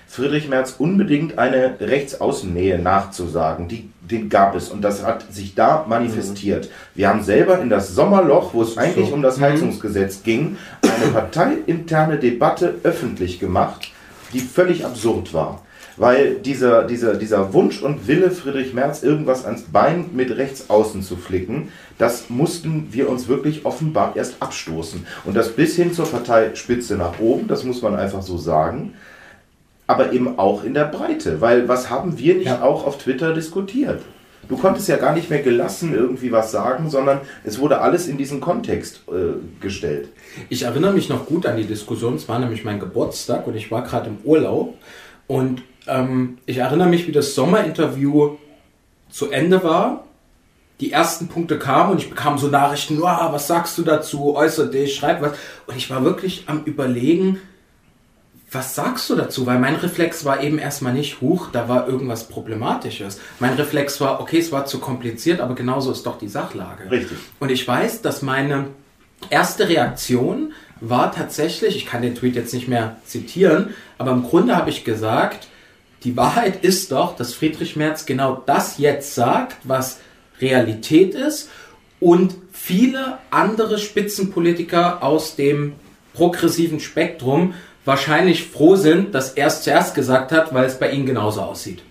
Friedrich 0.06 0.48
Merz 0.48 0.76
unbedingt 0.78 1.38
eine 1.38 1.74
Rechtsaußennähe 1.80 2.78
nachzusagen, 2.78 3.66
die, 3.66 3.90
den 4.00 4.28
gab 4.28 4.54
es 4.54 4.68
und 4.68 4.82
das 4.82 5.04
hat 5.04 5.32
sich 5.32 5.56
da 5.56 5.86
manifestiert. 5.88 6.70
Wir 6.94 7.08
haben 7.08 7.24
selber 7.24 7.58
in 7.60 7.68
das 7.68 7.96
Sommerloch, 7.96 8.54
wo 8.54 8.62
es 8.62 8.78
eigentlich 8.78 9.12
um 9.12 9.22
das 9.22 9.40
Heizungsgesetz 9.40 10.22
ging, 10.22 10.56
eine 10.82 11.10
parteiinterne 11.10 12.18
Debatte 12.18 12.76
öffentlich 12.84 13.40
gemacht, 13.40 13.90
die 14.32 14.38
völlig 14.38 14.84
absurd 14.84 15.34
war. 15.34 15.63
Weil 15.96 16.36
dieser, 16.36 16.84
dieser, 16.84 17.14
dieser 17.14 17.52
Wunsch 17.52 17.82
und 17.82 18.06
Wille 18.08 18.30
Friedrich 18.30 18.74
Merz, 18.74 19.02
irgendwas 19.02 19.44
ans 19.44 19.62
Bein 19.62 20.06
mit 20.12 20.36
rechts 20.36 20.68
außen 20.70 21.02
zu 21.02 21.16
flicken, 21.16 21.68
das 21.98 22.30
mussten 22.30 22.88
wir 22.90 23.08
uns 23.08 23.28
wirklich 23.28 23.64
offenbar 23.64 24.16
erst 24.16 24.36
abstoßen. 24.40 25.06
Und 25.24 25.34
das 25.36 25.50
bis 25.50 25.76
hin 25.76 25.92
zur 25.92 26.06
Parteispitze 26.06 26.96
nach 26.96 27.18
oben, 27.20 27.46
das 27.48 27.64
muss 27.64 27.82
man 27.82 27.94
einfach 27.94 28.22
so 28.22 28.38
sagen, 28.38 28.94
aber 29.86 30.12
eben 30.12 30.38
auch 30.38 30.64
in 30.64 30.74
der 30.74 30.86
Breite, 30.86 31.40
weil 31.40 31.68
was 31.68 31.90
haben 31.90 32.18
wir 32.18 32.34
nicht 32.34 32.46
Ja. 32.46 32.62
auch 32.62 32.86
auf 32.86 32.98
Twitter 32.98 33.32
diskutiert? 33.34 34.00
Du 34.48 34.58
konntest 34.58 34.88
ja 34.88 34.96
gar 34.96 35.14
nicht 35.14 35.30
mehr 35.30 35.40
gelassen 35.42 35.94
irgendwie 35.94 36.30
was 36.30 36.50
sagen, 36.52 36.90
sondern 36.90 37.20
es 37.44 37.58
wurde 37.58 37.80
alles 37.80 38.06
in 38.08 38.18
diesen 38.18 38.40
Kontext 38.40 39.00
äh, 39.08 39.38
gestellt. 39.62 40.08
Ich 40.50 40.64
erinnere 40.64 40.92
mich 40.92 41.08
noch 41.08 41.24
gut 41.24 41.46
an 41.46 41.56
die 41.56 41.64
Diskussion. 41.64 42.14
Es 42.16 42.28
war 42.28 42.38
nämlich 42.38 42.62
mein 42.62 42.78
Geburtstag 42.78 43.46
und 43.46 43.54
ich 43.56 43.70
war 43.70 43.82
gerade 43.84 44.10
im 44.10 44.18
Urlaub. 44.22 44.74
Und 45.26 45.62
ähm, 45.86 46.38
ich 46.46 46.58
erinnere 46.58 46.88
mich, 46.88 47.06
wie 47.06 47.12
das 47.12 47.34
Sommerinterview 47.34 48.36
zu 49.10 49.30
Ende 49.30 49.62
war. 49.62 50.04
Die 50.80 50.90
ersten 50.90 51.28
Punkte 51.28 51.58
kamen 51.58 51.92
und 51.92 51.98
ich 51.98 52.10
bekam 52.10 52.36
so 52.36 52.48
Nachrichten, 52.48 53.00
"Wow, 53.00 53.32
was 53.32 53.46
sagst 53.46 53.78
du 53.78 53.82
dazu, 53.82 54.34
äußere 54.34 54.70
dich, 54.70 54.96
schreib 54.96 55.22
was. 55.22 55.32
Und 55.66 55.76
ich 55.76 55.88
war 55.88 56.04
wirklich 56.04 56.44
am 56.46 56.64
Überlegen, 56.64 57.38
was 58.54 58.74
sagst 58.74 59.10
du 59.10 59.16
dazu? 59.16 59.46
Weil 59.46 59.58
mein 59.58 59.74
Reflex 59.74 60.24
war 60.24 60.42
eben 60.42 60.58
erstmal 60.58 60.92
nicht, 60.92 61.20
huch, 61.20 61.48
da 61.52 61.68
war 61.68 61.88
irgendwas 61.88 62.28
Problematisches. 62.28 63.20
Mein 63.40 63.54
Reflex 63.54 64.00
war, 64.00 64.20
okay, 64.20 64.38
es 64.38 64.52
war 64.52 64.64
zu 64.64 64.78
kompliziert, 64.78 65.40
aber 65.40 65.54
genauso 65.54 65.90
ist 65.90 66.06
doch 66.06 66.18
die 66.18 66.28
Sachlage. 66.28 66.90
Richtig. 66.90 67.18
Und 67.40 67.50
ich 67.50 67.66
weiß, 67.66 68.02
dass 68.02 68.22
meine 68.22 68.66
erste 69.30 69.68
Reaktion 69.68 70.52
war 70.80 71.12
tatsächlich, 71.12 71.76
ich 71.76 71.86
kann 71.86 72.02
den 72.02 72.14
Tweet 72.14 72.36
jetzt 72.36 72.54
nicht 72.54 72.68
mehr 72.68 72.96
zitieren, 73.04 73.70
aber 73.98 74.12
im 74.12 74.22
Grunde 74.22 74.56
habe 74.56 74.70
ich 74.70 74.84
gesagt, 74.84 75.48
die 76.04 76.16
Wahrheit 76.16 76.62
ist 76.62 76.92
doch, 76.92 77.16
dass 77.16 77.34
Friedrich 77.34 77.76
Merz 77.76 78.06
genau 78.06 78.42
das 78.46 78.78
jetzt 78.78 79.14
sagt, 79.14 79.56
was 79.64 80.00
Realität 80.40 81.14
ist 81.14 81.48
und 81.98 82.34
viele 82.52 83.18
andere 83.30 83.78
Spitzenpolitiker 83.78 85.02
aus 85.02 85.36
dem 85.36 85.72
progressiven 86.12 86.80
Spektrum 86.80 87.54
wahrscheinlich 87.84 88.44
froh 88.46 88.76
sind, 88.76 89.14
dass 89.14 89.32
er 89.32 89.46
es 89.48 89.62
zuerst 89.62 89.94
gesagt 89.94 90.32
hat, 90.32 90.54
weil 90.54 90.66
es 90.66 90.78
bei 90.78 90.90
ihnen 90.90 91.06
genauso 91.06 91.40
aussieht. 91.40 91.82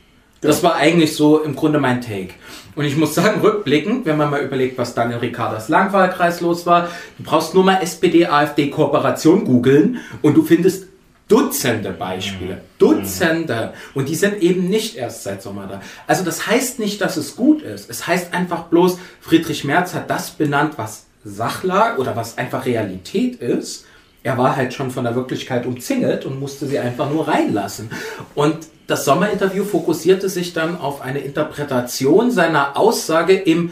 Das 0.41 0.61
war 0.61 0.75
eigentlich 0.75 1.15
so 1.15 1.39
im 1.39 1.55
Grunde 1.55 1.79
mein 1.79 2.01
Take. 2.01 2.33
Und 2.75 2.85
ich 2.85 2.97
muss 2.97 3.15
sagen, 3.15 3.41
rückblickend, 3.41 4.05
wenn 4.05 4.17
man 4.17 4.29
mal 4.29 4.41
überlegt, 4.41 4.77
was 4.77 4.93
Daniel 4.93 5.19
Ricardas 5.19 5.69
Langwahlkreis 5.69 6.41
los 6.41 6.65
war, 6.65 6.89
du 7.17 7.23
brauchst 7.23 7.53
nur 7.53 7.63
mal 7.63 7.81
SPD-AfD-Kooperation 7.81 9.45
googeln 9.45 9.99
und 10.21 10.35
du 10.35 10.43
findest 10.43 10.87
Dutzende 11.33 11.89
Beispiele. 11.91 12.61
Dutzende. 12.77 13.73
Und 13.95 14.07
die 14.07 14.13
sind 14.13 14.41
eben 14.43 14.69
nicht 14.69 14.95
erst 14.95 15.23
seit 15.23 15.41
Sommer 15.41 15.65
da. 15.65 15.81
Also 16.05 16.23
das 16.23 16.45
heißt 16.45 16.77
nicht, 16.77 17.01
dass 17.01 17.17
es 17.17 17.35
gut 17.35 17.63
ist. 17.63 17.89
Es 17.89 18.05
heißt 18.05 18.35
einfach 18.35 18.65
bloß, 18.65 18.99
Friedrich 19.19 19.63
Merz 19.63 19.95
hat 19.95 20.11
das 20.11 20.29
benannt, 20.29 20.73
was 20.77 21.07
Sachlage 21.25 21.99
oder 21.99 22.15
was 22.15 22.37
einfach 22.37 22.67
Realität 22.67 23.37
ist. 23.37 23.85
Er 24.21 24.37
war 24.37 24.55
halt 24.55 24.75
schon 24.75 24.91
von 24.91 25.05
der 25.05 25.15
Wirklichkeit 25.15 25.65
umzingelt 25.65 26.25
und 26.25 26.39
musste 26.39 26.67
sie 26.67 26.77
einfach 26.77 27.09
nur 27.09 27.27
reinlassen. 27.27 27.89
Und 28.35 28.67
das 28.85 29.03
Sommerinterview 29.03 29.63
fokussierte 29.63 30.29
sich 30.29 30.53
dann 30.53 30.77
auf 30.77 31.01
eine 31.01 31.19
Interpretation 31.19 32.29
seiner 32.29 32.77
Aussage 32.77 33.33
im 33.33 33.71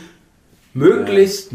möglichst 0.74 1.52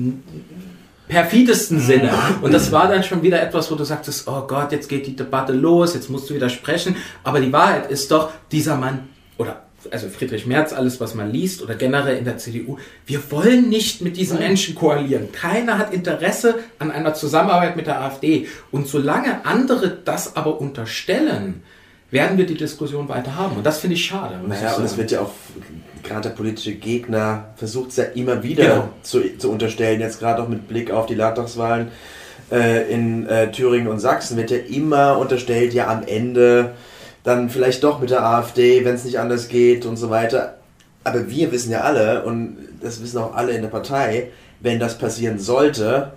perfidesten 1.09 1.81
Sinne. 1.81 2.13
Und 2.43 2.53
das 2.53 2.73
war 2.73 2.89
dann 2.89 3.03
schon 3.03 3.23
wieder 3.23 3.41
etwas, 3.41 3.71
wo 3.71 3.75
du 3.75 3.85
sagtest, 3.85 4.27
oh 4.29 4.43
Gott, 4.47 4.73
jetzt 4.73 4.89
geht 4.89 5.07
die 5.07 5.17
Debatte 5.17 5.53
los, 5.53 5.95
jetzt 5.95 6.11
musst 6.11 6.29
du 6.31 6.35
widersprechen. 6.35 6.97
Aber 7.23 7.41
die 7.41 7.53
Wahrheit 7.53 7.91
ist 7.91 8.11
doch, 8.11 8.31
dieser 8.51 8.77
Mann, 8.77 9.09
oder 9.39 9.63
also 9.91 10.09
Friedrich 10.09 10.47
Merz, 10.47 10.73
alles, 10.73 11.01
was 11.01 11.15
man 11.15 11.31
liest, 11.31 11.63
oder 11.63 11.75
generell 11.75 12.17
in 12.17 12.25
der 12.25 12.39
CDU, 12.39 12.79
wir 13.07 13.31
wollen 13.31 13.69
nicht 13.69 14.03
mit 14.03 14.17
diesen 14.17 14.39
Menschen 14.39 14.75
koalieren. 14.75 15.31
Keiner 15.33 15.79
hat 15.79 15.93
Interesse 15.93 16.57
an 16.79 16.91
einer 16.91 17.15
Zusammenarbeit 17.15 17.77
mit 17.77 17.87
der 17.87 18.01
AfD. 18.01 18.49
Und 18.71 18.89
solange 18.89 19.45
andere 19.45 19.97
das 20.05 20.37
aber 20.37 20.61
unterstellen, 20.61 21.63
werden 22.11 22.39
wir 22.39 22.47
die 22.47 22.55
Diskussion 22.55 23.09
weiter 23.09 23.35
haben. 23.37 23.57
Und 23.57 23.67
das 23.67 23.81
finde 23.81 23.95
ich 23.95 24.05
schade. 24.05 24.41
Naja, 24.47 24.75
und 24.75 24.85
es 24.85 24.97
wird 24.97 25.11
ja 25.11 25.21
auch, 25.21 25.33
gerade 26.07 26.29
der 26.29 26.37
politische 26.37 26.75
Gegner 26.75 27.47
versucht 27.57 27.91
es 27.91 27.97
ja 27.97 28.05
immer 28.05 28.43
wieder 28.43 28.65
Genau. 28.65 28.89
zu, 29.03 29.21
zu 29.39 29.51
unterstellen, 29.51 30.01
jetzt 30.01 30.19
gerade 30.21 30.43
auch 30.43 30.49
mit 30.49 30.69
Blick 30.69 30.91
auf 30.91 31.07
die 31.07 31.15
Landtagswahlen 31.15 31.89
äh, 32.51 32.91
in 32.93 33.27
äh, 33.27 33.51
Thüringen 33.51 33.89
und 33.89 33.99
Sachsen, 33.99 34.37
wird 34.37 34.51
ja 34.51 34.59
immer 34.59 35.19
unterstellt, 35.19 35.75
ja 35.75 35.89
am 35.89 36.03
Ende 36.07 36.73
dann 37.25 37.51
vielleicht 37.51 37.83
doch 37.83 38.01
mit 38.01 38.11
der 38.11 38.25
AfD, 38.25 38.85
wenn 38.85 38.95
es 38.95 39.05
nicht 39.05 39.19
anders 39.19 39.49
geht 39.49 39.85
und 39.85 39.97
so 39.97 40.11
weiter. 40.11 40.59
Aber 41.03 41.29
wir 41.29 41.51
wissen 41.53 41.73
ja 41.73 41.81
alle, 41.81 42.23
und 42.25 42.57
das 42.81 43.03
wissen 43.03 43.19
auch 43.19 43.35
alle 43.35 43.53
in 43.53 43.63
der 43.63 43.69
Partei, 43.69 44.29
wenn 44.61 44.79
das 44.79 44.97
passieren 44.99 45.39
sollte, 45.39 46.13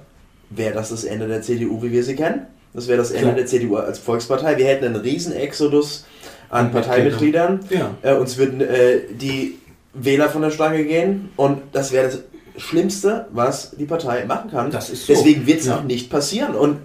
wäre 0.52 0.74
das 0.74 0.90
das 0.90 1.04
Ende 1.04 1.28
der 1.28 1.42
CDU, 1.42 1.82
wie 1.82 1.92
wir 1.92 2.04
sie 2.04 2.16
kennen. 2.16 2.46
Das 2.74 2.88
wäre 2.88 2.98
das 3.00 3.10
Ende 3.12 3.24
Klar. 3.24 3.36
der 3.36 3.46
CDU 3.48 3.76
als 3.78 3.98
Volkspartei. 4.00 4.58
Wir 4.58 4.66
hätten 4.68 4.86
einen 4.86 4.96
riesen 4.96 5.34
Exodus 5.34 6.06
an 6.50 6.68
An 6.68 6.72
Parteimitgliedern. 6.72 7.60
Ja. 7.70 7.96
Äh, 8.04 8.14
uns 8.16 8.38
würden 8.38 8.62
äh, 8.62 9.00
die 9.12 9.58
Wähler 9.94 10.30
von 10.30 10.42
der 10.42 10.52
Stange 10.52 10.84
gehen 10.84 11.30
und 11.36 11.62
das 11.72 11.92
wäre 11.92 12.06
das 12.08 12.20
Schlimmste, 12.58 13.28
was 13.32 13.72
die 13.72 13.86
Partei 13.86 14.26
machen 14.26 14.52
kann. 14.52 14.72
Das 14.72 14.90
ist 14.90 15.06
so. 15.08 15.14
Deswegen 15.14 15.46
wird 15.48 15.62
es 15.62 15.68
Ja. 15.68 15.78
auch 15.78 15.84
nicht 15.84 16.10
passieren. 16.10 16.56
Und 16.56 16.78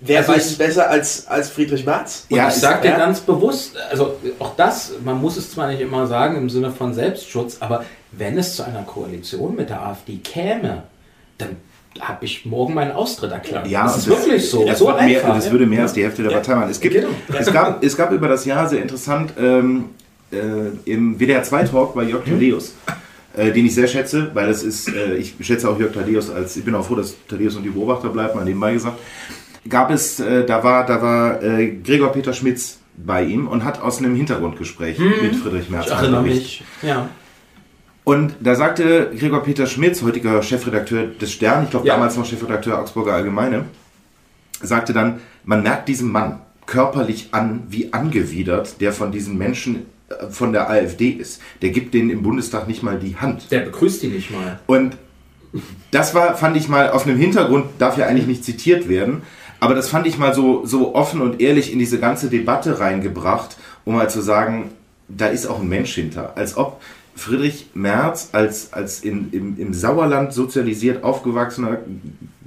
wer 0.00 0.20
Also 0.20 0.32
weiß 0.32 0.46
es 0.46 0.58
besser 0.58 0.88
als, 0.88 1.26
als 1.26 1.50
Friedrich 1.50 1.84
Merz? 1.84 2.26
Und 2.30 2.36
Ja, 2.36 2.48
ich 2.48 2.54
sage 2.54 2.82
dir 2.82 2.90
ja. 2.90 2.98
ganz 2.98 3.20
bewusst, 3.20 3.76
also 3.90 4.14
auch 4.38 4.54
das, 4.56 4.92
man 5.04 5.20
muss 5.20 5.36
es 5.36 5.50
zwar 5.50 5.68
nicht 5.68 5.80
immer 5.80 6.06
sagen 6.06 6.36
im 6.36 6.48
Sinne 6.50 6.70
von 6.70 6.94
Selbstschutz, 6.94 7.56
aber 7.60 7.84
wenn 8.12 8.38
es 8.38 8.54
zu 8.56 8.62
einer 8.64 8.82
Koalition 8.82 9.56
mit 9.56 9.70
der 9.70 9.82
AfD 9.82 10.18
käme, 10.18 10.84
dann 11.38 11.56
habe 12.00 12.24
ich 12.26 12.44
morgen 12.46 12.74
meinen 12.74 12.92
Austritt 12.92 13.32
erklärt. 13.32 13.66
Ja, 13.66 13.84
das 13.84 13.98
ist 13.98 14.08
und 14.08 14.18
wirklich 14.18 14.48
so. 14.50 14.64
Das, 14.66 14.78
so 14.78 14.86
wird 14.86 15.02
mehr, 15.02 15.20
einfach. 15.20 15.34
das 15.34 15.50
würde 15.50 15.66
mehr 15.66 15.82
als 15.82 15.94
die 15.94 16.02
Hälfte 16.04 16.22
der 16.22 16.30
Partei 16.30 16.54
machen. 16.54 16.70
Es, 16.70 16.78
gibt, 16.80 16.94
Genau. 16.94 17.08
es, 17.38 17.50
gab, 17.52 17.82
es 17.82 17.96
gab 17.96 18.12
über 18.12 18.28
das 18.28 18.44
Jahr 18.44 18.68
sehr 18.68 18.82
interessant 18.82 19.32
ähm, 19.38 19.86
äh, 20.32 20.90
im 20.90 21.18
WDR 21.18 21.42
2 21.42 21.64
Talk 21.64 21.94
bei 21.94 22.04
Jörg 22.04 22.24
Thaddeus, 22.24 22.74
äh, 23.36 23.52
den 23.52 23.66
ich 23.66 23.74
sehr 23.74 23.86
schätze, 23.86 24.30
weil 24.34 24.48
es 24.48 24.62
ist, 24.62 24.88
äh, 24.88 25.16
ich 25.16 25.34
schätze 25.40 25.68
auch 25.68 25.78
Jörg 25.78 25.92
Thaddeus 25.92 26.30
als, 26.30 26.56
ich 26.56 26.64
bin 26.64 26.74
auch 26.74 26.86
froh, 26.86 26.96
dass 26.96 27.14
Thaddeus 27.28 27.56
und 27.56 27.62
die 27.62 27.70
Beobachter 27.70 28.08
bleiben, 28.08 28.36
mal 28.36 28.44
nebenbei 28.44 28.72
gesagt. 28.72 28.98
Gab 29.68 29.90
es, 29.90 30.20
äh, 30.20 30.44
da 30.46 30.62
war, 30.62 30.86
da 30.86 31.02
war 31.02 31.42
äh, 31.42 31.68
Gregor 31.84 32.12
Peter 32.12 32.32
Schmitz 32.32 32.78
bei 32.96 33.24
ihm 33.24 33.46
und 33.48 33.64
hat 33.64 33.82
aus 33.82 33.98
einem 33.98 34.14
Hintergrundgespräch 34.14 34.98
mit 34.98 35.36
Friedrich 35.36 35.68
Merz 35.70 35.86
Ich 35.86 35.92
erinnere 35.92 36.22
mich. 36.22 36.64
Ja. 36.82 37.08
Und 38.04 38.36
da 38.40 38.54
sagte 38.54 39.10
Gregor 39.18 39.42
Peter 39.42 39.66
Schmitz, 39.66 40.02
heutiger 40.02 40.40
Chefredakteur 40.42 41.06
des 41.06 41.32
Stern, 41.32 41.64
ich 41.64 41.70
glaube 41.70 41.86
Ja. 41.88 41.94
damals 41.94 42.16
noch 42.16 42.24
Chefredakteur 42.24 42.78
Augsburger 42.78 43.14
Allgemeine, 43.14 43.64
sagte 44.62 44.92
dann, 44.92 45.20
man 45.44 45.62
merkt 45.62 45.88
diesem 45.88 46.12
Mann 46.12 46.38
körperlich 46.66 47.28
an, 47.32 47.64
wie 47.68 47.92
angewidert 47.92 48.80
der 48.80 48.92
von 48.92 49.10
diesen 49.12 49.36
Menschen 49.36 49.86
von 50.30 50.52
der 50.52 50.70
AfD 50.70 51.08
ist. 51.10 51.40
Der 51.62 51.70
gibt 51.70 51.94
denen 51.94 52.10
im 52.10 52.22
Bundestag 52.22 52.68
nicht 52.68 52.82
mal 52.82 52.98
die 52.98 53.16
Hand. 53.16 53.50
Der 53.50 53.60
begrüßt 53.60 54.02
die 54.02 54.08
nicht 54.08 54.30
mal. 54.30 54.60
Und 54.66 54.96
das 55.90 56.14
war, 56.14 56.36
fand 56.36 56.56
ich 56.56 56.68
mal, 56.68 56.90
auf 56.90 57.06
einem 57.06 57.18
Hintergrund 57.18 57.66
darf 57.78 57.96
ja 57.98 58.06
eigentlich 58.06 58.26
nicht 58.26 58.44
zitiert 58.44 58.88
werden, 58.88 59.22
aber 59.58 59.74
das 59.74 59.88
fand 59.88 60.06
ich 60.06 60.18
mal 60.18 60.34
so, 60.34 60.66
so 60.66 60.94
offen 60.94 61.20
und 61.22 61.40
ehrlich 61.40 61.72
in 61.72 61.78
diese 61.78 61.98
ganze 61.98 62.28
Debatte 62.28 62.78
reingebracht, 62.78 63.56
um 63.84 63.94
mal 63.94 64.10
zu 64.10 64.20
sagen, 64.20 64.70
da 65.08 65.26
ist 65.26 65.46
auch 65.46 65.60
ein 65.60 65.68
Mensch 65.68 65.94
hinter. 65.94 66.36
Als 66.36 66.56
ob 66.56 66.80
Friedrich 67.14 67.70
Merz 67.72 68.28
als, 68.32 68.72
als 68.74 69.00
in, 69.00 69.30
im, 69.32 69.58
im 69.58 69.72
Sauerland 69.72 70.34
sozialisiert 70.34 71.02
aufgewachsener 71.02 71.78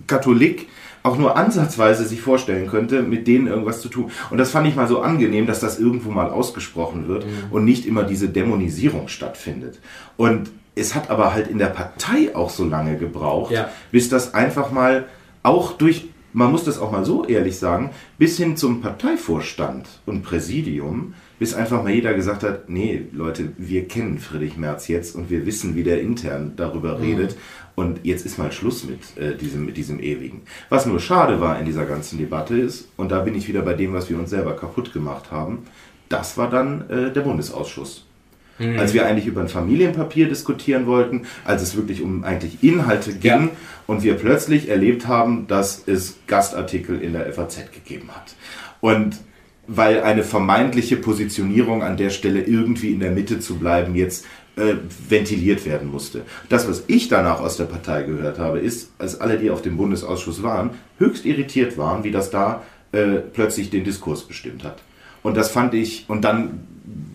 Katholik 0.05 0.67
auch 1.03 1.17
nur 1.17 1.37
ansatzweise 1.37 2.05
sich 2.05 2.21
vorstellen 2.21 2.67
könnte, 2.67 3.01
mit 3.03 3.27
denen 3.27 3.47
irgendwas 3.47 3.81
zu 3.81 3.89
tun. 3.89 4.11
Und 4.29 4.37
das 4.37 4.51
fand 4.51 4.67
ich 4.67 4.75
mal 4.75 4.87
so 4.87 5.01
angenehm, 5.01 5.47
dass 5.47 5.59
das 5.59 5.79
irgendwo 5.79 6.11
mal 6.11 6.29
ausgesprochen 6.29 7.07
wird 7.07 7.25
und 7.51 7.65
nicht 7.65 7.85
immer 7.85 8.03
diese 8.03 8.29
Dämonisierung 8.29 9.07
stattfindet. 9.07 9.79
Und 10.17 10.49
es 10.75 10.95
hat 10.95 11.09
aber 11.09 11.33
halt 11.33 11.47
in 11.47 11.57
der 11.57 11.67
Partei 11.67 12.35
auch 12.35 12.49
so 12.49 12.65
lange 12.65 12.97
gebraucht, 12.97 13.51
Ja. 13.51 13.69
bis 13.91 14.09
das 14.09 14.33
einfach 14.33 14.71
mal 14.71 15.05
auch 15.43 15.73
durch, 15.73 16.07
man 16.33 16.51
muss 16.51 16.63
das 16.65 16.79
auch 16.79 16.91
mal 16.91 17.05
so 17.05 17.25
ehrlich 17.25 17.57
sagen, 17.57 17.89
bis 18.17 18.37
hin 18.37 18.55
zum 18.55 18.81
Parteivorstand 18.81 19.87
und 20.05 20.23
Präsidium, 20.23 21.13
bis 21.39 21.53
einfach 21.53 21.83
mal 21.83 21.93
jeder 21.93 22.13
gesagt 22.13 22.43
hat, 22.43 22.69
nee, 22.69 23.03
Leute, 23.13 23.53
wir 23.57 23.87
kennen 23.87 24.19
Friedrich 24.19 24.57
Merz 24.57 24.87
jetzt 24.89 25.15
und 25.15 25.29
wir 25.29 25.45
wissen, 25.45 25.75
wie 25.75 25.83
der 25.83 26.01
intern 26.01 26.53
darüber 26.57 26.99
redet 26.99 27.37
und 27.79 28.01
jetzt 28.03 28.25
ist 28.25 28.37
mal 28.37 28.51
Schluss 28.51 28.83
mit, 28.83 28.99
äh, 29.17 29.35
diesem, 29.37 29.65
mit 29.65 29.77
diesem 29.77 29.99
Ewigen. 30.01 30.41
Was 30.69 30.85
nur 30.85 30.99
schade 30.99 31.39
war 31.39 31.57
in 31.59 31.65
dieser 31.65 31.85
ganzen 31.85 32.17
Debatte 32.17 32.55
ist, 32.57 32.89
und 32.97 33.09
da 33.11 33.19
bin 33.21 33.35
ich 33.35 33.47
wieder 33.47 33.61
bei 33.61 33.73
dem, 33.73 33.93
was 33.93 34.09
wir 34.09 34.19
uns 34.19 34.29
selber 34.29 34.53
kaputt 34.55 34.91
gemacht 34.91 35.31
haben, 35.31 35.59
das 36.09 36.37
war 36.37 36.49
dann 36.49 36.89
äh, 36.89 37.11
der 37.13 37.21
Bundesausschuss. 37.21 38.05
Als 38.77 38.93
wir 38.93 39.05
eigentlich 39.05 39.25
über 39.25 39.39
ein 39.39 39.47
Familienpapier 39.47 40.27
diskutieren 40.27 40.85
wollten, 40.85 41.21
als 41.45 41.61
es 41.61 41.77
wirklich 41.77 42.01
um 42.01 42.25
eigentlich 42.25 42.61
Inhalte 42.61 43.13
ging 43.13 43.43
Ja. 43.43 43.49
und 43.87 44.03
wir 44.03 44.15
plötzlich 44.15 44.67
erlebt 44.67 45.07
haben, 45.07 45.47
dass 45.47 45.83
es 45.85 46.17
Gastartikel 46.27 47.01
in 47.01 47.13
der 47.13 47.31
FAZ 47.31 47.71
gegeben 47.71 48.09
hat. 48.13 48.35
Und 48.81 49.15
weil 49.71 50.01
eine 50.01 50.23
vermeintliche 50.23 50.97
Positionierung 50.97 51.83
an 51.83 51.95
der 51.95 52.09
Stelle 52.09 52.41
irgendwie 52.41 52.91
in 52.91 52.99
der 52.99 53.11
Mitte 53.11 53.39
zu 53.39 53.59
bleiben 53.59 53.95
jetzt 53.95 54.25
äh, 54.59 54.75
ventiliert 55.07 55.65
werden 55.65 55.89
musste. 55.89 56.23
Das, 56.49 56.67
was 56.67 56.83
ich 56.87 57.07
danach 57.07 57.39
aus 57.39 57.57
der 57.57 57.65
Partei 57.65 58.03
gehört 58.03 58.39
habe, 58.39 58.59
ist, 58.59 58.91
als 58.97 59.19
alle, 59.19 59.37
die 59.37 59.51
auf 59.51 59.61
dem 59.61 59.77
Bundesausschuss 59.77 60.43
waren, 60.43 60.71
höchst 60.97 61.25
irritiert 61.25 61.77
waren, 61.77 62.03
wie 62.03 62.11
das 62.11 62.29
da 62.29 62.63
äh, 62.91 63.17
plötzlich 63.33 63.69
den 63.69 63.83
Diskurs 63.83 64.23
bestimmt 64.23 64.63
hat. 64.63 64.79
Und 65.23 65.35
das 65.35 65.49
fand 65.51 65.73
ich, 65.73 66.05
und 66.07 66.23
dann 66.23 66.61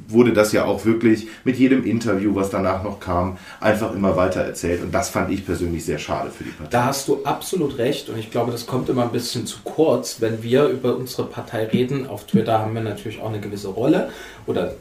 wurde 0.09 0.33
das 0.33 0.53
ja 0.53 0.65
auch 0.65 0.85
wirklich 0.85 1.29
mit 1.45 1.59
jedem 1.59 1.85
Interview, 1.85 2.35
was 2.35 2.51
danach 2.51 2.83
noch 2.83 3.01
kam, 3.01 3.39
einfach 3.61 3.95
immer 3.95 4.17
weiter 4.17 4.41
erzählt. 4.41 4.83
Und 4.83 4.95
das 4.95 5.09
fand 5.09 5.31
ich 5.31 5.45
persönlich 5.45 5.85
sehr 5.85 5.99
schade 5.99 6.31
für 6.31 6.45
die 6.45 6.51
Partei. 6.51 6.71
Da 6.71 6.85
hast 6.85 7.09
du 7.09 7.25
absolut 7.25 7.79
recht. 7.79 8.09
Und 8.09 8.19
ich 8.19 8.31
glaube, 8.31 8.53
das 8.53 8.67
kommt 8.67 8.89
immer 8.89 9.03
ein 9.03 9.13
bisschen 9.13 9.47
zu 9.47 9.59
kurz, 9.65 10.21
wenn 10.21 10.43
wir 10.43 10.67
über 10.67 10.97
unsere 10.97 11.27
Partei 11.27 11.65
reden. 11.65 12.07
Auf 12.07 12.27
Twitter 12.27 12.59
haben 12.59 12.75
wir 12.75 12.83
natürlich 12.83 13.21
auch 13.21 13.29
eine 13.29 13.41
gewisse 13.41 13.69
Rolle 13.69 14.11
oder 14.47 14.75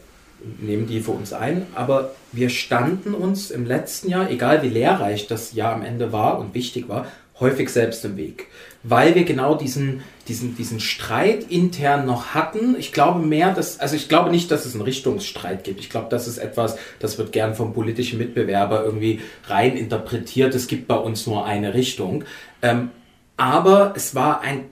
nehmen 0.59 0.87
die 0.87 1.01
für 1.01 1.11
uns 1.11 1.33
ein. 1.33 1.67
Aber 1.75 2.11
wir 2.31 2.49
standen 2.49 3.13
uns 3.13 3.51
im 3.51 3.65
letzten 3.65 4.09
Jahr, 4.09 4.29
egal 4.29 4.63
wie 4.63 4.69
lehrreich 4.69 5.27
das 5.27 5.53
Jahr 5.53 5.73
am 5.73 5.83
Ende 5.83 6.11
war 6.11 6.39
und 6.39 6.53
wichtig 6.53 6.89
war, 6.89 7.07
häufig 7.39 7.69
selbst 7.69 8.05
im 8.05 8.17
Weg. 8.17 8.47
Weil 8.83 9.15
wir 9.15 9.23
genau 9.23 9.55
diesen, 9.55 10.01
diesen, 10.27 10.55
diesen 10.55 10.79
Streit 10.79 11.49
intern 11.49 12.05
noch 12.05 12.33
hatten. 12.33 12.75
Ich 12.77 12.91
glaube 12.91 13.25
mehr, 13.25 13.53
dass, 13.53 13.79
also 13.79 13.95
ich 13.95 14.09
glaube 14.09 14.29
nicht, 14.29 14.51
dass 14.51 14.65
es 14.65 14.73
einen 14.73 14.83
Richtungsstreit 14.83 15.63
gibt. 15.63 15.79
Ich 15.79 15.89
glaube, 15.89 16.07
das 16.09 16.27
ist 16.27 16.37
etwas, 16.37 16.77
das 16.99 17.17
wird 17.17 17.31
gern 17.31 17.55
vom 17.55 17.73
politischen 17.73 18.19
Mitbewerber 18.19 18.83
irgendwie 18.83 19.21
rein 19.47 19.77
interpretiert. 19.77 20.53
Es 20.53 20.67
gibt 20.67 20.87
bei 20.87 20.95
uns 20.95 21.25
nur 21.27 21.45
eine 21.45 21.73
Richtung. 21.73 22.25
Ähm, 22.61 22.91
aber 23.37 23.93
es 23.95 24.15
war 24.15 24.41
ein 24.41 24.65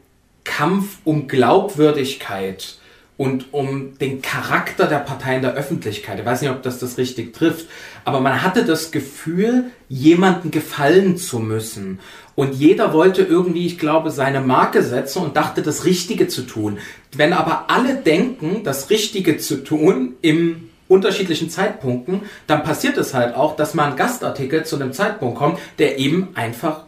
Kampf 0.44 1.00
um 1.04 1.28
Glaubwürdigkeit 1.28 2.78
und 3.22 3.54
um 3.54 4.00
den 4.00 4.24
Charakter 4.24 4.88
der 4.88 4.98
Partei 4.98 5.36
in 5.36 5.44
der 5.44 5.54
Öffentlichkeit. 5.54 6.18
Ich 6.18 6.26
weiß 6.26 6.42
nicht, 6.42 6.50
ob 6.50 6.64
das 6.64 6.80
das 6.80 6.98
richtig 6.98 7.36
trifft, 7.36 7.68
aber 8.04 8.20
man 8.20 8.42
hatte 8.42 8.66
das 8.66 8.90
Gefühl, 8.90 9.66
jemanden 9.90 10.50
gefallen 10.50 11.18
zu 11.18 11.38
müssen. 11.38 12.00
Und 12.34 12.56
jeder 12.56 12.94
wollte 12.94 13.22
irgendwie, 13.22 13.68
ich 13.68 13.78
glaube, 13.78 14.10
seine 14.10 14.42
Marke 14.42 14.82
setzen 14.82 15.22
und 15.22 15.38
dachte, 15.38 15.62
das 15.62 15.86
Richtige 15.86 16.30
zu 16.30 16.42
tun. 16.48 16.80
Wenn 17.16 17.34
aber 17.34 17.66
alle 17.70 17.94
denken, 17.94 18.64
das 18.64 18.90
Richtige 18.90 19.38
zu 19.38 19.64
tun 19.64 20.16
im 20.24 20.70
unterschiedlichen 20.88 21.52
Zeitpunkten, 21.52 22.22
dann 22.48 22.64
passiert 22.64 22.98
es 22.98 23.14
halt 23.14 23.36
auch, 23.36 23.56
dass 23.56 23.76
mal 23.76 23.92
ein 23.92 23.98
Gastartikel 23.98 24.66
zu 24.66 24.78
einem 24.78 24.94
Zeitpunkt 24.94 25.38
kommt, 25.38 25.60
der 25.78 26.00
eben 26.00 26.30
einfach 26.34 26.86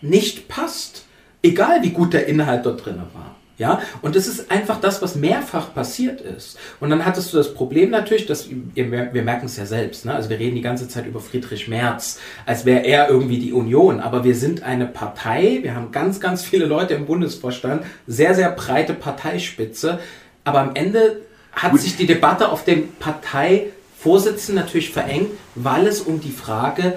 nicht 0.00 0.48
passt. 0.48 1.04
Egal 1.40 1.84
wie 1.84 1.90
gut 1.90 2.14
der 2.14 2.26
Inhalt 2.26 2.66
dort 2.66 2.84
drin 2.84 3.00
war. 3.14 3.37
Ja, 3.58 3.82
und 4.02 4.14
das 4.14 4.28
ist 4.28 4.52
einfach 4.52 4.80
das, 4.80 5.02
was 5.02 5.16
mehrfach 5.16 5.74
passiert 5.74 6.20
ist. 6.20 6.56
Und 6.78 6.90
dann 6.90 7.04
hattest 7.04 7.32
du 7.32 7.36
das 7.36 7.54
Problem 7.54 7.90
natürlich, 7.90 8.26
dass 8.26 8.48
wir, 8.48 9.12
wir 9.12 9.22
merken 9.22 9.46
es 9.46 9.56
ja 9.56 9.66
selbst, 9.66 10.04
ne? 10.04 10.14
also 10.14 10.30
wir 10.30 10.38
reden 10.38 10.54
die 10.54 10.62
ganze 10.62 10.88
Zeit 10.88 11.06
über 11.06 11.18
Friedrich 11.18 11.66
Merz, 11.66 12.20
als 12.46 12.64
wäre 12.64 12.86
er 12.86 13.08
irgendwie 13.08 13.38
die 13.38 13.52
Union, 13.52 13.98
aber 13.98 14.22
wir 14.22 14.36
sind 14.36 14.62
eine 14.62 14.86
Partei, 14.86 15.58
wir 15.62 15.74
haben 15.74 15.90
ganz, 15.90 16.20
ganz 16.20 16.44
viele 16.44 16.66
Leute 16.66 16.94
im 16.94 17.06
Bundesvorstand, 17.06 17.84
sehr, 18.06 18.34
sehr 18.36 18.50
breite 18.52 18.94
Parteispitze, 18.94 19.98
aber 20.44 20.60
am 20.60 20.70
Ende 20.74 21.22
hat 21.50 21.72
Gut. 21.72 21.80
sich 21.80 21.96
die 21.96 22.06
Debatte 22.06 22.50
auf 22.50 22.64
den 22.64 22.92
Parteivorsitzenden 22.94 24.64
natürlich 24.64 24.90
verengt, 24.90 25.30
weil 25.56 25.88
es 25.88 26.00
um 26.00 26.20
die 26.20 26.30
Frage 26.30 26.96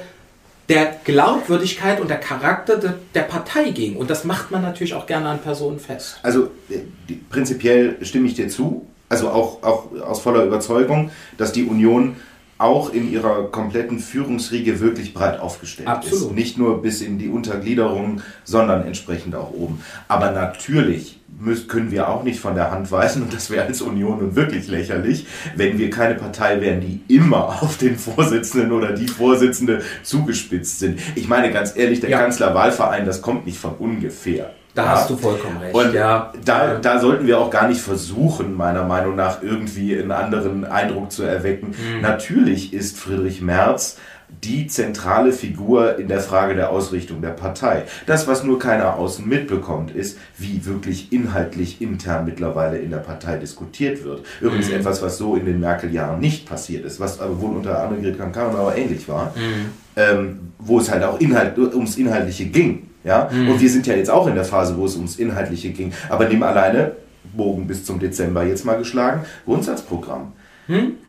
der 0.72 0.96
Glaubwürdigkeit 1.04 2.00
und 2.00 2.10
der 2.10 2.20
Charakter 2.20 2.78
de, 2.78 2.92
der 3.14 3.24
Partei 3.24 3.72
ging. 3.72 3.98
Und 3.98 4.10
das 4.10 4.24
macht 4.24 4.52
man 4.52 4.62
natürlich 4.62 4.94
auch 4.94 5.06
gerne 5.06 5.28
an 5.28 5.40
Personen 5.40 5.80
fest. 5.80 6.18
Also 6.24 6.46
äh, 6.70 6.80
die, 7.10 7.16
prinzipiell 7.16 7.98
stimme 8.04 8.28
ich 8.28 8.36
dir 8.36 8.48
zu, 8.48 8.88
also 9.10 9.30
auch, 9.30 9.62
auch 9.64 9.92
aus 10.02 10.22
voller 10.22 10.46
Überzeugung, 10.46 11.12
dass 11.38 11.52
die 11.52 11.66
Union 11.66 12.16
auch 12.62 12.94
in 12.94 13.12
ihrer 13.12 13.50
kompletten 13.52 14.00
Führungsriege 14.00 14.80
wirklich 14.80 15.14
breit 15.14 15.40
aufgestellt 15.40 15.88
Absolut. 15.88 16.30
ist. 16.30 16.32
Nicht 16.32 16.58
nur 16.58 16.82
bis 16.82 17.02
in 17.02 17.18
die 17.18 17.28
Untergliederung, 17.28 18.22
sondern 18.44 18.86
entsprechend 18.86 19.36
auch 19.36 19.52
oben. 19.52 19.82
Aber 20.08 20.32
natürlich 20.32 21.20
müssen, 21.40 21.68
können 21.68 21.92
wir 21.92 22.08
auch 22.10 22.24
nicht 22.24 22.40
von 22.40 22.56
der 22.56 22.72
Hand 22.72 22.92
weisen, 22.92 23.22
und 23.24 23.34
das 23.34 23.50
wäre 23.50 23.66
als 23.66 23.82
Union 23.82 24.20
nun 24.20 24.36
wirklich 24.36 24.68
lächerlich, 24.68 25.26
wenn 25.56 25.78
wir 25.78 25.90
keine 25.90 26.16
Partei 26.16 26.62
wären, 26.62 26.82
die 26.82 27.02
immer 27.14 27.48
auf 27.62 27.78
den 27.78 27.98
Vorsitzenden 27.98 28.72
oder 28.72 28.94
die 28.94 29.08
Vorsitzende 29.08 29.82
zugespitzt 30.04 30.80
sind. 30.80 31.00
Ich 31.16 31.28
meine 31.28 31.52
ganz 31.52 31.76
ehrlich, 31.76 32.00
der 32.00 32.12
ja. 32.12 32.20
Kanzlerwahlverein, 32.20 33.06
das 33.06 33.22
kommt 33.22 33.46
nicht 33.46 33.58
von 33.58 33.74
ungefähr. 33.76 34.54
Da 34.74 34.84
ja. 34.84 34.90
hast 34.92 35.10
du 35.10 35.18
vollkommen 35.18 35.58
recht. 35.58 35.76
Und 35.76 35.94
ja. 35.94 36.32
da, 36.46 36.76
da 36.76 37.00
sollten 37.00 37.28
wir 37.28 37.40
auch 37.40 37.50
gar 37.50 37.68
nicht 37.68 37.82
versuchen, 37.82 38.56
meiner 38.56 38.84
Meinung 38.84 39.16
nach, 39.16 39.44
irgendwie 39.44 39.98
einen 39.98 40.12
anderen 40.12 40.66
Eindruck 40.66 41.12
zu 41.12 41.24
erwecken. 41.24 41.70
Mhm. 41.70 42.02
Natürlich 42.02 42.74
ist 42.74 42.98
Friedrich 42.98 43.42
Merz 43.42 43.98
die 44.44 44.68
zentrale 44.68 45.34
Figur 45.34 46.00
in 46.00 46.08
der 46.08 46.22
Frage 46.22 46.56
der 46.56 46.70
Ausrichtung 46.70 47.22
der 47.22 47.32
Partei. 47.32 47.84
Das, 48.06 48.28
was 48.28 48.44
nur 48.44 48.60
keiner 48.60 48.96
außen 48.96 49.28
mitbekommt, 49.28 49.92
ist, 49.92 50.18
wie 50.38 50.66
wirklich 50.66 51.12
inhaltlich 51.12 51.82
intern 51.82 52.26
mittlerweile 52.26 52.78
in 52.78 52.92
der 52.92 52.98
Partei 52.98 53.38
diskutiert 53.38 54.04
wird. 54.04 54.26
Übrigens 54.40 54.70
mhm. 54.70 54.76
etwas, 54.76 55.02
was 55.02 55.18
so 55.18 55.36
in 55.36 55.46
den 55.46 55.60
Merkel-Jahren 55.60 56.20
nicht 56.20 56.48
passiert 56.48 56.86
ist, 56.86 57.00
was 57.00 57.20
aber 57.20 57.42
wohl 57.42 57.58
unter 57.58 57.84
Annegret 57.84 58.18
Kramp-Karrenbauer 58.18 58.76
ähnlich 58.76 59.08
war, 59.10 59.34
mhm. 59.36 59.72
ähm, 59.96 60.40
wo 60.60 60.80
es 60.80 60.90
halt 60.90 61.04
auch 61.04 61.20
Inhalt, 61.20 61.58
ums 61.58 61.98
Inhaltliche 61.98 62.46
ging. 62.46 62.88
Ja? 63.04 63.30
Mhm. 63.32 63.50
Und 63.50 63.62
wir 63.62 63.70
sind 63.70 63.88
ja 63.88 63.96
jetzt 63.96 64.10
auch 64.10 64.28
in 64.28 64.36
der 64.36 64.46
Phase, 64.46 64.78
wo 64.78 64.86
es 64.86 64.96
ums 64.96 65.16
Inhaltliche 65.18 65.70
ging. 65.72 65.94
Aber 66.10 66.28
nimm 66.28 66.44
alleine, 66.44 66.94
Bogen 67.34 67.68
bis 67.68 67.86
zum 67.86 68.00
Dezember 68.00 68.44
jetzt 68.44 68.66
mal 68.66 68.78
geschlagen, 68.78 69.22
Grundsatzprogramm. 69.46 70.34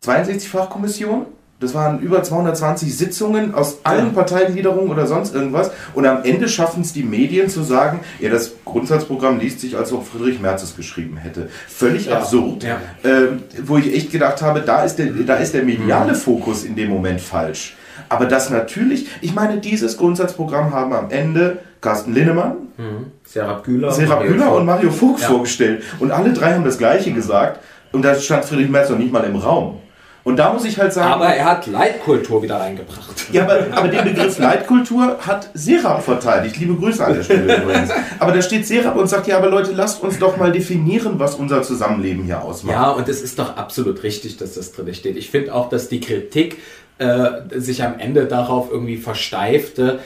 62 0.01 0.51
hm? 0.51 0.59
Fachkommission, 0.59 1.25
das 1.63 1.73
waren 1.73 1.99
über 2.01 2.21
220 2.21 2.95
Sitzungen 2.95 3.55
aus 3.55 3.79
allen 3.83 4.13
Parteigliederungen 4.13 4.91
oder 4.91 5.07
sonst 5.07 5.33
irgendwas. 5.33 5.71
Und 5.93 6.05
am 6.05 6.23
Ende 6.23 6.49
schaffen 6.49 6.81
es 6.81 6.91
die 6.91 7.03
Medien 7.03 7.49
zu 7.49 7.63
sagen, 7.63 8.01
ja, 8.19 8.29
das 8.29 8.51
Grundsatzprogramm 8.65 9.39
liest 9.39 9.61
sich, 9.61 9.77
als 9.77 9.93
ob 9.93 10.05
Friedrich 10.05 10.41
Merz 10.41 10.61
es 10.61 10.75
geschrieben 10.75 11.15
hätte. 11.15 11.49
Völlig 11.67 12.07
ja. 12.07 12.17
absurd. 12.17 12.63
Ja. 12.63 12.81
Ähm, 13.05 13.43
wo 13.63 13.77
ich 13.77 13.95
echt 13.95 14.11
gedacht 14.11 14.41
habe, 14.41 14.59
da 14.59 14.83
ist 14.83 14.97
der, 14.97 15.05
da 15.05 15.35
ist 15.35 15.53
der 15.53 15.63
mediale 15.63 16.11
mhm. 16.11 16.17
Fokus 16.17 16.65
in 16.65 16.75
dem 16.75 16.89
Moment 16.89 17.21
falsch. 17.21 17.77
Aber 18.09 18.25
das 18.25 18.49
natürlich, 18.49 19.07
ich 19.21 19.33
meine, 19.33 19.59
dieses 19.59 19.97
Grundsatzprogramm 19.97 20.73
haben 20.73 20.91
am 20.91 21.11
Ende 21.11 21.59
Carsten 21.83 22.13
Linnemann, 22.13 22.53
mhm. 22.77 23.11
Serap 23.25 23.65
Güler, 23.65 23.91
Serap 23.91 24.23
Güler 24.23 24.55
und 24.55 24.65
Mario 24.65 24.89
Vogt 24.89 25.21
ja. 25.21 25.27
vorgestellt. 25.27 25.83
Und 25.99 26.11
alle 26.11 26.33
drei 26.33 26.53
haben 26.53 26.63
das 26.63 26.77
Gleiche 26.77 27.11
gesagt. 27.11 27.59
Und 27.91 28.03
da 28.03 28.15
stand 28.15 28.45
Friedrich 28.45 28.69
Merz 28.69 28.89
noch 28.89 28.97
nicht 28.97 29.11
mal 29.11 29.23
im 29.23 29.35
Raum. 29.35 29.79
Und 30.23 30.37
da 30.37 30.53
muss 30.53 30.63
ich 30.63 30.79
halt 30.79 30.93
sagen. 30.93 31.11
Aber 31.11 31.27
er 31.27 31.43
hat 31.43 31.67
Leitkultur 31.67 32.41
wieder 32.41 32.55
reingebracht. 32.55 33.25
Ja, 33.33 33.43
aber, 33.43 33.67
aber 33.75 33.89
den 33.89 34.05
Begriff 34.05 34.39
Leitkultur 34.39 35.17
hat 35.19 35.49
Serap 35.53 36.01
verteidigt. 36.01 36.57
Liebe 36.57 36.75
Grüße 36.75 37.05
an 37.05 37.15
der 37.15 37.23
Stelle 37.23 37.57
übrigens. 37.57 37.89
Aber 38.19 38.31
da 38.31 38.41
steht 38.41 38.65
Serap 38.65 38.95
und 38.95 39.07
sagt, 39.07 39.27
ja, 39.27 39.37
aber 39.37 39.49
Leute, 39.49 39.73
lasst 39.73 40.01
uns 40.01 40.17
doch 40.19 40.37
mal 40.37 40.53
definieren, 40.53 41.19
was 41.19 41.35
unser 41.35 41.61
Zusammenleben 41.61 42.23
hier 42.23 42.41
ausmacht. 42.41 42.73
Ja, 42.73 42.91
und 42.91 43.09
es 43.09 43.21
ist 43.21 43.37
doch 43.37 43.57
absolut 43.57 44.01
richtig, 44.03 44.37
dass 44.37 44.53
das 44.53 44.71
drin 44.71 44.93
steht. 44.93 45.17
Ich 45.17 45.29
finde 45.29 45.53
auch, 45.53 45.67
dass 45.67 45.89
die 45.89 45.99
Kritik 45.99 46.57
äh, 46.99 47.29
sich 47.55 47.83
am 47.83 47.99
Ende 47.99 48.25
darauf 48.25 48.71
irgendwie 48.71 48.97
versteifte, 48.97 49.99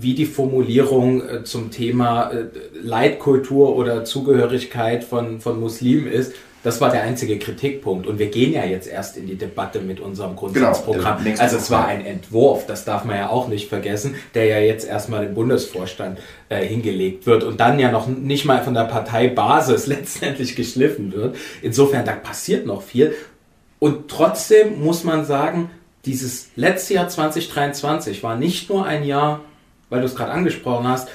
wie 0.00 0.14
die 0.14 0.26
Formulierung 0.26 1.28
äh, 1.28 1.44
zum 1.44 1.70
Thema 1.70 2.30
äh, 2.30 2.46
Leitkultur 2.80 3.76
oder 3.76 4.04
Zugehörigkeit 4.04 5.04
von, 5.04 5.40
von 5.40 5.60
Muslimen 5.60 6.06
ist 6.06 6.32
das 6.66 6.80
war 6.80 6.90
der 6.90 7.02
einzige 7.02 7.38
Kritikpunkt. 7.38 8.08
Und 8.08 8.18
wir 8.18 8.26
gehen 8.26 8.52
ja 8.52 8.64
jetzt 8.64 8.88
erst 8.88 9.16
in 9.16 9.28
die 9.28 9.36
Debatte 9.36 9.78
mit 9.78 10.00
unserem 10.00 10.30
genau, 10.30 10.40
Grundsatzprogramm. 10.40 11.22
Genau, 11.22 11.40
also 11.40 11.58
es 11.58 11.70
war 11.70 11.86
ein 11.86 12.04
Entwurf, 12.04 12.66
das 12.66 12.84
darf 12.84 13.04
man 13.04 13.14
ja 13.14 13.28
auch 13.30 13.46
nicht 13.46 13.68
vergessen, 13.68 14.16
der 14.34 14.46
ja 14.46 14.58
jetzt 14.58 14.84
erstmal 14.84 15.26
im 15.26 15.34
Bundesvorstand 15.34 16.18
äh, 16.48 16.64
hingelegt 16.64 17.24
wird 17.24 17.44
und 17.44 17.60
dann 17.60 17.78
ja 17.78 17.92
noch 17.92 18.08
nicht 18.08 18.46
mal 18.46 18.64
von 18.64 18.74
der 18.74 18.82
Parteibasis 18.82 19.86
letztendlich 19.86 20.56
geschliffen 20.56 21.12
wird. 21.12 21.36
Insofern, 21.62 22.04
da 22.04 22.14
passiert 22.14 22.66
noch 22.66 22.82
viel. 22.82 23.14
Und 23.78 24.08
trotzdem 24.08 24.82
muss 24.82 25.04
man 25.04 25.24
sagen, 25.24 25.70
dieses 26.04 26.48
letzte 26.56 26.94
Jahr 26.94 27.08
2023 27.08 28.24
war 28.24 28.36
nicht 28.36 28.70
nur 28.70 28.84
ein 28.84 29.04
Jahr, 29.04 29.40
weil 29.90 30.00
du 30.00 30.06
es 30.06 30.14
gerade 30.14 30.32
angesprochen 30.32 30.88
hast, 30.88 31.08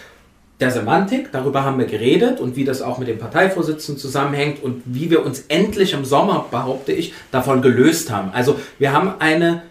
der 0.59 0.69
Semantik, 0.69 1.31
darüber 1.31 1.63
haben 1.63 1.79
wir 1.79 1.87
geredet 1.87 2.39
und 2.39 2.55
wie 2.55 2.63
das 2.63 2.83
auch 2.83 2.99
mit 2.99 3.07
dem 3.07 3.17
Parteivorsitzenden 3.17 3.99
zusammenhängt 3.99 4.63
und 4.63 4.83
wie 4.85 5.09
wir 5.09 5.25
uns 5.25 5.45
endlich 5.47 5.93
im 5.93 6.05
Sommer, 6.05 6.45
behaupte 6.51 6.91
ich, 6.91 7.13
davon 7.31 7.63
gelöst 7.63 8.11
haben. 8.11 8.29
Also 8.31 8.59
wir 8.77 8.93
haben 8.93 9.13
eine 9.17 9.63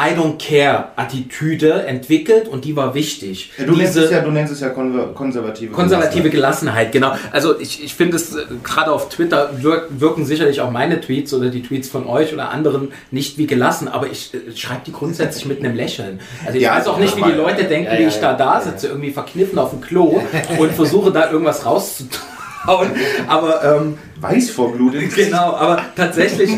I 0.00 0.14
don't 0.14 0.38
care 0.38 0.88
Attitüde 0.96 1.84
entwickelt 1.86 2.48
und 2.48 2.64
die 2.64 2.74
war 2.74 2.94
wichtig. 2.94 3.52
Ja, 3.58 3.66
du, 3.66 3.72
Diese, 3.72 3.82
nennst 3.82 3.96
es 3.98 4.10
ja, 4.10 4.20
du 4.20 4.30
nennst 4.30 4.52
es 4.52 4.60
ja 4.60 4.70
konservative 4.70 5.72
Konservative 5.72 6.30
Gelassenheit, 6.30 6.90
genau. 6.90 7.12
Also 7.32 7.60
ich, 7.60 7.84
ich 7.84 7.94
finde 7.94 8.16
es, 8.16 8.34
äh, 8.34 8.44
gerade 8.64 8.92
auf 8.92 9.10
Twitter 9.10 9.50
wirken 9.60 10.24
sicherlich 10.24 10.62
auch 10.62 10.70
meine 10.70 11.02
Tweets 11.02 11.34
oder 11.34 11.50
die 11.50 11.62
Tweets 11.62 11.90
von 11.90 12.06
euch 12.06 12.32
oder 12.32 12.50
anderen 12.50 12.92
nicht 13.10 13.36
wie 13.36 13.46
gelassen, 13.46 13.88
aber 13.88 14.06
ich 14.06 14.32
äh, 14.32 14.56
schreibe 14.56 14.80
die 14.86 14.92
grundsätzlich 14.92 15.44
mit 15.44 15.60
einem 15.60 15.74
Lächeln. 15.74 16.20
Also 16.46 16.56
ich 16.56 16.64
ja, 16.64 16.76
weiß 16.76 16.86
auch 16.88 16.98
nicht, 16.98 17.16
wie 17.18 17.22
die 17.22 17.32
Leute 17.32 17.64
denken, 17.64 17.92
ja, 17.92 17.98
wie 17.98 18.04
ich 18.04 18.20
da 18.20 18.32
da 18.32 18.62
sitze, 18.62 18.88
irgendwie 18.88 19.10
verkniffen 19.10 19.58
auf 19.58 19.70
dem 19.70 19.82
Klo 19.82 20.22
und 20.58 20.72
versuche 20.72 21.12
da 21.12 21.30
irgendwas 21.30 21.66
rauszutun. 21.66 22.20
Aber 23.26 23.64
ähm, 23.64 23.98
Weiß 24.20 24.50
vor 24.50 24.72
Glut. 24.74 24.94
Genau, 25.14 25.54
aber 25.54 25.82
tatsächlich 25.96 26.50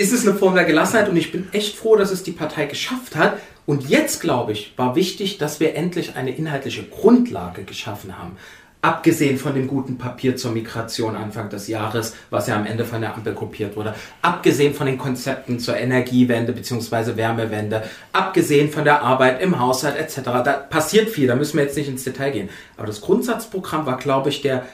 ist 0.00 0.12
es 0.12 0.26
eine 0.26 0.36
Form 0.36 0.54
der 0.54 0.64
Gelassenheit 0.64 1.10
und 1.10 1.16
ich 1.18 1.30
bin 1.30 1.48
echt 1.52 1.76
froh, 1.76 1.94
dass 1.94 2.10
es 2.10 2.22
die 2.22 2.32
Partei 2.32 2.64
geschafft 2.64 3.16
hat. 3.16 3.36
Und 3.66 3.88
jetzt, 3.90 4.20
glaube 4.22 4.52
ich, 4.52 4.72
war 4.76 4.96
wichtig, 4.96 5.36
dass 5.36 5.60
wir 5.60 5.76
endlich 5.76 6.16
eine 6.16 6.34
inhaltliche 6.34 6.84
Grundlage 6.84 7.64
geschaffen 7.64 8.18
haben. 8.18 8.36
Abgesehen 8.82 9.36
von 9.36 9.54
dem 9.54 9.68
guten 9.68 9.98
Papier 9.98 10.36
zur 10.36 10.52
Migration 10.52 11.14
Anfang 11.14 11.50
des 11.50 11.68
Jahres, 11.68 12.16
was 12.30 12.46
ja 12.46 12.56
am 12.56 12.64
Ende 12.64 12.86
von 12.86 13.02
der 13.02 13.14
Ampel 13.14 13.34
kopiert 13.34 13.76
wurde. 13.76 13.94
Abgesehen 14.22 14.72
von 14.72 14.86
den 14.86 14.96
Konzepten 14.96 15.60
zur 15.60 15.76
Energiewende 15.76 16.54
bzw. 16.54 17.16
Wärmewende. 17.16 17.82
Abgesehen 18.10 18.70
von 18.70 18.84
der 18.84 19.02
Arbeit 19.02 19.42
im 19.42 19.60
Haushalt 19.60 19.98
etc. 19.98 20.20
Da 20.42 20.52
passiert 20.54 21.10
viel, 21.10 21.26
da 21.26 21.36
müssen 21.36 21.58
wir 21.58 21.64
jetzt 21.64 21.76
nicht 21.76 21.90
ins 21.90 22.04
Detail 22.04 22.30
gehen. 22.30 22.48
Aber 22.78 22.86
das 22.86 23.02
Grundsatzprogramm 23.02 23.84
war, 23.84 23.98
glaube 23.98 24.30
ich, 24.30 24.40
der 24.40 24.64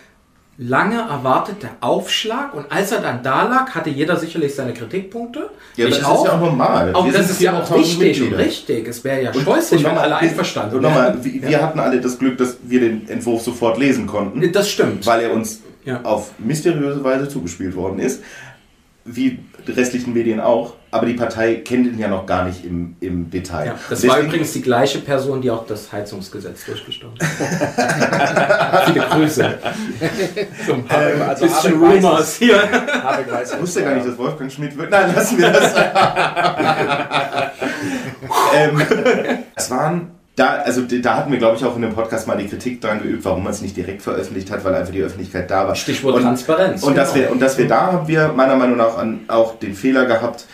lange 0.58 0.96
erwartete 1.00 1.68
Aufschlag 1.80 2.54
und 2.54 2.70
als 2.72 2.90
er 2.90 3.00
dann 3.02 3.22
da 3.22 3.42
lag, 3.46 3.74
hatte 3.74 3.90
jeder 3.90 4.16
sicherlich 4.16 4.54
seine 4.54 4.72
Kritikpunkte. 4.72 5.50
Ja, 5.76 5.84
ich 5.86 5.90
das 5.90 5.98
ist 5.98 6.04
ja 6.04 6.10
auch 6.32 6.40
normal. 6.40 6.94
Auch 6.94 7.04
Wir 7.04 7.12
das 7.12 7.28
ist 7.30 7.40
ja 7.42 7.60
auch 7.60 7.68
400.000 7.70 7.78
wichtig, 7.78 7.98
Mitglieder. 8.20 8.38
richtig. 8.38 8.88
Es 8.88 9.04
wäre 9.04 9.22
ja 9.22 9.32
Und- 9.32 9.42
scheußlich, 9.42 9.84
und 9.84 9.90
wenn 9.90 9.98
alle 9.98 10.16
einverstanden 10.16 10.76
Und 10.76 10.82
nochmal, 10.82 11.18
wir, 11.22 11.42
wir 11.48 11.62
hatten 11.62 11.78
alle 11.78 12.00
das 12.00 12.18
Glück, 12.18 12.38
dass 12.38 12.56
wir 12.62 12.80
den 12.80 13.06
Entwurf 13.08 13.42
sofort 13.42 13.76
lesen 13.78 14.06
konnten, 14.06 14.50
Das 14.52 14.70
stimmt. 14.70 15.04
weil 15.06 15.20
er 15.24 15.32
uns 15.34 15.60
Ja. 15.84 16.00
auf 16.04 16.30
mysteriöse 16.38 17.04
Weise 17.04 17.28
zugespielt 17.28 17.76
worden 17.76 17.98
ist. 17.98 18.22
Wie 19.04 19.38
die 19.66 19.72
restlichen 19.72 20.14
Medien 20.14 20.40
auch. 20.40 20.72
Aber 20.96 21.06
die 21.06 21.12
Partei 21.12 21.56
kennt 21.56 21.86
ihn 21.86 21.98
ja 21.98 22.08
noch 22.08 22.24
gar 22.24 22.44
nicht 22.44 22.64
im, 22.64 22.96
im 23.00 23.30
Detail. 23.30 23.66
Ja, 23.66 23.72
das 23.72 24.00
Deswegen- 24.00 24.12
war 24.12 24.20
übrigens 24.20 24.52
die 24.52 24.62
gleiche 24.62 24.98
Person, 25.00 25.42
die 25.42 25.50
auch 25.50 25.66
das 25.66 25.92
Heizungsgesetz 25.92 26.64
durchgestimmt 26.64 27.22
hat. 27.22 28.84
Viele 28.86 29.04
Grüße. 29.06 29.58
so 30.66 30.72
ein 30.72 30.84
paar 30.84 31.02
Ähm, 31.02 31.22
also 31.22 31.44
bisschen 31.44 31.80
Habeck 31.82 32.02
Rumors 32.04 32.36
hier. 32.36 32.62
Habeck 33.02 33.30
weiß 33.30 33.52
Ich 33.52 33.60
wusste 33.60 33.82
gar 33.84 33.94
nicht, 33.94 34.06
dass 34.06 34.16
Wolfgang 34.16 34.50
Schmidt 34.50 34.76
wird. 34.78 34.90
Nein, 34.90 35.14
lassen 35.14 35.36
wir 35.38 35.50
das. 35.50 35.74
ähm, 38.54 38.82
es 39.54 39.70
waren 39.70 40.10
da, 40.36 40.56
also 40.56 40.82
da 40.82 41.16
hatten 41.16 41.30
wir, 41.32 41.38
glaube 41.38 41.56
ich, 41.56 41.64
auch 41.64 41.76
in 41.76 41.82
dem 41.82 41.94
Podcast 41.94 42.26
mal 42.28 42.36
die 42.36 42.46
Kritik 42.46 42.80
dran 42.82 43.02
geübt, 43.02 43.24
warum 43.24 43.42
man 43.44 43.52
es 43.52 43.62
nicht 43.62 43.76
direkt 43.76 44.02
veröffentlicht 44.02 44.50
hat, 44.50 44.64
weil 44.64 44.74
einfach 44.74 44.92
die 44.92 45.02
Öffentlichkeit 45.02 45.50
da 45.50 45.66
war. 45.66 45.74
Stichwort 45.74 46.16
und, 46.16 46.22
Transparenz, 46.22 46.82
Und, 46.82 46.94
dass 46.96 47.14
genau. 47.14 47.24
wir, 47.26 47.32
und 47.32 47.40
dass 47.40 47.56
wir 47.56 47.66
da 47.66 47.92
haben 47.92 48.06
wir 48.08 48.28
meiner 48.28 48.56
Meinung 48.56 48.76
nach 48.76 48.98
an, 48.98 49.20
auch 49.28 49.58
den 49.58 49.74
Fehler 49.74 50.04
gehabt, 50.04 50.44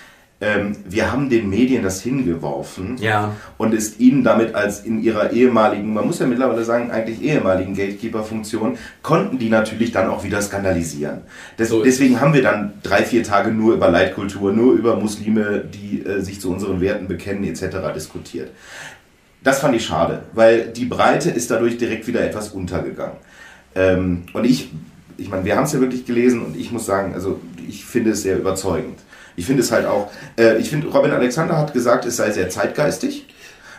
ähm, 0.43 0.77
wir 0.89 1.13
haben 1.13 1.31
den 1.31 1.49
Medien 1.49 1.85
das 1.85 2.03
hingeworfen 2.03 2.97
Ja. 2.99 3.33
und 3.59 3.73
ist 3.73 4.01
ihnen 4.01 4.25
damit 4.25 4.57
als 4.57 4.81
in 4.81 5.01
ihrer 5.01 5.33
ehemaligen, 5.33 5.95
man 5.95 6.05
muss 6.05 6.19
ja 6.19 6.27
mittlerweile 6.27 6.65
sagen, 6.65 6.91
eigentlich 6.91 7.23
ehemaligen 7.23 7.77
Gatekeeper-Funktion, 7.77 8.77
konnten 9.03 9.39
die 9.39 9.49
natürlich 9.49 9.93
dann 9.93 10.11
auch 10.11 10.25
wieder 10.25 10.43
skandalisieren. 10.43 11.21
Des, 11.59 11.69
So 11.69 11.85
deswegen 11.85 12.21
haben 12.21 12.35
wir 12.35 12.43
dann 12.43 12.73
drei, 12.83 13.05
vier 13.05 13.23
Tage 13.23 13.53
nur 13.53 13.75
über 13.75 13.89
Leitkultur, 13.89 14.53
nur 14.53 14.75
über 14.75 14.97
Muslime, 14.97 15.65
die 15.73 16.05
äh, 16.05 16.21
sich 16.21 16.41
zu 16.41 16.51
unseren 16.53 16.81
Werten 16.81 17.07
bekennen, 17.07 17.45
etc. 17.45 17.77
diskutiert. 17.95 18.51
Das 19.45 19.61
fand 19.61 19.77
ich 19.77 19.85
schade, 19.87 20.25
weil 20.35 20.69
die 20.69 20.87
Breite 20.87 21.31
ist 21.31 21.53
dadurch 21.53 21.79
direkt 21.79 22.09
wieder 22.09 22.21
etwas 22.21 22.49
untergegangen. 22.49 23.17
Ähm, 23.77 24.25
und 24.33 24.45
ich, 24.45 24.71
ich 25.19 25.29
meine, 25.31 25.45
wir 25.45 25.55
haben 25.57 25.65
es 25.65 25.73
ja 25.73 25.81
wirklich 25.81 26.05
gelesen 26.05 26.43
und 26.45 26.57
ich 26.57 26.73
muss 26.73 26.85
sagen, 26.85 27.15
also 27.15 27.41
ich 27.69 27.85
finde 27.85 28.11
es 28.11 28.23
sehr 28.23 28.39
überzeugend. 28.39 28.99
Ich 29.37 29.47
finde 29.47 29.63
es 29.63 29.73
halt 29.73 29.87
auch, 29.87 30.11
äh, 30.39 30.59
ich 30.59 30.71
finde, 30.71 30.89
Robin 30.89 31.11
Alexander 31.11 31.57
hat 31.57 31.73
gesagt, 31.73 32.05
es 32.05 32.17
sei 32.17 32.31
sehr 32.31 32.51
zeitgeistig. 32.51 33.27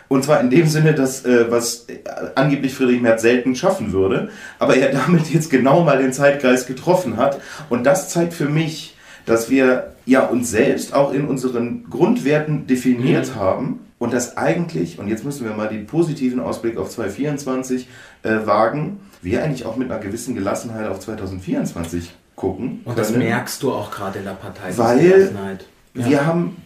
Und 0.08 0.24
zwar 0.24 0.40
in 0.40 0.50
dem 0.50 0.66
Sinne, 0.66 0.94
dass 0.94 1.24
äh, 1.24 1.50
was 1.50 1.86
äh, 1.88 1.98
angeblich 2.34 2.74
Friedrich 2.74 3.00
Merz 3.00 3.22
selten 3.22 3.56
schaffen 3.56 3.92
würde, 3.92 4.28
aber 4.58 4.76
er 4.76 4.92
damit 5.06 5.32
jetzt 5.32 5.50
genau 5.50 5.82
mal 5.82 5.98
den 5.98 6.12
Zeitgeist 6.12 6.66
getroffen 6.66 7.16
hat. 7.16 7.40
Und 7.70 7.84
das 7.84 8.10
zeigt 8.10 8.34
für 8.34 8.48
mich, 8.48 8.96
dass 9.26 9.48
wir 9.48 9.92
ja 10.06 10.26
uns 10.26 10.50
selbst 10.50 10.92
auch 10.92 11.12
in 11.12 11.26
unseren 11.26 11.88
Grundwerten 11.88 12.66
definiert 12.66 13.34
haben 13.34 13.80
und 13.98 14.12
das 14.12 14.36
eigentlich, 14.36 14.98
und 14.98 15.08
jetzt 15.08 15.24
müssen 15.24 15.46
wir 15.46 15.54
mal 15.54 15.68
den 15.68 15.86
positiven 15.86 16.40
Ausblick 16.40 16.76
auf 16.76 16.90
2024 16.90 17.88
äh, 18.22 18.28
wagen, 18.44 19.00
wir 19.22 19.42
eigentlich 19.42 19.64
auch 19.64 19.76
mit 19.76 19.90
einer 19.90 20.00
gewissen 20.00 20.34
Gelassenheit 20.34 20.86
auf 20.88 21.00
2024 21.00 22.12
gucken. 22.36 22.80
Und 22.84 22.98
das 22.98 23.12
können. 23.12 23.24
merkst 23.24 23.62
du 23.62 23.72
auch 23.72 23.90
gerade 23.90 24.18
in 24.20 24.24
der 24.24 24.32
Partei. 24.32 24.76
Weil. 24.76 25.60
Ja. 25.94 26.06
Wir 26.06 26.26
haben 26.26 26.56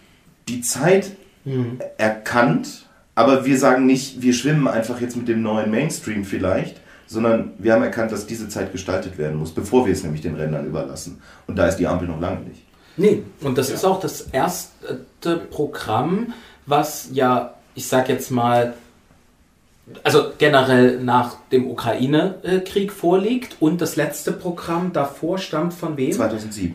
die 0.49 0.63
Zeit 0.63 1.13
Mhm. 1.45 1.79
erkannt, 1.97 2.87
aber 3.15 3.45
wir 3.47 3.59
sagen 3.59 3.87
nicht, 3.87 4.21
wir 4.21 4.35
schwimmen 4.35 4.69
einfach 4.69 5.01
jetzt 5.01 5.17
mit 5.17 5.29
dem 5.29 5.43
neuen 5.43 5.71
Mainstream 5.71 6.25
vielleicht, 6.25 6.81
sondern 7.07 7.53
wir 7.59 7.73
haben 7.73 7.83
erkannt, 7.83 8.13
dass 8.13 8.27
diese 8.27 8.49
Zeit 8.49 8.73
gestaltet 8.73 9.17
werden 9.17 9.39
muss, 9.39 9.53
bevor 9.53 9.87
wir 9.87 9.93
es 9.93 10.03
nämlich 10.03 10.21
den 10.21 10.35
Rändern 10.35 10.67
überlassen. 10.67 11.23
Und 11.47 11.57
da 11.57 11.67
ist 11.69 11.77
die 11.77 11.87
Ampel 11.87 12.07
noch 12.07 12.21
lange 12.21 12.41
nicht. 12.41 12.63
Nee, 12.99 13.23
und 13.41 13.57
das 13.57 13.71
ist 13.71 13.85
auch 13.85 14.01
das 14.01 14.23
erste 14.33 15.37
Programm, 15.51 16.33
was 16.67 17.09
ja, 17.13 17.55
ich 17.75 17.87
sag 17.87 18.09
jetzt 18.09 18.31
mal, 18.31 18.75
also 20.05 20.27
generell 20.39 21.01
nach 21.03 21.37
dem 21.53 21.69
Ukraine-Krieg 21.71 22.93
vorliegt 22.93 23.57
und 23.61 23.81
das 23.81 23.97
letzte 23.97 24.33
Programm 24.33 24.93
davor 24.93 25.39
stammt 25.39 25.75
von 25.75 25.97
wem? 25.97 26.13
2007. 26.13 26.75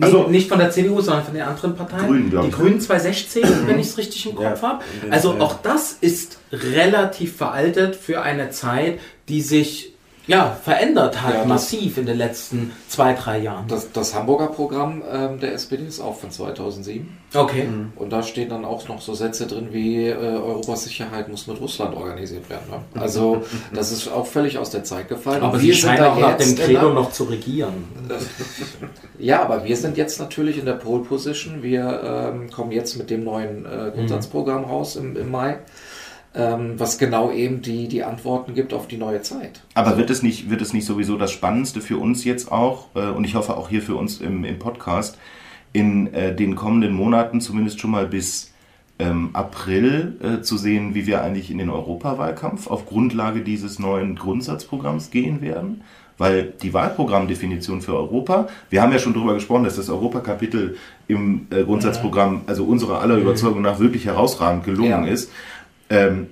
Nee, 0.00 0.04
Also- 0.06 0.28
nicht 0.28 0.48
von 0.48 0.58
der 0.58 0.70
CDU, 0.70 1.00
sondern 1.00 1.24
von 1.24 1.34
den 1.34 1.42
anderen 1.42 1.74
Parteien. 1.74 2.06
Grünen, 2.06 2.30
glaub 2.30 2.42
Die 2.44 2.48
ich. 2.50 2.54
Grünen 2.54 2.80
2016, 2.80 3.42
wenn 3.66 3.78
ich 3.78 3.88
es 3.88 3.98
richtig 3.98 4.26
im 4.26 4.36
Kopf 4.36 4.62
habe. 4.62 4.84
Also 5.10 5.32
auch 5.40 5.60
das 5.62 5.92
ist 6.00 6.38
relativ 6.52 7.36
veraltet 7.36 7.96
für 7.96 8.22
eine 8.22 8.50
Zeit, 8.50 9.00
die 9.28 9.40
sich 9.42 9.94
ja, 10.28 10.56
verändert 10.62 11.22
hat, 11.22 11.34
Ja, 11.34 11.44
massiv 11.44 11.98
in 11.98 12.06
den 12.06 12.18
letzten 12.18 12.72
zwei, 12.86 13.14
drei 13.14 13.38
Jahren. 13.38 13.66
Das, 13.66 13.90
das 13.92 14.14
Hamburger 14.14 14.48
Programm 14.48 15.02
ähm, 15.10 15.40
der 15.40 15.54
SPD 15.54 15.84
ist 15.84 16.00
auch 16.00 16.16
von 16.16 16.30
2007. 16.30 17.08
Okay. 17.34 17.66
Und 17.96 18.10
da 18.10 18.22
stehen 18.22 18.50
dann 18.50 18.64
auch 18.64 18.86
noch 18.88 19.00
so 19.00 19.14
Sätze 19.14 19.46
drin 19.46 19.68
wie 19.72 20.06
äh, 20.06 20.14
Europas 20.14 20.84
Sicherheit 20.84 21.28
muss 21.28 21.46
mit 21.46 21.60
Russland 21.60 21.96
organisiert 21.96 22.48
werden. 22.50 22.64
Ne? 22.70 23.00
Also 23.00 23.42
das 23.74 23.90
ist 23.90 24.08
auch 24.08 24.26
völlig 24.26 24.58
aus 24.58 24.70
der 24.70 24.84
Zeit 24.84 25.08
gefallen. 25.08 25.42
Aber 25.42 25.60
wir 25.60 25.74
sind 25.74 25.82
scheinen 25.82 26.04
auch 26.04 26.20
nach 26.20 26.36
dem 26.36 26.54
Credo 26.54 26.92
noch 26.92 27.10
zu 27.10 27.24
regieren. 27.24 27.84
Ja, 29.18 29.42
aber 29.42 29.64
wir 29.64 29.76
sind 29.76 29.96
jetzt 29.96 30.20
natürlich 30.20 30.58
in 30.58 30.64
der 30.64 30.74
Pole 30.74 31.02
Position. 31.02 31.60
Wir 31.62 32.30
ähm, 32.32 32.50
kommen 32.50 32.70
jetzt 32.70 32.96
mit 32.96 33.10
dem 33.10 33.24
neuen 33.24 33.66
äh, 33.66 33.90
Grundsatzprogramm 33.92 34.64
raus 34.64 34.94
im, 34.94 35.16
im 35.16 35.30
Mai, 35.30 35.58
was 36.34 36.98
genau 36.98 37.32
eben 37.32 37.62
die, 37.62 37.88
die 37.88 38.04
Antworten 38.04 38.54
gibt 38.54 38.72
auf 38.74 38.86
die 38.86 38.98
neue 38.98 39.22
Zeit. 39.22 39.62
Aber 39.74 39.96
wird 39.96 40.10
es 40.10 40.22
nicht, 40.22 40.50
wird 40.50 40.60
es 40.62 40.72
nicht 40.72 40.84
sowieso 40.84 41.16
das 41.16 41.32
Spannendste 41.32 41.80
für 41.80 41.96
uns 41.98 42.24
jetzt 42.24 42.52
auch, 42.52 42.86
äh, 42.94 43.08
und 43.08 43.24
ich 43.24 43.34
hoffe 43.34 43.56
auch 43.56 43.68
hier 43.68 43.82
für 43.82 43.96
uns 43.96 44.20
im, 44.20 44.44
im 44.44 44.58
Podcast, 44.58 45.18
in 45.72 46.12
äh, 46.14 46.34
den 46.34 46.54
kommenden 46.54 46.92
Monaten, 46.92 47.40
zumindest 47.40 47.80
schon 47.80 47.90
mal 47.90 48.06
bis 48.06 48.52
ähm, 48.98 49.30
April, 49.32 50.16
äh, 50.22 50.42
zu 50.42 50.56
sehen, 50.56 50.94
wie 50.94 51.06
wir 51.06 51.22
eigentlich 51.22 51.50
in 51.50 51.58
den 51.58 51.70
Europawahlkampf 51.70 52.66
auf 52.68 52.86
Grundlage 52.86 53.40
dieses 53.40 53.78
neuen 53.78 54.14
Grundsatzprogramms 54.16 55.10
gehen 55.10 55.40
werden? 55.40 55.82
Weil 56.18 56.52
die 56.62 56.74
Wahlprogrammdefinition 56.74 57.80
für 57.80 57.94
Europa, 57.94 58.48
wir 58.70 58.82
haben 58.82 58.90
ja 58.92 58.98
schon 58.98 59.14
darüber 59.14 59.34
gesprochen, 59.34 59.62
dass 59.62 59.76
das 59.76 59.88
Europakapitel 59.88 60.76
im 61.06 61.46
äh, 61.50 61.62
Grundsatzprogramm, 61.62 62.42
also 62.48 62.64
unserer 62.64 63.00
aller 63.00 63.18
Überzeugung 63.18 63.62
nach, 63.62 63.78
wirklich 63.78 64.04
herausragend 64.06 64.64
gelungen 64.64 64.90
Ja. 64.90 65.06
ist. 65.06 65.30
Ähm, 65.90 66.28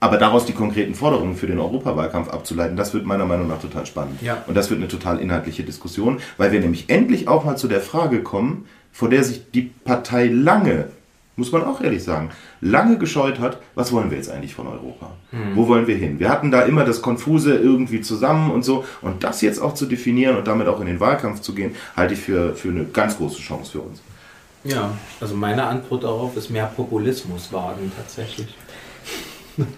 aber 0.00 0.16
daraus 0.16 0.46
die 0.46 0.52
konkreten 0.52 0.94
Forderungen 0.94 1.34
für 1.34 1.48
den 1.48 1.58
Europawahlkampf 1.58 2.28
abzuleiten, 2.28 2.76
das 2.76 2.94
wird 2.94 3.04
meiner 3.04 3.26
Meinung 3.26 3.48
nach 3.48 3.60
total 3.60 3.84
spannend. 3.84 4.22
Ja. 4.22 4.44
Und 4.46 4.56
das 4.56 4.70
wird 4.70 4.78
eine 4.78 4.88
total 4.88 5.18
inhaltliche 5.18 5.64
Diskussion, 5.64 6.20
weil 6.36 6.52
wir 6.52 6.60
nämlich 6.60 6.88
endlich 6.88 7.26
auch 7.26 7.44
mal 7.44 7.56
zu 7.56 7.66
der 7.66 7.80
Frage 7.80 8.22
kommen, 8.22 8.66
vor 8.92 9.08
der 9.08 9.24
sich 9.24 9.50
die 9.50 9.62
Partei 9.62 10.26
lange, 10.28 10.86
muss 11.34 11.50
man 11.50 11.64
auch 11.64 11.80
ehrlich 11.80 12.04
sagen, 12.04 12.30
lange 12.60 12.96
gescheut 12.98 13.40
hat, 13.40 13.58
was 13.74 13.92
wollen 13.92 14.10
wir 14.10 14.18
jetzt 14.18 14.30
eigentlich 14.30 14.54
von 14.54 14.66
Europa? 14.66 15.10
Wo 15.54 15.68
wollen 15.68 15.86
wir 15.86 15.96
hin? 15.96 16.18
Wir 16.18 16.30
hatten 16.30 16.50
da 16.50 16.62
immer 16.62 16.84
das 16.84 17.02
Konfuse 17.02 17.56
irgendwie 17.56 18.00
zusammen 18.00 18.50
und 18.50 18.64
so. 18.64 18.84
Und 19.02 19.22
das 19.24 19.40
jetzt 19.42 19.60
auch 19.60 19.74
zu 19.74 19.86
definieren 19.86 20.36
und 20.36 20.46
damit 20.46 20.68
auch 20.68 20.80
in 20.80 20.86
den 20.86 21.00
Wahlkampf 21.00 21.40
zu 21.40 21.54
gehen, 21.54 21.76
halte 21.96 22.14
ich 22.14 22.20
für, 22.20 22.54
für 22.56 22.70
eine 22.70 22.84
ganz 22.84 23.18
große 23.18 23.40
Chance 23.40 23.72
für 23.72 23.80
uns. 23.80 24.00
Ja, 24.64 24.90
also 25.20 25.34
meine 25.34 25.64
Antwort 25.64 26.02
darauf 26.02 26.36
ist 26.36 26.50
mehr 26.50 26.66
Populismus 26.66 27.52
wagen 27.52 27.92
tatsächlich. 27.96 28.48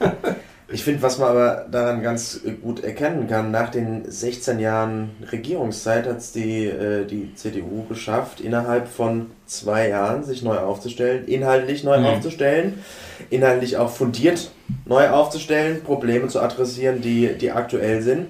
Ich 0.72 0.84
finde, 0.84 1.02
was 1.02 1.18
man 1.18 1.30
aber 1.30 1.66
daran 1.68 2.00
ganz 2.00 2.42
gut 2.62 2.84
erkennen 2.84 3.26
kann, 3.26 3.50
nach 3.50 3.70
den 3.70 4.08
16 4.08 4.60
Jahren 4.60 5.10
Regierungszeit 5.32 6.06
hat 6.06 6.18
es 6.18 6.30
die, 6.30 6.66
äh, 6.66 7.04
die 7.06 7.34
CDU 7.34 7.86
geschafft, 7.88 8.40
innerhalb 8.40 8.86
von 8.86 9.32
zwei 9.46 9.88
Jahren 9.88 10.22
sich 10.22 10.42
neu 10.44 10.58
aufzustellen, 10.58 11.26
inhaltlich 11.26 11.82
neu 11.82 11.98
Mhm. 11.98 12.06
aufzustellen, 12.06 12.84
inhaltlich 13.30 13.78
auch 13.78 13.90
fundiert 13.90 14.52
neu 14.86 15.08
aufzustellen, 15.08 15.82
Probleme 15.82 16.28
zu 16.28 16.38
adressieren, 16.40 17.00
die, 17.00 17.34
die 17.36 17.50
aktuell 17.50 18.00
sind. 18.02 18.26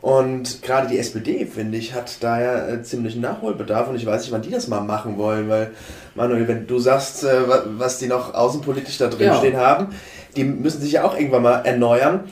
Und 0.00 0.62
gerade 0.62 0.86
die 0.86 0.98
SPD, 0.98 1.46
finde 1.46 1.78
ich, 1.78 1.94
hat 1.94 2.18
da 2.22 2.40
ja 2.40 2.68
äh, 2.68 2.82
ziemlichen 2.84 3.20
Nachholbedarf 3.20 3.88
und 3.88 3.96
ich 3.96 4.06
weiß 4.06 4.22
nicht, 4.22 4.30
wann 4.30 4.42
die 4.42 4.50
das 4.50 4.68
mal 4.68 4.80
machen 4.82 5.18
wollen, 5.18 5.48
weil, 5.48 5.72
Manuel, 6.14 6.46
wenn 6.46 6.68
du 6.68 6.78
sagst, 6.78 7.24
äh, 7.24 7.48
wa- 7.48 7.64
was 7.76 7.98
die 7.98 8.06
noch 8.06 8.34
außenpolitisch 8.34 8.98
da 8.98 9.08
drin 9.08 9.26
Ja. 9.26 9.34
stehen 9.34 9.56
haben, 9.56 9.88
die 10.36 10.44
müssen 10.44 10.80
sich 10.80 10.92
ja 10.92 11.04
auch 11.04 11.16
irgendwann 11.16 11.42
mal 11.42 11.60
erneuern. 11.64 12.24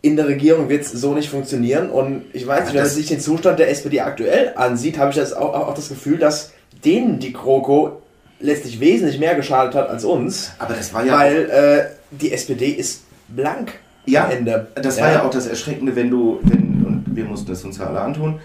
in 0.00 0.16
der 0.16 0.28
Regierung 0.28 0.68
wird 0.68 0.82
es 0.82 0.92
so 0.92 1.12
nicht 1.12 1.28
funktionieren. 1.28 1.90
Und 1.90 2.24
ich 2.32 2.46
weiß 2.46 2.66
nicht, 2.66 2.74
wenn 2.74 2.82
man 2.82 2.90
sich 2.90 3.06
den 3.06 3.20
Zustand 3.20 3.58
der 3.58 3.70
SPD 3.70 4.00
aktuell 4.00 4.52
ansieht, 4.54 4.96
habe 4.98 5.10
ich 5.10 5.16
das 5.16 5.32
auch, 5.32 5.54
auch 5.54 5.74
das 5.74 5.88
Gefühl, 5.88 6.18
dass 6.18 6.52
denen 6.84 7.18
die 7.18 7.32
GroKo 7.32 8.00
letztlich 8.40 8.78
wesentlich 8.78 9.18
mehr 9.18 9.34
geschadet 9.34 9.74
hat 9.74 9.88
als 9.88 10.04
uns. 10.04 10.52
Aber 10.58 10.74
das 10.74 10.94
war 10.94 11.04
ja 11.04 11.18
Weil 11.18 11.50
äh, 11.50 11.84
die 12.10 12.32
SPD 12.32 12.70
ist 12.70 13.02
blank 13.28 13.72
Ja, 14.06 14.26
am 14.26 14.30
Ende. 14.30 14.68
Das 14.76 15.00
war 15.00 15.12
ja 15.12 15.24
auch 15.24 15.30
das 15.30 15.46
Erschreckende, 15.46 15.96
wenn 15.96 16.10
du, 16.10 16.38
wenn, 16.42 16.84
und 16.86 17.04
wir 17.08 17.24
mussten 17.24 17.50
es 17.52 17.64
uns 17.64 17.78
ja 17.78 17.86
alle 17.86 18.00
antun, 18.00 18.40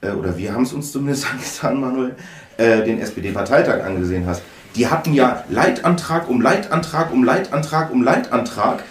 äh, 0.00 0.10
oder 0.10 0.36
wir 0.36 0.54
haben 0.54 0.62
es 0.62 0.72
uns 0.72 0.90
zumindest 0.92 1.26
angetan, 1.30 1.80
Manuel, 1.80 2.14
äh, 2.56 2.82
den 2.82 3.00
SPD-Parteitag 3.00 3.84
angesehen 3.84 4.26
hast. 4.26 4.42
Die 4.76 4.88
hatten 4.88 5.14
ja 5.14 5.44
Leitantrag 5.48 6.28
um 6.28 6.40
Leitantrag 6.40 7.12
um 7.12 7.22
Leitantrag 7.24 7.90
um 7.90 8.02
Leitantrag, 8.02 8.82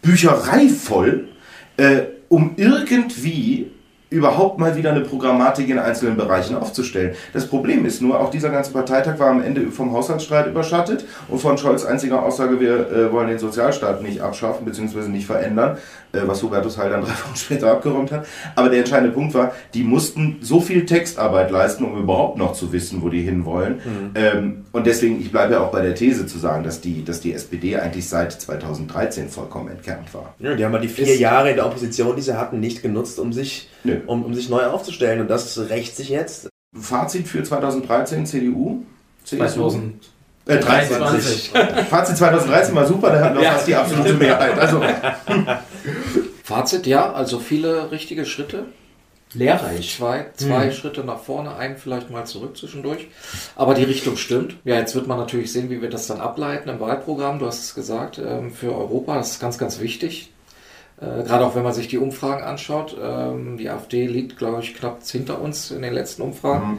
Bücherei 0.00 0.68
voll, 0.68 1.28
äh, 1.76 2.02
um 2.28 2.54
irgendwie 2.56 3.70
überhaupt 4.12 4.58
mal 4.58 4.76
wieder 4.76 4.90
eine 4.90 5.00
Programmatik 5.00 5.68
in 5.68 5.78
einzelnen 5.78 6.16
Bereichen 6.16 6.56
aufzustellen. 6.56 7.14
Das 7.32 7.46
Problem 7.46 7.84
ist 7.84 8.02
nur, 8.02 8.20
auch 8.20 8.30
dieser 8.30 8.50
ganze 8.50 8.72
Parteitag 8.72 9.18
war 9.18 9.30
am 9.30 9.42
Ende 9.42 9.70
vom 9.70 9.92
Haushaltsstreit 9.92 10.46
überschattet 10.46 11.04
und 11.28 11.40
von 11.40 11.58
Scholz 11.58 11.84
einziger 11.84 12.22
Aussage, 12.22 12.60
wir 12.60 12.90
äh, 12.90 13.12
wollen 13.12 13.28
den 13.28 13.38
Sozialstaat 13.38 14.02
nicht 14.02 14.20
abschaffen 14.20 14.64
bzw. 14.64 15.08
nicht 15.08 15.26
verändern, 15.26 15.78
äh, 16.12 16.20
was 16.26 16.42
Hubertus 16.42 16.78
Heil 16.78 16.90
dann 16.90 17.00
drei 17.04 17.10
Wochen 17.10 17.36
später 17.36 17.70
abgeräumt 17.70 18.12
hat. 18.12 18.26
Aber 18.54 18.68
der 18.68 18.80
entscheidende 18.80 19.12
Punkt 19.12 19.34
war, 19.34 19.52
die 19.74 19.82
mussten 19.82 20.38
so 20.42 20.60
viel 20.60 20.86
Textarbeit 20.86 21.50
leisten, 21.50 21.84
um 21.84 21.98
überhaupt 21.98 22.38
noch 22.38 22.52
zu 22.52 22.72
wissen, 22.72 23.02
wo 23.02 23.08
die 23.08 23.22
hinwollen. 23.22 23.80
Ähm, 24.14 24.64
und 24.72 24.86
deswegen, 24.86 25.20
ich 25.20 25.32
bleibe 25.32 25.54
ja 25.54 25.60
auch 25.60 25.70
bei 25.70 25.82
der 25.82 25.94
These 25.94 26.26
zu 26.26 26.38
sagen, 26.38 26.64
dass 26.64 26.80
die, 26.80 27.04
dass 27.04 27.20
die 27.20 27.32
SPD 27.32 27.76
eigentlich 27.76 28.08
seit 28.08 28.32
2013 28.32 29.28
vollkommen 29.28 29.68
entkernt 29.70 30.12
war. 30.14 30.34
Ja, 30.38 30.54
die 30.54 30.64
haben 30.64 30.72
mal 30.72 30.80
die 30.80 30.88
vier 30.88 31.16
Jahre 31.16 31.50
in 31.50 31.56
der 31.56 31.66
Opposition, 31.66 32.16
die 32.16 32.22
sie 32.22 32.38
hatten, 32.38 32.60
nicht 32.60 32.82
genutzt, 32.82 33.18
um 33.18 33.32
sich, 33.32 33.68
Nö. 33.84 34.00
um, 34.06 34.24
um 34.24 34.34
sich 34.34 34.48
neu 34.48 34.64
aufzustellen. 34.66 35.20
Und 35.20 35.28
das 35.28 35.58
rächt 35.68 35.96
sich 35.96 36.08
jetzt. 36.08 36.48
Fazit 36.78 37.28
für 37.28 37.42
2013 37.42 38.26
CDU? 38.26 38.82
CSU? 39.24 39.36
2000. 39.38 39.94
Äh, 40.46 40.58
23. 40.58 41.52
Fazit 41.88 42.16
2013 42.16 42.74
war 42.74 42.86
super, 42.86 43.10
der 43.10 43.20
hat 43.24 43.34
noch 43.34 43.42
Ja. 43.42 43.52
fast 43.52 43.68
die 43.68 43.74
absolute 43.76 44.14
Mehrheit. 44.14 44.58
Also, 44.58 44.82
Fazit, 46.44 46.86
ja, 46.86 47.12
also 47.12 47.38
viele 47.38 47.90
richtige 47.90 48.24
Schritte. 48.26 48.66
Lehrreich. 49.34 49.96
Zwei, 49.96 50.26
zwei 50.36 50.70
Schritte 50.72 51.04
nach 51.04 51.20
vorne, 51.20 51.56
einen 51.56 51.78
vielleicht 51.78 52.10
mal 52.10 52.26
zurück 52.26 52.54
zwischendurch. 52.58 53.08
Aber 53.56 53.72
die 53.72 53.84
Richtung 53.84 54.16
stimmt. 54.18 54.56
Ja, 54.64 54.74
jetzt 54.76 54.94
wird 54.94 55.06
man 55.06 55.16
natürlich 55.16 55.50
sehen, 55.52 55.70
wie 55.70 55.80
wir 55.80 55.88
das 55.88 56.06
dann 56.06 56.20
ableiten 56.20 56.68
im 56.68 56.80
Wahlprogramm. 56.80 57.38
Du 57.38 57.46
hast 57.46 57.60
es 57.64 57.74
gesagt, 57.74 58.18
ähm, 58.18 58.52
für 58.52 58.76
Europa. 58.76 59.14
Das 59.16 59.30
ist 59.30 59.40
ganz, 59.40 59.56
ganz 59.56 59.80
wichtig. 59.80 60.31
Äh, 61.02 61.24
Gerade 61.24 61.44
auch 61.44 61.54
wenn 61.54 61.62
man 61.64 61.72
sich 61.74 61.88
die 61.88 61.98
Umfragen 61.98 62.42
anschaut. 62.44 62.96
Ähm, 63.02 63.56
Die 63.56 63.68
AfD 63.68 64.06
liegt, 64.06 64.38
glaube 64.38 64.60
ich, 64.62 64.74
knapp 64.74 65.02
hinter 65.04 65.40
uns 65.40 65.70
in 65.70 65.82
den 65.82 65.92
letzten 65.92 66.22
Umfragen. 66.22 66.78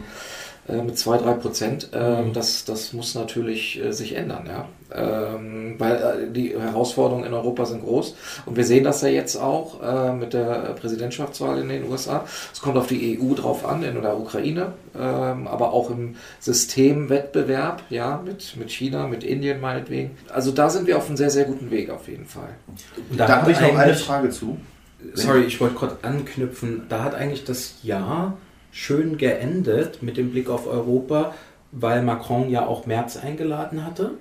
Äh, 0.68 0.82
Mit 0.82 0.98
zwei, 0.98 1.18
drei 1.18 1.34
Prozent. 1.34 1.90
Ähm, 1.94 2.34
Das, 2.34 2.66
das 2.66 2.94
muss 2.94 3.16
natürlich 3.16 3.84
äh, 3.84 3.92
sich 3.92 4.16
ändern, 4.16 4.48
ja. 4.48 4.66
Ähm, 4.96 5.76
Weil 5.78 5.96
äh, 5.96 6.32
die 6.32 6.58
Herausforderungen 6.58 7.26
in 7.26 7.34
Europa 7.34 7.66
sind 7.66 7.84
groß. 7.84 8.16
Und 8.46 8.56
wir 8.56 8.64
sehen 8.64 8.84
das 8.84 9.02
ja 9.02 9.10
jetzt 9.10 9.36
auch 9.36 9.82
äh, 9.82 10.14
mit 10.14 10.34
der 10.34 10.76
Präsidentschaftswahl 10.80 11.60
in 11.60 11.70
den 11.70 11.90
USA. 11.90 12.26
Es 12.54 12.62
kommt 12.62 12.78
auf 12.78 12.88
die 12.88 13.20
EU 13.20 13.34
drauf 13.34 13.66
an, 13.66 13.84
in 13.84 14.02
der 14.02 14.18
Ukraine, 14.18 14.74
ähm, 14.96 15.48
aber 15.48 15.74
auch 15.74 15.90
im 15.90 16.16
Systemwettbewerb, 16.40 17.84
ja, 17.90 18.22
mit, 18.24 18.56
mit 18.56 18.72
China, 18.72 19.08
mit 19.08 19.24
Indien 19.24 19.60
meinetwegen. 19.60 20.12
Also 20.32 20.52
da 20.52 20.70
sind 20.70 20.88
wir 20.88 20.98
auf 20.98 21.08
einem 21.08 21.18
sehr, 21.18 21.30
sehr 21.30 21.46
guten 21.46 21.72
Weg 21.72 21.90
auf 21.90 22.08
jeden 22.08 22.26
Fall. 22.26 22.50
Und 23.10 23.20
da 23.20 23.28
hat 23.28 23.42
habe 23.42 23.52
ich 23.52 23.60
noch 23.60 23.78
eine 23.78 23.96
Frage 23.96 24.30
zu. 24.30 24.58
Sorry, 25.16 25.42
ich 25.42 25.60
wollte 25.60 25.76
kurz 25.76 25.96
anknüpfen. 26.04 26.84
Da 26.88 27.04
hat 27.04 27.16
eigentlich 27.16 27.44
das 27.44 27.76
Jahr 27.84 28.38
schön 28.74 29.18
geendet 29.18 30.02
mit 30.04 30.18
dem 30.18 30.32
Blick 30.32 30.50
auf 30.50 30.68
Europa, 30.68 31.34
weil 31.72 32.02
Macron 32.02 32.50
ja 32.50 32.66
auch 32.66 32.86
Merz 32.86 33.16
eingeladen 33.16 33.86
hatte. 33.86 34.12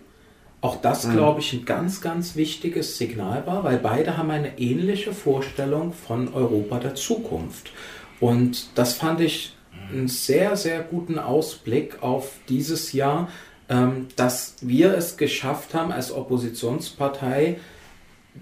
Auch 0.60 0.80
das, 0.80 1.10
glaube 1.10 1.40
ich, 1.40 1.52
ein 1.54 1.64
ganz, 1.64 2.00
ganz 2.00 2.36
wichtiges 2.36 2.96
Signal 2.96 3.44
war, 3.46 3.64
weil 3.64 3.78
beide 3.78 4.16
haben 4.16 4.30
eine 4.30 4.60
ähnliche 4.60 5.12
Vorstellung 5.12 5.92
von 5.92 6.32
Europa 6.32 6.78
der 6.78 6.94
Zukunft. 6.94 7.72
Und 8.20 8.78
das 8.78 8.94
fand 8.94 9.20
ich 9.20 9.56
einen 9.90 10.06
sehr, 10.06 10.56
sehr 10.56 10.80
guten 10.82 11.18
Ausblick 11.18 12.00
auf 12.02 12.34
dieses 12.48 12.92
Jahr, 12.92 13.28
ähm, 13.68 14.06
dass 14.14 14.54
wir 14.60 14.94
es 14.94 15.16
geschafft 15.16 15.74
haben, 15.74 15.90
als 15.90 16.12
Oppositionspartei 16.12 17.58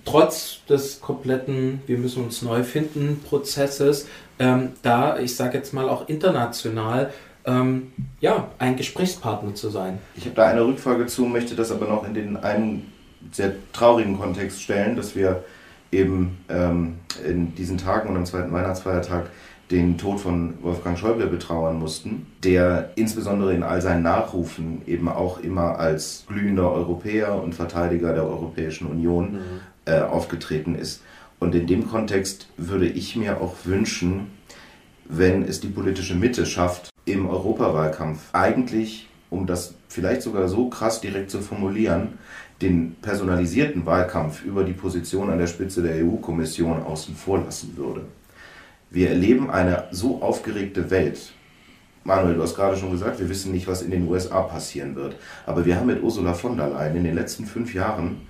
trotz 0.04 0.60
des 0.68 1.00
kompletten, 1.00 1.80
wir 1.86 1.98
müssen 1.98 2.24
uns 2.24 2.42
neu 2.42 2.62
finden, 2.64 3.22
Prozesses, 3.26 4.06
ähm, 4.40 4.70
da, 4.82 5.18
ich 5.18 5.36
sage 5.36 5.58
jetzt 5.58 5.72
mal 5.72 5.88
auch 5.88 6.08
international, 6.08 7.12
ähm, 7.44 7.92
ja, 8.20 8.48
ein 8.58 8.76
Gesprächspartner 8.76 9.54
zu 9.54 9.68
sein. 9.68 9.98
Ich 10.16 10.24
habe 10.24 10.34
da 10.34 10.46
eine 10.46 10.64
Rückfrage 10.64 11.06
zu, 11.06 11.26
möchte 11.26 11.54
das 11.54 11.70
aber 11.70 11.86
noch 11.86 12.06
in 12.06 12.14
den 12.14 12.36
einen 12.38 12.90
sehr 13.32 13.52
traurigen 13.72 14.18
Kontext 14.18 14.62
stellen, 14.62 14.96
dass 14.96 15.14
wir 15.14 15.44
eben 15.92 16.38
ähm, 16.48 16.96
in 17.24 17.54
diesen 17.54 17.76
Tagen 17.76 18.08
und 18.08 18.16
am 18.16 18.24
zweiten 18.24 18.52
Weihnachtsfeiertag 18.52 19.30
den 19.70 19.98
Tod 19.98 20.20
von 20.20 20.54
Wolfgang 20.62 20.98
Schäuble 20.98 21.26
betrauern 21.26 21.78
mussten, 21.78 22.26
der 22.42 22.90
insbesondere 22.96 23.54
in 23.54 23.62
all 23.62 23.80
seinen 23.80 24.02
Nachrufen 24.02 24.82
eben 24.86 25.08
auch 25.08 25.38
immer 25.38 25.78
als 25.78 26.24
glühender 26.26 26.72
Europäer 26.72 27.40
und 27.40 27.54
Verteidiger 27.54 28.12
der 28.12 28.24
Europäischen 28.24 28.88
Union 28.88 29.38
äh, 29.84 30.00
aufgetreten 30.00 30.74
ist. 30.74 31.02
Und 31.40 31.54
in 31.54 31.66
dem 31.66 31.88
Kontext 31.88 32.46
würde 32.56 32.86
ich 32.86 33.16
mir 33.16 33.40
auch 33.40 33.56
wünschen, 33.64 34.28
wenn 35.06 35.42
es 35.42 35.60
die 35.60 35.68
politische 35.68 36.14
Mitte 36.14 36.46
schafft, 36.46 36.90
im 37.06 37.28
Europawahlkampf 37.28 38.20
eigentlich, 38.32 39.08
um 39.30 39.46
das 39.46 39.74
vielleicht 39.88 40.22
sogar 40.22 40.48
so 40.48 40.68
krass 40.68 41.00
direkt 41.00 41.30
zu 41.30 41.40
formulieren, 41.40 42.18
den 42.60 42.94
personalisierten 43.00 43.86
Wahlkampf 43.86 44.44
über 44.44 44.64
die 44.64 44.74
Position 44.74 45.30
an 45.30 45.38
der 45.38 45.46
Spitze 45.46 45.82
der 45.82 46.04
EU-Kommission 46.04 46.82
außen 46.82 47.16
vor 47.16 47.38
lassen 47.38 47.76
würde. 47.76 48.02
Wir 48.90 49.08
erleben 49.08 49.50
eine 49.50 49.84
so 49.92 50.20
aufgeregte 50.20 50.90
Welt. 50.90 51.32
Manuel, 52.04 52.34
du 52.34 52.42
hast 52.42 52.54
gerade 52.54 52.76
schon 52.76 52.90
gesagt, 52.90 53.18
wir 53.18 53.28
wissen 53.28 53.52
nicht, 53.52 53.66
was 53.66 53.82
in 53.82 53.90
den 53.90 54.08
USA 54.08 54.42
passieren 54.42 54.94
wird. 54.94 55.16
Aber 55.46 55.64
wir 55.64 55.76
haben 55.76 55.86
mit 55.86 56.02
Ursula 56.02 56.34
von 56.34 56.56
der 56.56 56.68
Leyen 56.68 56.96
in 56.96 57.04
den 57.04 57.14
letzten 57.14 57.46
fünf 57.46 57.72
Jahren 57.72 58.22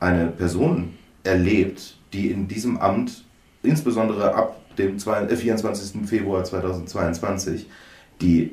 eine 0.00 0.28
Person 0.28 0.94
erlebt, 1.24 1.93
die 2.14 2.30
in 2.30 2.48
diesem 2.48 2.78
Amt, 2.78 3.24
insbesondere 3.62 4.34
ab 4.34 4.60
dem 4.78 4.98
2 4.98 5.24
äh, 5.24 5.36
24. 5.36 6.06
Februar 6.06 6.44
2022, 6.44 7.66
die 8.20 8.52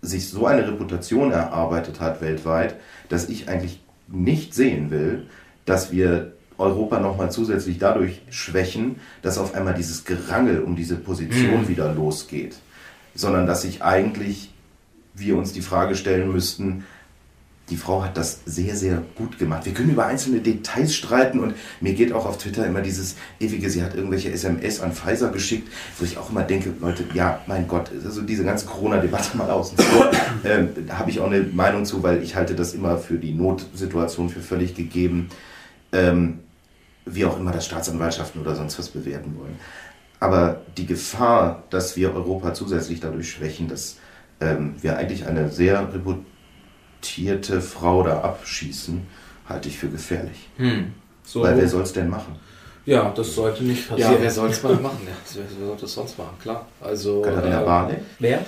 sich 0.00 0.28
so 0.28 0.46
eine 0.46 0.66
Reputation 0.66 1.32
erarbeitet 1.32 2.00
hat 2.00 2.20
weltweit, 2.20 2.76
dass 3.08 3.28
ich 3.28 3.48
eigentlich 3.48 3.80
nicht 4.08 4.54
sehen 4.54 4.90
will, 4.90 5.26
dass 5.64 5.92
wir 5.92 6.32
Europa 6.58 6.98
nochmal 7.00 7.30
zusätzlich 7.30 7.78
dadurch 7.78 8.20
schwächen, 8.30 8.96
dass 9.22 9.38
auf 9.38 9.54
einmal 9.54 9.74
dieses 9.74 10.04
Gerangel 10.04 10.60
um 10.60 10.76
diese 10.76 10.96
Position 10.96 11.68
wieder 11.68 11.92
losgeht, 11.94 12.56
sondern 13.14 13.46
dass 13.46 13.62
sich 13.62 13.82
eigentlich 13.82 14.50
wir 15.14 15.36
uns 15.36 15.52
die 15.52 15.62
Frage 15.62 15.94
stellen 15.94 16.32
müssten, 16.32 16.84
die 17.70 17.76
Frau 17.76 18.02
hat 18.02 18.16
das 18.16 18.40
sehr, 18.44 18.76
sehr 18.76 19.02
gut 19.16 19.38
gemacht. 19.38 19.64
Wir 19.64 19.72
können 19.72 19.90
über 19.90 20.06
einzelne 20.06 20.40
Details 20.40 20.94
streiten 20.94 21.40
und 21.40 21.54
mir 21.80 21.94
geht 21.94 22.12
auch 22.12 22.26
auf 22.26 22.38
Twitter 22.38 22.66
immer 22.66 22.80
dieses 22.80 23.16
ewige, 23.40 23.70
sie 23.70 23.82
hat 23.82 23.94
irgendwelche 23.94 24.30
SMS 24.30 24.80
an 24.80 24.92
Pfizer 24.92 25.30
geschickt, 25.30 25.68
wo 25.98 26.04
ich 26.04 26.18
auch 26.18 26.30
immer 26.30 26.42
denke, 26.42 26.72
Leute, 26.80 27.04
ja, 27.14 27.40
mein 27.46 27.68
Gott, 27.68 27.90
also 28.04 28.22
diese 28.22 28.44
ganze 28.44 28.66
Corona-Debatte 28.66 29.36
mal 29.36 29.48
außen 29.50 29.78
vor, 29.78 30.10
ähm, 30.44 30.68
da 30.86 30.98
habe 30.98 31.10
ich 31.10 31.20
auch 31.20 31.26
eine 31.26 31.42
Meinung 31.42 31.84
zu, 31.84 32.02
weil 32.02 32.22
ich 32.22 32.34
halte 32.34 32.54
das 32.54 32.74
immer 32.74 32.98
für 32.98 33.16
die 33.16 33.32
Notsituation 33.32 34.28
für 34.28 34.40
völlig 34.40 34.74
gegeben, 34.74 35.28
ähm, 35.92 36.40
wie 37.06 37.24
auch 37.24 37.38
immer 37.38 37.52
das 37.52 37.66
Staatsanwaltschaften 37.66 38.40
oder 38.40 38.54
sonst 38.54 38.78
was 38.78 38.88
bewerten 38.88 39.36
wollen. 39.38 39.58
Aber 40.20 40.60
die 40.76 40.86
Gefahr, 40.86 41.64
dass 41.70 41.96
wir 41.96 42.14
Europa 42.14 42.54
zusätzlich 42.54 43.00
dadurch 43.00 43.30
schwächen, 43.30 43.66
dass 43.68 43.96
ähm, 44.40 44.74
wir 44.80 44.96
eigentlich 44.96 45.26
eine 45.26 45.50
sehr 45.50 45.82
reputierte 47.02 47.60
Frau 47.60 48.02
da 48.04 48.20
abschießen, 48.20 49.02
halte 49.48 49.68
ich 49.68 49.78
für 49.78 49.88
gefährlich. 49.88 50.48
So, 51.24 51.42
Weil 51.42 51.56
wer 51.56 51.68
soll 51.68 51.82
es 51.82 51.92
denn 51.92 52.08
machen? 52.08 52.36
ja, 52.84 53.12
das 53.14 53.34
sollte 53.36 53.62
nicht 53.64 53.88
Ja, 53.90 53.96
passieren. 53.96 54.16
wer 54.20 54.30
soll 54.30 54.50
es 54.50 54.62
mal 54.62 54.74
machen? 54.82 54.98
Ja, 55.06 55.12
wer 55.34 55.66
soll 55.66 55.76
das 55.80 55.92
sonst 55.92 56.18
machen? 56.18 56.36
Klar. 56.40 56.66
Also, 56.80 57.22
Katharina 57.22 57.62
äh, 57.62 57.64
Barley? 57.64 57.96
wer? 58.18 58.40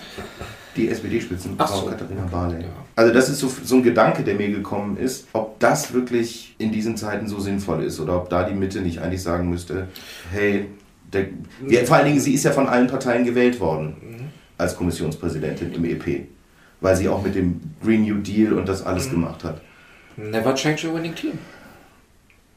Die 0.76 0.88
SPD-Spitzenfrau 0.88 1.64
Ach 1.64 1.72
so. 1.74 1.86
Katharina 1.86 2.26
Barley. 2.30 2.62
Ja. 2.62 2.68
Also 2.96 3.12
das 3.12 3.28
ist 3.28 3.38
so, 3.40 3.50
so 3.62 3.76
ein 3.76 3.82
Gedanke, 3.84 4.22
der 4.24 4.34
mir 4.34 4.50
gekommen 4.50 4.96
ist, 4.96 5.26
ob 5.32 5.58
das 5.60 5.92
wirklich 5.92 6.54
in 6.58 6.72
diesen 6.72 6.96
Zeiten 6.96 7.28
so 7.28 7.38
sinnvoll 7.40 7.82
ist 7.84 7.98
oder 8.00 8.16
ob 8.16 8.28
da 8.28 8.42
die 8.48 8.54
Mitte 8.54 8.80
nicht 8.80 8.98
eigentlich 9.00 9.22
sagen 9.22 9.50
müsste, 9.50 9.88
hey, 10.32 10.66
der, 11.12 11.26
wir, 11.60 11.86
vor 11.86 11.96
allen 11.96 12.06
Dingen, 12.06 12.20
sie 12.20 12.34
ist 12.34 12.44
ja 12.44 12.50
von 12.52 12.66
allen 12.68 12.86
Parteien 12.88 13.24
gewählt 13.24 13.58
worden 13.60 14.30
als 14.58 14.76
Kommissionspräsidentin 14.76 15.72
im 15.74 15.84
EP, 15.84 16.26
weil 16.80 16.96
sie 16.96 17.08
auch 17.08 17.22
mit 17.22 17.34
dem 17.34 17.60
Green 17.82 18.02
New 18.02 18.18
Deal 18.18 18.52
und 18.52 18.68
das 18.68 18.84
alles 18.84 19.10
gemacht 19.10 19.44
hat. 19.44 19.60
Never 20.16 20.54
change 20.54 20.88
a 20.88 20.94
winning 20.94 21.14
team. 21.14 21.38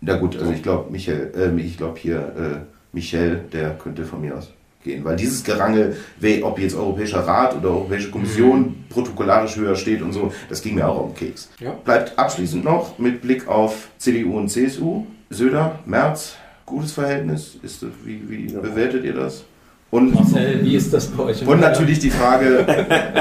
Na 0.01 0.15
gut, 0.17 0.37
also 0.37 0.51
ich 0.51 0.61
glaube, 0.61 0.91
Michael, 0.91 1.31
äh, 1.35 1.61
ich 1.61 1.77
glaube 1.77 1.97
hier, 1.99 2.17
äh, 2.17 2.59
Michel, 2.93 3.45
der 3.51 3.71
könnte 3.71 4.05
von 4.05 4.21
mir 4.21 4.37
aus 4.37 4.51
gehen. 4.87 5.03
Weil 5.03 5.15
dieses 5.15 5.43
Gerangel, 5.43 5.97
ob 6.41 6.59
jetzt 6.59 6.75
Europäischer 6.75 7.19
Rat 7.19 7.55
oder 7.55 7.69
Europäische 7.69 8.09
Kommission 8.09 8.85
protokollarisch 8.89 9.55
höher 9.57 9.75
steht 9.75 10.01
und 10.01 10.13
so, 10.13 10.31
das 10.49 10.61
ging 10.61 10.75
mir 10.75 10.87
auch 10.87 11.01
um 11.01 11.09
den 11.09 11.15
Keks. 11.15 11.49
Ja. 11.59 11.71
Bleibt 11.71 12.17
abschließend 12.17 12.63
noch 12.63 12.97
mit 12.97 13.21
Blick 13.21 13.47
auf 13.47 13.89
CDU 13.97 14.37
und 14.37 14.49
CSU. 14.49 15.05
Söder, 15.29 15.79
Merz, 15.85 16.37
gutes 16.65 16.93
Verhältnis. 16.93 17.57
Ist, 17.61 17.85
wie 18.05 18.29
wie 18.29 18.47
bewertet 18.53 19.03
ihr 19.03 19.13
das? 19.13 19.43
Und, 19.89 20.13
Marcel, 20.13 20.63
wie 20.63 20.75
ist 20.75 20.93
das 20.93 21.07
bei 21.07 21.23
euch? 21.23 21.47
und 21.47 21.61
natürlich 21.61 21.99
die 21.99 22.09
Frage, 22.09 22.65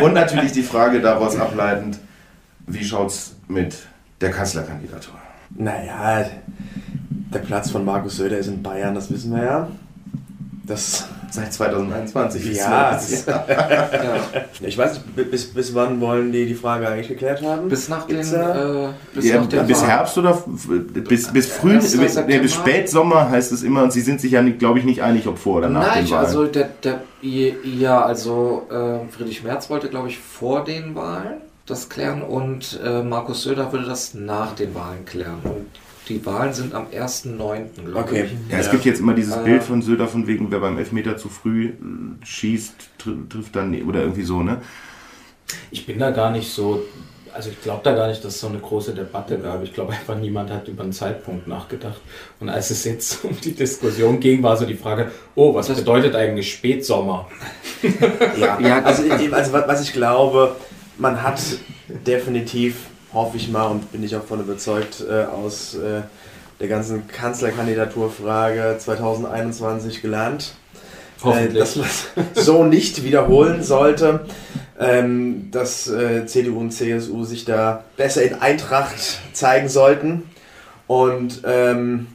und 0.02 0.14
natürlich 0.14 0.52
die 0.52 0.62
Frage 0.62 1.00
daraus 1.00 1.36
ableitend, 1.38 1.98
wie 2.66 2.84
schaut's 2.84 3.36
mit 3.46 3.76
der 4.20 4.30
Kanzlerkandidatur? 4.30 5.14
Naja, 5.50 6.26
der 7.32 7.38
Platz 7.38 7.70
von 7.70 7.84
Markus 7.84 8.16
Söder 8.16 8.38
ist 8.38 8.48
in 8.48 8.62
Bayern, 8.62 8.94
das 8.94 9.10
wissen 9.10 9.34
wir 9.34 9.44
ja. 9.44 9.68
Das, 10.66 11.06
Seit 11.30 11.52
2021. 11.52 12.48
wissen 12.48 12.56
Ja. 12.70 12.90
das. 12.92 13.24
Ja. 13.26 14.66
ich 14.66 14.76
weiß 14.78 14.94
nicht, 15.16 15.30
bis, 15.30 15.52
bis 15.52 15.74
wann 15.74 16.00
wollen 16.00 16.32
die 16.32 16.46
die 16.46 16.54
Frage 16.54 16.88
eigentlich 16.88 17.08
geklärt 17.08 17.42
haben? 17.42 17.68
Bis 17.68 17.88
nach 17.88 18.06
da- 18.06 18.14
äh, 18.14 18.88
bis 19.14 19.24
Ja, 19.28 19.40
nach 19.42 19.66
bis. 19.66 19.84
Herbst 19.84 20.18
oder 20.18 20.42
bis, 21.08 21.28
bis 21.32 21.46
früh, 21.52 21.74
Erster 21.74 22.22
nee, 22.26 22.38
bis. 22.38 22.54
Spätsommer 22.54 23.28
heißt 23.30 23.52
es 23.52 23.62
immer 23.62 23.82
und 23.84 23.92
sie 23.92 24.00
sind 24.00 24.20
sich 24.20 24.32
ja, 24.32 24.42
glaube 24.42 24.78
ich, 24.78 24.84
nicht 24.84 25.02
einig, 25.02 25.26
ob 25.28 25.38
vor 25.38 25.58
oder 25.58 25.68
nach 25.68 25.86
Nein, 25.94 26.04
den 26.04 26.10
Wahlen. 26.12 26.24
also 26.26 26.44
der, 26.46 26.68
der, 26.82 27.00
ja, 27.22 28.02
also 28.04 28.66
äh, 28.70 29.06
Friedrich 29.12 29.42
Merz 29.44 29.68
wollte, 29.70 29.88
glaube 29.88 30.08
ich, 30.08 30.18
vor 30.18 30.64
den 30.64 30.94
Wahlen 30.94 31.40
das 31.66 31.88
klären 31.88 32.22
und 32.22 32.78
äh, 32.84 33.02
Markus 33.02 33.42
Söder 33.42 33.72
würde 33.72 33.86
das 33.86 34.14
nach 34.14 34.54
den 34.54 34.74
Wahlen 34.74 35.04
klären. 35.04 35.40
Und 35.44 35.66
die 36.08 36.24
Wahlen 36.24 36.52
sind 36.52 36.72
am 36.74 36.86
1.9., 36.86 37.36
glaube 37.84 37.98
Okay. 37.98 38.24
ich. 38.26 38.52
ja, 38.52 38.58
es 38.58 38.70
gibt 38.70 38.84
jetzt 38.84 39.00
immer 39.00 39.14
dieses 39.14 39.36
Äh. 39.36 39.42
Bild 39.44 39.62
von 39.62 39.82
Söder 39.82 40.06
von 40.08 40.26
wegen, 40.26 40.50
wer 40.50 40.60
beim 40.60 40.78
Elfmeter 40.78 41.16
zu 41.16 41.28
früh 41.28 41.66
äh, 41.70 42.24
schießt, 42.24 42.74
tr 42.98 43.10
trifft 43.28 43.56
dann, 43.56 43.74
oder 43.82 44.00
irgendwie 44.02 44.22
so, 44.22 44.42
ne? 44.42 44.60
Ich 45.70 45.86
bin 45.86 45.98
da 45.98 46.10
gar 46.10 46.30
nicht 46.30 46.50
so, 46.50 46.82
also 47.32 47.50
ich 47.50 47.60
glaube 47.62 47.80
da 47.84 47.94
gar 47.94 48.08
nicht, 48.08 48.24
dass 48.24 48.34
es 48.34 48.40
so 48.40 48.48
eine 48.48 48.58
große 48.58 48.94
Debatte 48.94 49.38
gab. 49.38 49.62
Ich 49.62 49.72
glaube 49.74 49.92
einfach, 49.92 50.16
niemand 50.18 50.50
hat 50.50 50.66
über 50.68 50.82
einen 50.82 50.92
Zeitpunkt 50.92 51.46
nachgedacht. 51.46 52.00
Und 52.40 52.48
als 52.48 52.70
es 52.70 52.84
jetzt 52.84 53.24
um 53.24 53.36
die 53.40 53.52
Diskussion 53.52 54.18
ging, 54.20 54.42
war 54.42 54.56
so 54.56 54.64
die 54.64 54.74
Frage, 54.74 55.10
oh, 55.34 55.54
was 55.54 55.66
Das- 55.68 55.78
bedeutet 55.78 56.14
eigentlich 56.16 56.52
Spätsommer? 56.52 57.28
Ja, 58.40 58.58
Ja, 58.60 58.82
also, 58.82 59.02
also 59.10 59.52
wa- 59.52 59.64
was 59.66 59.82
ich 59.82 59.92
glaube, 59.92 60.56
man 60.98 61.22
hat 61.22 61.40
definitiv, 62.06 62.76
hoffe 63.16 63.38
ich 63.38 63.48
mal 63.48 63.64
und 63.64 63.90
bin 63.90 64.04
ich 64.04 64.14
auch 64.14 64.22
von 64.22 64.40
überzeugt, 64.40 65.02
äh, 65.08 65.24
aus 65.24 65.74
äh, 65.74 66.02
der 66.60 66.68
ganzen 66.68 67.08
Kanzlerkandidaturfrage 67.08 68.76
2021 68.78 70.02
gelernt. 70.02 70.54
Äh, 71.24 71.48
dass 71.48 71.76
man 71.76 71.86
es 71.86 72.10
so 72.44 72.62
nicht 72.62 73.02
wiederholen 73.02 73.62
sollte, 73.62 74.26
ähm, 74.78 75.50
dass 75.50 75.88
äh, 75.88 76.26
CDU 76.26 76.60
und 76.60 76.72
CSU 76.72 77.24
sich 77.24 77.46
da 77.46 77.84
besser 77.96 78.22
in 78.22 78.34
Eintracht 78.34 79.20
zeigen 79.32 79.70
sollten. 79.70 80.24
Und 80.86 81.42
ähm, 81.44 82.08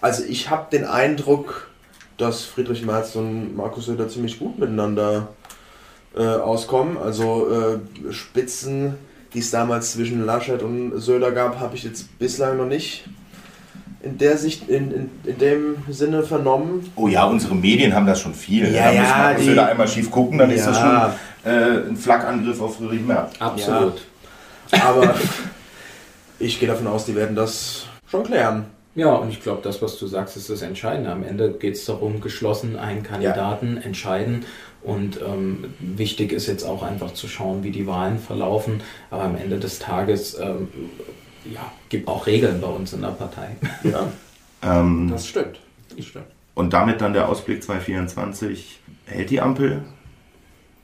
also 0.00 0.22
ich 0.22 0.50
habe 0.50 0.68
den 0.70 0.84
Eindruck, 0.84 1.68
dass 2.16 2.44
Friedrich 2.44 2.84
Merz 2.84 3.16
und 3.16 3.56
Markus 3.56 3.86
Söder 3.86 4.08
ziemlich 4.08 4.38
gut 4.38 4.56
miteinander 4.58 5.30
äh, 6.16 6.22
auskommen. 6.22 6.96
Also 6.96 7.50
äh, 7.50 8.12
Spitzen, 8.12 8.94
die 9.34 9.40
es 9.40 9.50
damals 9.50 9.92
zwischen 9.92 10.24
Laschet 10.24 10.62
und 10.62 10.98
Söder 11.00 11.32
gab, 11.32 11.58
habe 11.60 11.74
ich 11.76 11.82
jetzt 11.84 12.18
bislang 12.18 12.56
noch 12.56 12.66
nicht 12.66 13.04
in 14.02 14.18
der 14.18 14.36
Sicht, 14.36 14.68
in, 14.68 14.90
in, 14.92 15.10
in 15.24 15.38
dem 15.38 15.76
Sinne 15.88 16.22
vernommen. 16.22 16.90
Oh 16.94 17.08
ja, 17.08 17.24
unsere 17.24 17.54
Medien 17.54 17.94
haben 17.94 18.06
das 18.06 18.20
schon 18.20 18.34
viel. 18.34 18.72
Ja, 18.72 18.92
da 18.92 19.00
muss 19.00 19.08
ja, 19.10 19.16
man 19.18 19.36
die- 19.36 19.44
Söder 19.44 19.66
einmal 19.66 19.88
schief 19.88 20.10
gucken, 20.10 20.38
dann 20.38 20.50
ist 20.50 20.66
das 20.66 20.78
schon 20.78 20.88
Ja. 20.90 21.14
äh, 21.44 21.88
ein 21.88 21.96
Flakangriff 21.96 22.60
auf 22.60 22.76
Friedrich 22.76 23.00
Merz. 23.00 23.32
Absolut. 23.38 24.02
Aber 24.70 25.14
ich 26.38 26.58
gehe 26.60 26.68
davon 26.68 26.86
aus, 26.86 27.06
die 27.06 27.14
werden 27.14 27.34
das 27.36 27.86
schon 28.10 28.24
klären. 28.24 28.66
Ja, 28.94 29.12
und 29.14 29.30
ich 29.30 29.42
glaube, 29.42 29.60
das, 29.62 29.82
was 29.82 29.98
du 29.98 30.06
sagst, 30.06 30.36
ist 30.36 30.50
das 30.50 30.62
Entscheidende. 30.62 31.10
Am 31.10 31.24
Ende 31.24 31.50
geht 31.52 31.74
es 31.74 31.84
darum, 31.84 32.20
geschlossen 32.20 32.76
einen 32.78 33.02
Kandidaten 33.02 33.76
entscheiden. 33.78 34.44
Und 34.84 35.18
ähm, 35.20 35.64
wichtig 35.80 36.30
ist 36.32 36.46
jetzt 36.46 36.62
auch 36.62 36.82
einfach 36.82 37.14
zu 37.14 37.26
schauen, 37.26 37.64
wie 37.64 37.70
die 37.70 37.86
Wahlen 37.86 38.18
verlaufen. 38.18 38.82
Aber 39.10 39.24
am 39.24 39.34
Ende 39.36 39.58
des 39.58 39.78
Tages 39.78 40.38
ähm, 40.38 40.68
ja, 41.50 41.72
gibt 41.88 42.06
auch 42.06 42.26
Regeln 42.26 42.60
bei 42.60 42.68
uns 42.68 42.92
in 42.92 43.00
der 43.00 43.08
Partei. 43.08 43.56
Ja. 43.82 44.12
Ähm, 44.62 45.08
Das 45.10 45.26
stimmt. 45.26 45.58
Das 45.96 46.04
stimmt. 46.06 46.26
und 46.54 46.72
damit 46.72 47.00
dann 47.00 47.12
der 47.14 47.28
Ausblick 47.28 47.62
2024. 47.62 48.80
Hält 49.06 49.30
die 49.30 49.40
Ampel? 49.40 49.82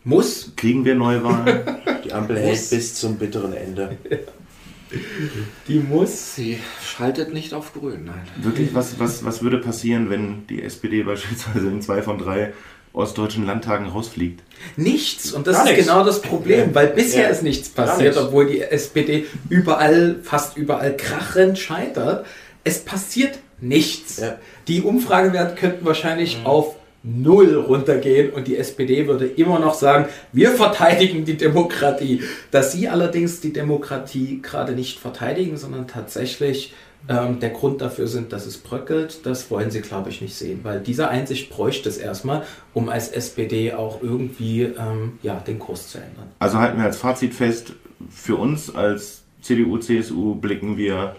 Muss. 0.04 0.52
Kriegen 0.56 0.84
wir 0.86 0.94
Neuwahlen? 0.94 1.60
Die 2.04 2.12
Ampel 2.12 2.38
hält 2.38 2.70
bis 2.70 2.94
zum 2.94 3.16
bitteren 3.18 3.52
Ende. 3.52 3.96
Die 5.68 5.78
muss. 5.78 6.34
Sie 6.34 6.58
schaltet 6.82 7.32
nicht 7.32 7.54
auf 7.54 7.72
grün, 7.74 8.04
nein. 8.06 8.26
Wirklich, 8.42 8.74
was, 8.74 8.98
was, 8.98 9.24
was 9.24 9.42
würde 9.42 9.58
passieren, 9.58 10.10
wenn 10.10 10.46
die 10.48 10.62
SPD 10.62 11.02
beispielsweise 11.02 11.68
in 11.68 11.80
zwei 11.80 12.02
von 12.02 12.18
drei 12.18 12.52
ostdeutschen 12.92 13.46
Landtagen 13.46 13.86
rausfliegt? 13.86 14.40
Nichts. 14.76 15.32
Und 15.32 15.46
das 15.46 15.56
Gar 15.56 15.64
ist 15.64 15.70
nichts. 15.70 15.86
genau 15.86 16.04
das 16.04 16.20
Problem, 16.22 16.74
weil 16.74 16.88
bisher 16.88 17.24
Ja. 17.24 17.28
ist 17.30 17.42
nichts 17.42 17.68
passiert, 17.68 18.14
nichts. 18.14 18.18
obwohl 18.18 18.46
die 18.46 18.60
SPD 18.62 19.26
überall, 19.48 20.16
fast 20.22 20.56
überall 20.56 20.96
krachend 20.96 21.58
scheitert. 21.58 22.26
Es 22.64 22.80
passiert 22.80 23.38
nichts. 23.60 24.18
Ja. 24.18 24.36
Die 24.68 24.82
Umfragewerte 24.82 25.54
könnten 25.54 25.84
wahrscheinlich 25.84 26.38
auf 26.44 26.76
null 27.02 27.54
runtergehen 27.56 28.30
und 28.30 28.46
die 28.46 28.58
SPD 28.58 29.06
würde 29.06 29.24
immer 29.24 29.58
noch 29.58 29.72
sagen, 29.72 30.04
wir 30.32 30.50
verteidigen 30.50 31.24
die 31.24 31.36
Demokratie. 31.38 32.22
Dass 32.50 32.72
sie 32.72 32.88
allerdings 32.88 33.40
die 33.40 33.54
Demokratie 33.54 34.40
gerade 34.42 34.72
nicht 34.72 34.98
verteidigen, 34.98 35.56
sondern 35.56 35.86
tatsächlich 35.88 36.74
ähm, 37.08 37.40
der 37.40 37.50
Grund 37.50 37.80
dafür 37.80 38.06
sind, 38.06 38.32
dass 38.32 38.46
es 38.46 38.58
bröckelt, 38.58 39.24
das 39.24 39.50
wollen 39.50 39.70
sie, 39.70 39.80
glaube 39.80 40.10
ich, 40.10 40.20
nicht 40.20 40.34
sehen. 40.34 40.60
Weil 40.62 40.80
diese 40.80 41.08
Einsicht 41.08 41.50
bräuchte 41.50 41.88
es 41.88 41.98
erstmal, 41.98 42.44
um 42.74 42.88
als 42.88 43.08
SPD 43.08 43.72
auch 43.72 44.02
irgendwie 44.02 44.62
ähm, 44.62 45.18
ja, 45.22 45.36
den 45.36 45.58
Kurs 45.58 45.88
zu 45.88 45.98
ändern. 45.98 46.28
Also 46.38 46.58
halten 46.58 46.78
wir 46.78 46.84
als 46.84 46.98
Fazit 46.98 47.34
fest, 47.34 47.72
für 48.10 48.36
uns 48.36 48.74
als 48.74 49.22
CDU, 49.42 49.78
CSU 49.78 50.34
blicken 50.34 50.76
wir 50.76 51.16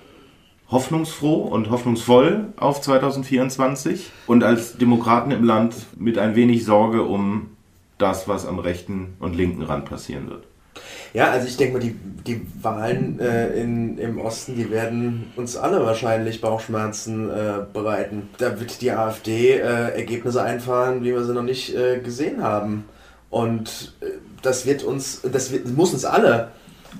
hoffnungsfroh 0.70 1.42
und 1.42 1.70
hoffnungsvoll 1.70 2.54
auf 2.56 2.82
2024 2.82 4.10
und 4.28 4.44
als 4.44 4.78
Demokraten 4.78 5.32
im 5.32 5.44
Land 5.44 5.76
mit 5.98 6.18
ein 6.18 6.36
wenig 6.36 6.64
Sorge 6.64 7.04
um 7.04 7.50
das, 7.98 8.28
was 8.28 8.46
am 8.46 8.60
rechten 8.60 9.14
und 9.20 9.36
linken 9.36 9.64
Rand 9.64 9.86
passieren 9.86 10.30
wird. 10.30 10.46
Ja, 11.14 11.32
also 11.32 11.48
ich 11.48 11.58
denke 11.58 11.74
mal, 11.74 11.80
die, 11.80 11.96
die 12.26 12.46
Wahlen 12.62 13.20
äh, 13.20 13.50
in, 13.62 13.98
im 13.98 14.20
Osten, 14.20 14.56
die 14.56 14.72
werden 14.72 15.32
uns 15.36 15.58
alle 15.58 15.86
wahrscheinlich 15.86 16.40
Bauchschmerzen 16.40 17.30
äh, 17.30 17.66
bereiten. 17.74 18.30
Da 18.38 18.60
wird 18.60 18.82
die 18.82 18.92
AfD 18.92 19.52
äh, 19.52 19.60
Ergebnisse 19.60 20.42
einfahren, 20.42 21.04
wie 21.04 21.12
wir 21.12 21.24
sie 21.24 21.34
noch 21.34 21.44
nicht 21.44 21.76
äh, 21.76 22.00
gesehen 22.00 22.42
haben. 22.42 22.86
Und 23.30 23.94
äh, 24.02 24.06
das 24.42 24.66
wird 24.66 24.84
uns, 24.84 25.22
das 25.30 25.52
wird, 25.52 25.68
muss 25.68 25.94
uns 25.94 26.06
alle 26.06 26.52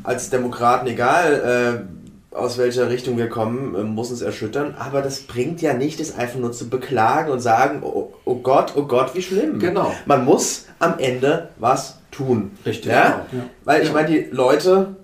als 0.04 0.30
Demokraten, 0.30 0.88
egal 0.88 1.86
äh, 2.34 2.36
aus 2.36 2.58
welcher 2.58 2.90
Richtung 2.90 3.18
wir 3.18 3.30
kommen, 3.30 3.94
muss 3.94 4.10
uns 4.10 4.22
erschüttern. 4.22 4.76
Aber 4.78 5.02
das 5.02 5.22
bringt 5.22 5.62
ja 5.62 5.74
nicht, 5.74 6.00
es 6.00 6.18
einfach 6.18 6.40
nur 6.40 6.52
zu 6.52 6.70
beklagen 6.70 7.32
und 7.32 7.40
sagen, 7.40 7.82
oh, 7.84 8.14
oh 8.26 8.36
Gott, 8.36 8.74
oh 8.76 8.84
Gott, 8.84 9.16
wie 9.16 9.22
schlimm. 9.22 9.60
Genau. 9.60 9.94
Man 10.06 10.26
muss 10.26 10.66
am 10.80 11.00
Ende 11.00 11.50
was 11.60 12.01
tun. 12.12 12.52
Richtig. 12.66 12.92
Ja? 12.92 13.26
Genau, 13.32 13.44
ja. 13.44 13.50
Weil 13.64 13.82
ich 13.82 13.88
Ja. 13.88 13.94
meine, 13.94 14.08
die 14.10 14.28
Leute 14.32 14.96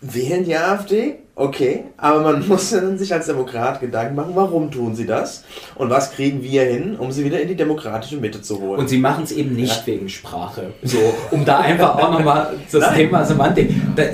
wählen 0.00 0.44
die 0.44 0.56
AfD, 0.56 1.18
okay, 1.34 1.84
aber 1.96 2.20
man 2.20 2.46
muss 2.48 2.70
dann 2.70 2.98
sich 2.98 3.12
als 3.12 3.26
Demokrat 3.26 3.80
Gedanken 3.80 4.14
machen, 4.14 4.32
warum 4.34 4.70
tun 4.70 4.94
sie 4.94 5.06
das 5.06 5.44
und 5.76 5.90
was 5.90 6.12
kriegen 6.12 6.42
wir 6.42 6.62
hin, 6.62 6.96
um 6.98 7.10
sie 7.10 7.24
wieder 7.24 7.40
in 7.40 7.48
die 7.48 7.54
demokratische 7.54 8.16
Mitte 8.18 8.42
zu 8.42 8.60
holen. 8.60 8.80
Und 8.80 8.88
sie 8.88 8.98
machen 8.98 9.24
es 9.24 9.32
eben 9.32 9.54
nicht 9.54 9.80
Ja. 9.80 9.86
wegen 9.86 10.08
Sprache. 10.08 10.72
So, 10.82 10.98
um 11.30 11.44
da 11.44 11.58
einfach 11.60 11.96
auch 11.96 12.12
nochmal 12.12 12.54
das 12.72 12.94
Thema 12.94 13.24
Semantik. 13.24 13.70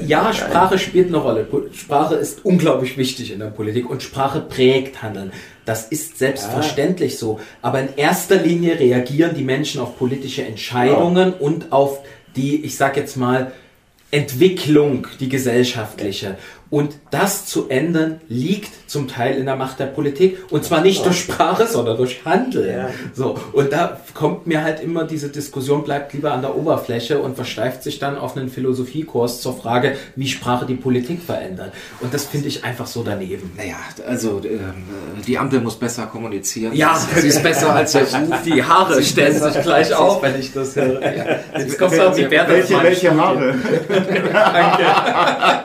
Ja, 0.06 0.32
Sprache 0.32 0.78
spielt 0.78 1.08
eine 1.08 1.18
Rolle. 1.18 1.46
Sprache 1.72 2.14
ist 2.14 2.44
unglaublich 2.44 2.96
wichtig 2.96 3.32
in 3.32 3.40
der 3.40 3.46
Politik 3.46 3.90
und 3.90 4.02
Sprache 4.02 4.40
prägt 4.40 5.02
Handeln. 5.02 5.32
Das 5.64 5.88
ist 5.88 6.18
selbstverständlich 6.18 7.18
so. 7.18 7.40
Aber 7.60 7.80
in 7.80 7.88
erster 7.96 8.36
Linie 8.36 8.78
reagieren 8.78 9.34
die 9.36 9.44
Menschen 9.44 9.80
auf 9.80 9.98
politische 9.98 10.42
Entscheidungen 10.44 11.32
und 11.34 11.72
auf 11.72 12.00
die, 12.36 12.64
ich 12.64 12.76
sag 12.76 12.96
jetzt 12.96 13.16
mal, 13.16 13.52
Entwicklung, 14.10 15.06
die 15.20 15.28
gesellschaftliche. 15.28 16.36
Und 16.70 16.96
das 17.10 17.46
zu 17.46 17.70
ändern 17.70 18.20
liegt 18.28 18.90
zum 18.90 19.08
Teil 19.08 19.36
in 19.36 19.46
der 19.46 19.56
Macht 19.56 19.80
der 19.80 19.86
Politik. 19.86 20.38
Und 20.50 20.64
zwar 20.64 20.82
nicht 20.82 21.04
durch 21.04 21.20
Sprache, 21.20 21.66
sondern 21.66 21.96
durch 21.96 22.24
Handel. 22.26 22.68
Ja. 22.68 22.90
So. 23.14 23.38
Und 23.52 23.72
da 23.72 24.00
kommt 24.12 24.46
mir 24.46 24.62
halt 24.62 24.80
immer 24.80 25.04
diese 25.04 25.30
Diskussion, 25.30 25.82
bleibt 25.82 26.12
lieber 26.12 26.32
an 26.32 26.42
der 26.42 26.56
Oberfläche 26.56 27.20
und 27.20 27.36
versteift 27.36 27.82
sich 27.82 27.98
dann 27.98 28.18
auf 28.18 28.36
einen 28.36 28.50
Philosophiekurs 28.50 29.40
zur 29.40 29.56
Frage, 29.56 29.96
wie 30.14 30.28
Sprache 30.28 30.66
die 30.66 30.74
Politik 30.74 31.22
verändert. 31.22 31.72
Und 32.00 32.12
das 32.12 32.26
finde 32.26 32.48
ich 32.48 32.64
einfach 32.64 32.86
so 32.86 33.02
daneben. 33.02 33.50
Naja, 33.56 33.76
also 34.06 34.42
ähm, 34.44 34.84
die 35.26 35.38
Ampel 35.38 35.60
muss 35.60 35.78
besser 35.78 36.06
kommunizieren. 36.06 36.74
Ja. 36.74 36.98
sie 37.16 37.28
ist 37.28 37.42
besser 37.42 37.74
als 37.74 37.92
der 37.92 38.02
Ruf. 38.02 38.42
Die 38.44 38.62
Haare 38.62 39.02
stellen 39.02 39.40
sich 39.40 39.62
gleich 39.62 39.94
auf, 39.94 40.22
wenn 40.22 40.38
ich 40.38 40.52
das 40.52 40.76
höre. 40.76 41.00
Jetzt 41.58 41.78
kommt 41.78 41.98
auf 41.98 42.14
die 42.14 42.24
Bärte 42.24 42.52
welche, 42.52 42.82
welche 42.82 43.12
Studie. 44.04 44.34
Haare? 44.34 45.64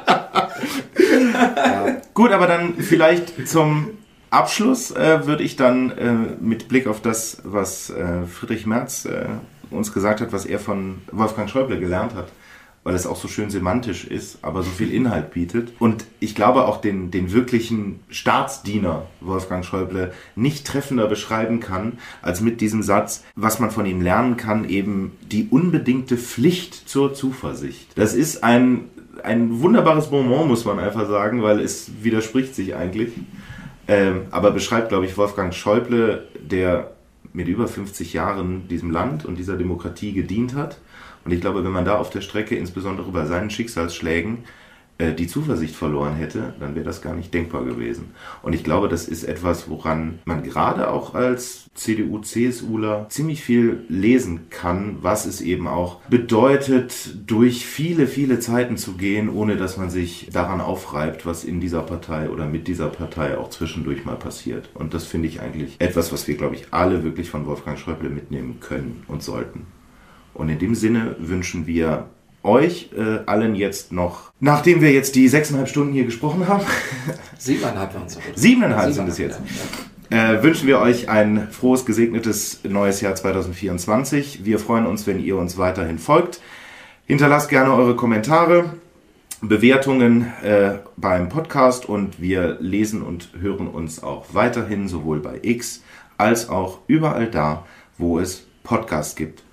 Gut, 2.13 2.31
aber 2.31 2.47
dann 2.47 2.75
vielleicht 2.75 3.47
zum 3.47 3.97
Abschluss 4.29 4.91
äh, 4.91 5.25
würde 5.25 5.43
ich 5.43 5.55
dann 5.55 5.91
äh, 5.91 6.13
mit 6.39 6.67
Blick 6.67 6.87
auf 6.87 7.01
das, 7.01 7.41
was 7.43 7.89
äh, 7.89 8.25
Friedrich 8.25 8.65
Merz 8.65 9.05
äh, 9.05 9.25
uns 9.69 9.93
gesagt 9.93 10.21
hat, 10.21 10.33
was 10.33 10.45
er 10.45 10.59
von 10.59 11.01
Wolfgang 11.11 11.49
Schäuble 11.49 11.79
gelernt 11.79 12.13
hat, 12.15 12.27
weil 12.83 12.95
es 12.95 13.07
auch 13.07 13.15
so 13.15 13.27
schön 13.27 13.49
semantisch 13.49 14.05
ist, 14.05 14.39
aber 14.41 14.63
so 14.63 14.69
viel 14.69 14.93
Inhalt 14.93 15.31
bietet. 15.31 15.73
Und 15.79 16.05
ich 16.19 16.35
glaube 16.35 16.65
auch 16.65 16.81
den, 16.81 17.11
den 17.11 17.31
wirklichen 17.31 18.01
Staatsdiener 18.09 19.07
Wolfgang 19.21 19.63
Schäuble 19.63 20.11
nicht 20.35 20.67
treffender 20.67 21.07
beschreiben 21.07 21.59
kann, 21.59 21.99
als 22.21 22.41
mit 22.41 22.61
diesem 22.61 22.83
Satz, 22.83 23.23
was 23.35 23.59
man 23.59 23.71
von 23.71 23.85
ihm 23.85 24.01
lernen 24.01 24.37
kann, 24.37 24.67
eben 24.67 25.13
die 25.31 25.47
unbedingte 25.49 26.17
Pflicht 26.17 26.89
zur 26.89 27.13
Zuversicht. 27.13 27.91
Das 27.95 28.13
ist 28.13 28.43
ein, 28.43 28.89
ein 29.23 29.61
wunderbares 29.61 30.09
Bonbon, 30.09 30.47
muss 30.47 30.65
man 30.65 30.79
einfach 30.79 31.07
sagen, 31.07 31.41
weil 31.41 31.59
es 31.59 32.03
widerspricht 32.03 32.55
sich 32.55 32.75
eigentlich. 32.75 33.13
Ähm, 33.87 34.23
aber 34.31 34.51
beschreibt, 34.51 34.89
glaube 34.89 35.05
ich, 35.05 35.17
Wolfgang 35.17 35.53
Schäuble, 35.53 36.27
der 36.39 36.91
mit 37.33 37.47
über 37.47 37.67
50 37.67 38.13
Jahren 38.13 38.67
diesem 38.67 38.91
Land 38.91 39.25
und 39.25 39.37
dieser 39.37 39.57
Demokratie 39.57 40.13
gedient 40.13 40.55
hat. 40.55 40.77
Und 41.25 41.31
ich 41.31 41.41
glaube, 41.41 41.63
wenn 41.63 41.71
man 41.71 41.85
da 41.85 41.97
auf 41.97 42.09
der 42.09 42.21
Strecke, 42.21 42.55
insbesondere 42.55 43.11
bei 43.11 43.25
seinen 43.25 43.49
Schicksalsschlägen, 43.49 44.45
äh, 44.99 45.13
die 45.13 45.27
Zuversicht 45.27 45.75
verloren 45.75 46.15
hätte, 46.15 46.53
dann 46.59 46.75
wäre 46.75 46.85
das 46.85 47.01
gar 47.01 47.15
nicht 47.15 47.33
denkbar 47.33 47.65
gewesen. 47.65 48.11
Und 48.43 48.53
ich 48.53 48.63
glaube, 48.63 48.89
das 48.89 49.07
ist 49.07 49.23
etwas, 49.23 49.67
woran 49.67 50.19
man 50.25 50.43
gerade 50.43 50.91
auch 50.91 51.15
als 51.15 51.69
CDU, 51.73 52.19
CSUler 52.19 53.07
ziemlich 53.09 53.41
viel 53.41 53.85
lesen 53.89 54.49
kann, 54.51 54.97
was 55.01 55.25
es 55.25 55.41
eben 55.41 55.67
auch 55.67 56.01
bedeutet, 56.09 57.15
durch 57.25 57.65
viele, 57.65 58.05
viele 58.05 58.39
Zeiten 58.39 58.77
zu 58.77 58.93
gehen, 58.93 59.29
ohne 59.29 59.57
dass 59.57 59.77
man 59.77 59.89
sich 59.89 60.29
daran 60.31 60.61
aufreibt, 60.61 61.25
was 61.25 61.43
in 61.43 61.59
dieser 61.59 61.81
Partei 61.81 62.29
oder 62.29 62.45
mit 62.45 62.67
dieser 62.67 62.89
Partei 62.89 63.37
auch 63.37 63.49
zwischendurch 63.49 64.05
mal 64.05 64.15
passiert. 64.15 64.69
Und 64.75 64.93
das 64.93 65.05
finde 65.05 65.27
ich 65.27 65.41
eigentlich 65.41 65.75
etwas, 65.79 66.11
was 66.13 66.27
wir, 66.27 66.37
glaube 66.37 66.55
ich, 66.55 66.67
alle 66.69 67.03
wirklich 67.03 67.31
von 67.31 67.47
Wolfgang 67.47 67.79
Schäuble 67.79 68.09
mitnehmen 68.09 68.59
können 68.59 69.03
und 69.07 69.23
sollten. 69.23 69.65
Und 70.33 70.49
in 70.49 70.59
dem 70.59 70.75
Sinne 70.75 71.15
wünschen 71.19 71.67
wir 71.67 72.07
euch 72.43 72.89
äh, 72.97 73.19
allen 73.25 73.55
jetzt 73.55 73.91
noch, 73.91 74.31
nachdem 74.39 74.81
wir 74.81 74.91
jetzt 74.91 75.15
die 75.15 75.27
sechseinhalb 75.27 75.69
Stunden 75.69 75.93
hier 75.93 76.05
gesprochen 76.05 76.47
haben, 76.47 76.63
Siebeneinhalb 77.37 77.93
waren 77.93 78.05
es. 78.05 78.17
siebeneinhalb 78.35 78.93
sind 78.93 79.07
es 79.09 79.17
jetzt, 79.17 79.39
ja. 80.09 80.33
äh, 80.33 80.43
wünschen 80.43 80.67
wir 80.67 80.79
euch 80.79 81.09
ein 81.09 81.47
frohes, 81.51 81.85
gesegnetes 81.85 82.59
neues 82.63 83.01
Jahr 83.01 83.15
2024. 83.15 84.43
Wir 84.43 84.59
freuen 84.59 84.85
uns, 84.85 85.07
wenn 85.07 85.23
ihr 85.23 85.37
uns 85.37 85.57
weiterhin 85.57 85.99
folgt. 85.99 86.41
Hinterlasst 87.05 87.49
gerne 87.49 87.73
eure 87.73 87.95
Kommentare, 87.95 88.71
Bewertungen 89.41 90.31
äh, 90.43 90.79
beim 90.95 91.29
Podcast 91.29 91.87
und 91.87 92.21
wir 92.21 92.57
lesen 92.59 93.01
und 93.01 93.29
hören 93.39 93.67
uns 93.67 94.01
auch 94.01 94.25
weiterhin 94.33 94.87
sowohl 94.87 95.19
bei 95.19 95.39
X 95.41 95.81
als 96.17 96.47
auch 96.49 96.79
überall 96.87 97.27
da, 97.27 97.65
wo 97.97 98.19
es 98.19 98.45
Podcasts 98.63 99.15
gibt. 99.15 99.43